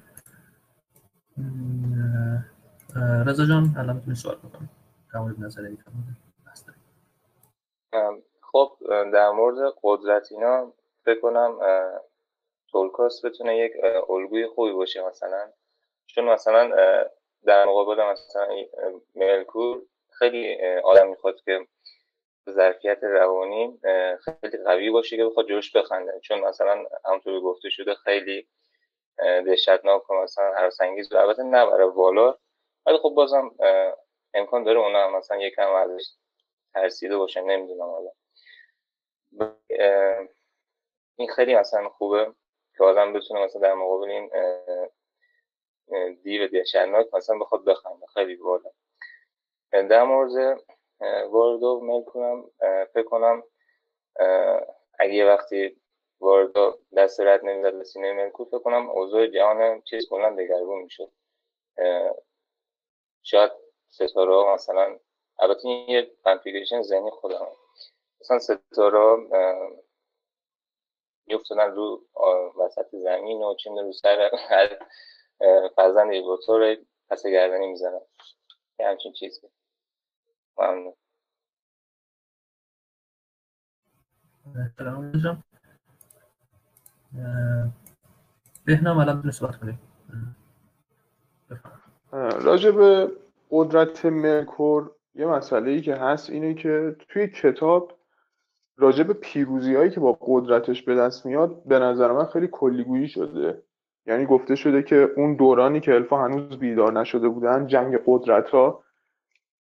رضا 3.26 3.46
جان 3.46 3.74
الان 3.78 3.96
می‌تونی 3.96 4.16
سوال 4.16 4.36
بکنم 4.36 4.68
در 5.12 5.20
مورد 5.20 5.40
نظر 5.40 5.68
خب 8.40 8.76
در 9.12 9.30
مورد 9.30 9.74
قدرت 9.82 10.32
اینا 10.32 10.72
فکر 11.04 11.20
کنم 11.20 11.58
تولکاس 12.68 13.24
بتونه 13.24 13.58
یک 13.58 13.72
الگوی 14.10 14.46
خوبی 14.46 14.72
باشه 14.72 15.06
مثلا. 15.06 15.52
چون 16.06 16.24
مثلا 16.24 16.70
در 17.44 17.64
مقابل 17.64 18.02
مثلا 18.12 18.48
ملکور 19.14 19.82
خیلی 20.10 20.56
آدم 20.84 21.08
می‌خواد 21.08 21.40
که 21.44 21.66
ظرفیت 22.50 22.98
روانی 23.02 23.78
خیلی 24.24 24.64
قوی 24.64 24.90
باشه 24.90 25.16
که 25.16 25.24
بخواد 25.24 25.46
جوش 25.46 25.76
بخنده. 25.76 26.20
چون 26.20 26.40
مثلا 26.40 26.84
همونطور 27.04 27.40
گفته 27.40 27.70
شده 27.70 27.94
خیلی 27.94 28.48
دهشتناک 29.18 30.10
و 30.10 30.14
مثلا 30.14 30.52
هراسانگیز 30.54 31.12
و 31.12 31.16
البته 31.16 31.42
نه 31.42 31.66
برای 31.66 31.88
والا. 31.88 32.38
ولی 32.86 32.98
خب 32.98 33.08
بازم 33.08 33.54
امکان 34.34 34.64
داره 34.64 34.78
اونا 34.78 35.04
هم 35.04 35.16
مثلا 35.16 35.36
یکم 35.36 35.72
ازش 35.72 36.04
ترسیده 36.74 37.16
باشه 37.16 37.40
نمی‌دونم 37.40 37.90
حالا. 37.90 38.10
این 41.16 41.28
خیلی 41.28 41.54
مثلا 41.54 41.88
خوبه 41.88 42.34
که 42.76 42.84
آدم 42.84 43.12
بتونه 43.12 43.44
مثلا 43.44 43.60
در 43.62 43.74
مقابل 43.74 44.10
این 44.10 44.30
دیو 46.22 46.48
دهشتناک 46.48 47.14
مثلا 47.14 47.38
بخواد 47.38 47.64
بخنده. 47.64 48.06
خیلی 48.06 48.36
بالا 48.36 48.70
در 49.72 50.02
مورد 50.02 50.60
واردو 51.30 51.80
میل 51.80 52.02
کنم 52.02 52.50
فکر 52.94 53.02
کنم 53.02 53.42
اگه 54.98 55.26
وقتی 55.26 55.81
واردا 56.22 56.78
دست 56.96 57.20
رد 57.20 57.44
نمی‌داد 57.44 57.78
به 57.78 57.84
سینه 57.84 58.12
ملکو 58.12 58.44
فکر 58.44 58.58
کنم. 58.58 58.90
اوضاع 58.90 59.26
جهان 59.26 59.80
چیز 59.80 60.08
کنن 60.08 60.34
دگرگون 60.36 60.82
می‌شد. 60.82 61.12
شاید 63.22 63.52
ستاره 63.88 64.34
ها 64.34 64.54
مثلا 64.54 64.98
البته 65.38 65.68
این 65.68 65.88
یه 65.88 66.10
کنفیگریشن 66.24 66.82
ذهنی 66.82 67.10
خودم 67.10 67.46
مثلا 68.20 68.38
ستاره 68.38 69.16
میفتادن 71.26 71.70
رو 71.70 72.04
وسط 72.58 72.86
زمین 72.92 73.42
و 73.42 73.54
چین 73.54 73.78
رو 73.78 73.92
سر 73.92 74.30
هر 74.48 74.78
فرزند 75.76 76.12
ایگوتور 76.12 76.76
پس 77.10 77.26
گردنی 77.26 77.66
می‌زنن. 77.66 78.00
یه 78.78 78.86
همچین 78.86 79.12
چیزی. 79.12 79.48
ممنون. 80.58 80.94
بهنام 88.64 88.98
الان 88.98 89.30
صحبت 89.30 89.56
کنیم 89.56 89.78
راجع 92.42 92.70
به 92.70 93.10
قدرت 93.50 94.06
مرکور 94.06 94.90
یه 95.14 95.26
مسئله 95.26 95.70
ای 95.70 95.80
که 95.80 95.94
هست 95.94 96.30
اینه 96.30 96.54
که 96.54 96.96
توی 97.08 97.28
کتاب 97.28 97.98
راجع 98.76 99.04
به 99.04 99.12
پیروزی 99.12 99.74
هایی 99.74 99.90
که 99.90 100.00
با 100.00 100.18
قدرتش 100.20 100.82
به 100.82 100.94
دست 100.94 101.26
میاد 101.26 101.64
به 101.64 101.78
نظر 101.78 102.12
من 102.12 102.24
خیلی 102.24 102.48
کلیگویی 102.52 103.08
شده. 103.08 103.62
یعنی 104.06 104.26
گفته 104.26 104.54
شده 104.54 104.82
که 104.82 105.10
اون 105.16 105.36
دورانی 105.36 105.80
که 105.80 105.94
الف‌ها 105.94 106.24
هنوز 106.24 106.58
بیدار 106.58 107.00
نشده 107.00 107.28
بودن 107.28 107.66
جنگ 107.66 107.98
قدرت 108.06 108.50
ها 108.50 108.84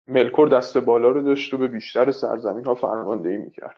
ملکور 0.07 0.49
دست 0.49 0.77
بالا 0.77 1.09
رو 1.09 1.21
داشت 1.21 1.53
و 1.53 1.57
به 1.57 1.67
بیشتر 1.67 2.11
سرزمین 2.11 2.65
ها 2.65 2.75
فرماندهی 2.75 3.37
می‌کرد. 3.37 3.77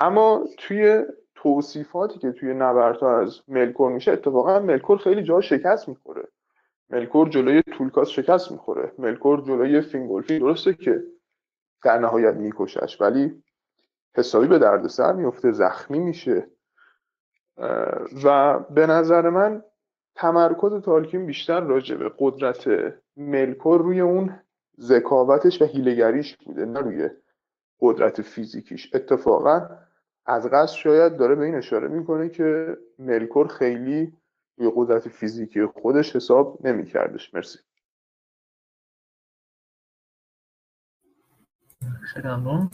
اما 0.00 0.44
توی 0.58 1.04
توصیفاتی 1.44 2.18
که 2.18 2.32
توی 2.32 2.54
نبردها 2.54 3.20
از 3.20 3.40
ملکور 3.48 3.92
میشه 3.92 4.12
اتفاقا 4.12 4.60
ملکور 4.60 4.98
خیلی 4.98 5.22
جا 5.22 5.40
شکست 5.40 5.88
می‌خوره. 5.88 6.28
ملکور 6.90 7.28
جلوی 7.28 7.62
تولکاس 7.62 8.08
شکست 8.08 8.52
می‌خوره. 8.52 8.92
ملکور 8.98 9.40
جلوی 9.40 9.80
فینگولفین 9.80 10.38
درسته 10.38 10.74
که 10.74 11.02
در 11.82 11.98
نهایت 11.98 12.34
میکشش 12.34 13.00
ولی 13.00 13.42
حسابی 14.16 14.46
به 14.46 14.58
دردسر 14.58 15.12
میفته 15.12 15.52
زخمی 15.52 15.98
میشه. 15.98 16.46
و 18.24 18.58
به 18.58 18.86
نظر 18.86 19.30
من 19.30 19.62
تمرکز 20.14 20.82
تالکین 20.82 21.26
بیشتر 21.26 21.60
راجع 21.60 21.96
به 21.96 22.12
قدرت 22.18 22.64
ملکور 23.16 23.82
روی 23.82 24.00
اون 24.00 24.40
ذکاوتش 24.80 25.62
و 25.62 25.64
هیلگریش 25.64 26.36
بوده 26.36 26.64
نه 26.64 26.80
روی 26.80 27.10
قدرت 27.80 28.22
فیزیکیش. 28.22 28.94
اتفاقا 28.94 29.68
از 30.26 30.46
قصد 30.52 30.74
شاید 30.74 31.16
داره 31.16 31.34
به 31.34 31.44
این 31.44 31.54
اشاره 31.54 31.88
می‌کنه 31.88 32.28
که 32.28 32.76
ملکور 32.98 33.48
خیلی 33.48 34.16
روی 34.56 34.72
قدرت 34.76 35.08
فیزیکی 35.08 35.66
خودش 35.66 36.16
حساب 36.16 36.66
نمیکردش. 36.66 37.34
مرسی. 37.34 37.58
ممنون. 42.24 42.70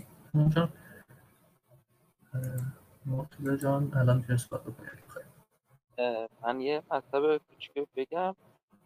مرتضی 3.06 3.56
جان 3.56 3.92
الان 3.94 4.24
من 6.42 6.60
یه 6.60 6.82
مطلب 6.90 7.36
کوچیک 7.36 7.88
بگم. 7.96 8.36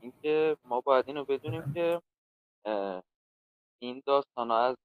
اینکه 0.01 0.57
ما 0.65 0.81
باید 0.81 1.05
اینو 1.09 1.24
بدونیم 1.24 1.73
که 1.73 2.03
این 3.78 4.03
داستان 4.07 4.51
از 4.51 4.77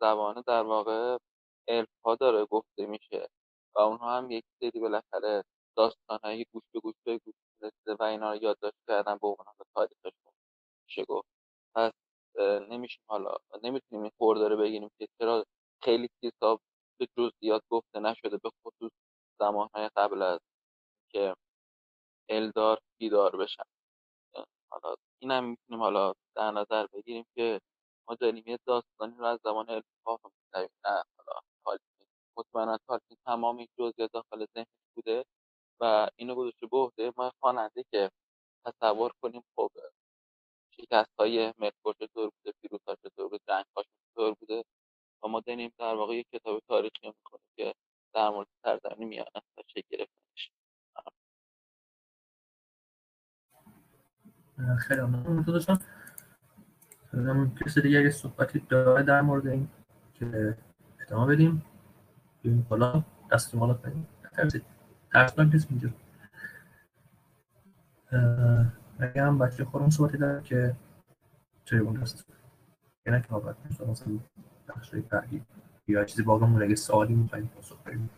زبانه 0.00 0.42
در 0.46 0.62
واقع 0.62 1.18
علف 1.68 1.88
ها 2.04 2.14
داره 2.14 2.46
گفته 2.46 2.86
میشه 2.86 3.28
و 3.76 3.80
اونها 3.80 4.18
هم 4.18 4.30
یک 4.30 4.44
سری 4.60 4.80
بالاخره 4.80 5.44
داستان 5.76 6.18
های 6.24 6.46
گوش 6.52 6.62
به 6.74 6.80
گوش 6.80 6.94
به 7.04 7.18
گوش 7.18 7.34
رسیده 7.62 7.94
و 8.00 8.02
اینا 8.02 8.32
رو 8.32 8.42
یادداشت 8.42 8.76
کردن 8.88 9.18
به 9.22 9.26
عنوان 9.28 9.46
تاریخشون 9.74 10.32
میشه 10.88 11.04
گفت. 11.04 11.28
پس 11.74 11.92
نمیشیم 12.70 13.04
حالا 13.08 13.36
نمی‌تونیم 13.62 14.02
این 14.02 14.12
خور 14.18 14.36
داره 14.36 14.56
بگیریم 14.56 14.90
که 14.98 15.08
چرا 15.20 15.44
خیلی 15.82 16.08
چیزها 16.20 16.60
به 17.00 17.08
جزئیات 17.18 17.62
گفته 17.70 18.00
نشده 18.00 18.38
به 18.38 18.50
خصوص 18.64 18.92
زمانهای 19.40 19.90
قبل 19.96 20.22
از 20.22 20.40
که 21.12 21.34
الدار 22.28 22.78
بیدار 23.00 23.36
بشن 23.36 23.64
حالا 24.70 24.94
این 25.22 25.30
هم 25.30 25.44
می‌تونیم 25.44 25.82
حالا 25.82 26.14
در 26.36 26.50
نظر 26.50 26.86
بگیریم 26.86 27.26
که 27.36 27.60
ما 28.08 28.14
داریم 28.14 28.44
یه 28.46 28.58
داستانی 28.66 29.16
رو 29.18 29.24
از 29.24 29.40
زمان 29.44 29.70
الفاف 29.70 30.20
میشنویم 30.24 30.70
نه 30.84 31.02
حالا 31.18 31.40
مطمئنا 32.36 32.78
تالکین 32.86 33.16
تمام 33.26 33.56
این 33.56 33.68
جزئیات 33.78 34.12
داخل 34.12 34.46
ذهنش 34.54 34.66
بوده 34.94 35.24
و 35.80 36.08
اینو 36.16 36.34
گذاشته 36.34 36.66
به 36.66 36.76
عهده 36.76 37.12
ما 37.16 37.32
خواننده 37.40 37.84
که 37.90 38.10
تصور 38.66 39.12
کنیم 39.22 39.42
خب 39.56 39.70
شکست 40.70 41.10
های 41.18 41.54
مرکور 41.58 41.94
چطور 42.00 42.30
بوده 42.30 42.52
پیروز 42.62 42.80
ها 42.88 42.94
چطور 42.94 43.28
بوده 43.28 43.44
جنگ 43.48 43.64
ها 43.76 43.82
چطور 43.82 44.34
بوده 44.34 44.64
و 45.22 45.28
ما 45.28 45.40
داریم 45.40 45.72
در 45.78 45.94
واقع 45.94 46.14
یک 46.14 46.26
کتاب 46.32 46.62
تاریخی 46.68 47.06
می‌کنیم 47.06 47.46
که 47.56 47.74
در 48.14 48.30
مورد 48.30 48.48
سرزمین 48.62 49.08
میانه 49.08 49.42
و 49.58 49.62
چه 49.66 49.82
گرفتنش. 49.90 50.52
خیلی 54.78 55.00
ممنون. 55.00 55.42
داشتم. 55.42 55.80
کسی 57.64 57.80
دیگه 57.80 57.98
اگه 57.98 58.10
صحبتی 58.10 58.58
داره 58.58 59.02
در 59.02 59.20
مورد 59.20 59.46
این 59.46 59.68
که 60.14 60.58
ادامه 61.00 61.34
بدیم. 61.34 61.75
بیم 62.46 62.66
بالا 62.68 63.04
دست 63.32 63.56
بالا 63.56 63.74
کنیم 63.74 64.06
ترسید 64.32 64.62
ترسناک 65.12 65.48
نیست 65.52 65.66
اینجا. 65.70 65.88
اگه 68.98 69.22
هم 69.22 69.38
بچه 69.38 69.64
خورم 69.64 69.90
صحبتی 69.90 70.18
داره 70.18 70.42
که 70.42 70.76
چه 71.64 71.76
اون 71.76 71.96
هست 71.96 72.26
یعنی 73.06 73.22
که 73.22 73.28
بابت 73.28 73.56
مثلا 73.70 74.18
بخش 74.68 74.94
بعدی 74.94 75.42
یا 75.88 76.04
چیزی 76.04 76.22
باقی 76.22 76.46
مونه 76.46 76.64
اگه 76.64 76.74
سوالی 76.74 77.14
میخواییم 77.14 77.48
پاسخ 77.48 77.82
بدیم. 77.82 78.10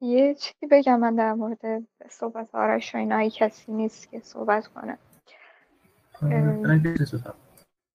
یه 0.00 0.34
چیزی 0.34 0.66
بگم 0.70 1.00
من 1.00 1.14
در 1.14 1.32
مورد 1.32 1.60
صحبت 2.10 2.54
آرش 2.54 2.94
و 2.94 2.98
اینا 2.98 3.28
کسی 3.28 3.72
نیست 3.72 4.10
که 4.10 4.20
صحبت 4.20 4.66
کنه. 4.66 4.98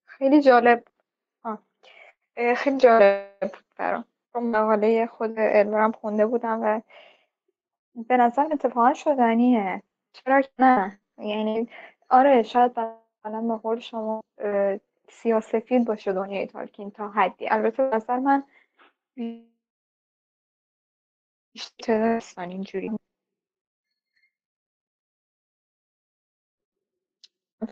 خیلی 0.05 0.41
جالب. 0.41 0.83
خیلی 2.35 2.77
جالب 2.77 3.39
بود 3.41 3.65
برام. 3.77 4.05
مقاله 4.35 5.07
خود 5.07 5.33
الورم 5.37 5.91
خونده 5.91 6.25
بودم 6.25 6.59
و 6.61 6.81
به 8.07 8.17
نظر 8.17 8.47
اتفاقا 8.51 8.93
شدنیه. 8.93 9.83
چرا 10.13 10.41
نه؟ 10.59 10.99
یعنی 11.17 11.69
آره 12.09 12.43
شاید 12.43 12.71
مثلا 12.79 13.41
به 13.41 13.57
قول 13.57 13.79
شما 13.79 14.23
سیاسفید 15.09 15.85
باشه 15.85 16.13
دنیای 16.13 16.47
تالکین 16.47 16.91
تا 16.91 17.09
حدی. 17.09 17.49
البته 17.49 17.89
به 17.89 17.95
نظر 17.95 18.19
من 18.19 18.43
بیشتر 21.53 22.21
اینجوری. 22.37 22.91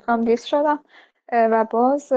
هم 0.08 0.26
دیست 0.26 0.46
شدم. 0.46 0.84
و 1.32 1.66
باز 1.72 2.14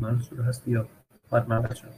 منصور 0.00 0.40
هستی 0.40 0.70
یا 0.70 0.88
باید 1.30 1.48
من 1.48 1.62
بچه 1.62 1.88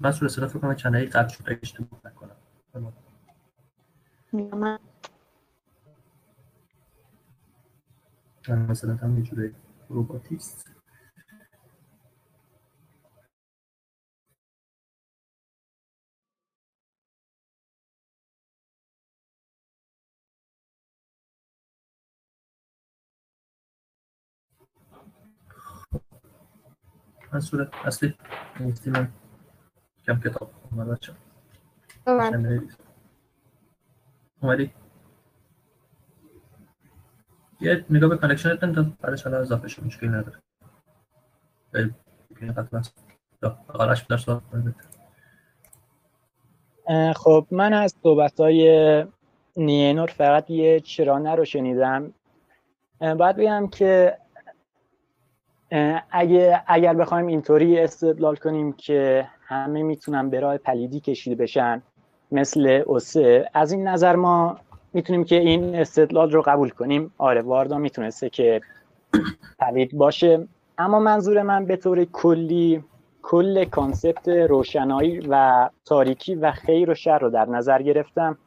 منصور 0.00 0.28
صدا 0.28 0.48
فکر 0.48 0.58
کنم 0.58 0.74
چنه 0.74 1.04
قطع 1.06 1.28
شد 1.28 1.44
اگه 1.46 1.58
اشتباه 1.62 2.00
نکنم. 2.04 2.23
مثلا 8.48 8.94
هم 8.96 9.18
یه 9.18 9.22
جوری 9.24 9.54
روباتیست 9.88 10.70
من 27.32 27.40
صورت 27.40 27.74
اصلی 27.74 28.14
نیستی 28.60 28.90
من 28.90 29.12
کم 30.06 30.20
کتاب 30.20 30.50
بچه 30.92 31.14
اومدی؟ 34.42 34.70
یه 37.60 37.84
نگاه 37.90 38.10
به 38.10 38.16
کانکشنت 38.16 38.74
تا 38.74 38.86
بعدش 39.00 39.22
حالا 39.22 39.38
اضافه 39.38 39.68
شد 39.68 39.84
مشکل 39.84 40.08
نداره 40.08 40.38
آرش 43.68 44.02
در 44.02 44.16
سوال 44.16 44.40
خب 47.16 47.46
من 47.50 47.72
از 47.72 47.94
صحبت 48.02 48.40
های 48.40 49.04
نیینور 49.56 50.06
فقط 50.06 50.50
یه 50.50 50.80
چرانه 50.80 51.34
رو 51.34 51.44
شنیدم. 51.44 52.14
باید 53.00 53.36
بگم 53.36 53.68
که 53.68 54.18
اگه 56.10 56.62
اگر 56.66 56.94
بخوایم 56.94 57.26
اینطوری 57.26 57.78
استدلال 57.78 58.36
کنیم 58.36 58.72
که 58.72 59.28
همه 59.40 59.82
می‌تونن 59.82 60.30
به 60.30 60.40
راه 60.40 60.58
پلیدی 60.58 61.00
کشیده 61.00 61.42
بشن 61.42 61.82
مثل 62.32 62.82
اوسه. 62.86 63.50
از 63.54 63.72
این 63.72 63.88
نظر 63.88 64.16
ما 64.16 64.58
می‌تونیم 64.92 65.24
که 65.24 65.36
این 65.36 65.74
استدلال 65.74 66.30
رو 66.30 66.42
قبول 66.42 66.68
کنیم. 66.68 67.12
آره 67.18 67.42
واردا 67.42 67.78
می‌تونسته 67.78 68.30
که 68.30 68.60
پلید 69.58 69.92
باشه. 69.92 70.48
اما 70.78 71.00
منظور 71.00 71.42
من 71.42 71.66
به 71.66 71.76
طور 71.76 72.04
کلی 72.04 72.84
کل 73.22 73.64
concept 73.64 74.28
روشنایی 74.28 75.26
و 75.28 75.68
تاریکی 75.84 76.34
و 76.34 76.52
خیر 76.52 76.90
و 76.90 76.94
شر 76.94 77.18
رو 77.18 77.30
در 77.30 77.44
نظر 77.44 77.82
گرفتم. 77.82 78.38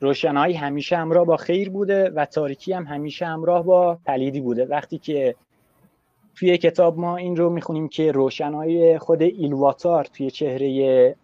روشنایی 0.00 0.54
همیشه 0.54 0.96
همراه 0.96 1.24
با 1.24 1.36
خیر 1.36 1.70
بوده 1.70 2.10
و 2.10 2.24
تاریکی 2.24 2.72
هم 2.72 2.84
همیشه 2.84 3.26
همراه 3.26 3.64
با 3.64 3.98
پلیدی 4.06 4.40
بوده. 4.40 4.66
وقتی 4.66 4.98
که 4.98 5.34
توی 6.34 6.58
کتاب 6.58 6.98
ما 6.98 7.16
این 7.16 7.36
رو 7.36 7.50
می‌خونیم 7.50 7.88
که 7.88 8.12
روشنایی 8.12 8.98
خود 8.98 9.22
ایلواتار 9.22 10.04
توی 10.04 10.30
چهره 10.30 11.16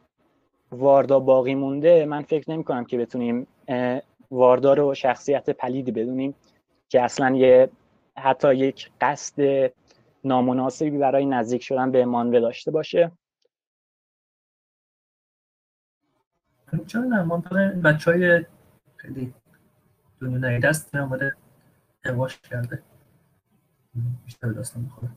واردا 0.71 1.21
باقی 1.21 1.55
مونده 1.55 2.05
من 2.05 2.23
فکر 2.23 2.51
نمی 2.51 2.65
کنم 2.65 2.85
که 2.85 2.99
بتونیم 2.99 3.47
واردا 4.31 4.75
رو 4.75 4.95
شخصیت 4.95 5.51
پلیدی 5.51 5.93
بدونیم 5.93 6.35
که 6.89 7.03
اصلا 7.03 7.37
یه 7.37 7.71
حتی 8.17 8.55
یک 8.55 8.91
قصد 9.01 9.73
نامناسبی 10.25 10.99
برای 10.99 11.27
نزدیک 11.27 11.63
شدن 11.63 11.91
به 11.91 12.05
مانوه 12.05 12.41
داشته 12.41 12.71
باشه. 12.71 13.13
چرا 16.87 17.03
نه؟ 17.03 17.23
منطقه 17.23 17.69
بچه 17.69 18.11
های 18.11 18.45
خیلی 18.97 19.35
دنیا 20.21 20.59
دست 20.59 20.95
آمده 20.95 21.37
اقواش 22.05 22.41
کرده. 22.41 22.83
بیشتر 24.25 24.49
داستان 24.49 24.83
می‌خوره. 24.83 25.11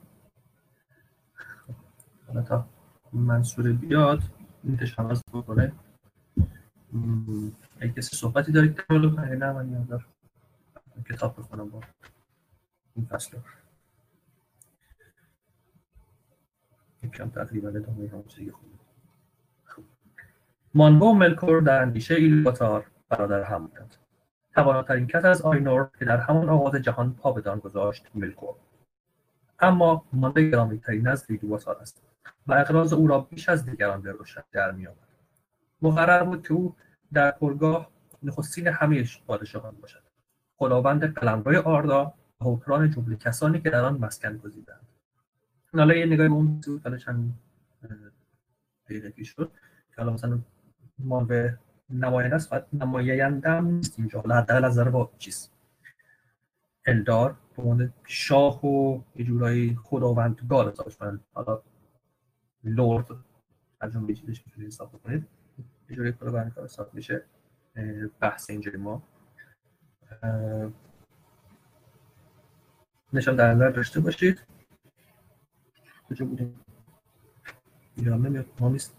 حالا 2.28 2.42
تا 2.42 2.66
منصور 3.14 3.72
بیاد. 3.72 4.20
این 4.68 4.78
تشخص 4.78 5.22
بکنه. 5.34 5.72
اگه 7.80 7.94
کسی 7.94 8.16
صحبتی 8.16 8.52
دارید 8.52 8.76
که 8.76 8.84
رو 8.90 9.16
کنه 9.16 9.36
نه 9.36 9.54
من 9.54 9.72
یادار 9.72 10.06
کتاب 11.10 11.40
بخونم 11.40 11.70
با 11.70 11.82
این 12.96 13.06
فصل. 13.06 13.38
رو 13.38 13.44
یکم 17.04 17.30
تقریبا 17.30 17.70
ادامه 17.70 18.24
چیزی 18.28 18.52
خونم. 18.52 18.80
مانگو 20.74 21.06
و 21.06 21.14
ملکور 21.14 21.62
در 21.62 21.82
اندیشه 21.82 22.16
ایلواتار 22.16 22.92
برادر 23.10 23.44
هم 23.44 23.68
بودند. 23.68 23.96
تواناترین 24.54 25.08
کس 25.08 25.26
از 25.26 25.42
آینور 25.42 25.90
که 26.00 26.06
در 26.06 26.18
همان 26.18 26.50
آغاز 26.50 26.76
جهان 26.76 27.14
پا 27.14 27.32
بدان 27.32 27.60
گذاشت 27.60 28.08
ملکور. 28.16 28.56
اما 29.60 30.06
مانده 30.14 30.50
گرامیترین 30.50 31.08
نزد 31.08 31.26
ایلواتار 31.30 31.78
است. 31.78 32.04
و 32.48 32.54
اقراض 32.54 32.94
او 32.94 33.08
را 33.08 33.20
بیش 33.20 33.50
از 33.50 33.66
دیگران 33.66 34.02
به 34.02 34.12
روشن 34.12 34.44
در 34.52 34.72
میآورد. 34.72 35.08
مقرر 35.82 36.24
بود 36.24 36.48
که 36.48 36.54
او 36.54 36.76
در 37.14 37.32
پرگاه 37.32 37.92
نخستین 38.24 38.68
همه 38.68 39.06
پادشاهان 39.28 39.76
باشد. 39.82 40.04
خداوند 40.58 41.14
قلمرو 41.14 41.68
آردا 41.68 42.14
و 42.42 42.44
حکران 42.44 42.92
جمله 42.92 43.16
کسانی 43.16 43.62
که 43.62 43.70
در 43.70 43.82
آن 43.82 43.98
مسکن 43.98 44.38
گزیدند. 44.38 44.88
حالا 45.74 45.94
یه 45.94 46.06
نگاه 46.06 46.26
اون 46.26 46.62
بود 46.66 46.82
حالا 46.84 46.98
چند 46.98 47.40
پیش 49.16 49.30
شد 49.30 49.52
که 49.96 50.02
حالا 50.02 50.14
مثلا 50.14 50.40
ما 51.00 51.24
به 51.24 51.58
نماینده 51.90 52.36
است 52.36 52.54
نماینده 52.74 53.50
هم 53.50 53.68
نیست 53.68 54.00
اینجا. 54.00 54.22
حالا 54.22 54.36
حداقل 54.36 54.66
از 54.66 54.72
نظر 54.72 54.90
با 54.90 55.12
چیز. 55.18 55.50
الدار 56.86 57.36
به 57.56 57.64
عنوان 57.64 57.94
شاه 58.06 58.66
و 58.66 59.02
یه 59.16 59.26
جورایی 59.26 59.80
خداوندگار 59.84 60.72
حسابش 60.72 60.98
حالا 61.34 61.62
لورد 62.64 63.08
از 63.80 63.96
اون 63.96 64.06
بیشترش 64.06 64.44
می‌تونید 64.46 64.68
حساب 64.68 65.02
کنید 65.04 65.28
یه 65.90 65.96
جوری 65.96 66.12
خداوندگار 66.12 66.66
حساب 66.66 66.94
میشه. 66.94 67.24
بحث 68.20 68.50
اینجوری 68.50 68.78
ما. 68.78 69.04
نشان 73.14 73.36
در 73.36 73.54
نظر 73.54 73.70
داشته 73.70 74.00
باشید. 74.00 74.44
کجا 76.10 76.26
بودیم؟ 76.26 76.60
ایران 77.96 78.22
نمیاد؟ 78.22 78.46
ما 78.60 78.70
نیست. 78.70 78.98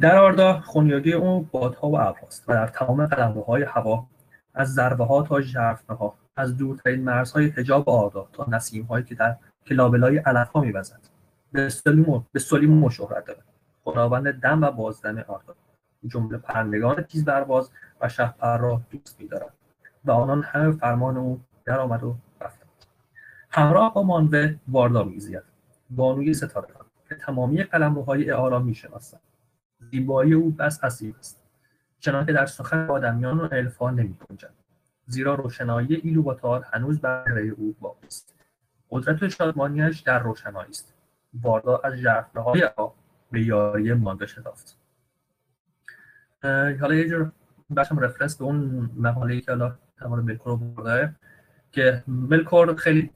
در 0.00 0.18
آردا 0.18 0.60
خونیاگی 0.60 1.12
اون 1.12 1.48
بادها 1.52 1.88
و 1.88 2.00
ابراست 2.00 2.48
و 2.48 2.52
در 2.52 2.66
تمام 2.66 3.06
قلمروهای 3.06 3.62
هوا 3.62 4.06
از 4.54 4.74
ضربه 4.74 5.04
ها 5.04 5.22
تا 5.22 5.40
ژرفنه 5.40 5.96
ها 5.96 6.18
از 6.36 6.56
دورترین 6.56 7.04
مرزهای 7.04 7.46
حجاب 7.46 7.88
آردا 7.88 8.28
تا 8.32 8.46
نسیم 8.48 8.84
هایی 8.84 9.04
که 9.04 9.14
در 9.14 9.36
کلابلای 9.66 10.18
علف 10.18 10.48
ها 10.48 10.60
میوزد 10.60 11.15
به 11.52 11.68
سلیم 11.68 12.26
به 12.32 12.38
سلیم 12.38 12.88
شهرت 12.88 13.24
دارد 13.24 13.44
خداوند 13.84 14.32
دم 14.32 14.62
و 14.62 14.70
بازدم 14.70 15.18
آردا 15.18 15.54
جمله 16.06 16.38
پرندگان 16.38 17.02
تیز 17.02 17.24
برواز 17.24 17.70
و 18.00 18.08
شهپر 18.08 18.58
را 18.58 18.82
دوست 18.90 19.20
میدارد. 19.20 19.52
و 20.04 20.10
آنان 20.10 20.42
همه 20.42 20.72
فرمان 20.72 21.16
او 21.16 21.40
در 21.64 21.80
آمد 21.80 22.04
و 22.04 22.16
رفتند 22.40 22.68
همراه 23.50 23.94
با 23.94 24.02
مانوه 24.02 24.54
واردا 24.68 25.04
میزید 25.04 25.42
بانوی 25.90 26.34
ستاره 26.34 26.68
که 27.08 27.14
تمامی 27.14 27.62
قلمروهای 27.62 28.30
اعارا 28.30 28.58
می‌شناسند 28.58 29.20
زیبایی 29.90 30.32
او 30.32 30.50
بس 30.50 30.84
حسیب 30.84 31.16
است. 31.18 31.42
چنانکه 32.00 32.32
در 32.32 32.46
سخن 32.46 32.90
آدمیان 32.90 33.38
و 33.38 33.48
الفا 33.52 33.90
نمی 33.90 34.16
زیرا 35.06 35.34
روشنایی 35.34 35.94
ایلوواتار 35.94 36.66
هنوز 36.72 37.00
بر 37.00 37.38
او 37.38 37.76
باقی 37.80 38.06
است. 38.06 38.34
قدرت 38.90 39.28
شادمانیش 39.28 40.00
در 40.00 40.18
روشنایی 40.18 40.70
است. 40.70 40.95
واردا 41.42 41.78
از 41.84 41.94
ژرفنههای 41.94 42.62
آب 42.76 42.94
به 43.30 43.42
یاری 43.42 43.92
مانده 43.92 44.26
شتافت 44.26 44.78
حالا 46.80 46.94
یه 46.94 47.08
جور 47.08 47.32
باشم 47.70 47.98
رفرنس 47.98 48.36
به 48.36 48.44
اون 48.44 48.90
مقاله 48.96 49.40
که 49.40 49.52
حالا 49.52 49.78
تمام 49.98 50.20
ملکور 50.20 50.56
برده 50.56 51.14
که 51.72 52.04
ملکور 52.06 52.74
خیلی 52.74 53.10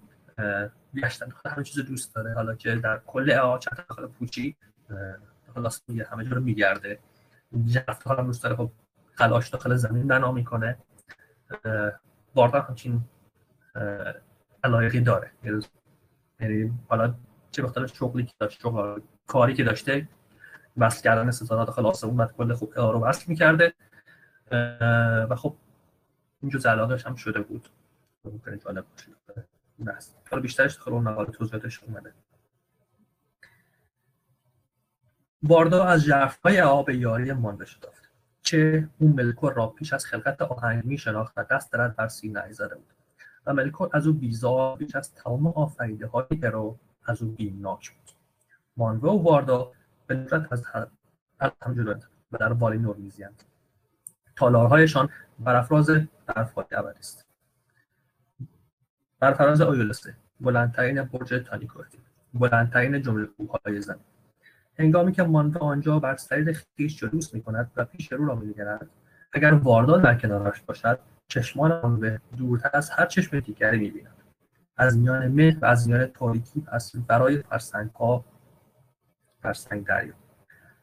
گشتن. 0.94 1.32
همه 1.46 1.64
چیز 1.64 1.84
دوست 1.84 2.14
داره. 2.14 2.34
حالا 2.34 2.54
که 2.54 2.74
در 2.74 3.00
کل 3.06 3.30
آ 3.30 3.58
چند 3.58 3.84
داخل 3.88 4.06
پوچی 4.06 4.56
خلاص 5.54 5.82
میگه 5.88 6.04
همه 6.04 6.24
جا 6.24 6.30
رو 6.30 6.42
میگرده. 6.42 6.98
جفت 7.66 8.02
ها 8.02 8.14
هم 8.14 8.26
دوست 8.26 8.42
داره. 8.42 8.56
خب 8.56 8.72
خلاش 9.14 9.48
داخل 9.48 9.76
زمین 9.76 10.08
بنا 10.08 10.32
می‌کنه. 10.32 10.78
واردا 12.34 12.60
همچین 12.60 13.00
علایقی 14.64 15.00
داره. 15.00 15.30
یعنی 16.40 16.72
حالا 16.88 17.14
چه 17.50 17.62
مختلف 17.62 17.96
شغلی 17.96 18.24
که 18.24 18.32
داشت 18.38 18.60
شغل 18.60 19.00
کاری 19.26 19.54
که 19.54 19.64
داشته. 19.64 20.08
وصل 20.76 21.02
کردن 21.02 21.30
ستاره 21.30 21.64
داخل 21.64 21.86
آسمون 21.86 22.16
و 22.16 22.26
کل 22.26 22.54
خوب 22.54 22.78
رو 22.78 23.00
وصل 23.00 23.24
می‌کرده. 23.28 23.74
و 25.30 25.36
خب 25.36 25.56
این 26.42 26.50
جز 26.50 26.66
علاقش 26.66 27.06
هم 27.06 27.14
شده 27.14 27.40
بود. 27.40 27.68
ممکنه 28.24 28.58
جالب 28.58 28.84
باشه. 28.90 29.10
حالا 30.30 30.42
بیشترش 30.42 30.74
داخل 30.74 30.92
اون 30.92 31.02
مقاله 31.02 31.30
توضیحاتش 31.30 31.82
اومده. 31.84 32.12
باردا 35.42 35.84
از 35.84 36.00
ژرفهای 36.00 36.60
آب 36.60 36.90
یاری 36.90 37.32
مانده 37.32 37.64
شدافت 37.64 38.10
چه 38.42 38.88
اون 38.98 39.12
ملکور 39.12 39.52
را 39.52 39.66
پیش 39.66 39.92
از 39.92 40.06
خلقت 40.06 40.42
آهنگ 40.42 40.84
می 40.84 40.98
شناخت 40.98 41.32
و 41.36 41.44
دست 41.50 41.72
درد 41.72 41.96
بر 41.96 42.08
سینه 42.08 42.52
زده 42.52 42.74
بود. 42.74 42.94
و 43.46 43.54
ملکور 43.54 43.90
از 43.92 44.06
او 44.06 44.12
بیزار 44.12 44.76
بیش 44.76 44.96
از 44.96 45.14
تمام 45.14 45.46
آفریده 45.46 46.06
های 46.06 46.26
رو 46.42 46.78
از 47.10 47.22
او 47.22 47.28
بیمناک 47.28 47.90
بود. 47.90 48.10
مانوه 48.76 49.10
و 49.10 49.22
واردا 49.22 49.72
به 50.06 50.14
ندرت 50.14 50.52
از 50.52 50.64
هم 51.62 51.74
جلو 51.74 51.94
و 52.32 52.38
در 52.38 52.52
والینور 52.52 52.96
میزیند 52.96 53.42
تالارهایشان 54.36 55.08
بر 55.38 55.56
افراز 55.56 55.90
برفهای 56.26 56.64
ابدی 56.72 56.98
است. 56.98 57.26
بر 59.20 59.32
فراز 59.32 59.60
اویولسه 59.60 60.14
بلندترین 60.40 61.02
برج 61.02 61.34
تانیکورتی 61.46 61.98
بلندترین 62.34 63.02
جمله 63.02 63.26
کوههای 63.26 63.80
زمین. 63.80 64.04
هنگامی 64.78 65.12
که 65.12 65.22
مانوه 65.22 65.60
آنجا 65.60 65.98
بر 65.98 66.16
سریر 66.16 66.58
خویش 66.76 66.96
جلوس 66.96 67.34
می‌کند 67.34 67.70
و 67.76 67.84
پیش 67.84 68.12
رو 68.12 68.26
را 68.26 68.42
اگر 69.32 69.54
واردا 69.54 69.96
در 69.96 70.18
کنارش 70.18 70.60
باشد 70.60 70.98
چشمان 71.28 71.72
آن 71.72 72.20
دورتر 72.36 72.70
از 72.72 72.90
هر 72.90 73.06
چشم 73.06 73.40
دیگری 73.40 73.78
می‌بیند. 73.78 74.19
از 74.80 74.98
میان 74.98 75.28
مه 75.28 75.56
و 75.60 75.64
از 75.64 75.88
میان 75.88 76.06
تاریکی 76.06 76.60
پس 76.60 76.96
برای 76.96 77.42
فرسنگها 77.42 78.24
فرسنگ 79.42 79.86
دریا 79.86 80.12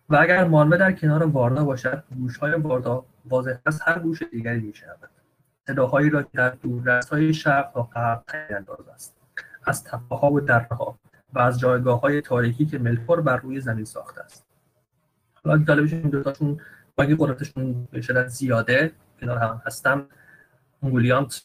و 0.10 0.16
اگر 0.16 0.44
مانوه 0.44 0.78
در 0.78 0.92
کنار 0.92 1.24
واردا 1.24 1.66
باشد 1.66 2.04
گوشهای 2.20 2.54
واردا 2.54 3.06
واضح 3.26 3.56
از 3.66 3.82
هر 3.82 4.00
گوش 4.00 4.24
دیگری 4.24 4.60
میشنود. 4.60 5.10
صداهایی 5.68 6.10
را 6.10 6.24
که 6.24 6.30
در 6.34 7.02
های 7.12 7.34
شرق 7.34 7.72
تا 7.74 7.84
غرب 7.84 8.24
انداز 8.50 8.88
است. 8.94 9.18
از 9.66 9.84
تپهها 9.84 10.32
و 10.32 10.40
درها 10.40 11.00
و 11.34 11.40
از 11.40 11.60
جایگاه 11.60 12.02
های 12.02 12.22
تاریکی 12.22 12.66
که 12.66 12.80
ملکور 12.80 13.22
بر 13.22 13.38
روی 13.38 13.62
زمین 13.62 13.86
ساخته 13.86 14.22
است. 14.22 14.46
حالا 15.46 15.58
جالبش 15.58 15.94
این 15.94 16.10
دوتاشون 16.10 16.60
با 16.96 17.04
اینکه 17.04 17.24
قدرتشون 17.24 17.88
به 17.92 18.28
زیاده 18.28 18.92
کنار 19.20 19.38
هم 19.38 19.62
هستن 19.66 20.06
اونگولیانت 20.82 21.42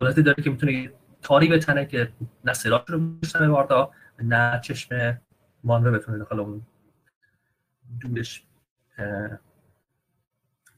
قدرتی 0.00 0.22
داره 0.22 0.42
که 0.42 0.50
می‌تونه 0.50 0.92
تاری 1.22 1.48
بتنه 1.48 1.86
که 1.86 2.12
نه 2.44 2.52
رو 2.88 2.98
میشنه 2.98 3.48
واردا 3.48 3.90
نه 4.22 4.60
چشم 4.64 5.20
مانوه 5.64 5.90
بتونه 5.90 6.18
داخل 6.18 6.40
اون 6.40 6.62
دورش 8.00 8.46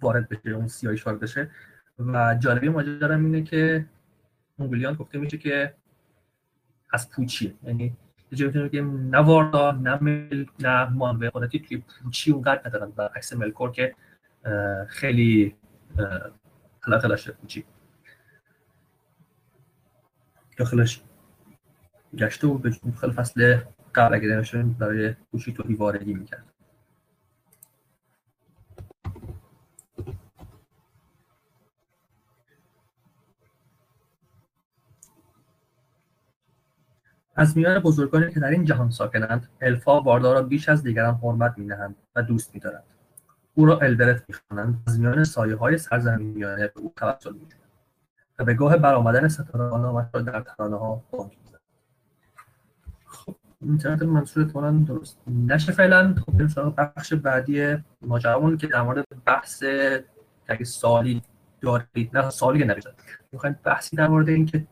وارد 0.03 0.29
بشه 0.29 0.51
اون 0.51 0.69
سیاهیش 0.69 1.07
وارد 1.07 1.21
بشه. 1.21 1.51
و 1.99 2.37
جالبی 2.41 2.69
ماجرا 2.69 3.15
اینه 3.15 3.43
که 3.43 3.87
اونگولیان 4.59 4.95
گفته 4.95 5.19
میشه 5.19 5.39
که 5.39 5.75
از 6.93 7.11
پوچی 7.11 7.59
یعنی 7.63 7.97
یه 8.31 8.39
جایی 8.39 8.69
بگیم 8.69 9.11
نه 9.11 9.19
واردا 9.19 9.73
نه 9.73 10.03
مل 10.03 10.45
نه 10.61 10.85
مانوه 10.85 11.31
قدرتی 11.31 11.59
توی 11.59 11.83
پوچی 12.03 12.33
اونقدر 12.33 12.61
ندارن. 12.67 12.93
عکس 13.17 13.33
ملکور 13.33 13.71
که 13.71 13.95
خیلی 14.89 15.57
علاقه 16.87 17.09
داشته 17.09 17.33
پوچی 17.33 17.65
داخلش 20.57 21.03
گشته 22.19 22.47
و 22.47 22.59
به 22.59 22.71
خیلی 23.01 23.13
فصل 23.13 23.59
قبل 23.95 24.15
اگه 24.15 24.43
برای 24.79 25.15
پوچی 25.33 25.53
تو 25.53 25.77
واردی 25.77 26.15
می‌کرد. 26.15 26.45
از 37.37 37.57
میان 37.57 37.79
بزرگانی 37.79 38.33
که 38.33 38.41
در 38.41 38.51
این 38.51 38.65
جهان 38.65 38.91
ساکنند 38.91 39.49
الفا 39.61 40.01
واردا 40.01 40.33
را 40.33 40.43
بیش 40.43 40.69
از 40.69 40.83
دیگران 40.83 41.15
حرمت 41.15 41.59
مینهند 41.59 41.97
و 42.17 42.23
دوست 42.23 42.55
میدارند. 42.55 42.85
او 43.55 43.67
را 43.67 43.79
البرت 43.79 44.25
می‌خوانند. 44.29 44.83
از 44.87 45.01
میان 45.01 45.25
سایه 45.25 45.57
های 45.57 45.79
سرزمینیانه 45.79 46.69
به 46.69 46.81
او 46.81 46.93
توسل 46.97 47.33
میجویند 47.33 47.64
و 48.39 48.45
به 48.45 48.55
گاه 48.55 48.77
برآمدن 48.77 49.29
ستاره 49.29 49.79
نامش 49.79 50.07
را 50.13 50.21
در 50.21 50.41
ترانه 50.41 50.77
ها 50.77 51.03
خب 53.07 53.37
اینترنت 53.61 54.03
منصور 54.03 54.45
احتمالا 54.45 54.71
درست 54.71 55.19
نشه 55.27 55.73
فعلا. 55.73 56.15
خب 56.27 56.47
سراغ 56.47 56.75
بخش 56.77 57.13
بعدی 57.13 57.77
ماجرامون 58.03 58.57
که 58.57 58.67
در 58.67 58.83
مورد 58.83 59.07
بحث 59.27 59.65
اگه 60.49 60.65
سالی 60.65 61.23
دارید 61.61 62.17
نه 62.19 62.31
سالی 62.31 62.65
نمیشه 62.65 62.91
می‌خواین 63.33 63.57
بحثی 63.65 63.97
در 63.97 64.09
مورد 64.09 64.29
اینکه 64.29 64.67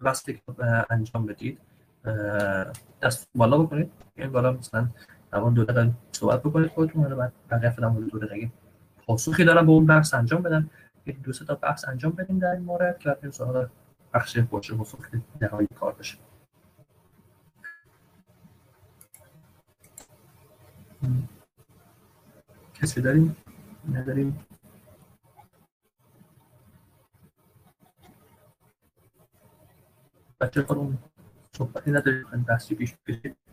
وصل 0.00 0.36
انجام 0.90 1.26
بدید 1.26 1.58
دست 3.02 3.28
بالا 3.34 3.58
بکنید. 3.58 3.92
این 4.16 4.32
بالا 4.32 4.52
مثلا 4.52 4.88
در 5.32 5.40
دو 5.40 5.64
دقیقه 5.64 5.90
صحبت 6.12 6.40
بکنید 6.40 6.70
خودتون. 6.70 7.04
رو 7.04 7.16
بعد 7.16 7.32
بقیه 7.50 7.70
فعلا 7.70 7.90
دو 7.90 8.18
دقیقه 8.18 8.52
پاسخی 9.06 9.44
دارم 9.44 9.66
به 9.66 9.72
اون 9.72 9.86
بحث 9.86 10.14
انجام 10.14 10.42
بدن. 10.42 10.70
یک 11.06 11.22
دو 11.22 11.32
تا 11.32 11.54
بحث 11.54 11.88
انجام 11.88 12.12
بدیم 12.12 12.38
در 12.38 12.50
این 12.50 12.62
مورد 12.62 12.98
که 12.98 13.08
بعد 13.08 13.30
سراغ 13.30 13.68
بخش 14.14 14.38
پرسش 14.38 14.72
پاسخ 14.72 14.98
نهایی 15.40 15.68
کار 15.74 15.92
بشه 15.92 16.18
کسی 22.74 23.00
داریم؟ 23.00 23.36
نداریم؟ 23.92 24.46
بچه 30.40 30.62
خودمون 30.62 30.98
صحبتی 31.56 31.90
نداریم 31.90 32.46
دستی 32.48 32.74
پیش 32.74 32.94
بکشید 32.94 33.43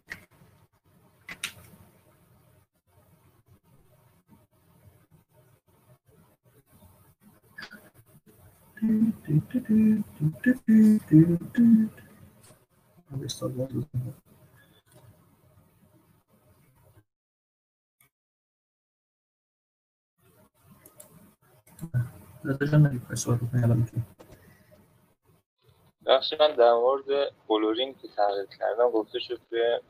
بخشی 26.06 26.36
من 26.40 26.56
در 26.56 26.74
مورد 26.74 27.34
بلورین 27.48 27.94
که 27.94 28.08
تحقیق 28.08 28.50
کردم 28.60 28.90
گفته 28.90 29.20
شد 29.20 29.40
که 29.50 29.82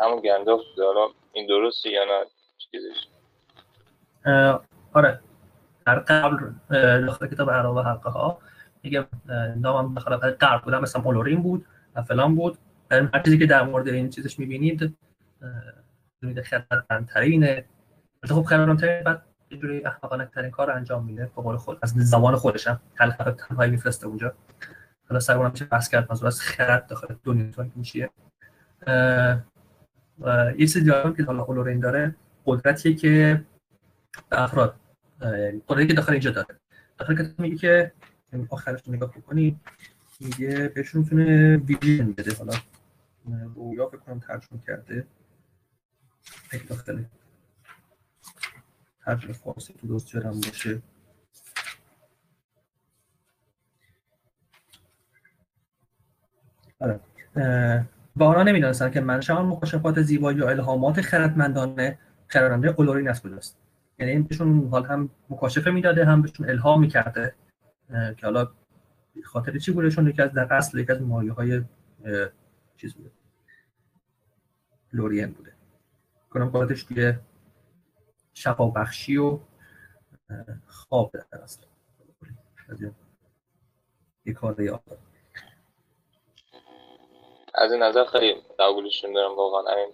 همون 0.00 0.20
گنداف 0.20 0.60
حالا 0.76 1.08
این 1.32 1.46
درسته 1.46 1.90
یا 1.90 2.04
نه؟ 2.04 2.26
چیزش؟ 2.70 3.06
آره. 4.94 5.29
در 5.90 5.98
قبل 5.98 6.50
داخل 7.06 7.26
کتاب 7.26 7.50
عرب 7.50 7.70
و 7.70 7.82
حقه 7.82 8.10
ها 8.10 8.38
میگه 8.82 9.06
نامم 9.56 9.94
داخل 9.94 10.16
قرب 10.16 10.62
بودم 10.62 10.80
مثلا 10.80 11.02
بلورین 11.02 11.42
بود 11.42 11.66
و 11.94 12.02
فلان 12.02 12.34
بود. 12.34 12.58
هر 12.90 13.22
چیزی 13.24 13.38
که 13.38 13.46
در 13.46 13.62
مورد 13.62 13.88
این 13.88 14.10
چیزش 14.10 14.38
می‌بینید 14.38 14.96
میده 16.22 16.42
خردمندترینه 16.42 17.64
خب 18.24 18.42
خردمندترین 18.42 19.04
بعد 19.04 19.22
یه 19.50 19.58
جوری 19.58 19.84
احمقانه 19.84 20.26
ترین 20.26 20.50
کار 20.50 20.70
انجام 20.70 21.04
میده. 21.04 21.30
به 21.36 21.42
قول 21.42 21.56
خود 21.56 21.78
از 21.82 21.90
زبان 21.90 22.36
خودش 22.36 22.66
هم 22.66 22.80
تلخ 22.98 23.16
تنهایی 23.16 23.70
میفرسته 23.70 24.06
اونجا. 24.06 24.32
حالا 25.08 25.20
سر 25.20 25.48
میشه 25.48 25.64
بس 25.64 25.88
کرد 25.88 26.06
منظور 26.10 26.26
از 26.26 26.40
خرد 26.40 26.86
داخل 26.86 27.14
دنیا 27.24 27.50
تو 27.50 27.64
میشه 27.76 28.10
یه 30.58 30.66
چیز 30.66 30.78
دیگه 30.78 31.12
که 31.16 31.24
حالا 31.24 31.42
اولورین 31.42 31.80
داره 31.80 32.14
قدرتیه 32.46 32.94
که 32.94 33.44
افراد 34.32 34.74
قدرتی 35.68 35.86
که 35.86 35.94
داخل 35.94 36.12
اینجا 36.12 36.30
داره. 36.30 36.60
داخل 36.98 37.14
کتاب 37.14 37.40
میگه 37.40 37.56
که 37.56 37.92
آخرش 38.50 38.88
نگاه 38.88 39.10
بکنی 39.10 39.60
میگه 40.20 40.68
بهشون 40.68 41.00
می‌تونه 41.02 41.56
ویژن 41.56 42.12
بده. 42.12 42.34
حالا 42.34 42.52
رویا 43.54 43.88
فکر 43.88 43.96
کنم 43.98 44.20
ترجمه 44.20 44.60
کرده. 44.66 45.06
اگه 46.50 46.64
داخل. 46.64 47.04
ترجمه 49.04 49.32
فارسی 49.32 49.74
تو 49.80 49.86
دوست 49.86 50.06
جرم 50.06 50.40
باشه. 50.40 50.82
آره. 56.80 57.00
و 58.16 58.22
آنها 58.24 58.42
نمی‌دانستند 58.42 58.92
که 58.92 59.00
منشأ 59.00 59.34
آن 59.34 59.46
مکاشفات 59.46 60.02
زیبایی 60.02 60.38
یا 60.38 60.48
الهامات 60.48 61.00
خردمندانه 61.00 61.98
خردمندانه 62.28 62.74
اولورین 62.78 63.08
از 63.08 63.22
کجاست. 63.22 63.58
یعنی 64.00 64.18
بهشون 64.22 64.68
حال 64.68 64.84
هم 64.84 65.10
مکاشفه 65.30 65.70
می‌داده 65.70 66.04
هم 66.04 66.22
بهشون 66.22 66.50
الهام 66.50 66.80
می‌کرده 66.80 67.34
که 67.90 68.26
حالا 68.26 68.48
خاطر 69.24 69.58
چی 69.58 69.72
بوده؟ 69.72 69.90
چون 69.90 70.08
یکی 70.08 70.22
از 70.22 70.32
در 70.32 70.54
اصل 70.54 70.78
یکی 70.78 70.92
از 70.92 71.02
مایه 71.02 71.32
های 71.32 71.62
چیز 72.76 72.94
بوده. 72.94 73.10
لورین 74.92 75.32
بوده. 75.32 75.52
کنم 76.30 76.48
قادرش 76.48 76.84
توی 76.84 77.14
شفا 78.34 78.66
بخشی 78.66 79.16
و 79.16 79.38
خواب 80.66 81.10
در 81.12 81.42
اصل. 81.42 81.62
از 87.54 87.72
این 87.72 87.82
نظر 87.82 88.04
خیلی 88.04 88.34
قبولشون 88.58 89.12
دارم 89.12 89.36
واقعا. 89.36 89.72
همین 89.72 89.92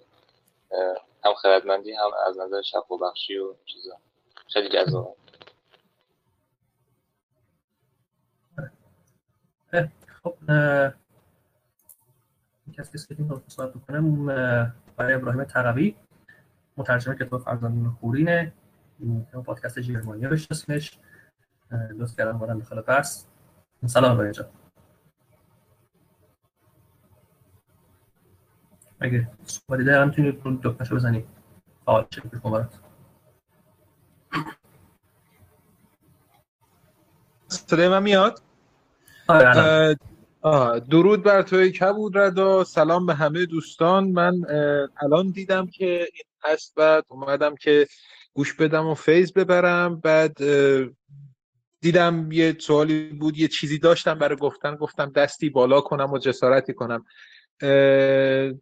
هم 1.27 1.33
خردمندی 1.33 1.93
هم 1.93 2.09
از 2.27 2.37
نظر 2.39 2.61
شفا 2.61 2.97
بخشی 2.97 3.37
و 3.37 3.55
چیزا. 3.65 3.97
خیلی 4.47 4.69
جذاب. 4.69 5.17
خب 10.23 10.35
کسی 12.73 12.97
که 13.07 13.15
این 13.19 13.41
صحبت 13.47 13.73
بکنم 13.73 14.25
برای 14.97 15.13
ابراهیم 15.13 15.43
تقوی 15.43 15.95
مترجم 16.77 17.13
کتاب 17.13 17.41
فرزندان 17.41 17.97
خورینه 17.99 18.53
پادکست 19.45 19.79
جرمانی 19.79 20.27
بشناسینش 20.27 20.99
لطف 21.71 22.17
کردم 22.17 22.37
بارم 22.37 22.59
داخل 22.59 22.81
بحث. 22.81 23.25
سلام 23.85 24.11
ابراهیم 24.11 24.33
اگه 28.99 29.27
صحبتی 29.43 29.83
دارم 29.83 30.07
می‌تونید 30.07 30.41
رو 30.43 30.57
دکمشو 30.63 30.95
بزنید. 30.95 31.25
فعال 31.85 32.05
چه 32.09 32.21
بکن 32.21 32.51
برات؟ 32.51 32.79
صدای 37.47 37.87
من 37.87 38.03
میاد؟ 38.03 38.41
آه 40.41 40.79
درود 40.79 41.23
بر 41.23 41.41
توی 41.41 41.71
کبود 41.71 42.17
ردا 42.17 42.63
سلام 42.63 43.05
به 43.05 43.13
همه 43.13 43.45
دوستان. 43.45 44.11
من 44.11 44.33
الان 45.01 45.31
دیدم 45.31 45.67
که 45.67 45.99
این 46.13 46.25
هست 46.43 46.75
بعد 46.75 47.05
اومدم 47.07 47.55
که 47.55 47.87
گوش 48.33 48.53
بدم 48.53 48.87
و 48.87 48.93
فیض 48.93 49.31
ببرم. 49.31 49.99
بعد 49.99 50.37
دیدم 51.81 52.31
یه 52.31 52.57
سوالی 52.59 53.09
بود 53.09 53.37
یه 53.37 53.47
چیزی 53.47 53.79
داشتم 53.79 54.19
برای 54.19 54.37
گفتن. 54.37 54.75
گفتم 54.75 55.11
دستی 55.11 55.49
بالا 55.49 55.81
کنم 55.81 56.13
و 56.13 56.17
جسارتی 56.17 56.73
کنم. 56.73 57.05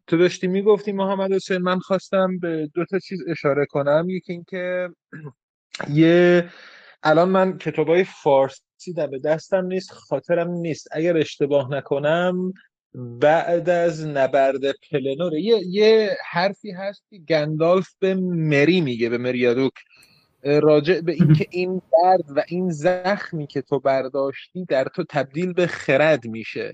تو 0.07 0.17
داشتی 0.17 0.47
می‌گفتی 0.47 0.91
محمد 0.91 1.33
حسین 1.33 1.57
من 1.57 1.79
خواستم 1.79 2.39
به 2.39 2.69
دو 2.73 2.85
تا 2.85 2.99
چیز 2.99 3.19
اشاره 3.27 3.65
کنم. 3.65 4.05
یکی 4.09 4.33
اینکه 4.33 4.89
یه 5.89 6.49
الان 7.03 7.29
من 7.29 7.57
کتابای 7.57 8.03
فارسی 8.03 8.93
در 8.95 9.07
به 9.07 9.19
دستم 9.19 9.65
نیست 9.65 9.91
خاطرم 9.91 10.51
نیست. 10.51 10.87
اگر 10.91 11.17
اشتباه 11.17 11.71
نکنم 11.71 12.53
بعد 12.93 13.69
از 13.69 14.07
نبرد 14.07 14.61
پلنور 14.91 15.33
یه, 15.33 15.57
یه 15.67 16.17
حرفی 16.29 16.71
هست 16.71 17.03
که 17.09 17.17
گندالف 17.17 17.87
به 17.99 18.15
مری 18.15 18.81
میگه 18.81 19.09
به 19.09 19.17
مریادوک. 19.17 19.73
راجع 20.43 21.01
به 21.01 21.11
اینکه 21.11 21.45
این 21.51 21.81
درد 21.91 22.37
و 22.37 22.43
این 22.47 22.69
زخمی 22.69 23.47
که 23.47 23.61
تو 23.61 23.79
برداشتی 23.79 24.65
در 24.65 24.87
تو 24.95 25.03
تبدیل 25.09 25.53
به 25.53 25.67
خرد 25.67 26.25
میشه. 26.25 26.73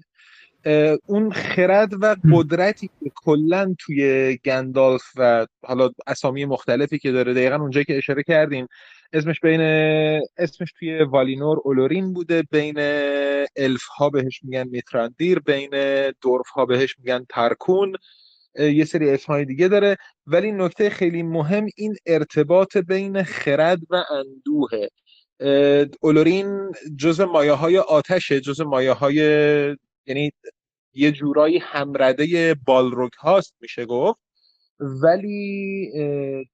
اون 1.06 1.32
خرد 1.32 1.94
و 2.02 2.16
قدرتی 2.34 2.88
که 2.88 3.12
کلا 3.16 3.76
توی 3.80 4.38
گندالف 4.46 5.04
و 5.16 5.48
حالا 5.64 5.90
اسامی 6.08 6.46
مختلفی 6.46 7.00
که 7.00 7.12
داره 7.12 7.34
دقیقا 7.34 7.56
اونجایی 7.56 7.86
که 7.86 7.98
اشاره 7.98 8.24
کردیم 8.24 8.68
اسمش 9.14 9.40
بین 9.40 9.62
اسمش 10.38 10.74
توی 10.80 11.04
والینور 11.04 11.58
اولورین 11.64 12.14
بوده 12.14 12.44
بین 12.52 12.76
الف 13.56 13.84
ها 13.98 14.10
بهش 14.10 14.40
میگن 14.44 14.68
میتراندیر 14.68 15.40
بین 15.40 15.70
دورف 16.22 16.50
ها 16.50 16.66
بهش 16.66 16.96
میگن 17.00 17.26
ترکون 17.30 17.96
یه 18.60 18.86
سری 18.86 19.10
اسمهای 19.10 19.46
دیگه 19.46 19.68
داره. 19.68 19.98
ولی 20.28 20.52
نکته 20.52 20.90
خیلی 20.90 21.24
مهم 21.24 21.66
این 21.76 21.96
ارتباط 22.06 22.78
بین 22.78 23.24
خرد 23.24 23.80
و 23.90 24.04
اندوهه 24.10 24.90
اولورین 26.02 26.72
جز 26.98 27.22
مایه 27.22 27.52
های 27.52 27.78
آتشه 27.78 28.42
جز 28.42 28.62
مایه 28.62 28.92
های 28.92 29.22
یعنی 30.06 30.32
یه 30.94 31.12
جورایی 31.12 31.58
همرده 31.58 32.56
بالروک 32.66 33.14
هاست 33.14 33.56
میشه 33.62 33.86
گفت. 33.86 34.20
ولی 34.80 35.92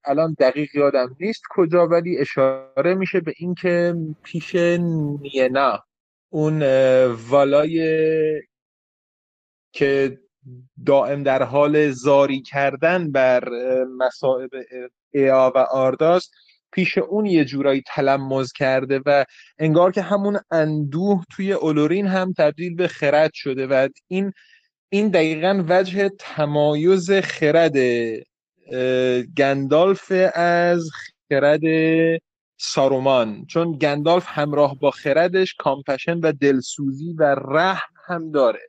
الان 0.05 0.35
دقیق 0.39 0.75
یادم 0.75 1.15
نیست 1.19 1.41
کجا 1.49 1.87
ولی 1.87 2.17
اشاره 2.17 2.93
میشه 2.93 3.19
به 3.19 3.33
اینکه 3.37 3.95
پیش 4.23 4.55
نینا 4.55 5.83
اون 6.29 6.63
والای 7.29 7.79
که 9.71 10.19
دائم 10.85 11.23
در 11.23 11.43
حال 11.43 11.91
زاری 11.91 12.41
کردن 12.41 13.11
بر 13.11 13.49
مصائب 13.83 14.49
ایا 15.11 15.51
و 15.55 15.57
آرداست 15.57 16.31
پیش 16.71 16.97
اون 16.97 17.25
یه 17.25 17.45
جورایی 17.45 17.83
تلمز 17.87 18.51
کرده 18.51 19.01
و 19.05 19.25
انگار 19.57 19.91
که 19.91 20.01
همون 20.01 20.39
اندوه 20.51 21.23
توی 21.31 21.53
اولورین 21.53 22.07
هم 22.07 22.33
تبدیل 22.37 22.75
به 22.75 22.87
خرد 22.87 23.31
شده 23.33 23.67
و 23.67 23.87
این 24.07 24.33
این 24.89 25.09
دقیقا 25.09 25.63
وجه 25.69 26.09
تمایز 26.19 27.11
خرد 27.11 27.77
گندالف 29.37 30.11
از 30.33 30.89
خرد 31.29 31.61
سارومان. 32.59 33.45
چون 33.45 33.71
گندالف 33.71 34.25
همراه 34.27 34.79
با 34.79 34.91
خردش 34.91 35.53
کامپشن 35.53 36.19
و 36.19 36.31
دلسوزی 36.31 37.13
و 37.13 37.35
رحم 37.35 37.93
هم 38.05 38.31
داره. 38.31 38.67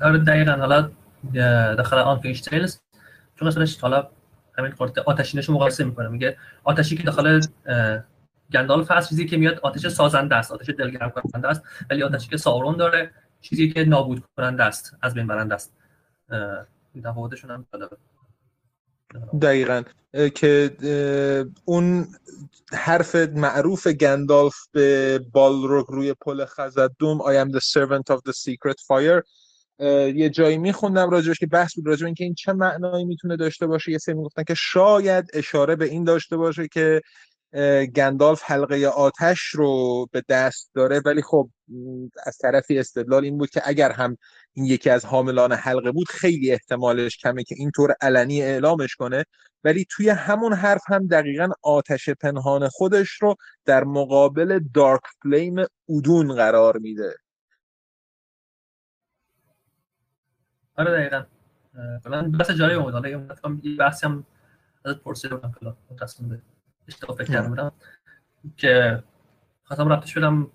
داره 0.00 0.18
دقیقا. 0.18 0.52
حالا 0.52 0.90
داخل 1.74 1.96
آن 1.96 2.20
فیش 2.20 2.40
تیلز 2.40 2.80
چون 3.38 3.48
اصلاش 3.48 3.80
حالا 3.80 4.10
همین 4.58 4.70
قرد 4.70 4.98
آتشینش 4.98 5.50
مقایسه 5.50 5.84
می‌کنه. 5.84 6.08
میگه 6.08 6.36
آتشی 6.64 6.96
که 6.96 7.02
داخل 7.02 7.40
گندالف 8.52 8.90
هست 8.90 9.08
چیزی 9.08 9.26
که 9.26 9.36
میاد 9.36 9.58
آتش 9.58 9.86
سازنده 9.88 10.36
است. 10.36 10.52
آتش 10.52 10.70
دلگرم 10.70 11.10
کننده 11.10 11.48
است. 11.48 11.62
ولی 11.90 12.02
آتشی 12.02 12.28
که 12.28 12.36
سارون 12.36 12.76
داره 12.76 13.10
چیزی 13.40 13.72
که 13.72 13.84
نابود 13.84 14.24
کننده 14.36 14.64
است. 14.64 14.96
از 15.02 15.14
بین 15.14 15.26
برنده 15.26 15.54
است. 15.54 15.72
تفاوتشون 17.04 17.50
هم 17.50 17.66
جالبه 17.72 17.96
دقیقا. 19.42 19.82
که 20.34 20.76
اون 21.64 22.06
حرف 22.72 23.14
معروف 23.14 23.86
گندالف 23.86 24.54
به 24.72 25.18
بالروگ 25.32 25.86
روی 25.88 26.14
پل 26.14 26.44
خزدوم 26.44 27.18
I 27.18 27.44
am 27.44 27.52
the 27.52 27.60
servant 27.60 28.16
of 28.16 28.20
the 28.26 28.32
secret 28.32 28.80
fire 28.80 29.22
یه 30.14 30.30
جایی 30.30 30.58
میخوندم 30.58 31.10
راجبش 31.10 31.38
که 31.38 31.46
بحث 31.46 31.74
بود 31.74 31.86
راجب 31.86 32.06
اینکه 32.06 32.24
این 32.24 32.34
چه 32.34 32.52
معنایی 32.52 33.04
می‌تونه 33.04 33.36
داشته 33.36 33.66
باشه. 33.66 33.92
یه 33.92 33.98
سری 33.98 34.14
می‌گفتن 34.14 34.42
که 34.42 34.54
شاید 34.54 35.24
اشاره 35.34 35.76
به 35.76 35.84
این 35.84 36.04
داشته 36.04 36.36
باشه 36.36 36.68
که 36.68 37.00
گندالف 37.94 38.42
حلقه 38.44 38.86
آتش 38.86 39.40
رو 39.40 40.06
به 40.12 40.22
دست 40.28 40.70
داره. 40.74 41.00
ولی 41.04 41.22
خب 41.22 41.50
از 42.26 42.38
طرفی 42.38 42.78
استدلال 42.78 43.24
این 43.24 43.38
بود 43.38 43.50
که 43.50 43.62
اگر 43.64 43.92
هم 43.92 44.16
این 44.52 44.64
یکی 44.64 44.90
از 44.90 45.04
حاملان 45.04 45.52
حلقه 45.52 45.92
بود 45.92 46.08
خیلی 46.08 46.52
احتمالش 46.52 47.16
کمه 47.16 47.44
که 47.44 47.54
اینطور 47.58 47.94
علنی 48.00 48.42
اعلامش 48.42 48.94
کنه. 48.94 49.24
ولی 49.64 49.86
توی 49.90 50.08
همون 50.08 50.52
حرف 50.52 50.82
هم 50.86 51.06
دقیقا 51.06 51.48
آتش 51.62 52.10
پنهان 52.10 52.68
خودش 52.68 53.10
رو 53.10 53.34
در 53.64 53.84
مقابل 53.84 54.60
دارک 54.74 55.02
فلیم 55.22 55.56
اودون 55.86 56.34
قرار 56.34 56.78
میده. 56.78 57.14
آره 60.78 60.90
دقیقا. 60.90 61.22
من 62.10 62.32
بس 62.32 62.50
جایی 62.50 62.74
اومد 62.74 62.92
حالا 62.92 63.08
یه 63.08 63.16
بحثی 63.78 64.06
هم 64.06 64.24
ازت 64.84 64.98
پرسیده 64.98 65.34
بودم 65.34 65.52
کلا 65.60 65.76
تصمیم 66.00 66.28
به 66.28 66.38
اشتباه 66.88 67.16
فکر 67.16 67.32
کرده 67.32 67.48
بودم 67.48 67.72
که 68.56 69.02
خواستم 69.64 69.88
ربطش 69.88 70.18
بدم 70.18 70.50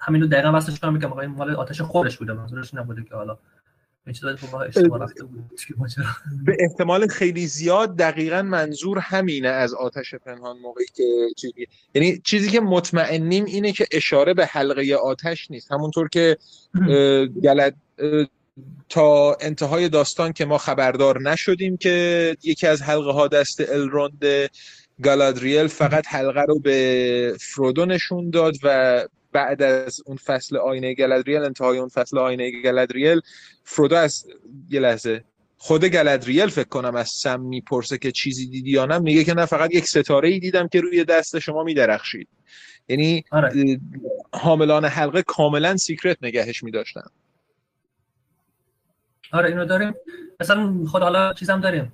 همین 0.00 0.22
رو 0.22 0.26
دقیقا 0.28 0.52
وصلش 0.52 0.80
کنم 0.80 0.98
بگم 0.98 1.12
آقا 1.12 1.20
این 1.20 1.30
مال 1.30 1.54
آتش 1.54 1.80
خودش 1.80 2.18
بوده. 2.18 2.32
منظورش 2.32 2.74
نبوده 2.74 3.04
که 3.04 3.14
حالا 3.14 3.38
به 6.44 6.56
احتمال 6.60 7.06
خیلی 7.06 7.46
زیاد 7.46 7.96
دقیقا 7.96 8.42
منظور 8.42 8.98
همینه 8.98 9.48
از 9.48 9.74
آتش 9.74 10.14
پنهان 10.14 10.58
موقعی 10.58 10.86
که 10.94 11.04
چیزی 11.36 11.66
یعنی 11.94 12.18
چیزی 12.18 12.50
که 12.50 12.60
مطمئنیم 12.60 13.44
اینه 13.44 13.72
که 13.72 13.86
اشاره 13.92 14.34
به 14.34 14.46
حلقه 14.46 14.94
آتش 14.94 15.50
نیست. 15.50 15.72
همونطور 15.72 16.08
که 16.08 16.36
گفتم 17.42 17.76
تا 18.88 19.36
انتهای 19.40 19.88
داستان 19.88 20.32
که 20.32 20.44
ما 20.44 20.58
خبردار 20.58 21.22
نشدیم 21.22 21.76
که 21.76 22.36
یکی 22.42 22.66
از 22.66 22.82
حلقه 22.82 23.12
ها 23.12 23.28
دست 23.28 23.70
الروند 23.70 24.24
گالادریل 25.02 25.66
فقط 25.66 26.06
حلقه 26.06 26.42
رو 26.42 26.58
به 26.58 27.36
فرودو 27.40 27.86
نشون 27.86 28.30
داد 28.30 28.54
و 28.62 29.08
بعد 29.32 29.62
از 29.62 30.00
اون 30.06 30.16
فصل 30.16 30.56
آینه 30.56 30.94
گالادریل 30.94 31.42
انتهای 31.42 31.78
اون 31.78 31.88
فصل 31.88 32.18
آینه 32.18 32.62
گالادریل 32.62 33.20
فرودو 33.64 33.96
از 33.96 34.26
یه 34.70 34.80
لحظه 34.80 35.24
خود 35.56 35.84
گالادریل 35.84 36.46
فکر 36.46 36.68
کنم 36.68 36.96
از 36.96 37.08
سم 37.08 37.40
می‌پرسه 37.40 37.98
که 37.98 38.12
چیزی 38.12 38.46
دیدی 38.46 38.70
یا 38.70 38.86
نه 38.86 38.98
میگه 38.98 39.24
که 39.24 39.34
نه 39.34 39.46
فقط 39.46 39.74
یک 39.74 39.84
ستاره 39.84 40.28
ای 40.28 40.38
دیدم 40.38 40.68
که 40.68 40.80
روی 40.80 41.04
دست 41.04 41.38
شما 41.38 41.62
میدرخشید 41.62 42.28
یعنی 42.88 43.24
آره. 43.32 43.80
حاملان 44.32 44.84
حلقه 44.84 45.22
کاملا 45.22 45.76
secret 45.76 46.16
نگهش 46.22 46.62
میداشتن 46.62 47.06
آره 49.32 49.48
اینو 49.48 49.64
داریم. 49.64 49.94
مثلا 50.40 50.84
خود 50.86 51.02
حالا 51.02 51.32
چیزم 51.32 51.60
داریم. 51.60 51.92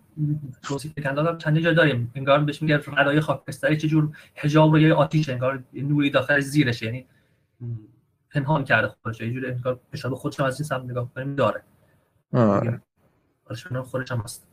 توصیف 0.63 0.93
گندالف 0.95 1.39
چند 1.39 1.59
جا 1.59 1.73
داریم. 1.73 2.13
انگار 2.15 2.45
بهش 2.45 2.63
میگه 2.63 2.81
ردای 2.87 3.21
خاکستری. 3.21 3.77
چه 3.77 3.89
جور 3.89 4.17
حجاب 4.35 4.73
رو 4.73 4.79
یه 4.79 4.95
آتیش 4.95 5.29
انگار 5.29 5.63
نوری 5.73 6.11
داخل 6.11 6.41
زیرش. 6.41 6.83
یعنی 6.83 7.07
پنهان 8.31 8.65
کرده 8.65 8.89
خودش. 9.03 9.21
یه 9.21 9.33
جوری 9.33 9.47
انگار 9.47 9.81
به 9.91 9.99
خودش 9.99 10.41
از 10.41 10.61
این 10.61 10.67
سمت 10.67 10.85
نگاه 10.85 11.15
کنیم 11.15 11.35
داره. 11.35 11.63
آره. 12.33 12.81
خودش 13.85 14.13
هم 14.13 14.19
هست. 14.19 14.47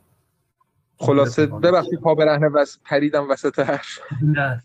خلاصه 0.96 1.46
ببخشید 1.46 2.00
پا 2.00 2.14
برهنه 2.14 2.48
و 2.48 2.64
پریدم 2.84 3.30
وسط 3.30 3.58
حرف 3.58 3.98
نه 4.22 4.62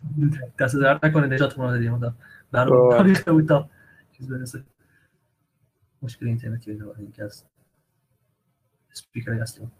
دست 0.58 0.76
درد 0.76 1.06
نکنه. 1.06 1.26
نجات 1.26 1.58
ما 1.58 1.70
دادیم. 1.70 2.14
برای 2.52 2.96
تاریخ 2.96 3.28
بود 3.28 3.48
تا 3.48 3.70
چیز 4.12 4.28
برسه. 4.28 4.64
مشکل 6.02 6.26
اینترنتی 6.26 6.78
یکی 6.98 7.22
از 7.22 7.44
اسپیکر 8.92 9.32
هستیم 9.32 9.72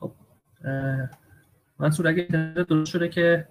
خب 0.00 0.12
منصور 1.78 2.08
اگه 2.08 2.22
درست 2.68 2.90
شده 2.90 3.08
که 3.08 3.48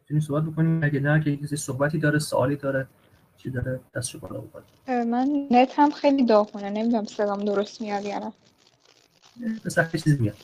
می‌تونی 0.00 0.20
صحبت 0.20 0.42
بکنیم؟ 0.42 0.84
اگه 0.84 1.00
نه 1.00 1.24
که 1.24 1.36
کسی 1.36 1.56
صحبتی 1.56 1.98
داره 1.98 2.18
سوالی 2.18 2.56
داره 2.56 2.88
چی 3.36 3.50
داره 3.50 3.80
دستشو 3.94 4.18
بالا 4.18 4.40
بکنه 4.40 4.64
من 5.04 5.48
نت 5.50 5.72
هم 5.76 5.90
خیلی 5.90 6.26
داغونه 6.26 6.70
نمی‌دونم 6.70 7.04
صدام 7.04 7.44
درست 7.44 7.80
میاد 7.80 8.04
یا 8.04 8.18
نه. 8.18 8.32
به 9.64 9.70
سخت 9.70 9.96
چیزی 9.96 10.18
میاد. 10.18 10.36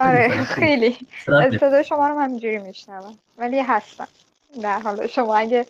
آره 0.00 0.44
خیلی 0.44 0.96
صدای 1.60 1.84
شما 1.84 2.08
رو 2.08 2.14
من 2.14 2.30
اینجوری 2.30 2.58
میشنوم. 2.58 3.18
ولی 3.38 3.60
هستم. 3.60 4.08
در 4.62 4.80
حال 4.80 5.06
شما 5.06 5.36
اگه 5.36 5.66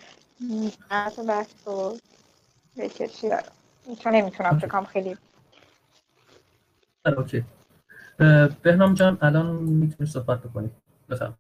بحث 0.89 1.19
رو 1.67 1.99
بکشی. 2.77 3.29
چون 3.97 4.15
نمی‌تونم 4.15 4.59
فکرم 4.59 4.85
خیلی 4.85 5.17
اوکی 7.17 7.45
بهنام 8.63 8.95
جان 8.95 9.19
الان 9.23 9.47
می‌تونی 9.57 10.11
صحبت 10.11 10.39
بکنی 10.43 10.71
بفهم 11.09 11.35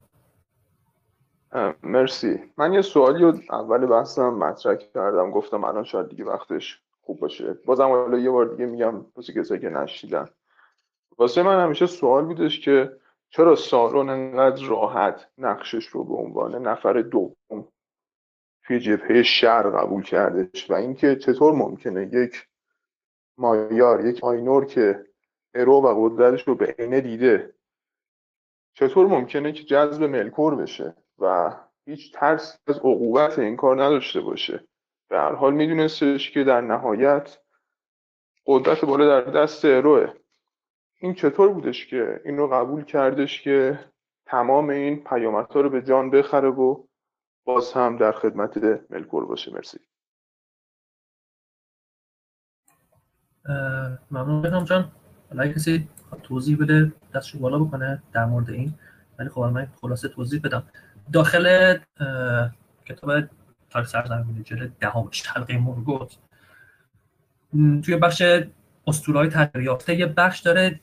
مرسی 1.83 2.53
من 2.57 2.73
یه 2.73 2.83
سوالی 2.83 3.23
رو 3.23 3.39
اول 3.51 3.87
بحثم 3.87 4.29
مطرح 4.29 4.75
کردم 4.75 5.31
گفتم 5.31 5.65
الان 5.65 5.85
شاید 5.85 6.09
دیگه 6.09 6.25
وقتش 6.25 6.81
خوب 7.03 7.21
باشه 7.21 7.53
بازم 7.53 7.89
حالا 7.89 8.19
یه 8.19 8.31
بار 8.31 8.47
دیگه 8.47 8.67
میگم 8.67 9.07
واسه 9.17 9.33
کسایی 9.33 9.61
که 9.61 9.69
نشیدن 9.69 10.29
واسه 11.19 11.43
من 11.43 11.65
همیشه 11.65 11.87
سوال 11.87 12.25
بودش 12.25 12.61
که 12.61 12.97
چرا 13.31 13.55
سارون 13.55 14.11
انقدر 14.11 14.67
راحت 14.67 15.29
نقشش 15.39 15.87
رو 15.87 16.05
به 16.05 16.15
عنوان 16.15 16.55
نفر 16.55 16.93
دوم 16.93 17.69
توی 18.71 18.81
جبهه 18.81 19.23
شهر 19.23 19.71
قبول 19.71 20.03
کردش 20.03 20.71
و 20.71 20.75
اینکه 20.75 21.17
چطور 21.17 21.55
ممکنه 21.55 22.11
یک 22.13 22.47
مایار 23.39 24.07
یک 24.07 24.25
آینور 24.25 24.65
که 24.65 25.05
ارو 25.55 25.73
و 25.73 26.09
قدرتش 26.09 26.49
رو 26.49 26.55
به 26.55 26.75
عینه 26.79 27.01
دیده 27.01 27.55
چطور 28.75 29.07
ممکنه 29.07 29.53
که 29.53 29.63
جذب 29.63 30.03
ملکور 30.03 30.55
بشه 30.55 30.97
و 31.19 31.57
هیچ 31.85 32.15
ترس 32.15 32.59
از 32.67 32.77
عقوبت 32.77 33.39
این 33.39 33.57
کار 33.57 33.85
نداشته 33.85 34.21
باشه. 34.21 34.65
به 35.09 35.19
هر 35.19 35.33
حال 35.33 35.55
میدونستش 35.55 36.31
که 36.31 36.45
در 36.45 36.61
نهایت 36.61 37.39
قدرت 38.47 38.85
بالا 38.85 39.21
در 39.21 39.31
دست 39.31 39.65
اروه. 39.65 40.15
این 41.01 41.15
چطور 41.15 41.49
بودش 41.49 41.87
که 41.87 42.21
این 42.25 42.37
رو 42.37 42.49
قبول 42.49 42.85
کردش 42.85 43.43
که 43.43 43.79
تمام 44.27 44.71
این 44.71 45.05
پیامدها 45.05 45.61
رو 45.61 45.71
به 45.71 45.83
جان 45.83 46.11
بخره 46.11 46.49
و 46.49 46.90
باز 47.45 47.73
هم 47.73 47.97
در 47.97 48.13
خدمت 48.13 48.59
ملکور 48.91 49.27
باشه. 49.27 49.53
مرسی. 49.53 49.79
ممنون 54.11 54.43
بهنام 54.43 54.65
جان. 54.65 54.93
حالا 55.29 55.53
کسی 55.53 55.89
توضیح 56.23 56.59
بده 56.59 56.93
دستشو 57.15 57.39
بالا 57.39 57.59
بکنه 57.59 58.03
در 58.13 58.25
مورد 58.25 58.51
این. 58.51 58.75
ولی 59.19 59.29
خب 59.29 59.41
من 59.41 59.67
خلاصه 59.81 60.09
توضیح 60.09 60.41
بدم. 60.45 60.63
داخل 61.13 61.77
کتاب 62.85 63.21
تاریخ 63.71 63.89
سرزمین 63.89 64.43
جلد 64.43 64.79
دهمش 64.79 65.27
حلقه 65.27 65.59
مورگوت 65.59 66.19
توی 67.85 67.97
بخش 67.97 68.23
اسطورهای 68.87 69.29
تغییر 69.29 69.79
یه 69.89 70.07
بخش 70.07 70.41
داره 70.41 70.81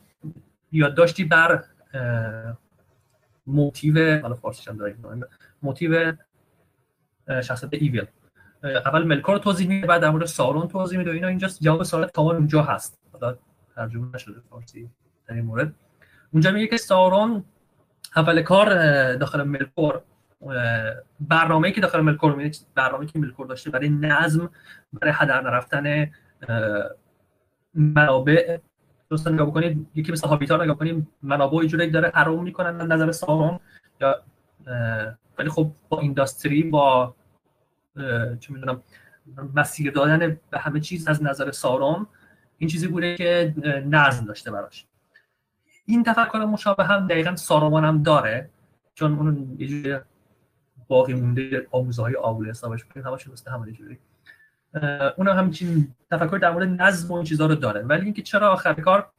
یادداشتی 0.71 1.23
بر 1.23 1.63
موتیو 3.47 4.21
حالا 4.21 4.35
فارسیش 4.35 4.67
هم 4.67 4.77
داریم. 4.77 5.23
موتیو 5.61 6.13
شخصیت 7.43 7.73
ایویل. 7.73 8.05
اول 8.63 9.03
ملکور 9.03 9.35
رو 9.35 9.39
توضیح 9.39 9.67
میده 9.67 9.87
بعد 9.87 10.01
در 10.01 10.09
مورد 10.09 10.25
سارون 10.25 10.67
توضیح 10.67 10.97
میده. 10.97 11.11
اینا 11.11 11.27
اینجا 11.27 11.47
جواب 11.61 11.83
سوال 11.83 12.07
کامل 12.07 12.35
اونجا 12.35 12.61
هست. 12.61 12.99
حالا 13.13 13.37
ترجمه 13.75 14.15
نشده 14.15 14.41
فارسی 14.49 14.89
در 15.27 15.33
این 15.35 15.45
مورد. 15.45 15.73
اونجا 16.33 16.51
میگه 16.51 16.67
که 16.67 16.77
سارون 16.77 17.43
اول 18.15 18.41
کار 18.41 18.69
داخل 19.15 19.43
ملکور 19.43 20.01
برنامه‌ای 21.19 21.73
که 21.73 21.81
داخل 21.81 22.01
ملکور 22.01 22.35
میده 22.35 22.57
برنامه‌ای 22.75 23.07
که 23.07 23.19
ملکور 23.19 23.47
داشته 23.47 23.69
برای 23.69 23.89
نظم 23.89 24.49
برای 24.93 25.13
هدر 25.15 25.41
نرفتن 25.41 26.11
منابع. 27.73 28.57
دوستان 29.09 29.33
نگاه 29.33 29.47
بکنید 29.47 29.87
یکی 29.95 30.11
مثل 30.11 30.27
هابیتا 30.27 30.63
نگاه 30.63 30.77
کنید 30.77 31.07
منابع 31.23 31.65
جوری 31.65 31.89
داره 31.89 32.11
حرام 32.15 32.43
می‌کنن 32.43 32.91
نظر 32.91 33.11
سارون. 33.11 33.59
یا 34.01 34.15
ولی 35.37 35.49
خب 35.49 35.71
با 35.89 35.99
اینداستری 35.99 36.63
با 36.63 37.15
چه 38.39 38.53
می‌دونم 38.53 38.83
مسیر 39.55 39.91
دادن 39.91 40.39
به 40.49 40.59
همه 40.59 40.79
چیز 40.79 41.07
از 41.07 41.23
نظر 41.23 41.51
سارون 41.51 42.07
این 42.57 42.69
چیزی 42.69 42.87
بوده 42.87 43.15
که 43.15 43.55
نظم 43.85 44.25
داشته 44.25 44.51
براش. 44.51 44.85
این 45.85 46.03
تفکر 46.03 46.37
مشابه 46.37 46.83
هم 46.83 47.07
دقیقا 47.07 47.35
ساروان 47.35 47.85
هم 47.85 48.03
داره 48.03 48.49
چون 48.93 49.19
اون 49.19 49.55
یه 49.59 49.67
جوری 49.67 49.99
باقی 50.87 51.13
مونده 51.13 51.67
آموزه 51.71 52.01
های 52.01 52.15
آبوله 52.15 52.49
حسابش 52.49 52.85
کنید 52.85 53.05
همشون 53.05 53.33
مثل 53.33 53.51
همون 53.51 53.73
جوری. 53.73 53.97
اون 55.17 55.27
همچین 55.27 55.95
تفکر 56.11 56.37
در 56.37 56.51
مورد 56.51 56.81
نظم 56.81 57.11
و 57.11 57.15
این 57.15 57.23
چیزا 57.23 57.45
رو 57.45 57.55
داره. 57.55 57.81
ولی 57.81 58.03
اینکه 58.03 58.21
چرا 58.21 58.49
آخر 58.49 58.73
کار 58.73 59.09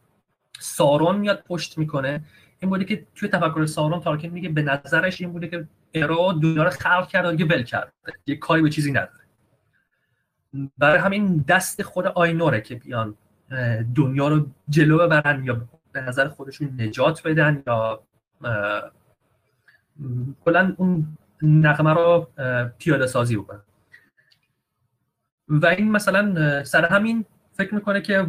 سارون 0.60 1.16
میاد 1.16 1.42
پشت 1.42 1.78
می‌کنه 1.78 2.24
این 2.60 2.70
بوده 2.70 2.84
که 2.84 3.06
توی 3.14 3.28
تفکر 3.28 3.66
سارون 3.66 4.00
تارکین 4.00 4.32
میگه 4.32 4.48
به 4.48 4.62
نظرش 4.62 5.20
این 5.20 5.32
بوده 5.32 5.48
که 5.48 5.68
ارو 5.94 6.32
دنیا 6.32 6.62
رو 6.62 6.70
خلق 6.70 7.08
کرده 7.08 7.30
دیگه 7.30 7.44
ول 7.44 7.62
کرده 7.62 7.92
یه 8.26 8.36
کاری 8.36 8.62
به 8.62 8.70
چیزی 8.70 8.90
نداره. 8.90 9.12
برای 10.78 10.98
همین 10.98 11.44
دست 11.48 11.82
خود 11.82 12.06
آینوره 12.06 12.60
که 12.60 12.74
بیان 12.74 13.14
دنیا 13.94 14.28
رو 14.28 14.46
جلو 14.68 14.98
ببرن 14.98 15.44
یا 15.44 15.68
به 15.92 16.00
نظر 16.00 16.28
خودشون 16.28 16.80
نجات 16.80 17.26
بدن 17.26 17.62
یا 17.66 18.02
کلا 20.44 20.74
اون 20.76 21.18
نقمه 21.42 21.92
رو 21.92 22.28
پیاده 22.78 23.06
سازی 23.06 23.36
بکنن. 23.36 23.62
و 25.48 25.66
این 25.66 25.90
مثلا 25.90 26.64
سر 26.64 26.84
همین 26.84 27.24
فکر 27.52 27.74
می‌کنه 27.74 28.00
که 28.00 28.26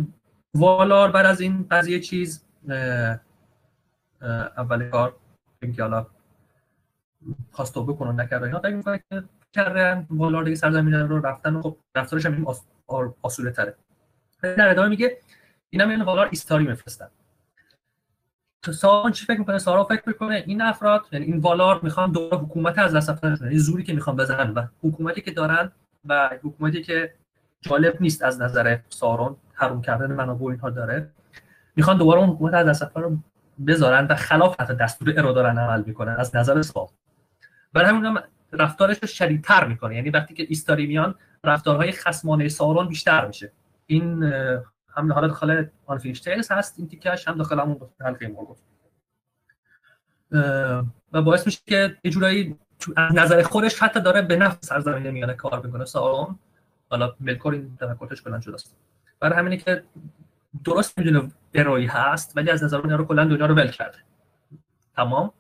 والار 0.54 1.12
بعد 1.12 1.26
از 1.26 1.42
این 1.42 1.68
قضیه 1.72 2.00
چیز 2.00 2.46
اول 4.22 4.90
کار 4.90 5.16
اینکه 5.62 5.82
حالا 5.82 6.08
خواست 7.52 7.74
توبه 7.74 7.94
کنه 7.94 8.12
نکرده 8.12 8.46
اینا 8.46 8.60
فکر 8.60 8.76
می‌کنه 8.76 9.04
که 9.10 9.24
کردن 9.54 10.08
والار 10.10 10.44
دیگه 10.44 10.56
سرزمین 10.56 10.94
رو 10.94 11.22
رفتن 11.22 11.56
و 11.56 11.62
خب 11.62 11.78
رفتارش 11.96 12.26
هم 12.26 12.46
آسوله 13.22 13.52
تره. 13.52 13.76
در 14.42 14.70
ادامه 14.70 14.90
میگه 14.90 15.18
اینم 15.70 15.90
این 15.90 16.02
والار 16.02 16.28
ایستاری 16.32 16.68
میفرستن. 16.68 17.08
سارا 18.66 19.12
چی 19.12 19.26
فکر 19.26 19.40
می‌کنه؟ 19.40 19.58
سارا 19.58 19.84
فکر 19.84 20.04
می‌کنه 20.06 20.44
این 20.48 20.62
افراد 20.62 21.06
یعنی 21.12 21.26
این 21.26 21.38
والار 21.40 21.80
می‌خوان 21.84 22.12
دوباره 22.12 22.44
حکومت 22.44 22.78
از 22.78 22.96
دست 22.96 23.24
این 23.24 23.38
یعنی 23.42 23.58
زوری 23.58 23.84
که 23.84 23.94
می‌خوان 23.94 24.16
بزنن 24.16 24.54
و 24.54 24.68
حکومتی 24.84 25.22
که 25.22 25.32
دارن 25.32 25.72
و 26.06 26.30
حکومتی 26.44 26.84
که 26.84 27.14
جالب 27.62 28.02
نیست 28.02 28.24
از 28.24 28.42
نظر 28.42 28.80
سارون 28.90 29.36
حروم 29.54 29.82
کردن 29.82 30.14
منابع 30.14 30.46
اینها 30.46 30.70
داره. 30.70 31.10
می‌خوان 31.76 31.98
دوباره 31.98 32.20
اون 32.20 32.30
حکومت 32.30 32.54
از 32.54 32.68
دست 32.68 32.98
رو 32.98 33.18
بذارن 33.68 34.08
و 34.08 34.16
خلاف 34.16 34.62
حتی 34.62 34.74
دستور 34.74 35.14
ارو 35.18 35.34
دارن 35.34 35.58
عمل 35.58 35.84
می‌کنن 35.86 36.16
از 36.20 36.36
نظر 36.36 36.62
سا 36.62 36.90
برای 37.74 37.90
همین 37.90 38.06
هم 38.06 38.24
رفتارش 38.54 38.98
رو 39.02 39.08
شدیدتر 39.08 39.68
می‌کنه. 39.68 39.96
یعنی 39.96 40.10
وقتی 40.10 40.34
که 40.34 40.46
ایستاری 40.50 40.88
میان 40.88 41.16
رفتارهای 41.44 41.92
خصمانه 41.92 42.50
سارون 42.50 42.88
بیشتر 42.88 43.28
میشه. 43.28 43.52
این 43.86 44.24
هم 44.96 45.14
حالا 45.14 45.28
داخل 45.28 45.66
آنفینشتیلز 45.86 46.52
هست 46.52 46.76
این 46.78 46.88
تیکش 46.88 47.28
هم 47.28 47.38
داخل 47.38 47.60
همون 47.60 47.80
حلقه 48.02 48.28
مورگوت 48.28 48.58
و 51.12 51.22
باعث 51.22 51.46
میشه 51.46 51.60
که 51.68 51.98
یه 52.04 52.12
جورایی 52.12 52.56
از 52.98 53.16
نظر 53.16 53.42
خودش 53.42 53.80
حتی 53.80 54.02
داره 54.02 54.22
به 54.22 54.36
نفع 54.36 54.58
سرزمین 54.62 55.12
میانه 55.12 55.34
کار 55.34 55.66
می‌کنه 55.66 55.86
سارون 55.86 56.40
حالا 56.90 57.16
ملکور 57.20 57.54
این 57.54 57.78
تفکرش 57.82 58.22
کلا 58.22 58.40
جداست 58.40 58.76
برای 59.20 59.40
همینه 59.40 59.58
که 59.58 59.84
درست 60.66 60.98
می‌دونه 60.98 61.32
ارایی 61.54 61.86
هست 61.86 62.38
ولی 62.38 62.50
از 62.50 62.64
نظر 62.64 62.78
رو 62.82 63.06
کلا 63.06 63.26
دنیا 63.26 63.46
رو 63.46 63.56
ول 63.56 63.68
کرده. 63.68 63.98
تمام؟ 64.96 65.32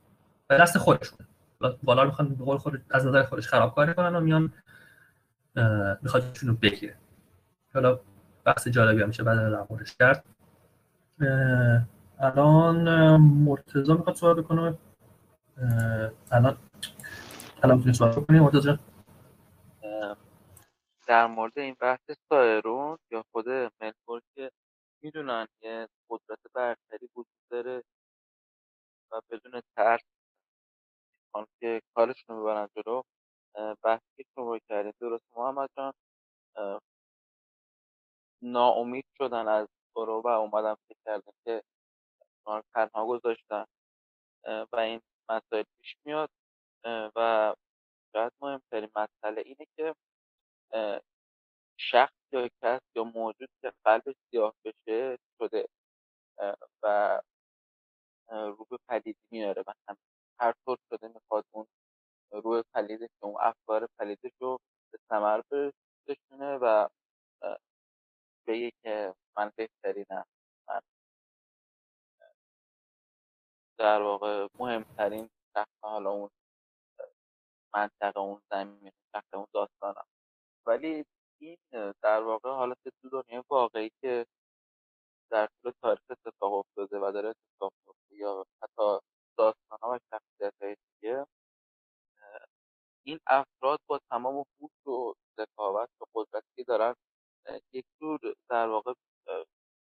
به 0.48 0.57
دست 0.57 0.77
خودشونه 0.77 1.27
بالا 1.84 2.06
می‌خوان 2.06 2.36
به 2.36 2.45
قول 2.45 2.57
خود 2.57 2.81
از 2.90 3.06
نظر 3.06 3.23
خودش 3.23 3.48
خرابکاری 3.48 3.94
کنن 3.94 4.15
و 4.15 4.19
میان 4.19 4.53
می‌خواد 6.02 6.38
رو 6.41 6.53
بگیره 6.53 6.95
حالا 7.73 7.99
بحث 8.45 8.68
جالبی 8.68 9.03
میشه 9.03 9.23
بعد 9.23 9.38
در 9.38 9.65
موردش 9.69 9.95
کرد. 9.95 10.26
الان 12.19 13.18
مرتضی 13.18 13.94
می‌خواد 13.94 14.15
سوال 14.15 14.41
بکنه. 14.41 14.77
الان 16.31 16.57
الان 17.64 17.77
می‌تونی 17.77 17.94
سوال 17.94 18.11
بکنی 18.11 18.40
مرتضی 18.40 18.80
در 21.07 21.27
مورد 21.27 21.60
این 21.60 21.76
بحث 21.81 21.99
سایرون 22.30 22.98
یا 23.11 23.23
خود 23.31 23.45
ملکور 23.81 24.22
که 24.36 24.52
می‌دونن 25.02 25.48
یه 25.62 25.90
قدرت 26.10 26.40
برتری 26.54 27.10
وجود 27.16 27.28
داره 27.52 27.84
و 29.12 29.22
بدون 29.30 29.62
ترس 29.76 30.02
می‌خوان 31.26 31.48
که 31.60 31.82
کارشون 31.96 32.36
رو 32.36 32.44
ببرن 32.44 32.70
جلو. 32.76 33.04
بحثی 33.84 34.04
که 34.18 34.26
شما 34.36 34.60
کردید 34.60 34.96
درست 35.02 35.26
محمد 35.38 35.70
جان 35.78 35.94
ناامید 38.42 39.06
شدن 39.18 39.48
از 39.48 39.68
برو 39.96 40.22
و 40.22 40.28
اومدن 40.28 40.76
فکر 40.76 40.98
کردن 41.06 41.32
که 41.46 41.64
تنها 42.74 43.08
گذاشتن. 43.08 43.66
و 44.74 44.76
این 44.76 45.02
مسائل 45.30 45.64
پیش 45.78 45.98
میاد. 46.06 46.30
و 47.16 47.56
شاید 48.14 48.34
مهمترین 48.42 48.90
مسئله 48.96 49.42
اینه 49.42 49.68
که 49.78 49.96
شخص 51.78 52.14
یا 52.34 52.49
کس 52.64 52.81
یا 52.95 53.03
موجود 53.03 53.49
که 53.61 53.73
قلبش 53.85 54.15
سیاه 54.31 54.53
بشه 54.65 55.18
شده 55.41 55.68
و 56.84 57.22
رو 58.31 58.65
به 58.69 58.77
پلیدی 58.89 59.19
میاره 59.31 59.64
و 59.68 59.73
هم 59.89 59.97
هر 60.41 60.53
طور 60.65 60.77
شده 60.89 61.07
می‌خواد 61.07 61.45
اون 61.51 61.68
روی 62.31 62.64
پلیدش 62.76 63.10
اون 63.23 63.35
افکار 63.41 63.88
پلیدش 63.99 64.31
رو 64.41 64.60
به 64.93 64.99
ثمر 65.10 65.41
برسونه 65.51 66.57
و 66.61 66.88
بگه 68.47 68.72
که 68.84 69.15
من 69.38 69.51
بهترینم 69.57 70.26
من 70.69 70.81
در 73.80 74.01
واقع 74.01 74.47
مهمترین 74.60 75.30
شخص 75.57 75.72
حالا 75.84 76.10
اون 76.11 76.30
منطقه 77.76 78.19
اون 78.19 78.41
زمین 78.51 78.91
شخص 79.15 79.34
اون 79.34 79.47
داستانم. 79.53 80.06
ولی 80.68 81.06
این 81.40 81.57
در 82.03 82.22
واقع 82.22 82.49
حالت 82.49 82.78
تو 83.02 83.10
دنیای 83.10 83.44
واقعی 83.49 83.91
که 84.02 84.26
در 85.32 85.49
طول 85.61 85.72
تاریخ 85.82 86.02
اتفاق 86.10 86.53
افتاده 86.53 86.99
و 86.99 87.11
داره 87.11 87.30
اتفاق 87.30 87.74
میفته 87.88 88.16
یا 88.16 88.45
حتی 88.64 88.99
داستان 89.38 89.80
ها 89.82 89.91
و 89.91 89.99
شخصیت 90.11 90.53
های 90.61 90.76
دیگه 90.91 91.26
این 93.06 93.20
افراد 93.28 93.80
با 93.88 93.99
تمام 94.11 94.45
هوش 94.61 94.88
و 94.88 95.14
ذکاوت 95.40 95.90
و 96.02 96.06
قدرتی 96.16 96.48
که 96.56 96.64
دارن 96.64 96.95
یک 97.74 97.86
جور 98.02 98.20
در 98.49 98.68
واقع 98.68 98.94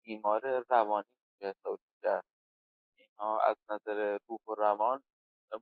بیمار 0.05 0.65
روانی 0.69 1.07
حساب 1.41 1.79
کرد 2.03 2.25
اینها 2.97 3.39
از 3.41 3.55
نظر 3.69 4.17
روح 4.29 4.39
و 4.47 4.55
روان 4.55 5.03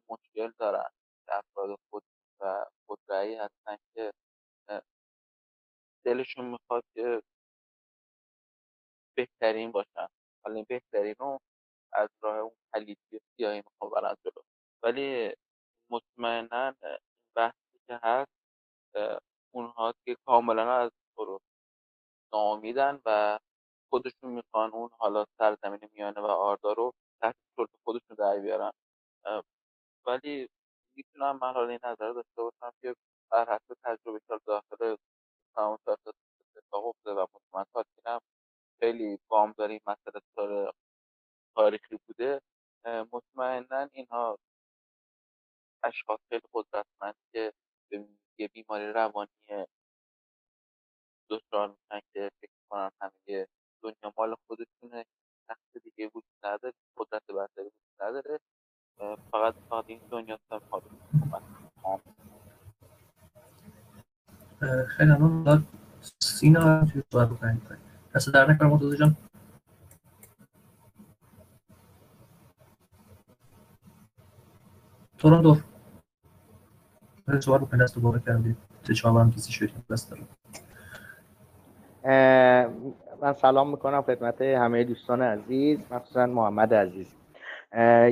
مشکل 0.09 0.51
دارن. 0.59 0.89
افراد 1.27 1.79
خود 1.89 2.03
و 2.39 2.65
خودرأیی 2.87 3.35
هستن 3.35 3.77
که 3.93 4.11
دلشون 6.05 6.45
می‌خواد 6.45 6.83
که 6.95 7.21
بهترین 9.17 9.71
باشن. 9.71 10.07
حالا 10.45 10.63
بهترین 10.69 11.15
رو 11.19 11.39
از 11.93 12.09
راه 12.21 12.37
اون 12.39 12.55
پلیدی 12.73 13.19
سیاهی 13.37 13.57
می‌خوام 13.67 13.91
برن 13.91 14.15
جلو. 14.25 14.43
ولی 14.83 15.33
مطمئنا 15.91 16.75
بحثی 17.37 17.79
که 17.87 17.99
هست 18.03 18.31
اونها 19.55 19.93
که 20.05 20.17
کاملا 20.27 20.73
از 20.73 20.91
برو 21.17 21.39
ناامیدن 22.33 23.01
و 23.05 23.39
خودشون 23.91 24.31
می‌خوان 24.33 24.71
اون 24.71 24.89
حالا 24.99 25.25
سرزمین 25.39 25.89
میانه 25.93 26.21
و 26.21 26.25
آردا 26.25 26.73
رو 26.73 26.93
تحت 27.21 27.35
سلط 27.57 27.69
خودشون 27.85 28.15
در 28.19 28.39
بیارن. 28.39 28.71
ولی 30.07 30.49
می‌تونم 30.97 31.39
من 31.41 31.53
حالا 31.53 31.69
این 31.69 31.79
نظر 31.83 32.13
داشته 32.13 32.41
باشم 32.43 32.71
که 32.81 32.95
بر 33.31 33.45
حسب 33.55 33.75
تجربه 33.85 34.19
داخل 34.47 34.95
تمام 35.57 35.79
اتفاق 36.57 36.85
افتاده 36.87 37.21
و 37.21 37.27
مطمئن 37.35 37.65
تاکینم 37.73 38.19
خیلی 38.79 39.19
این 39.69 39.81
مسئله 39.87 40.21
تاریخی 41.55 41.99
بوده. 42.07 42.41
مطمئنا 43.13 43.89
اینها 43.93 44.39
اشخاص 45.83 46.19
خیلی 46.29 46.41
قدرتمند 46.53 47.15
که 47.33 47.53
یه 48.39 48.47
بیماری 48.47 48.87
روانی 48.93 49.29
دچار 51.29 51.67
میشن 51.69 52.01
که 52.13 52.31
فکر 52.41 52.51
کنم 52.69 52.91
همه 53.01 53.47
دنیا 53.83 54.13
مال 54.17 54.35
خودشونه 54.47 55.05
شخص 55.47 55.77
دیگه 55.83 56.07
وجود 56.07 56.45
نداره 56.45 56.73
قدرت 56.97 57.23
برتری 57.27 57.65
وجود 57.65 58.01
نداره. 58.01 58.39
فقط 59.31 59.55
فقط 59.69 59.85
این 59.87 59.99
دنیا 60.11 60.39
هم 60.51 62.01
خیلی 64.87 65.11
ممنون. 65.11 65.63
سینا 66.19 66.85
توی 66.85 67.03
سوال 67.11 67.25
بکنید 67.25 67.61
دست 68.15 68.33
در 68.33 68.51
نکنم 68.51 68.69
مرتضی 68.69 68.97
جان. 68.97 69.15
توران 75.17 75.41
دور 75.41 75.63
سوال 77.39 77.59
بکنید 77.59 77.83
دست 77.83 77.95
دوباره 77.95 78.21
کردید 78.25 78.57
چه 78.83 79.09
هم 79.09 79.31
کسی 79.31 79.51
شدید 79.51 79.87
دست 79.91 80.11
دارم 80.11 80.27
من 83.21 83.33
سلام 83.33 83.71
می‌کنم 83.71 84.01
خدمت 84.01 84.41
همه 84.41 84.83
دوستان 84.83 85.21
عزیز 85.21 85.79
مخصوصا 85.91 86.25
محمد 86.25 86.73
عزیز. 86.73 87.07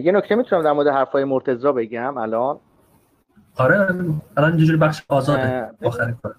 یه 0.06 0.12
نکته 0.12 0.36
می‌تونم 0.36 0.64
در 0.64 0.72
مورد 0.72 0.88
حرفای 0.88 1.24
مرتضی 1.24 1.72
بگم 1.72 2.18
الان. 2.18 2.60
آره 3.58 3.80
الان 4.38 4.52
اینجوری 4.52 4.78
بخش 4.78 5.02
آزاده. 5.10 5.72
آخر 5.84 6.14
کار. 6.24 6.36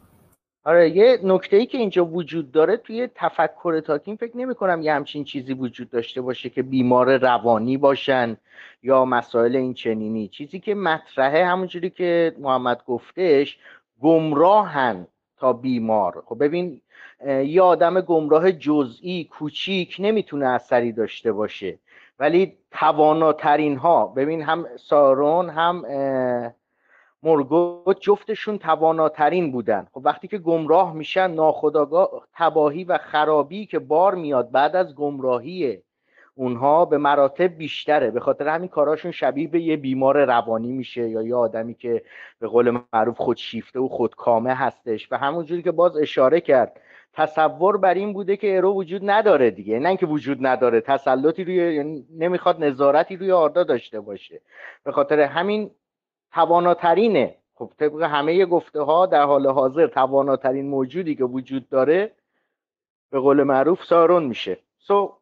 آره 0.64 0.90
یه 0.90 1.20
نکته 1.22 1.56
ای 1.56 1.66
که 1.66 1.78
اینجا 1.78 2.06
وجود 2.06 2.52
داره 2.52 2.76
توی 2.76 3.09
تفکر 3.14 3.80
تاکین 3.80 4.16
فکر 4.16 4.36
نمی 4.36 4.55
کنم 4.55 4.82
یه 4.82 4.94
همچین 4.94 5.24
چیزی 5.24 5.55
وجود 5.55 5.90
داشته 5.90 6.20
باشه 6.20 6.48
که 6.48 6.62
بیمار 6.62 7.16
روانی 7.16 7.76
باشن 7.76 8.36
یا 8.82 9.05
مسائل 9.05 9.56
این 9.56 9.74
چنینی. 9.74 10.28
چیزی 10.28 10.60
که 10.60 10.74
مطرحه 10.74 11.47
همونجوری 11.47 11.90
که 11.90 12.34
محمد 12.38 12.82
گفتش 12.86 13.59
گمراهن 14.02 15.06
تا 15.36 15.52
بیمار. 15.52 16.22
خب 16.26 16.44
ببین 16.44 16.80
یه 17.26 17.62
آدم 17.62 18.01
گمراه 18.01 18.52
جزئی 18.52 19.24
کوچیک 19.24 19.97
نمی‌تونه 19.98 20.47
اثری 20.47 20.93
داشته 20.93 21.32
باشه. 21.32 21.78
ولی 22.18 22.56
تواناترین 22.70 23.76
ها 23.76 24.06
ببین 24.06 24.43
هم 24.43 24.66
سارون 24.76 25.51
هم 25.51 25.82
مرگوت 27.26 28.00
جفتشون 28.00 28.58
تواناترین 28.58 29.52
بودن. 29.52 29.86
خب 29.92 30.00
وقتی 30.04 30.28
که 30.28 30.38
گمراه 30.38 30.94
میشن 30.94 31.30
ناخداگاه 31.30 32.08
تباهی 32.34 32.84
و 32.84 32.98
خرابی 32.98 33.66
که 33.66 33.78
بار 33.78 34.14
میاد 34.14 34.50
بعد 34.50 34.76
از 34.76 34.94
گمراهی 34.94 35.78
اونها 36.34 36.84
به 36.84 36.98
مراتب 36.98 37.56
بیشتره. 37.56 38.10
به 38.10 38.20
خاطر 38.20 38.48
همین 38.48 38.68
کاراشون 38.68 39.10
شبیه 39.10 39.48
به 39.48 39.60
یه 39.60 39.76
بیمار 39.76 40.24
روانی 40.24 40.72
میشه 40.72 41.08
یا 41.08 41.22
یه 41.22 41.34
آدمی 41.34 41.74
که 41.74 42.02
به 42.38 42.48
قول 42.48 42.78
معروف 42.92 43.18
خودشیفته 43.18 43.80
و 43.80 43.88
خودکامه 43.88 44.54
هستش. 44.54 45.12
و 45.12 45.18
همونجوری 45.18 45.62
که 45.62 45.72
باز 45.72 45.96
اشاره 45.96 46.40
کرد 46.40 46.80
تصور 47.12 47.76
بر 47.76 47.94
این 47.94 48.12
بوده 48.12 48.36
که 48.36 48.56
ارو 48.56 48.74
وجود 48.74 49.10
نداره 49.10 49.50
دیگه. 49.50 49.78
نه 49.78 49.88
اینکه 49.88 50.06
وجود 50.06 50.46
نداره 50.46 50.80
تسلطی 50.80 51.44
روی 51.44 51.74
یعنی 51.74 52.04
نمی‌خواد 52.18 52.64
نظارتی 52.64 53.16
روی 53.16 53.32
آردا 53.32 53.64
داشته 53.64 54.00
باشه. 54.00 54.40
به 54.84 54.92
خاطر 54.92 55.20
همین 55.20 55.70
تواناترینه. 56.32 57.34
خب 57.54 57.72
طبق 57.78 58.02
همه 58.02 58.46
گفته 58.46 58.80
ها 58.80 59.06
در 59.06 59.22
حال 59.22 59.46
حاضر 59.46 59.86
تواناترین 59.86 60.68
موجودی 60.68 61.14
که 61.14 61.24
وجود 61.24 61.68
داره 61.68 62.12
به 63.10 63.18
قول 63.18 63.42
معروف 63.42 63.84
سارون 63.84 64.24
میشه. 64.24 64.58
سو 64.78 65.12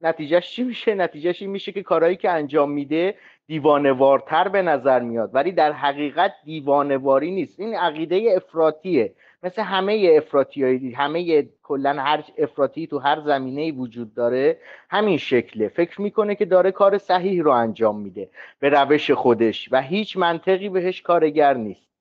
نتیجهش 0.00 0.50
چی 0.50 0.62
میشه؟ 0.62 0.94
نتیجهش 0.94 1.42
این 1.42 1.50
میشه 1.50 1.72
که 1.72 1.82
کارهایی 1.82 2.16
که 2.16 2.30
انجام 2.30 2.70
میده 2.70 3.14
دیوانوارتر 3.46 4.48
به 4.48 4.62
نظر 4.62 5.00
میاد 5.00 5.30
ولی 5.34 5.52
در 5.52 5.72
حقیقت 5.72 6.32
دیوانواری 6.44 7.30
نیست. 7.30 7.60
این 7.60 7.74
عقیده 7.74 8.32
افراتیه 8.36 9.14
مثل 9.42 9.62
همه 9.62 10.12
افراطی 10.16 10.92
همه 10.92 11.48
کلا 11.62 11.92
هر 12.02 12.24
افراطی 12.38 12.86
تو 12.86 12.98
هر 12.98 13.20
زمینه 13.20 13.72
وجود 13.72 14.14
داره 14.14 14.58
همین 14.90 15.18
شکله. 15.18 15.68
فکر 15.68 16.00
می‌کنه 16.00 16.34
که 16.34 16.44
داره 16.44 16.70
کار 16.70 16.98
صحیح 16.98 17.42
رو 17.42 17.50
انجام 17.50 18.00
میده 18.00 18.28
به 18.60 18.68
روش 18.68 19.10
خودش 19.10 19.68
و 19.72 19.82
هیچ 19.82 20.16
منطقی 20.16 20.68
بهش 20.68 21.02
کارگر 21.02 21.54
نیست. 21.54 21.92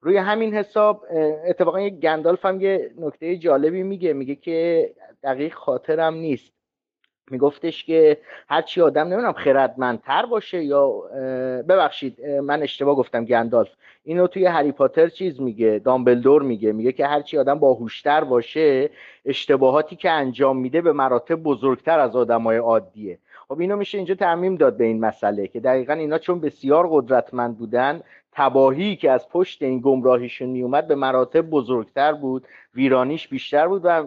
روی 0.00 0.16
همین 0.16 0.54
حساب 0.54 1.04
اتفاقا 1.48 1.80
یه 1.80 1.90
گندالف 1.90 2.44
هم 2.44 2.60
یه 2.60 2.90
نکته 2.98 3.36
جالبی 3.36 3.82
میگه 3.82 4.12
میگه 4.12 4.34
که 4.34 4.90
دقیق 5.22 5.54
خاطرم 5.54 6.14
نیست. 6.14 6.53
میگفتش 7.30 7.84
که 7.84 8.18
هرچی 8.48 8.80
آدم 8.80 9.06
نمی‌دونم 9.06 9.32
خردمندتر 9.32 10.26
باشه 10.26 10.64
یا 10.64 10.90
ببخشید 11.68 12.26
من 12.26 12.62
اشتباه 12.62 12.94
گفتم 12.96 13.24
گندالف. 13.24 13.68
اینو 14.04 14.26
توی 14.26 14.46
هری 14.46 14.72
پاتر 14.72 15.08
چیز 15.08 15.40
میگه 15.40 15.80
دامبلدور 15.84 16.42
میگه. 16.42 16.72
میگه 16.72 16.92
که 16.92 17.06
هرچی 17.06 17.38
آدم 17.38 17.58
باهوشتر 17.58 18.24
باشه 18.24 18.90
اشتباهاتی 19.24 19.96
که 19.96 20.10
انجام 20.10 20.56
میده 20.56 20.80
به 20.80 20.92
مراتب 20.92 21.34
بزرگتر 21.34 21.98
از 21.98 22.16
آدمای 22.16 22.56
عادیه. 22.56 23.18
خب 23.48 23.60
اینو 23.60 23.76
میشه 23.76 23.98
اینجا 23.98 24.14
تعمیم 24.14 24.54
داد 24.54 24.76
به 24.76 24.84
این 24.84 25.00
مسئله 25.00 25.46
که 25.46 25.60
دقیقا 25.60 25.92
اینا 25.92 26.18
چون 26.18 26.40
بسیار 26.40 26.88
قدرتمند 26.90 27.58
بودن 27.58 28.00
تباهی 28.32 28.96
که 28.96 29.10
از 29.10 29.28
پشت 29.28 29.62
این 29.62 29.80
گمراهیشون 29.80 30.48
میومد 30.48 30.88
به 30.88 30.94
مراتب 30.94 31.50
بزرگتر 31.50 32.12
بود 32.12 32.46
ویرانیش 32.74 33.28
بیشتر 33.28 33.68
بود 33.68 33.80
و 33.84 34.04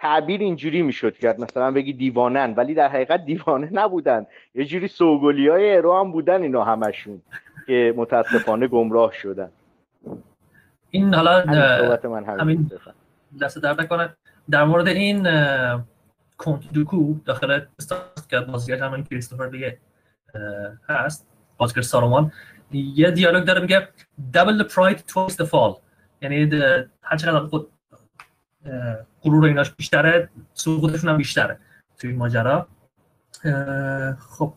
تعبیر 0.00 0.40
اینجوری 0.40 0.82
می‌شد 0.82 1.16
کرد 1.16 1.40
مثلا 1.40 1.70
بگی 1.70 1.92
دیوانن 1.92 2.54
ولی 2.56 2.74
در 2.74 2.88
حقیقت 2.88 3.24
دیوانه 3.24 3.68
نبودن. 3.72 4.26
یه 4.54 4.64
جوری 4.64 4.88
سوگلی 4.88 5.48
های 5.48 5.76
ارو 5.76 6.00
هم 6.00 6.12
بودن 6.12 6.42
اینا 6.42 6.64
همشون 6.64 7.22
که 7.66 7.94
متاسفانه 7.96 8.68
گمراه 8.68 9.12
شدن. 9.12 9.50
این 10.90 11.14
حالا 11.14 11.44
من 12.04 12.24
همین 12.24 12.70
دست 13.40 13.58
درد 13.58 13.80
نکنه. 13.80 14.16
در 14.50 14.64
مورد 14.64 14.88
این 14.88 15.22
کنت 16.38 16.72
دوکو 16.72 17.14
داخل 17.24 17.60
که 18.30 18.40
بازیگر 18.40 18.84
همین 18.84 19.04
کریستوفر 19.04 19.46
دیگه 19.46 19.78
هست 20.88 21.26
بازیگر 21.56 21.82
سارومان 21.82 22.32
یه 22.72 23.10
دیالوگ 23.10 23.44
داره 23.44 23.60
میگه 23.60 23.88
double 24.34 24.62
the 24.62 24.68
pride 24.68 24.98
twice 25.12 25.34
the 25.34 25.46
fall. 25.46 25.76
یعنی 26.22 26.50
هر 27.02 27.16
چقدر 27.16 27.46
خود 27.46 27.68
غرور 29.22 29.44
ایناش 29.44 29.74
بیشتره 29.74 30.28
سقوطشون 30.54 31.10
هم 31.10 31.16
بیشتره 31.16 31.60
توی 31.98 32.12
ماجرا. 32.12 32.68
خب. 34.18 34.54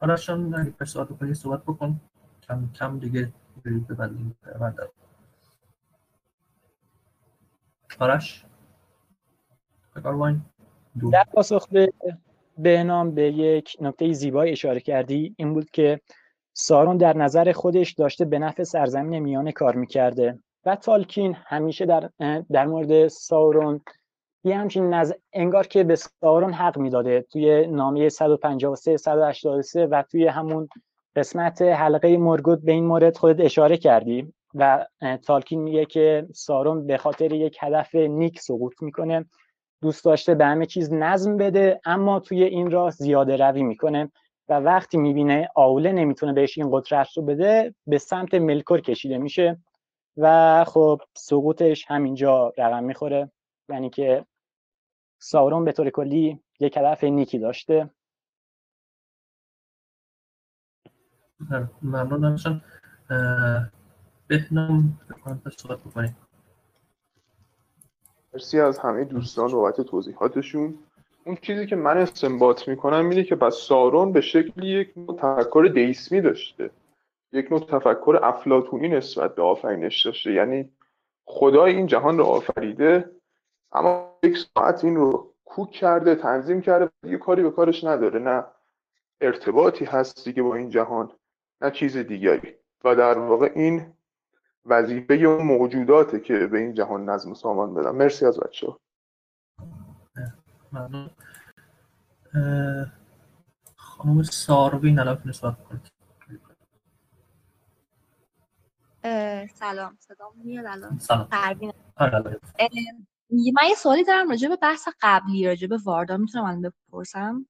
حالا 0.00 0.16
شان 0.16 0.54
اگه 0.54 0.84
صحبت 0.84 1.08
بکنی 1.08 1.34
صحبت 1.34 1.62
بکن. 1.62 2.00
کم 2.48 2.68
کم 2.72 2.98
دیگه 2.98 3.32
برید 3.64 3.86
ببندیم 3.86 4.36
من 4.60 4.74
آرش؟ 7.98 8.44
در 11.12 11.24
پاسخ 11.32 11.68
به 11.68 11.92
بهنام 12.58 13.14
به 13.14 13.22
یک 13.22 13.76
نکته 13.80 14.12
زیبایی 14.12 14.52
اشاره 14.52 14.80
کردی. 14.80 15.34
این 15.38 15.54
بود 15.54 15.70
که 15.70 16.00
سارون 16.52 16.96
در 16.96 17.16
نظر 17.16 17.52
خودش 17.52 17.92
داشته 17.92 18.24
به 18.24 18.38
نفع 18.38 18.62
سرزمین 18.62 19.18
میانه 19.18 19.52
کار 19.52 19.76
می‌کرده. 19.76 20.38
و 20.66 20.76
تالکین 20.76 21.36
همیشه 21.46 21.86
در, 21.86 22.10
در 22.52 22.66
مورد 22.66 23.08
سارون 23.08 23.80
یه 24.44 24.58
همچین 24.58 24.94
نظر 24.94 25.14
انگار 25.32 25.66
که 25.66 25.84
به 25.84 25.96
سارون 25.96 26.52
حق 26.52 26.78
می‌داده. 26.78 27.26
توی 27.32 27.66
نامه 27.66 28.08
153 28.08 28.96
183 28.96 29.86
و 29.86 30.02
توی 30.02 30.26
همون 30.26 30.68
قسمت 31.16 31.62
حلقه 31.62 32.16
مرگوت 32.16 32.60
به 32.60 32.72
این 32.72 32.84
مورد 32.84 33.16
خودت 33.16 33.44
اشاره 33.44 33.76
کردی 33.76 34.32
و 34.54 34.86
تالکین 35.26 35.62
میگه 35.62 35.84
که 35.84 36.26
سارون 36.34 36.86
به 36.86 36.96
خاطر 36.96 37.32
یک 37.32 37.56
هدف 37.60 37.94
نیک 37.94 38.40
سقوط 38.40 38.82
می‌کنه 38.82 39.24
دوست 39.82 40.04
داشته 40.04 40.34
به 40.34 40.44
همه 40.46 40.66
چیز 40.66 40.92
نظم 40.92 41.36
بده 41.36 41.80
اما 41.84 42.20
توی 42.20 42.44
این 42.44 42.70
راه 42.70 42.90
زیاده 42.90 43.36
روی 43.36 43.62
می‌کنه 43.62 44.12
و 44.48 44.54
وقتی 44.54 44.98
می‌بینه 44.98 45.48
آوله 45.54 45.92
نمی‌تونه 45.92 46.32
بهش 46.32 46.58
این 46.58 46.68
قدرت 46.72 47.08
رو 47.16 47.22
بده 47.22 47.74
به 47.86 47.98
سمت 47.98 48.34
ملکور 48.34 48.80
کشیده 48.80 49.18
میشه. 49.18 49.58
و 50.16 50.64
خب 50.64 51.00
سقوطش 51.14 51.84
همینجا 51.88 52.52
رقم 52.58 52.84
می‌خوره. 52.84 53.30
یعنی 53.68 53.90
که 53.90 54.26
ساورون 55.18 55.64
به 55.64 55.72
طور 55.72 55.90
کلی 55.90 56.40
یک 56.60 56.76
هدف 56.76 57.04
نیکی 57.04 57.38
داشته. 57.38 57.90
ممنون 61.82 62.38
بهنام 64.28 64.98
صحبت 65.56 65.80
بکنیم 65.80 66.16
مرسی 68.34 68.60
از 68.60 68.78
همه 68.78 69.04
دوستان 69.04 69.52
بابت 69.52 69.80
توضیحاتشون. 69.80 70.78
اون 71.24 71.36
چیزی 71.36 71.66
که 71.66 71.76
من 71.76 71.98
استنباط 71.98 72.68
می‌کنم 72.68 73.08
اینه 73.08 73.24
که 73.24 73.34
بس 73.34 73.54
سارون 73.54 74.12
به 74.12 74.20
شکلی 74.20 74.66
یک 74.66 74.94
تفکر 75.18 75.70
دیسمی 75.74 76.20
داشته. 76.20 76.70
یک 77.34 77.52
نوع 77.52 77.60
تفکر 77.60 78.18
افلاتونی 78.22 78.88
نسبت 78.88 79.34
به 79.34 79.42
آفرینش 79.42 80.06
داشته 80.06 80.32
یعنی 80.32 80.72
خدای 81.24 81.76
این 81.76 81.86
جهان 81.86 82.18
رو 82.18 82.24
آفریده 82.24 83.10
اما 83.72 84.18
یک 84.22 84.38
ساعت 84.38 84.84
این 84.84 84.96
رو 84.96 85.34
کوک 85.44 85.70
کرده 85.70 86.14
تنظیم 86.14 86.60
کرده 86.60 86.90
دیگه 87.02 87.18
کاری 87.18 87.42
به 87.42 87.50
کارش 87.50 87.84
نداره. 87.84 88.20
نه 88.20 88.44
ارتباطی 89.20 89.84
هست 89.84 90.24
دیگه 90.24 90.42
با 90.42 90.54
این 90.54 90.70
جهان 90.70 91.12
نه 91.60 91.70
چیز 91.70 91.96
دیگری. 91.96 92.54
و 92.84 92.96
در 92.96 93.18
واقع 93.18 93.52
این 93.54 93.92
وظیفه 94.66 95.18
یا 95.18 95.38
موجوداته 95.38 96.20
که 96.20 96.46
به 96.46 96.58
این 96.58 96.74
جهان 96.74 97.10
نظم 97.10 97.30
و 97.30 97.34
سامان 97.34 97.74
بدن 97.74 97.90
مرسی 97.90 98.26
از 98.26 98.40
بچه 98.40 98.66
ممنون. 100.72 101.10
خانم 103.76 104.22
ساروی 104.22 104.98
الان 104.98 105.22
نسبت 105.24 105.64
کنید 105.64 105.93
سلام. 109.54 109.96
صدام 110.00 110.32
میاد 110.44 110.66
الان. 110.66 111.00
آره، 111.96 112.20
من 113.30 113.68
یه 113.68 113.74
سوالی 113.76 114.04
دارم 114.04 114.28
راجع 114.30 114.48
به 114.48 114.56
بحث 114.56 114.88
قبلی 115.00 115.46
راجع 115.46 115.66
به 115.66 115.78
واردا. 115.84 116.16
می‌تونم 116.16 116.44
الان 116.44 116.72
بپرسم؟ 116.90 117.46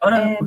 آره 0.00 0.38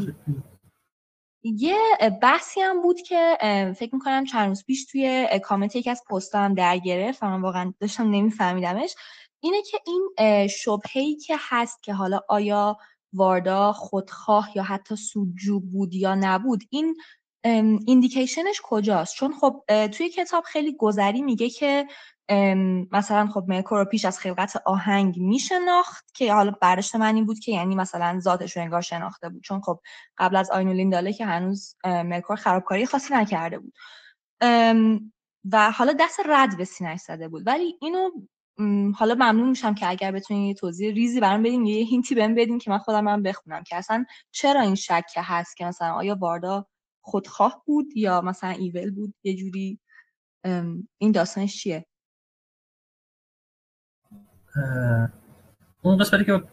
یه 1.44 1.78
بحثی 2.22 2.62
هم 2.62 2.82
بود 2.82 3.02
که 3.02 3.38
فکر 3.78 3.96
می‌کنم 3.96 4.26
چند 4.26 4.48
روز 4.48 4.66
پیش 4.66 4.86
توی 4.86 5.40
کامنت 5.44 5.76
یکی 5.76 5.90
از 5.90 6.04
پستام 6.10 6.54
در 6.54 6.78
گرفت 6.78 7.24
من 7.24 7.42
واقعا 7.42 7.74
داشتم 7.80 8.10
نمیفهمیدمش. 8.10 8.96
اینه 9.40 9.62
که 9.62 9.78
این 9.88 10.48
شبهی 10.48 11.16
که 11.16 11.36
هست 11.40 11.84
که 11.84 11.94
حالا 11.94 12.20
آیا 12.30 12.78
واردا 13.14 13.72
خودخواه 13.72 14.50
یا 14.56 14.64
حتی 14.64 14.96
سودجو 14.96 15.60
بود 15.60 15.94
یا 15.94 16.16
نبود 16.16 16.64
این 16.70 16.96
ایندیکیشنش 17.44 18.62
کجاست؟ 18.64 19.16
چون 19.16 19.34
خب 19.34 19.64
توی 19.88 20.10
کتاب 20.10 20.44
خیلی 20.44 20.76
گذری 20.80 21.22
میگه 21.22 21.50
که 21.50 21.88
مثلا 22.92 23.28
خب 23.28 23.44
مرکور 23.48 23.80
رو 23.80 23.86
پیش 23.86 24.06
از 24.06 24.20
خلقت 24.20 24.62
آهنگ 24.66 25.18
میشناخت 25.18 26.14
که 26.14 26.34
حالا 26.34 26.52
برداشت 26.62 26.96
من 26.96 27.16
این 27.16 27.26
بود 27.26 27.40
که 27.40 27.52
یعنی 27.52 27.76
مثلا 27.76 28.20
ذاتش 28.20 28.58
رو 28.58 28.64
انگار 28.64 28.82
شناخته 28.82 29.30
بود. 29.30 29.44
چون 29.44 29.62
خب 29.62 29.80
قبل 30.18 30.36
از 30.36 30.52
آینولین 30.52 30.90
داله 30.90 31.14
که 31.14 31.26
هنوز 31.26 31.76
مرکور 31.86 32.36
خرابکاری 32.36 32.86
خاصی 32.86 33.14
نکرده 33.14 33.60
بود. 33.60 33.74
و 35.52 35.72
حالا 35.72 35.94
دست 36.00 36.20
رد 36.26 36.58
به 36.58 36.66
سینش 36.66 37.00
زده 37.00 37.28
بود. 37.28 37.48
ولی 37.48 37.78
اینو 37.82 38.10
حالا 38.96 39.14
ممنون 39.14 39.50
میشم 39.50 39.76
که 39.76 39.90
اگر 39.90 40.12
بتونین 40.12 40.44
یه 40.44 40.54
توضیح 40.54 40.94
ریزی 40.94 41.20
برام 41.20 41.44
بدین 41.44 41.66
یه 41.66 41.86
هینتی 41.86 42.16
بهم 42.16 42.36
بدین 42.36 42.60
که 42.60 42.72
من 42.72 42.78
خودم 42.78 43.08
هم 43.08 43.24
بخونم 43.24 43.64
که 43.64 43.76
اصلا 43.76 44.06
چرا 44.32 44.62
این 44.62 44.76
شک 44.76 45.12
هست 45.18 45.58
که 45.58 45.66
مثلا 45.66 45.94
آیا 45.94 46.18
واردا 46.20 46.68
خودخواه 47.02 47.64
بود 47.66 47.98
یا 47.98 48.22
مثلا 48.22 48.50
ایول 48.50 48.92
بود؟ 48.92 49.14
یه 49.24 49.36
جوری 49.36 49.80
این 50.98 51.12
داستانش 51.14 51.58
چیه؟ 51.58 51.86
اون 55.82 55.98
قسمتی 55.98 56.26
که 56.26 56.44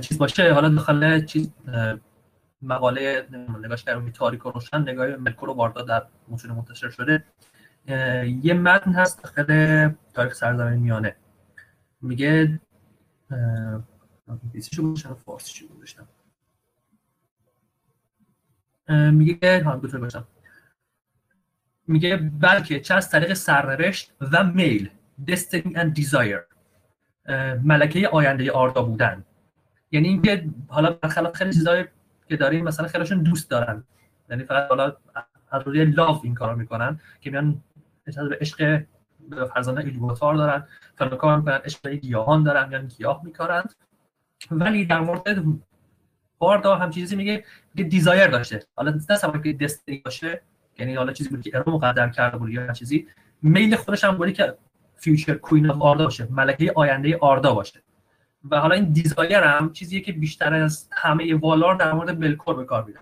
چیز 0.00 0.18
باشه 0.18 0.52
حالا 0.52 0.68
داخل 0.68 1.24
چیز 1.24 1.50
مقاله 2.62 3.28
نگاش 3.64 3.82
در 3.82 4.10
تاریک 4.10 4.40
روشن 4.40 4.80
نگاه 4.80 5.06
ملکور 5.06 5.50
و 5.50 5.52
واردا 5.52 5.82
در 5.82 6.06
متون 6.28 6.50
منتشر 6.50 6.90
شده. 6.90 7.24
یه 8.42 8.54
متن 8.54 8.92
هست 8.92 9.22
داخل 9.22 9.90
تاریخ 10.14 10.34
سرزمین 10.34 10.80
میانه. 10.80 11.16
میگه 12.00 12.60
انگلیسیشو 14.28 14.82
گذاشتم 14.82 15.14
فارسیشو 15.14 15.68
گذاشتم. 15.68 16.08
میگه 18.88 19.78
دو 19.82 19.98
باشم 19.98 20.26
میگه 21.86 22.16
بلکه 22.16 22.80
چه 22.80 22.94
از 22.94 23.10
طریق 23.10 23.32
سرنوشت 23.32 24.12
و 24.20 24.44
میل 24.44 24.90
destiny 25.30 25.74
and 25.76 26.00
desire. 26.00 26.42
ملکه 27.62 28.08
آینده 28.08 28.52
آردا 28.52 28.82
بودن. 28.82 29.24
یعنی 29.90 30.08
اینکه 30.08 30.44
حالا 30.68 30.90
برخلاف 30.90 31.36
خیلی 31.36 31.52
چیزایی 31.52 31.84
که 32.28 32.36
داریم 32.36 32.64
مثلا 32.64 32.88
خیلیشون 32.88 33.22
دوست 33.22 33.50
دارن. 33.50 33.84
یعنی 34.30 34.44
فقط 34.44 34.68
حالا 34.68 34.96
از 35.50 35.62
روی 35.66 35.84
لاف 35.84 36.20
این 36.24 36.34
کارو 36.34 36.56
می‌کنن 36.56 37.00
که 37.20 37.30
میان 37.30 37.62
به 38.04 38.38
عشق 38.40 38.84
فرزانه 39.54 39.80
ایلواتار 39.80 40.34
دارن. 40.34 40.66
فلان 40.94 41.38
می‌کنن 41.38 41.60
عشق 41.64 41.88
گیاهان 41.88 42.42
دارن 42.42 42.72
یعنی 42.72 42.86
گیاه 42.86 43.20
میکارن. 43.24 43.64
ولی 44.50 44.84
در 44.84 45.00
مورد 45.00 45.44
باردا 46.44 46.76
هم 46.76 46.90
چیزی 46.90 47.16
میگه 47.16 47.44
که 47.76 47.84
دیزایر 47.84 48.26
داشته. 48.26 48.66
حالا 48.76 49.00
نه 49.10 49.42
که 49.42 49.52
دستنی 49.52 50.02
باشه 50.04 50.42
یعنی 50.78 50.94
حالا 50.94 51.12
چیزی 51.12 51.30
بود 51.30 51.42
که 51.42 51.50
ارو 51.54 51.72
مقدر 51.72 52.08
کرده 52.08 52.36
بود 52.38 52.50
یا 52.50 52.72
چیزی 52.72 53.06
میل 53.42 53.76
خودش 53.76 54.04
هم 54.04 54.16
بودی 54.16 54.32
که 54.32 54.56
future 54.96 55.34
queen 55.34 55.70
of 55.70 55.82
آردا 55.82 56.04
باشه 56.04 56.28
ملکه 56.30 56.72
آینده 56.76 57.18
آردا 57.20 57.54
باشه. 57.54 57.80
و 58.50 58.60
حالا 58.60 58.74
این 58.74 58.92
desire 58.92 59.42
هم 59.42 59.72
چیزیه 59.72 60.00
که 60.00 60.12
بیشتر 60.12 60.54
از 60.54 60.88
همه 60.92 61.34
والار 61.34 61.74
در 61.74 61.92
مورد 61.92 62.20
ملکور 62.20 62.56
به 62.56 62.64
کار 62.64 62.84
میره 62.84 63.00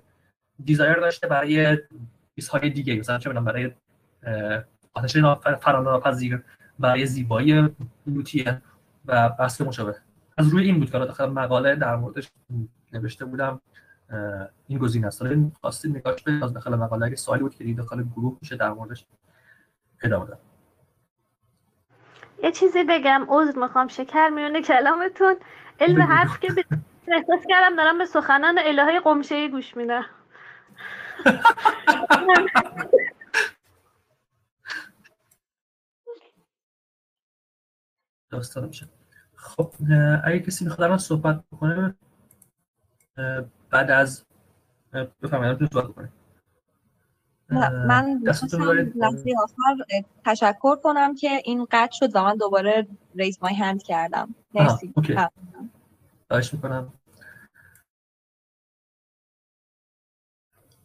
desire 0.65 0.97
داشته 0.97 1.27
برای 1.27 1.79
چیزهای 2.37 2.71
دیگه 2.71 2.97
مثلا 2.97 3.19
چه 3.19 3.31
برای 3.31 3.71
آتش 4.95 5.17
فناناپذیر 5.61 6.43
برای 6.79 7.07
زیبایی 7.07 7.69
لوتین 8.07 8.63
و 9.07 9.29
بحث 9.29 9.61
مشابه. 9.61 9.95
از 10.39 10.49
روی 10.49 10.65
این 10.65 10.79
بود 10.79 10.91
که 10.91 11.25
مقاله 11.25 11.77
در 11.77 11.97
موردش 11.97 12.29
نوشته 12.93 13.25
بودم 13.25 13.61
این 14.67 14.79
گزینه 14.79 15.07
است. 15.07 15.23
این 15.23 15.53
خواستید 15.61 15.97
نگاهش 15.97 16.23
به 16.23 16.45
از 16.45 16.53
داخل 16.53 16.75
مقاله 16.75 17.07
اگه 17.07 17.17
سوالی 17.17 17.43
بود 17.43 17.55
که 17.55 17.75
داخل 17.75 18.03
گروه 18.03 18.39
میشه 18.41 18.57
در 18.57 18.73
موردش 18.73 19.07
ادامه 20.03 20.25
بدم 20.25 20.39
یه 22.43 22.53
چیزی 22.53 22.85
بگم 22.85 23.27
عذر 23.29 23.59
می‌خوام 23.59 23.89
شکر 23.89 24.29
میونه 24.29 24.63
کلامتون. 24.63 25.37
علم 25.81 26.01
هست 26.01 26.41
که 26.41 26.49
احساس 27.09 27.47
کردم 27.49 27.77
دارم 27.77 27.99
به 27.99 28.07
سخنان 28.07 28.59
الهه 28.59 29.01
قمشه 29.01 29.49
گوش 29.49 29.77
میدم. 29.77 30.05
داستان 38.31 38.65
میشه. 38.65 38.89
خب 39.37 39.73
اگه 40.25 40.41
کسی 40.41 40.65
می‌خواد 40.65 40.83
الان 40.83 40.99
صحبت 40.99 41.45
بکنه 41.53 41.95
بعد 43.71 43.91
از 43.91 44.25
بفرمایید 45.23 45.77
من 47.89 48.23
لحظه 48.95 49.35
آخر 49.43 49.85
تشکر 50.25 50.77
کنم 50.77 51.15
که 51.15 51.29
این 51.45 51.67
قطع 51.71 51.93
شد 51.93 52.17
و 52.17 52.23
من 52.23 52.37
دوباره 52.37 52.87
ریز 53.15 53.39
مای 53.43 53.55
هند 53.55 53.83
کردم. 53.83 54.35
مرسی. 54.55 54.95
خواهش 56.29 56.55
می‌کنم. 56.55 56.93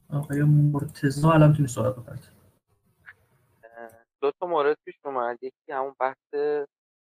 آقای 0.10 0.44
مرتضا 0.44 1.32
الان 1.32 1.50
می‌تونی 1.50 1.68
صحبت 1.68 1.96
بکنید 1.96 2.32
دو 4.22 4.32
تا 4.40 4.48
مورد 4.48 4.78
پیش 4.86 4.96
اومد. 5.06 5.44
یکی 5.44 5.72
همون 5.72 5.96
بحث 6.00 6.36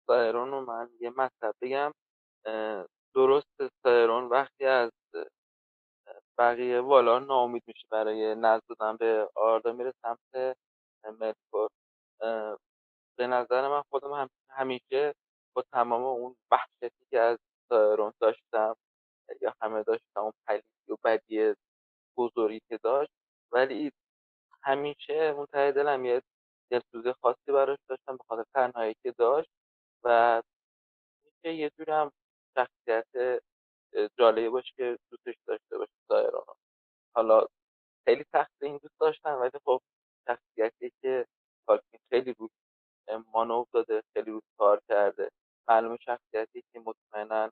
سایرون 0.07 0.52
رو 0.52 0.65
من 0.65 0.89
یه 0.99 1.10
مطلب 1.10 1.56
بگم. 1.61 1.91
درست 3.15 3.47
سایرون 3.84 4.23
وقتی 4.23 4.65
از 4.65 4.91
بقیه 6.38 6.82
والا 6.82 7.20
ناامید 7.20 7.64
میشه 7.68 7.88
برای 7.91 8.36
نزد 8.36 8.64
دادن 8.70 8.98
به 8.98 9.30
آردا 9.36 9.72
میره 9.74 9.94
سمت 10.02 10.57
ملکور. 11.20 11.70
به 13.18 13.28
نظر 13.28 13.68
من 13.70 13.82
خودم 13.90 14.14
هم 14.14 14.30
همیشه 14.49 15.16
با 15.56 15.64
تمام 15.74 16.03
اون 16.03 16.36
وحشتی 16.52 17.06
که 17.12 17.20
از 17.20 17.40
سایرون 17.70 18.14
داشتم 18.22 18.76
یا 19.41 19.53
همه 19.62 19.84
داشتم 19.84 20.22
اون 20.22 20.34
پلیسی 20.48 20.91
و 20.91 20.98
بدی 21.03 21.56
بزرگی 22.18 22.62
که 22.70 22.78
داشت 22.84 23.12
ولی 23.52 23.91
همیشه 24.64 25.14
اون 25.38 25.45
ته 25.53 25.72
دلم 25.72 26.06
یه 26.06 26.22
دلسوزی 26.72 27.14
خاصی 27.22 27.52
براش 27.53 27.80
داشتم 27.90 28.18
به 28.18 28.24
خاطر 28.30 28.45
تنهایی 28.56 28.95
که 29.03 29.12
داشت 29.18 29.49
و 30.03 30.41
میشه 31.26 31.56
یه 31.56 31.72
جور 31.78 31.91
هم 31.91 32.12
شخصیت 32.57 33.41
جالبی 34.19 34.49
باشه 34.49 34.73
که 34.77 34.97
دوستش 35.11 35.35
داشته 35.47 35.77
باشه 35.77 35.91
دایران 36.09 36.55
حالا 37.15 37.47
خیلی 38.05 38.26
سخت 38.31 38.51
این 38.61 38.77
دوست 38.77 38.99
داشتن 38.99 39.34
ولی 39.34 39.59
خب 39.65 39.81
شخصیتی 40.27 40.91
که 41.01 41.26
تالکین 41.67 41.99
خیلی 42.09 42.34
رو 42.39 42.49
مانو 43.34 43.65
داده 43.73 44.03
خیلی 44.13 44.31
رو 44.31 44.41
کار 44.57 44.81
کرده. 44.89 45.30
معلوم 45.67 45.97
شخصیتی 45.97 46.63
که 46.73 46.80
مطمئنا 46.80 47.51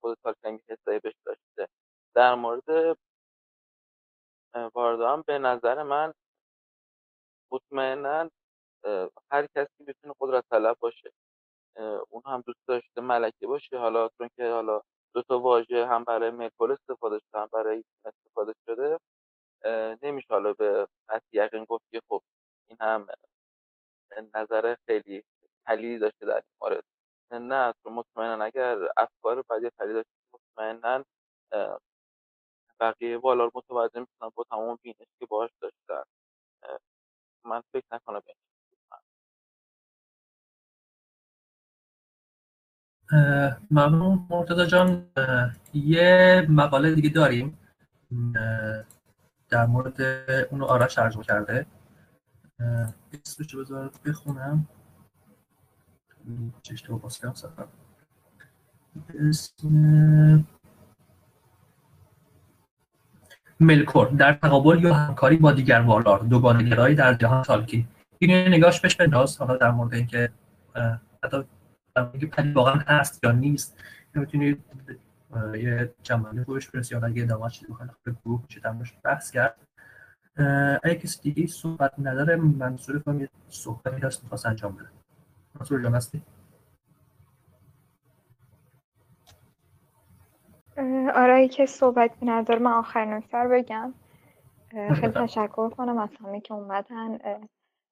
خود 0.00 0.18
تالکین 0.22 0.60
حسایی 0.68 0.98
بهش 0.98 1.14
داشته. 1.26 1.68
در 2.14 2.34
مورد 2.34 2.98
واردا 4.74 5.12
هم 5.12 5.24
به 5.26 5.38
نظر 5.38 5.82
من 5.82 6.14
مطمئنا 7.52 8.30
هر 9.30 9.46
کسی 9.56 9.84
بتونه 9.86 10.14
قدرت 10.20 10.44
طلب 10.50 10.76
باشه. 10.80 11.12
اون 12.10 12.22
هم 12.26 12.40
دوست 12.46 12.60
داشته 12.68 13.00
ملکه 13.00 13.46
باشه. 13.46 13.78
حالا 13.78 14.08
چون 14.18 14.30
که 14.36 14.50
حالا 14.50 14.80
دو 15.14 15.22
تا 15.22 15.40
واژه 15.40 15.86
هم 15.86 16.04
برای 16.04 16.30
ملکول 16.30 16.72
استفاده 16.72 17.18
شده 17.18 17.40
هم 17.40 17.48
برای 17.52 17.84
استفاده 18.04 18.54
شده 18.66 18.98
نمیشه 20.02 20.26
حالا 20.30 20.52
به 20.52 20.88
یقین 21.32 21.64
گفت 21.64 21.84
که 21.90 22.00
خب 22.08 22.22
این 22.68 22.78
هم 22.80 23.06
نظر 24.34 24.76
خیلی 24.86 25.24
حلیلی 25.66 25.98
داشته 25.98 26.26
در 26.26 26.34
این 26.34 26.42
مورد. 26.62 26.84
نه 27.32 27.74
تو 27.84 27.90
مطمئنا 27.90 28.44
اگر 28.44 28.78
افکار 28.96 29.42
بعدی 29.42 29.70
حلی 29.80 29.92
داشته 29.92 30.10
مطمئنا 30.34 31.04
بقیه 32.80 33.18
والار 33.18 33.50
متوجه 33.54 34.00
میشنن 34.00 34.30
با 34.34 34.44
تمام 34.50 34.78
بینش 34.82 35.08
که 35.20 35.26
باش 35.26 35.50
داشتن. 35.60 36.02
من 37.44 37.62
فکر 37.72 37.86
نکنم 37.92 38.22
ممنون 43.70 44.26
مرتضی 44.30 44.66
جان. 44.66 45.06
یه 45.74 46.46
مقاله 46.48 46.94
دیگه 46.94 47.08
داریم. 47.08 47.58
در 49.48 49.66
مورد 49.66 50.00
اونو 50.50 50.64
آرش 50.64 50.94
ترجمه 50.94 51.24
کرده. 51.24 51.66
اسمش 53.24 53.54
بذار 53.54 53.90
بخونم. 54.04 54.68
چشت 56.62 56.90
و 56.90 56.98
باز 56.98 57.12
سفر. 57.12 57.66
اسم 59.30 60.44
ملکور. 63.60 64.08
در 64.08 64.32
تقابل 64.32 64.82
یا 64.82 64.94
همکاری 64.94 65.36
با 65.36 65.52
دیگر 65.52 65.80
والار 65.80 66.18
دوگانگرایی 66.18 66.94
در 66.94 67.14
جهان 67.14 67.42
تالکین 67.42 67.88
این 68.18 68.30
نگاش 68.30 68.80
بهش 68.80 68.96
بنداز. 68.96 69.38
حالا 69.38 69.56
در 69.56 69.70
مورد 69.70 69.94
اینکه 69.94 70.30
حتی 71.24 71.44
اینکه 71.98 72.26
پدید 72.26 72.56
واقعا 72.56 72.74
هست 72.74 73.24
یا 73.24 73.32
نیست 73.32 73.78
می‌تونید 74.14 74.64
یه 75.54 75.94
جمعانی 76.02 76.44
خوبش 76.44 76.70
برسی 76.70 76.94
یا 76.94 77.06
اگه 77.06 77.22
ادامه 77.22 77.50
چیزی 77.50 77.72
بخواید 77.72 77.90
به 78.04 78.14
گروه 78.24 78.42
میشه 78.42 78.60
در 78.60 78.74
بحث 79.04 79.30
کرد. 79.30 79.56
اگه 80.82 80.94
کسی 80.94 81.32
دیگه 81.32 81.46
صحبت 81.46 81.92
نداره 81.98 82.36
منصور 82.36 82.98
کنم 82.98 83.20
یه 83.20 83.28
صحبتی 83.48 84.06
هست 84.06 84.22
می‌خواست 84.22 84.46
انجام 84.46 84.72
بده. 84.72 84.88
منصور 85.54 85.82
جان 85.82 85.94
هستی؟ 85.94 86.22
آره 91.14 91.48
که 91.48 91.66
صحبت 91.66 92.10
نداره 92.22 92.60
من 92.60 92.72
آخرین 92.72 93.12
نکتر 93.14 93.48
بگم. 93.48 93.94
خیلی 94.70 95.12
تشکر 95.12 95.70
کنم 95.70 95.98
از 95.98 96.08
همه 96.20 96.40
که 96.40 96.54
اومدن. 96.54 97.18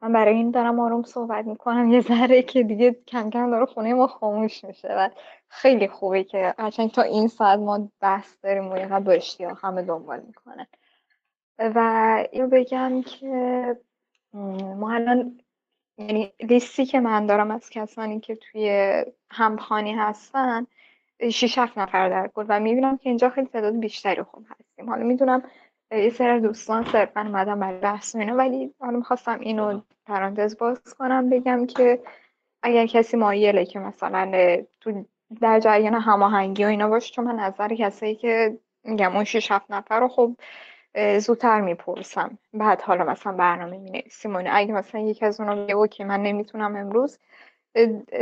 من 0.03 0.13
برای 0.13 0.35
این 0.35 0.51
دارم 0.51 0.81
آروم 0.81 1.03
صحبت 1.03 1.45
می‌کنم. 1.45 1.89
یه 1.93 2.01
ذره 2.01 2.43
که 2.43 2.63
دیگه 2.63 2.93
کم 3.07 3.31
کم 3.31 3.51
داره 3.51 3.67
خونه 3.67 3.95
ما 3.95 4.07
خاموش 4.07 4.65
میشه 4.65 4.89
و 4.89 5.11
خیلی 5.49 5.89
خوبه 5.89 6.25
که 6.25 6.55
قشنگ 6.59 6.91
تا 6.91 7.03
این 7.03 7.29
ساعت 7.29 7.59
ما 7.59 7.89
بحث 8.01 8.37
داریم 8.43 8.69
و 8.69 8.73
اینقدر 8.73 9.05
با 9.05 9.13
اشتیاق 9.13 9.59
همه 9.63 9.83
دنبال 9.83 10.21
می‌کنن. 10.21 10.67
و 11.59 11.79
اینو 12.33 12.49
بگم 12.49 13.03
که 13.03 13.77
ما 14.77 14.93
الان 14.95 15.41
یعنی 15.99 16.33
لیستی 16.41 16.87
که 16.87 17.01
من 17.01 17.27
دارم 17.27 17.51
از 17.51 17.71
کسانی 17.71 18.21
که 18.21 18.37
توی 18.37 19.05
همخانی 19.31 19.93
هستن 19.93 20.67
شیش 21.33 21.59
هفت 21.59 21.79
نفر 21.79 22.09
در 22.09 22.29
کل 22.29 22.45
و 22.49 22.61
می‌بینم 22.61 22.97
که 22.97 23.09
اینجا 23.09 23.31
خیلی 23.31 23.47
تعداد 23.47 23.81
بیشتری 23.81 24.23
خوب 24.23 24.47
هستیم. 24.51 24.91
حالا 24.91 25.05
می‌دونم 25.05 25.43
یه 25.91 26.11
سر 26.11 26.39
دوستان 26.39 26.85
صرفا 26.85 27.21
اومدم 27.21 27.61
برای 27.61 27.79
بحث 27.79 28.17
اینو 28.17 28.37
ولی 28.37 28.75
حالا 28.81 28.97
می‌خواستم 28.97 29.41
اینو 29.41 29.81
پرانتز 30.07 30.59
باز 30.59 30.95
کنم 30.99 31.31
بگم 31.31 31.67
که 31.67 32.03
اگر 32.63 32.87
کسی 32.87 33.17
مایله 33.17 33.65
که 33.65 33.79
مثلا 33.79 34.33
تو 34.81 35.05
در 35.41 35.61
جریان 35.61 35.95
هماهنگی 35.95 36.65
و 36.65 36.67
اینا 36.67 36.89
باشه 36.89 37.15
چون 37.15 37.25
من 37.25 37.35
نظر 37.41 37.69
کسایی 37.69 38.15
که 38.15 38.59
میگم 38.85 39.15
اون 39.15 39.25
شیش 39.25 39.51
هفت 39.51 39.71
نفر 39.71 40.01
رو 40.01 40.09
خب 40.09 40.37
زودتر 41.19 41.61
می‌پرسم. 41.61 42.39
بعد 42.55 42.83
حالا 42.83 43.05
مثلا 43.05 43.33
برنامه 43.33 43.79
می 43.79 43.91
نویسیم 43.91 44.37
اگه 44.37 44.73
مثلا 44.73 45.01
یکی 45.01 45.25
از 45.25 45.41
اونا 45.41 45.55
میگه 45.55 45.75
اوکی 45.75 46.05
من 46.05 46.23
نمی‌تونم 46.23 46.77
امروز 46.77 47.19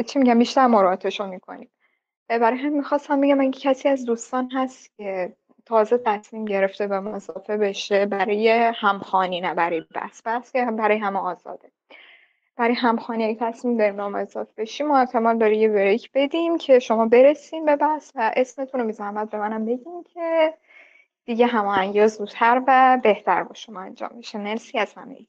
چی 0.07 0.19
میگم 0.19 0.39
بیشتر 0.39 0.67
مراعاتش 0.67 1.21
رو 1.21 1.27
می‌کنیم 1.27 1.71
برای 2.29 2.59
همین 2.59 2.77
می‌خواستم 2.77 3.21
بگم 3.21 3.41
اگه 3.41 3.61
کسی 3.61 3.89
از 3.89 4.05
دوستان 4.05 4.51
هست 4.53 4.97
که 4.97 5.37
تازه 5.67 5.99
تصمیم 5.99 6.45
گرفته 6.45 6.87
به 6.87 7.01
مضافه 7.01 7.57
بشه 7.57 8.07
برای 8.07 8.73
همخانی 8.75 9.41
نه 9.41 9.55
برای 9.55 9.85
بس 9.95 10.23
بس 10.25 10.53
که 10.53 10.65
برای 10.65 10.99
همه 10.99 11.19
آزاده. 11.19 11.71
برای 12.57 12.75
همخانی 12.75 13.25
اگه 13.25 13.37
تصمیم 13.41 13.77
داریم 13.77 13.97
نام 13.97 14.15
اضافه 14.15 14.53
بشیم 14.57 14.87
ما 14.87 14.99
احتمال 14.99 15.39
داره 15.39 15.57
یه 15.57 15.69
بریک 15.69 16.11
بدیم 16.15 16.59
که 16.59 16.79
شما 16.79 17.07
برسیم 17.07 17.65
به 17.65 17.77
بس 17.77 18.13
و 18.15 18.33
اسمتون 18.37 18.81
رو 18.81 18.93
زحمت 18.93 19.31
به 19.31 19.39
منم 19.39 19.65
بگیم 19.65 20.03
که 20.15 20.55
دیگه 21.25 21.47
هماهنگی 21.47 22.09
زودتر 22.09 22.63
و 22.67 23.01
بهتر 23.03 23.43
با 23.43 23.55
شما 23.55 23.81
انجام 23.81 24.11
میشه. 24.15 24.39
مرسی 24.39 24.79
از 24.79 24.95
همه. 24.95 25.27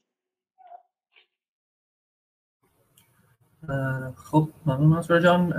خب 4.16 4.48
ممنون 4.66 4.86
منصور 4.86 5.20
جان. 5.20 5.52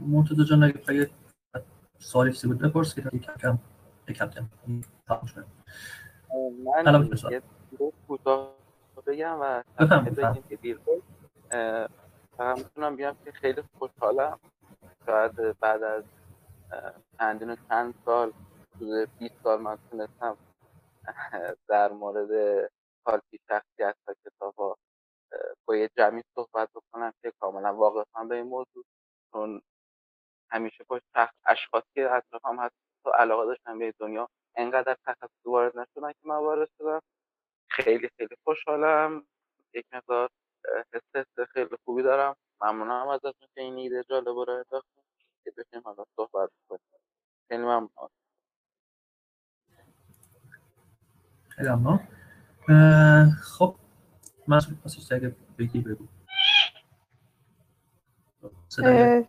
مرتضی 0.00 0.44
جان 0.44 0.62
اگه 0.62 1.10
سوالی 1.98 2.32
بود 2.44 2.58
بپرس 2.58 2.94
که 2.94 3.02
کم 3.40 3.58
کم 4.14 4.30
کم 4.30 4.48
کم 5.08 5.44
من 6.84 7.10
یه 7.30 7.42
کوتاه 8.06 8.54
بگم 9.06 9.38
و 9.40 9.62
بگیم 10.16 10.42
که 10.48 10.56
دیر 10.56 10.80
فقط 12.36 12.58
می‌تونم 12.58 12.96
بیام 12.96 13.16
که 13.24 13.32
خیلی 13.32 13.62
خوشحالم. 13.78 14.38
شاید 15.06 15.58
بعد 15.58 15.82
از 15.82 16.04
چندین 17.18 17.50
و 17.50 17.56
چند 17.68 17.94
سال 18.04 18.32
حدود 18.76 19.08
20 19.18 19.34
سال 19.42 19.60
من 19.60 19.78
تونستم 19.90 20.36
در 21.68 21.92
مورد 21.92 22.30
حالتی 23.06 23.38
شخصیت 23.48 23.96
و 24.08 24.14
کتاب 24.24 24.54
ها 24.54 24.76
با 25.64 25.76
یه 25.76 25.90
جمعی 25.96 26.22
صحبت 26.34 26.68
بکنم 26.74 27.12
که 27.22 27.32
کاملا 27.40 27.74
واقفم 27.74 28.28
به 28.28 28.34
این 28.34 28.46
موضوع 28.46 28.84
چون 29.32 29.62
همیشه 30.50 30.84
با 30.88 31.00
اشخاص 31.46 31.82
که 31.94 32.10
اطرافم 32.12 32.58
هست 32.58 32.74
علاقه 33.06 33.46
داشتن 33.46 33.78
به 33.78 33.94
دنیا 33.98 34.28
انقدر 34.56 34.96
تخصص 35.06 35.46
وارد 35.46 35.78
نشدن 35.78 36.12
که 36.12 36.28
من 36.28 36.36
وارد 36.36 36.68
شدم. 36.78 37.00
خیلی 37.70 38.10
خیلی 38.16 38.36
خوشحالم. 38.44 39.26
یک 39.74 39.86
مقدار 39.92 40.30
حس 40.94 41.24
خیلی 41.52 41.76
خوبی 41.84 42.02
دارم. 42.02 42.36
ممنونم 42.60 43.08
ازتون 43.08 43.48
که 43.54 43.60
این 43.60 43.76
ایده 43.76 44.04
جالب 44.10 44.28
رو 44.28 44.50
انداختیم 44.50 45.02
که 45.44 45.50
بشیم 45.50 45.82
حالا 45.84 46.04
صحبت 46.16 46.50
کنیم. 46.68 46.80
خیلی 47.48 47.62
ممنون. 47.62 48.08
خیلی 51.48 51.68
ممنون. 51.68 52.00
خب 53.42 53.76
من 54.48 54.60
اگه 55.10 55.36
بگی 55.58 55.80
بگو. 55.80 56.06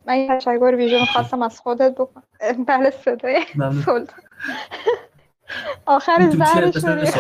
من 0.06 0.18
یه 0.18 0.28
تشکر 0.28 0.76
ویژه 0.78 1.00
می‌خواستم 1.00 1.42
از 1.42 1.60
خودت 1.60 1.96
بکنم. 1.96 2.24
بله 2.68 2.90
صدای 2.90 3.42
سلطان 3.86 4.08
آخر 5.86 6.30
زهر 6.30 6.72
شدی 6.72 7.12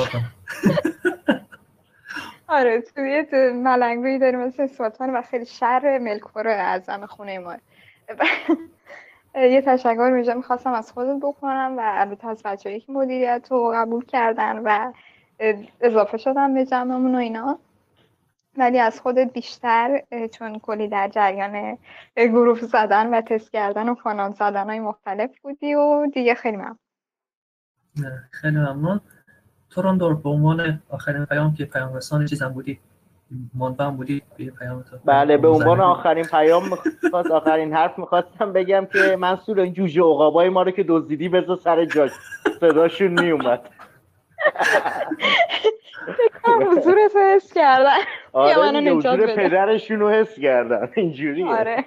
آره 2.47 2.81
توی 2.81 3.25
ملنگویی 3.53 4.19
داریم 4.19 4.39
مثل 4.39 4.67
سلطان 4.67 5.09
و 5.09 5.21
خیلی 5.21 5.45
شر 5.45 5.97
ملکور 5.97 6.47
اعظم 6.47 7.05
خونه 7.05 7.39
ما. 7.39 7.55
یه 9.35 9.61
تشکر 9.61 10.11
ویژه 10.13 10.33
می‌خواستم 10.33 10.73
از 10.73 10.91
خودت 10.91 11.19
بکنم 11.21 11.75
و 11.77 11.81
البته 11.83 12.27
از 12.27 12.43
بچه 12.43 12.79
که 12.79 12.91
مدیریت 12.91 13.47
رو 13.51 13.71
قبول 13.75 14.05
کردن 14.05 14.61
و 14.63 14.91
اضافه 15.81 16.17
شدن 16.17 16.53
به 16.53 16.65
جمعمون 16.65 17.15
و 17.15 17.17
اینا. 17.17 17.59
ولی 18.57 18.79
از 18.79 19.01
خودت 19.01 19.33
بیشتر 19.33 20.01
چون 20.33 20.59
کلی 20.59 20.87
در 20.87 21.07
جریان 21.07 21.77
گروه 22.17 22.59
زدن 22.59 23.13
و 23.13 23.21
تست 23.21 23.51
کردن 23.51 23.89
و 23.89 23.95
کانال 23.95 24.31
زدن 24.31 24.69
های 24.69 24.79
مختلف 24.79 25.29
بودی 25.41 25.75
و 25.75 26.07
دیگه 26.13 26.35
خیلی 26.35 26.57
ممنون. 26.57 26.77
خیلی 28.31 28.57
ممنون. 28.57 29.01
توراندور 29.69 30.13
به 30.13 30.29
عنوان 30.29 30.81
آخرین 30.89 31.25
پیام 31.25 31.53
که 31.53 31.65
پیام 31.65 31.93
رسان 31.93 32.25
چیزم 32.25 32.49
بودی 32.49 32.79
منبعم 33.53 33.97
بودی 33.97 34.21
به 34.37 34.51
پیام 34.51 34.81
تو 34.81 34.97
بله 35.05 35.37
به 35.37 35.47
عنوان 35.47 35.79
آخرین 35.79 36.25
پیام 36.25 36.63
می‌خواست 37.03 37.31
آخرین 37.31 37.73
حرف 37.73 37.99
می‌خواستم 37.99 38.53
بگم 38.53 38.87
که 38.93 39.15
منصور 39.19 39.59
این 39.59 39.73
جوجه 39.73 40.01
عقابای 40.01 40.49
ما 40.49 40.61
رو 40.61 40.71
که 40.71 40.85
دزدیدی 40.87 41.29
بذار 41.29 41.57
سر 41.57 41.85
جاش. 41.85 42.11
صداشون 42.59 43.21
میومد 43.21 43.61
حضورت 46.45 47.15
رو 47.15 47.21
حس 47.35 47.53
کردن. 47.53 47.97
آره 48.33 48.79
دیگه 48.79 48.91
حضور 48.93 49.35
پدرشون 49.35 49.99
رو 49.99 50.09
حس 50.09 50.39
کردن. 50.39 50.89
اینجوریه. 50.95 51.47
آره. 51.47 51.85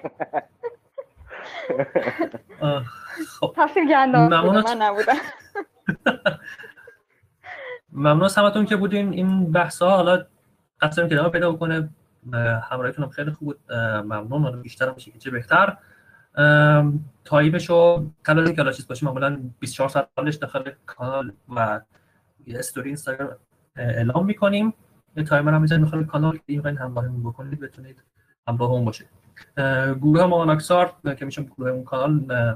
تفسیر 3.55 3.85
گندام 3.89 4.29
من 4.29 4.81
نبودم. 4.81 5.13
ممنون 7.93 8.23
از 8.23 8.35
همتون 8.35 8.65
که 8.65 8.75
بودین. 8.75 9.13
این 9.13 9.51
بحث 9.51 9.81
ها 9.81 9.89
حالا 9.89 10.25
قصد 10.81 11.09
که 11.09 11.29
پیدا 11.29 11.51
بکنه. 11.51 11.89
همراهیتون 12.71 13.09
خیلی 13.09 13.31
خوب 13.31 13.47
بود. 13.47 13.73
ممنون. 14.03 14.61
بیشتر 14.61 14.93
میشه 14.93 15.11
که 15.11 15.19
چه 15.19 15.31
بهتر. 15.31 15.77
time 17.25 17.54
ش 17.54 17.69
رو 17.69 18.11
قبل 18.25 18.39
از 18.39 18.47
اینکه 18.47 18.71
چیز 18.71 18.87
باشه. 18.87 19.05
معمولا 19.05 19.39
24 19.59 19.89
ساعت 19.89 20.07
قبلش 20.17 20.35
داخل 20.35 20.71
کانال 20.85 21.31
و 21.55 21.81
یه 22.47 22.59
استوری 22.59 22.87
اینستاگرام 22.89 23.35
اعلام 23.75 24.25
می‌کنیم. 24.25 24.73
یه 25.17 25.23
timer 25.23 25.53
هم 25.53 25.61
می‌ذاریم. 25.61 25.85
داخل 25.85 26.03
کانال 26.03 26.37
که 26.37 26.43
این 26.47 26.65
همراهمون 26.65 27.23
بکنید 27.23 27.59
بتونید 27.59 28.03
اون 28.47 28.85
باشید. 28.85 29.07
گروه 30.01 30.25
ماناکسار 30.25 30.93
که 31.17 31.25
میشه 31.25 31.41
گروه 31.41 31.69
اون 31.69 31.83
کانال 31.83 32.11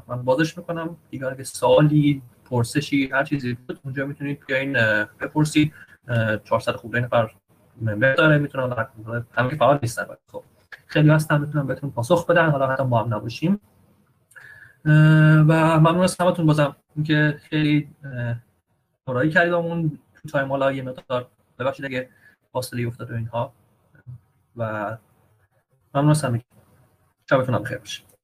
من 0.07 0.23
بازش 0.23 0.57
می‌کنم. 0.57 0.97
دیگه 1.09 1.25
اگه 1.25 1.43
سوالی 1.43 2.21
پرسشی 2.45 3.09
هر 3.13 3.23
چیزی 3.23 3.53
بود 3.53 3.79
اونجا 3.83 4.05
می‌تونید 4.05 4.39
بیاین 4.47 4.73
بپرسید. 5.19 5.73
400 6.43 6.75
خوب 6.75 6.97
نفر 6.97 7.31
ممبر 7.81 8.13
داره 8.15 8.37
می‌تونن 8.37 8.87
همه 9.33 9.49
فعال 9.49 9.79
نیستن. 9.81 10.05
خب 10.31 10.43
خیلی 10.87 11.09
هستن 11.09 11.41
می‌تونن 11.41 11.67
بهتون 11.67 11.91
پاسخ 11.91 12.25
بدن 12.25 12.49
حالا 12.49 12.67
حتی 12.67 12.83
ما 12.83 13.03
هم 13.03 13.13
نباشیم. 13.13 13.59
و 14.85 15.79
ممنون 15.79 16.03
از 16.03 16.17
همتون 16.19 16.45
بازم. 16.45 16.75
اینکه 16.95 17.39
خیلی 17.39 17.89
نورایی 19.07 19.29
کردید 19.31 19.53
تو 19.53 19.89
تایم 20.27 20.49
حالا 20.49 20.71
یه 20.71 20.81
مقدار 20.81 21.27
ببخشید 21.59 21.85
اگه 21.85 22.09
فاصله 22.51 22.87
افتاد 22.87 23.11
و 23.11 23.15
اینها. 23.15 23.53
و 24.55 24.97
ممنون 25.93 26.15
همه 26.23 26.43
شبتون 27.29 27.55
هم 27.55 27.63
بخیر 27.63 27.77
باشه. 27.77 28.16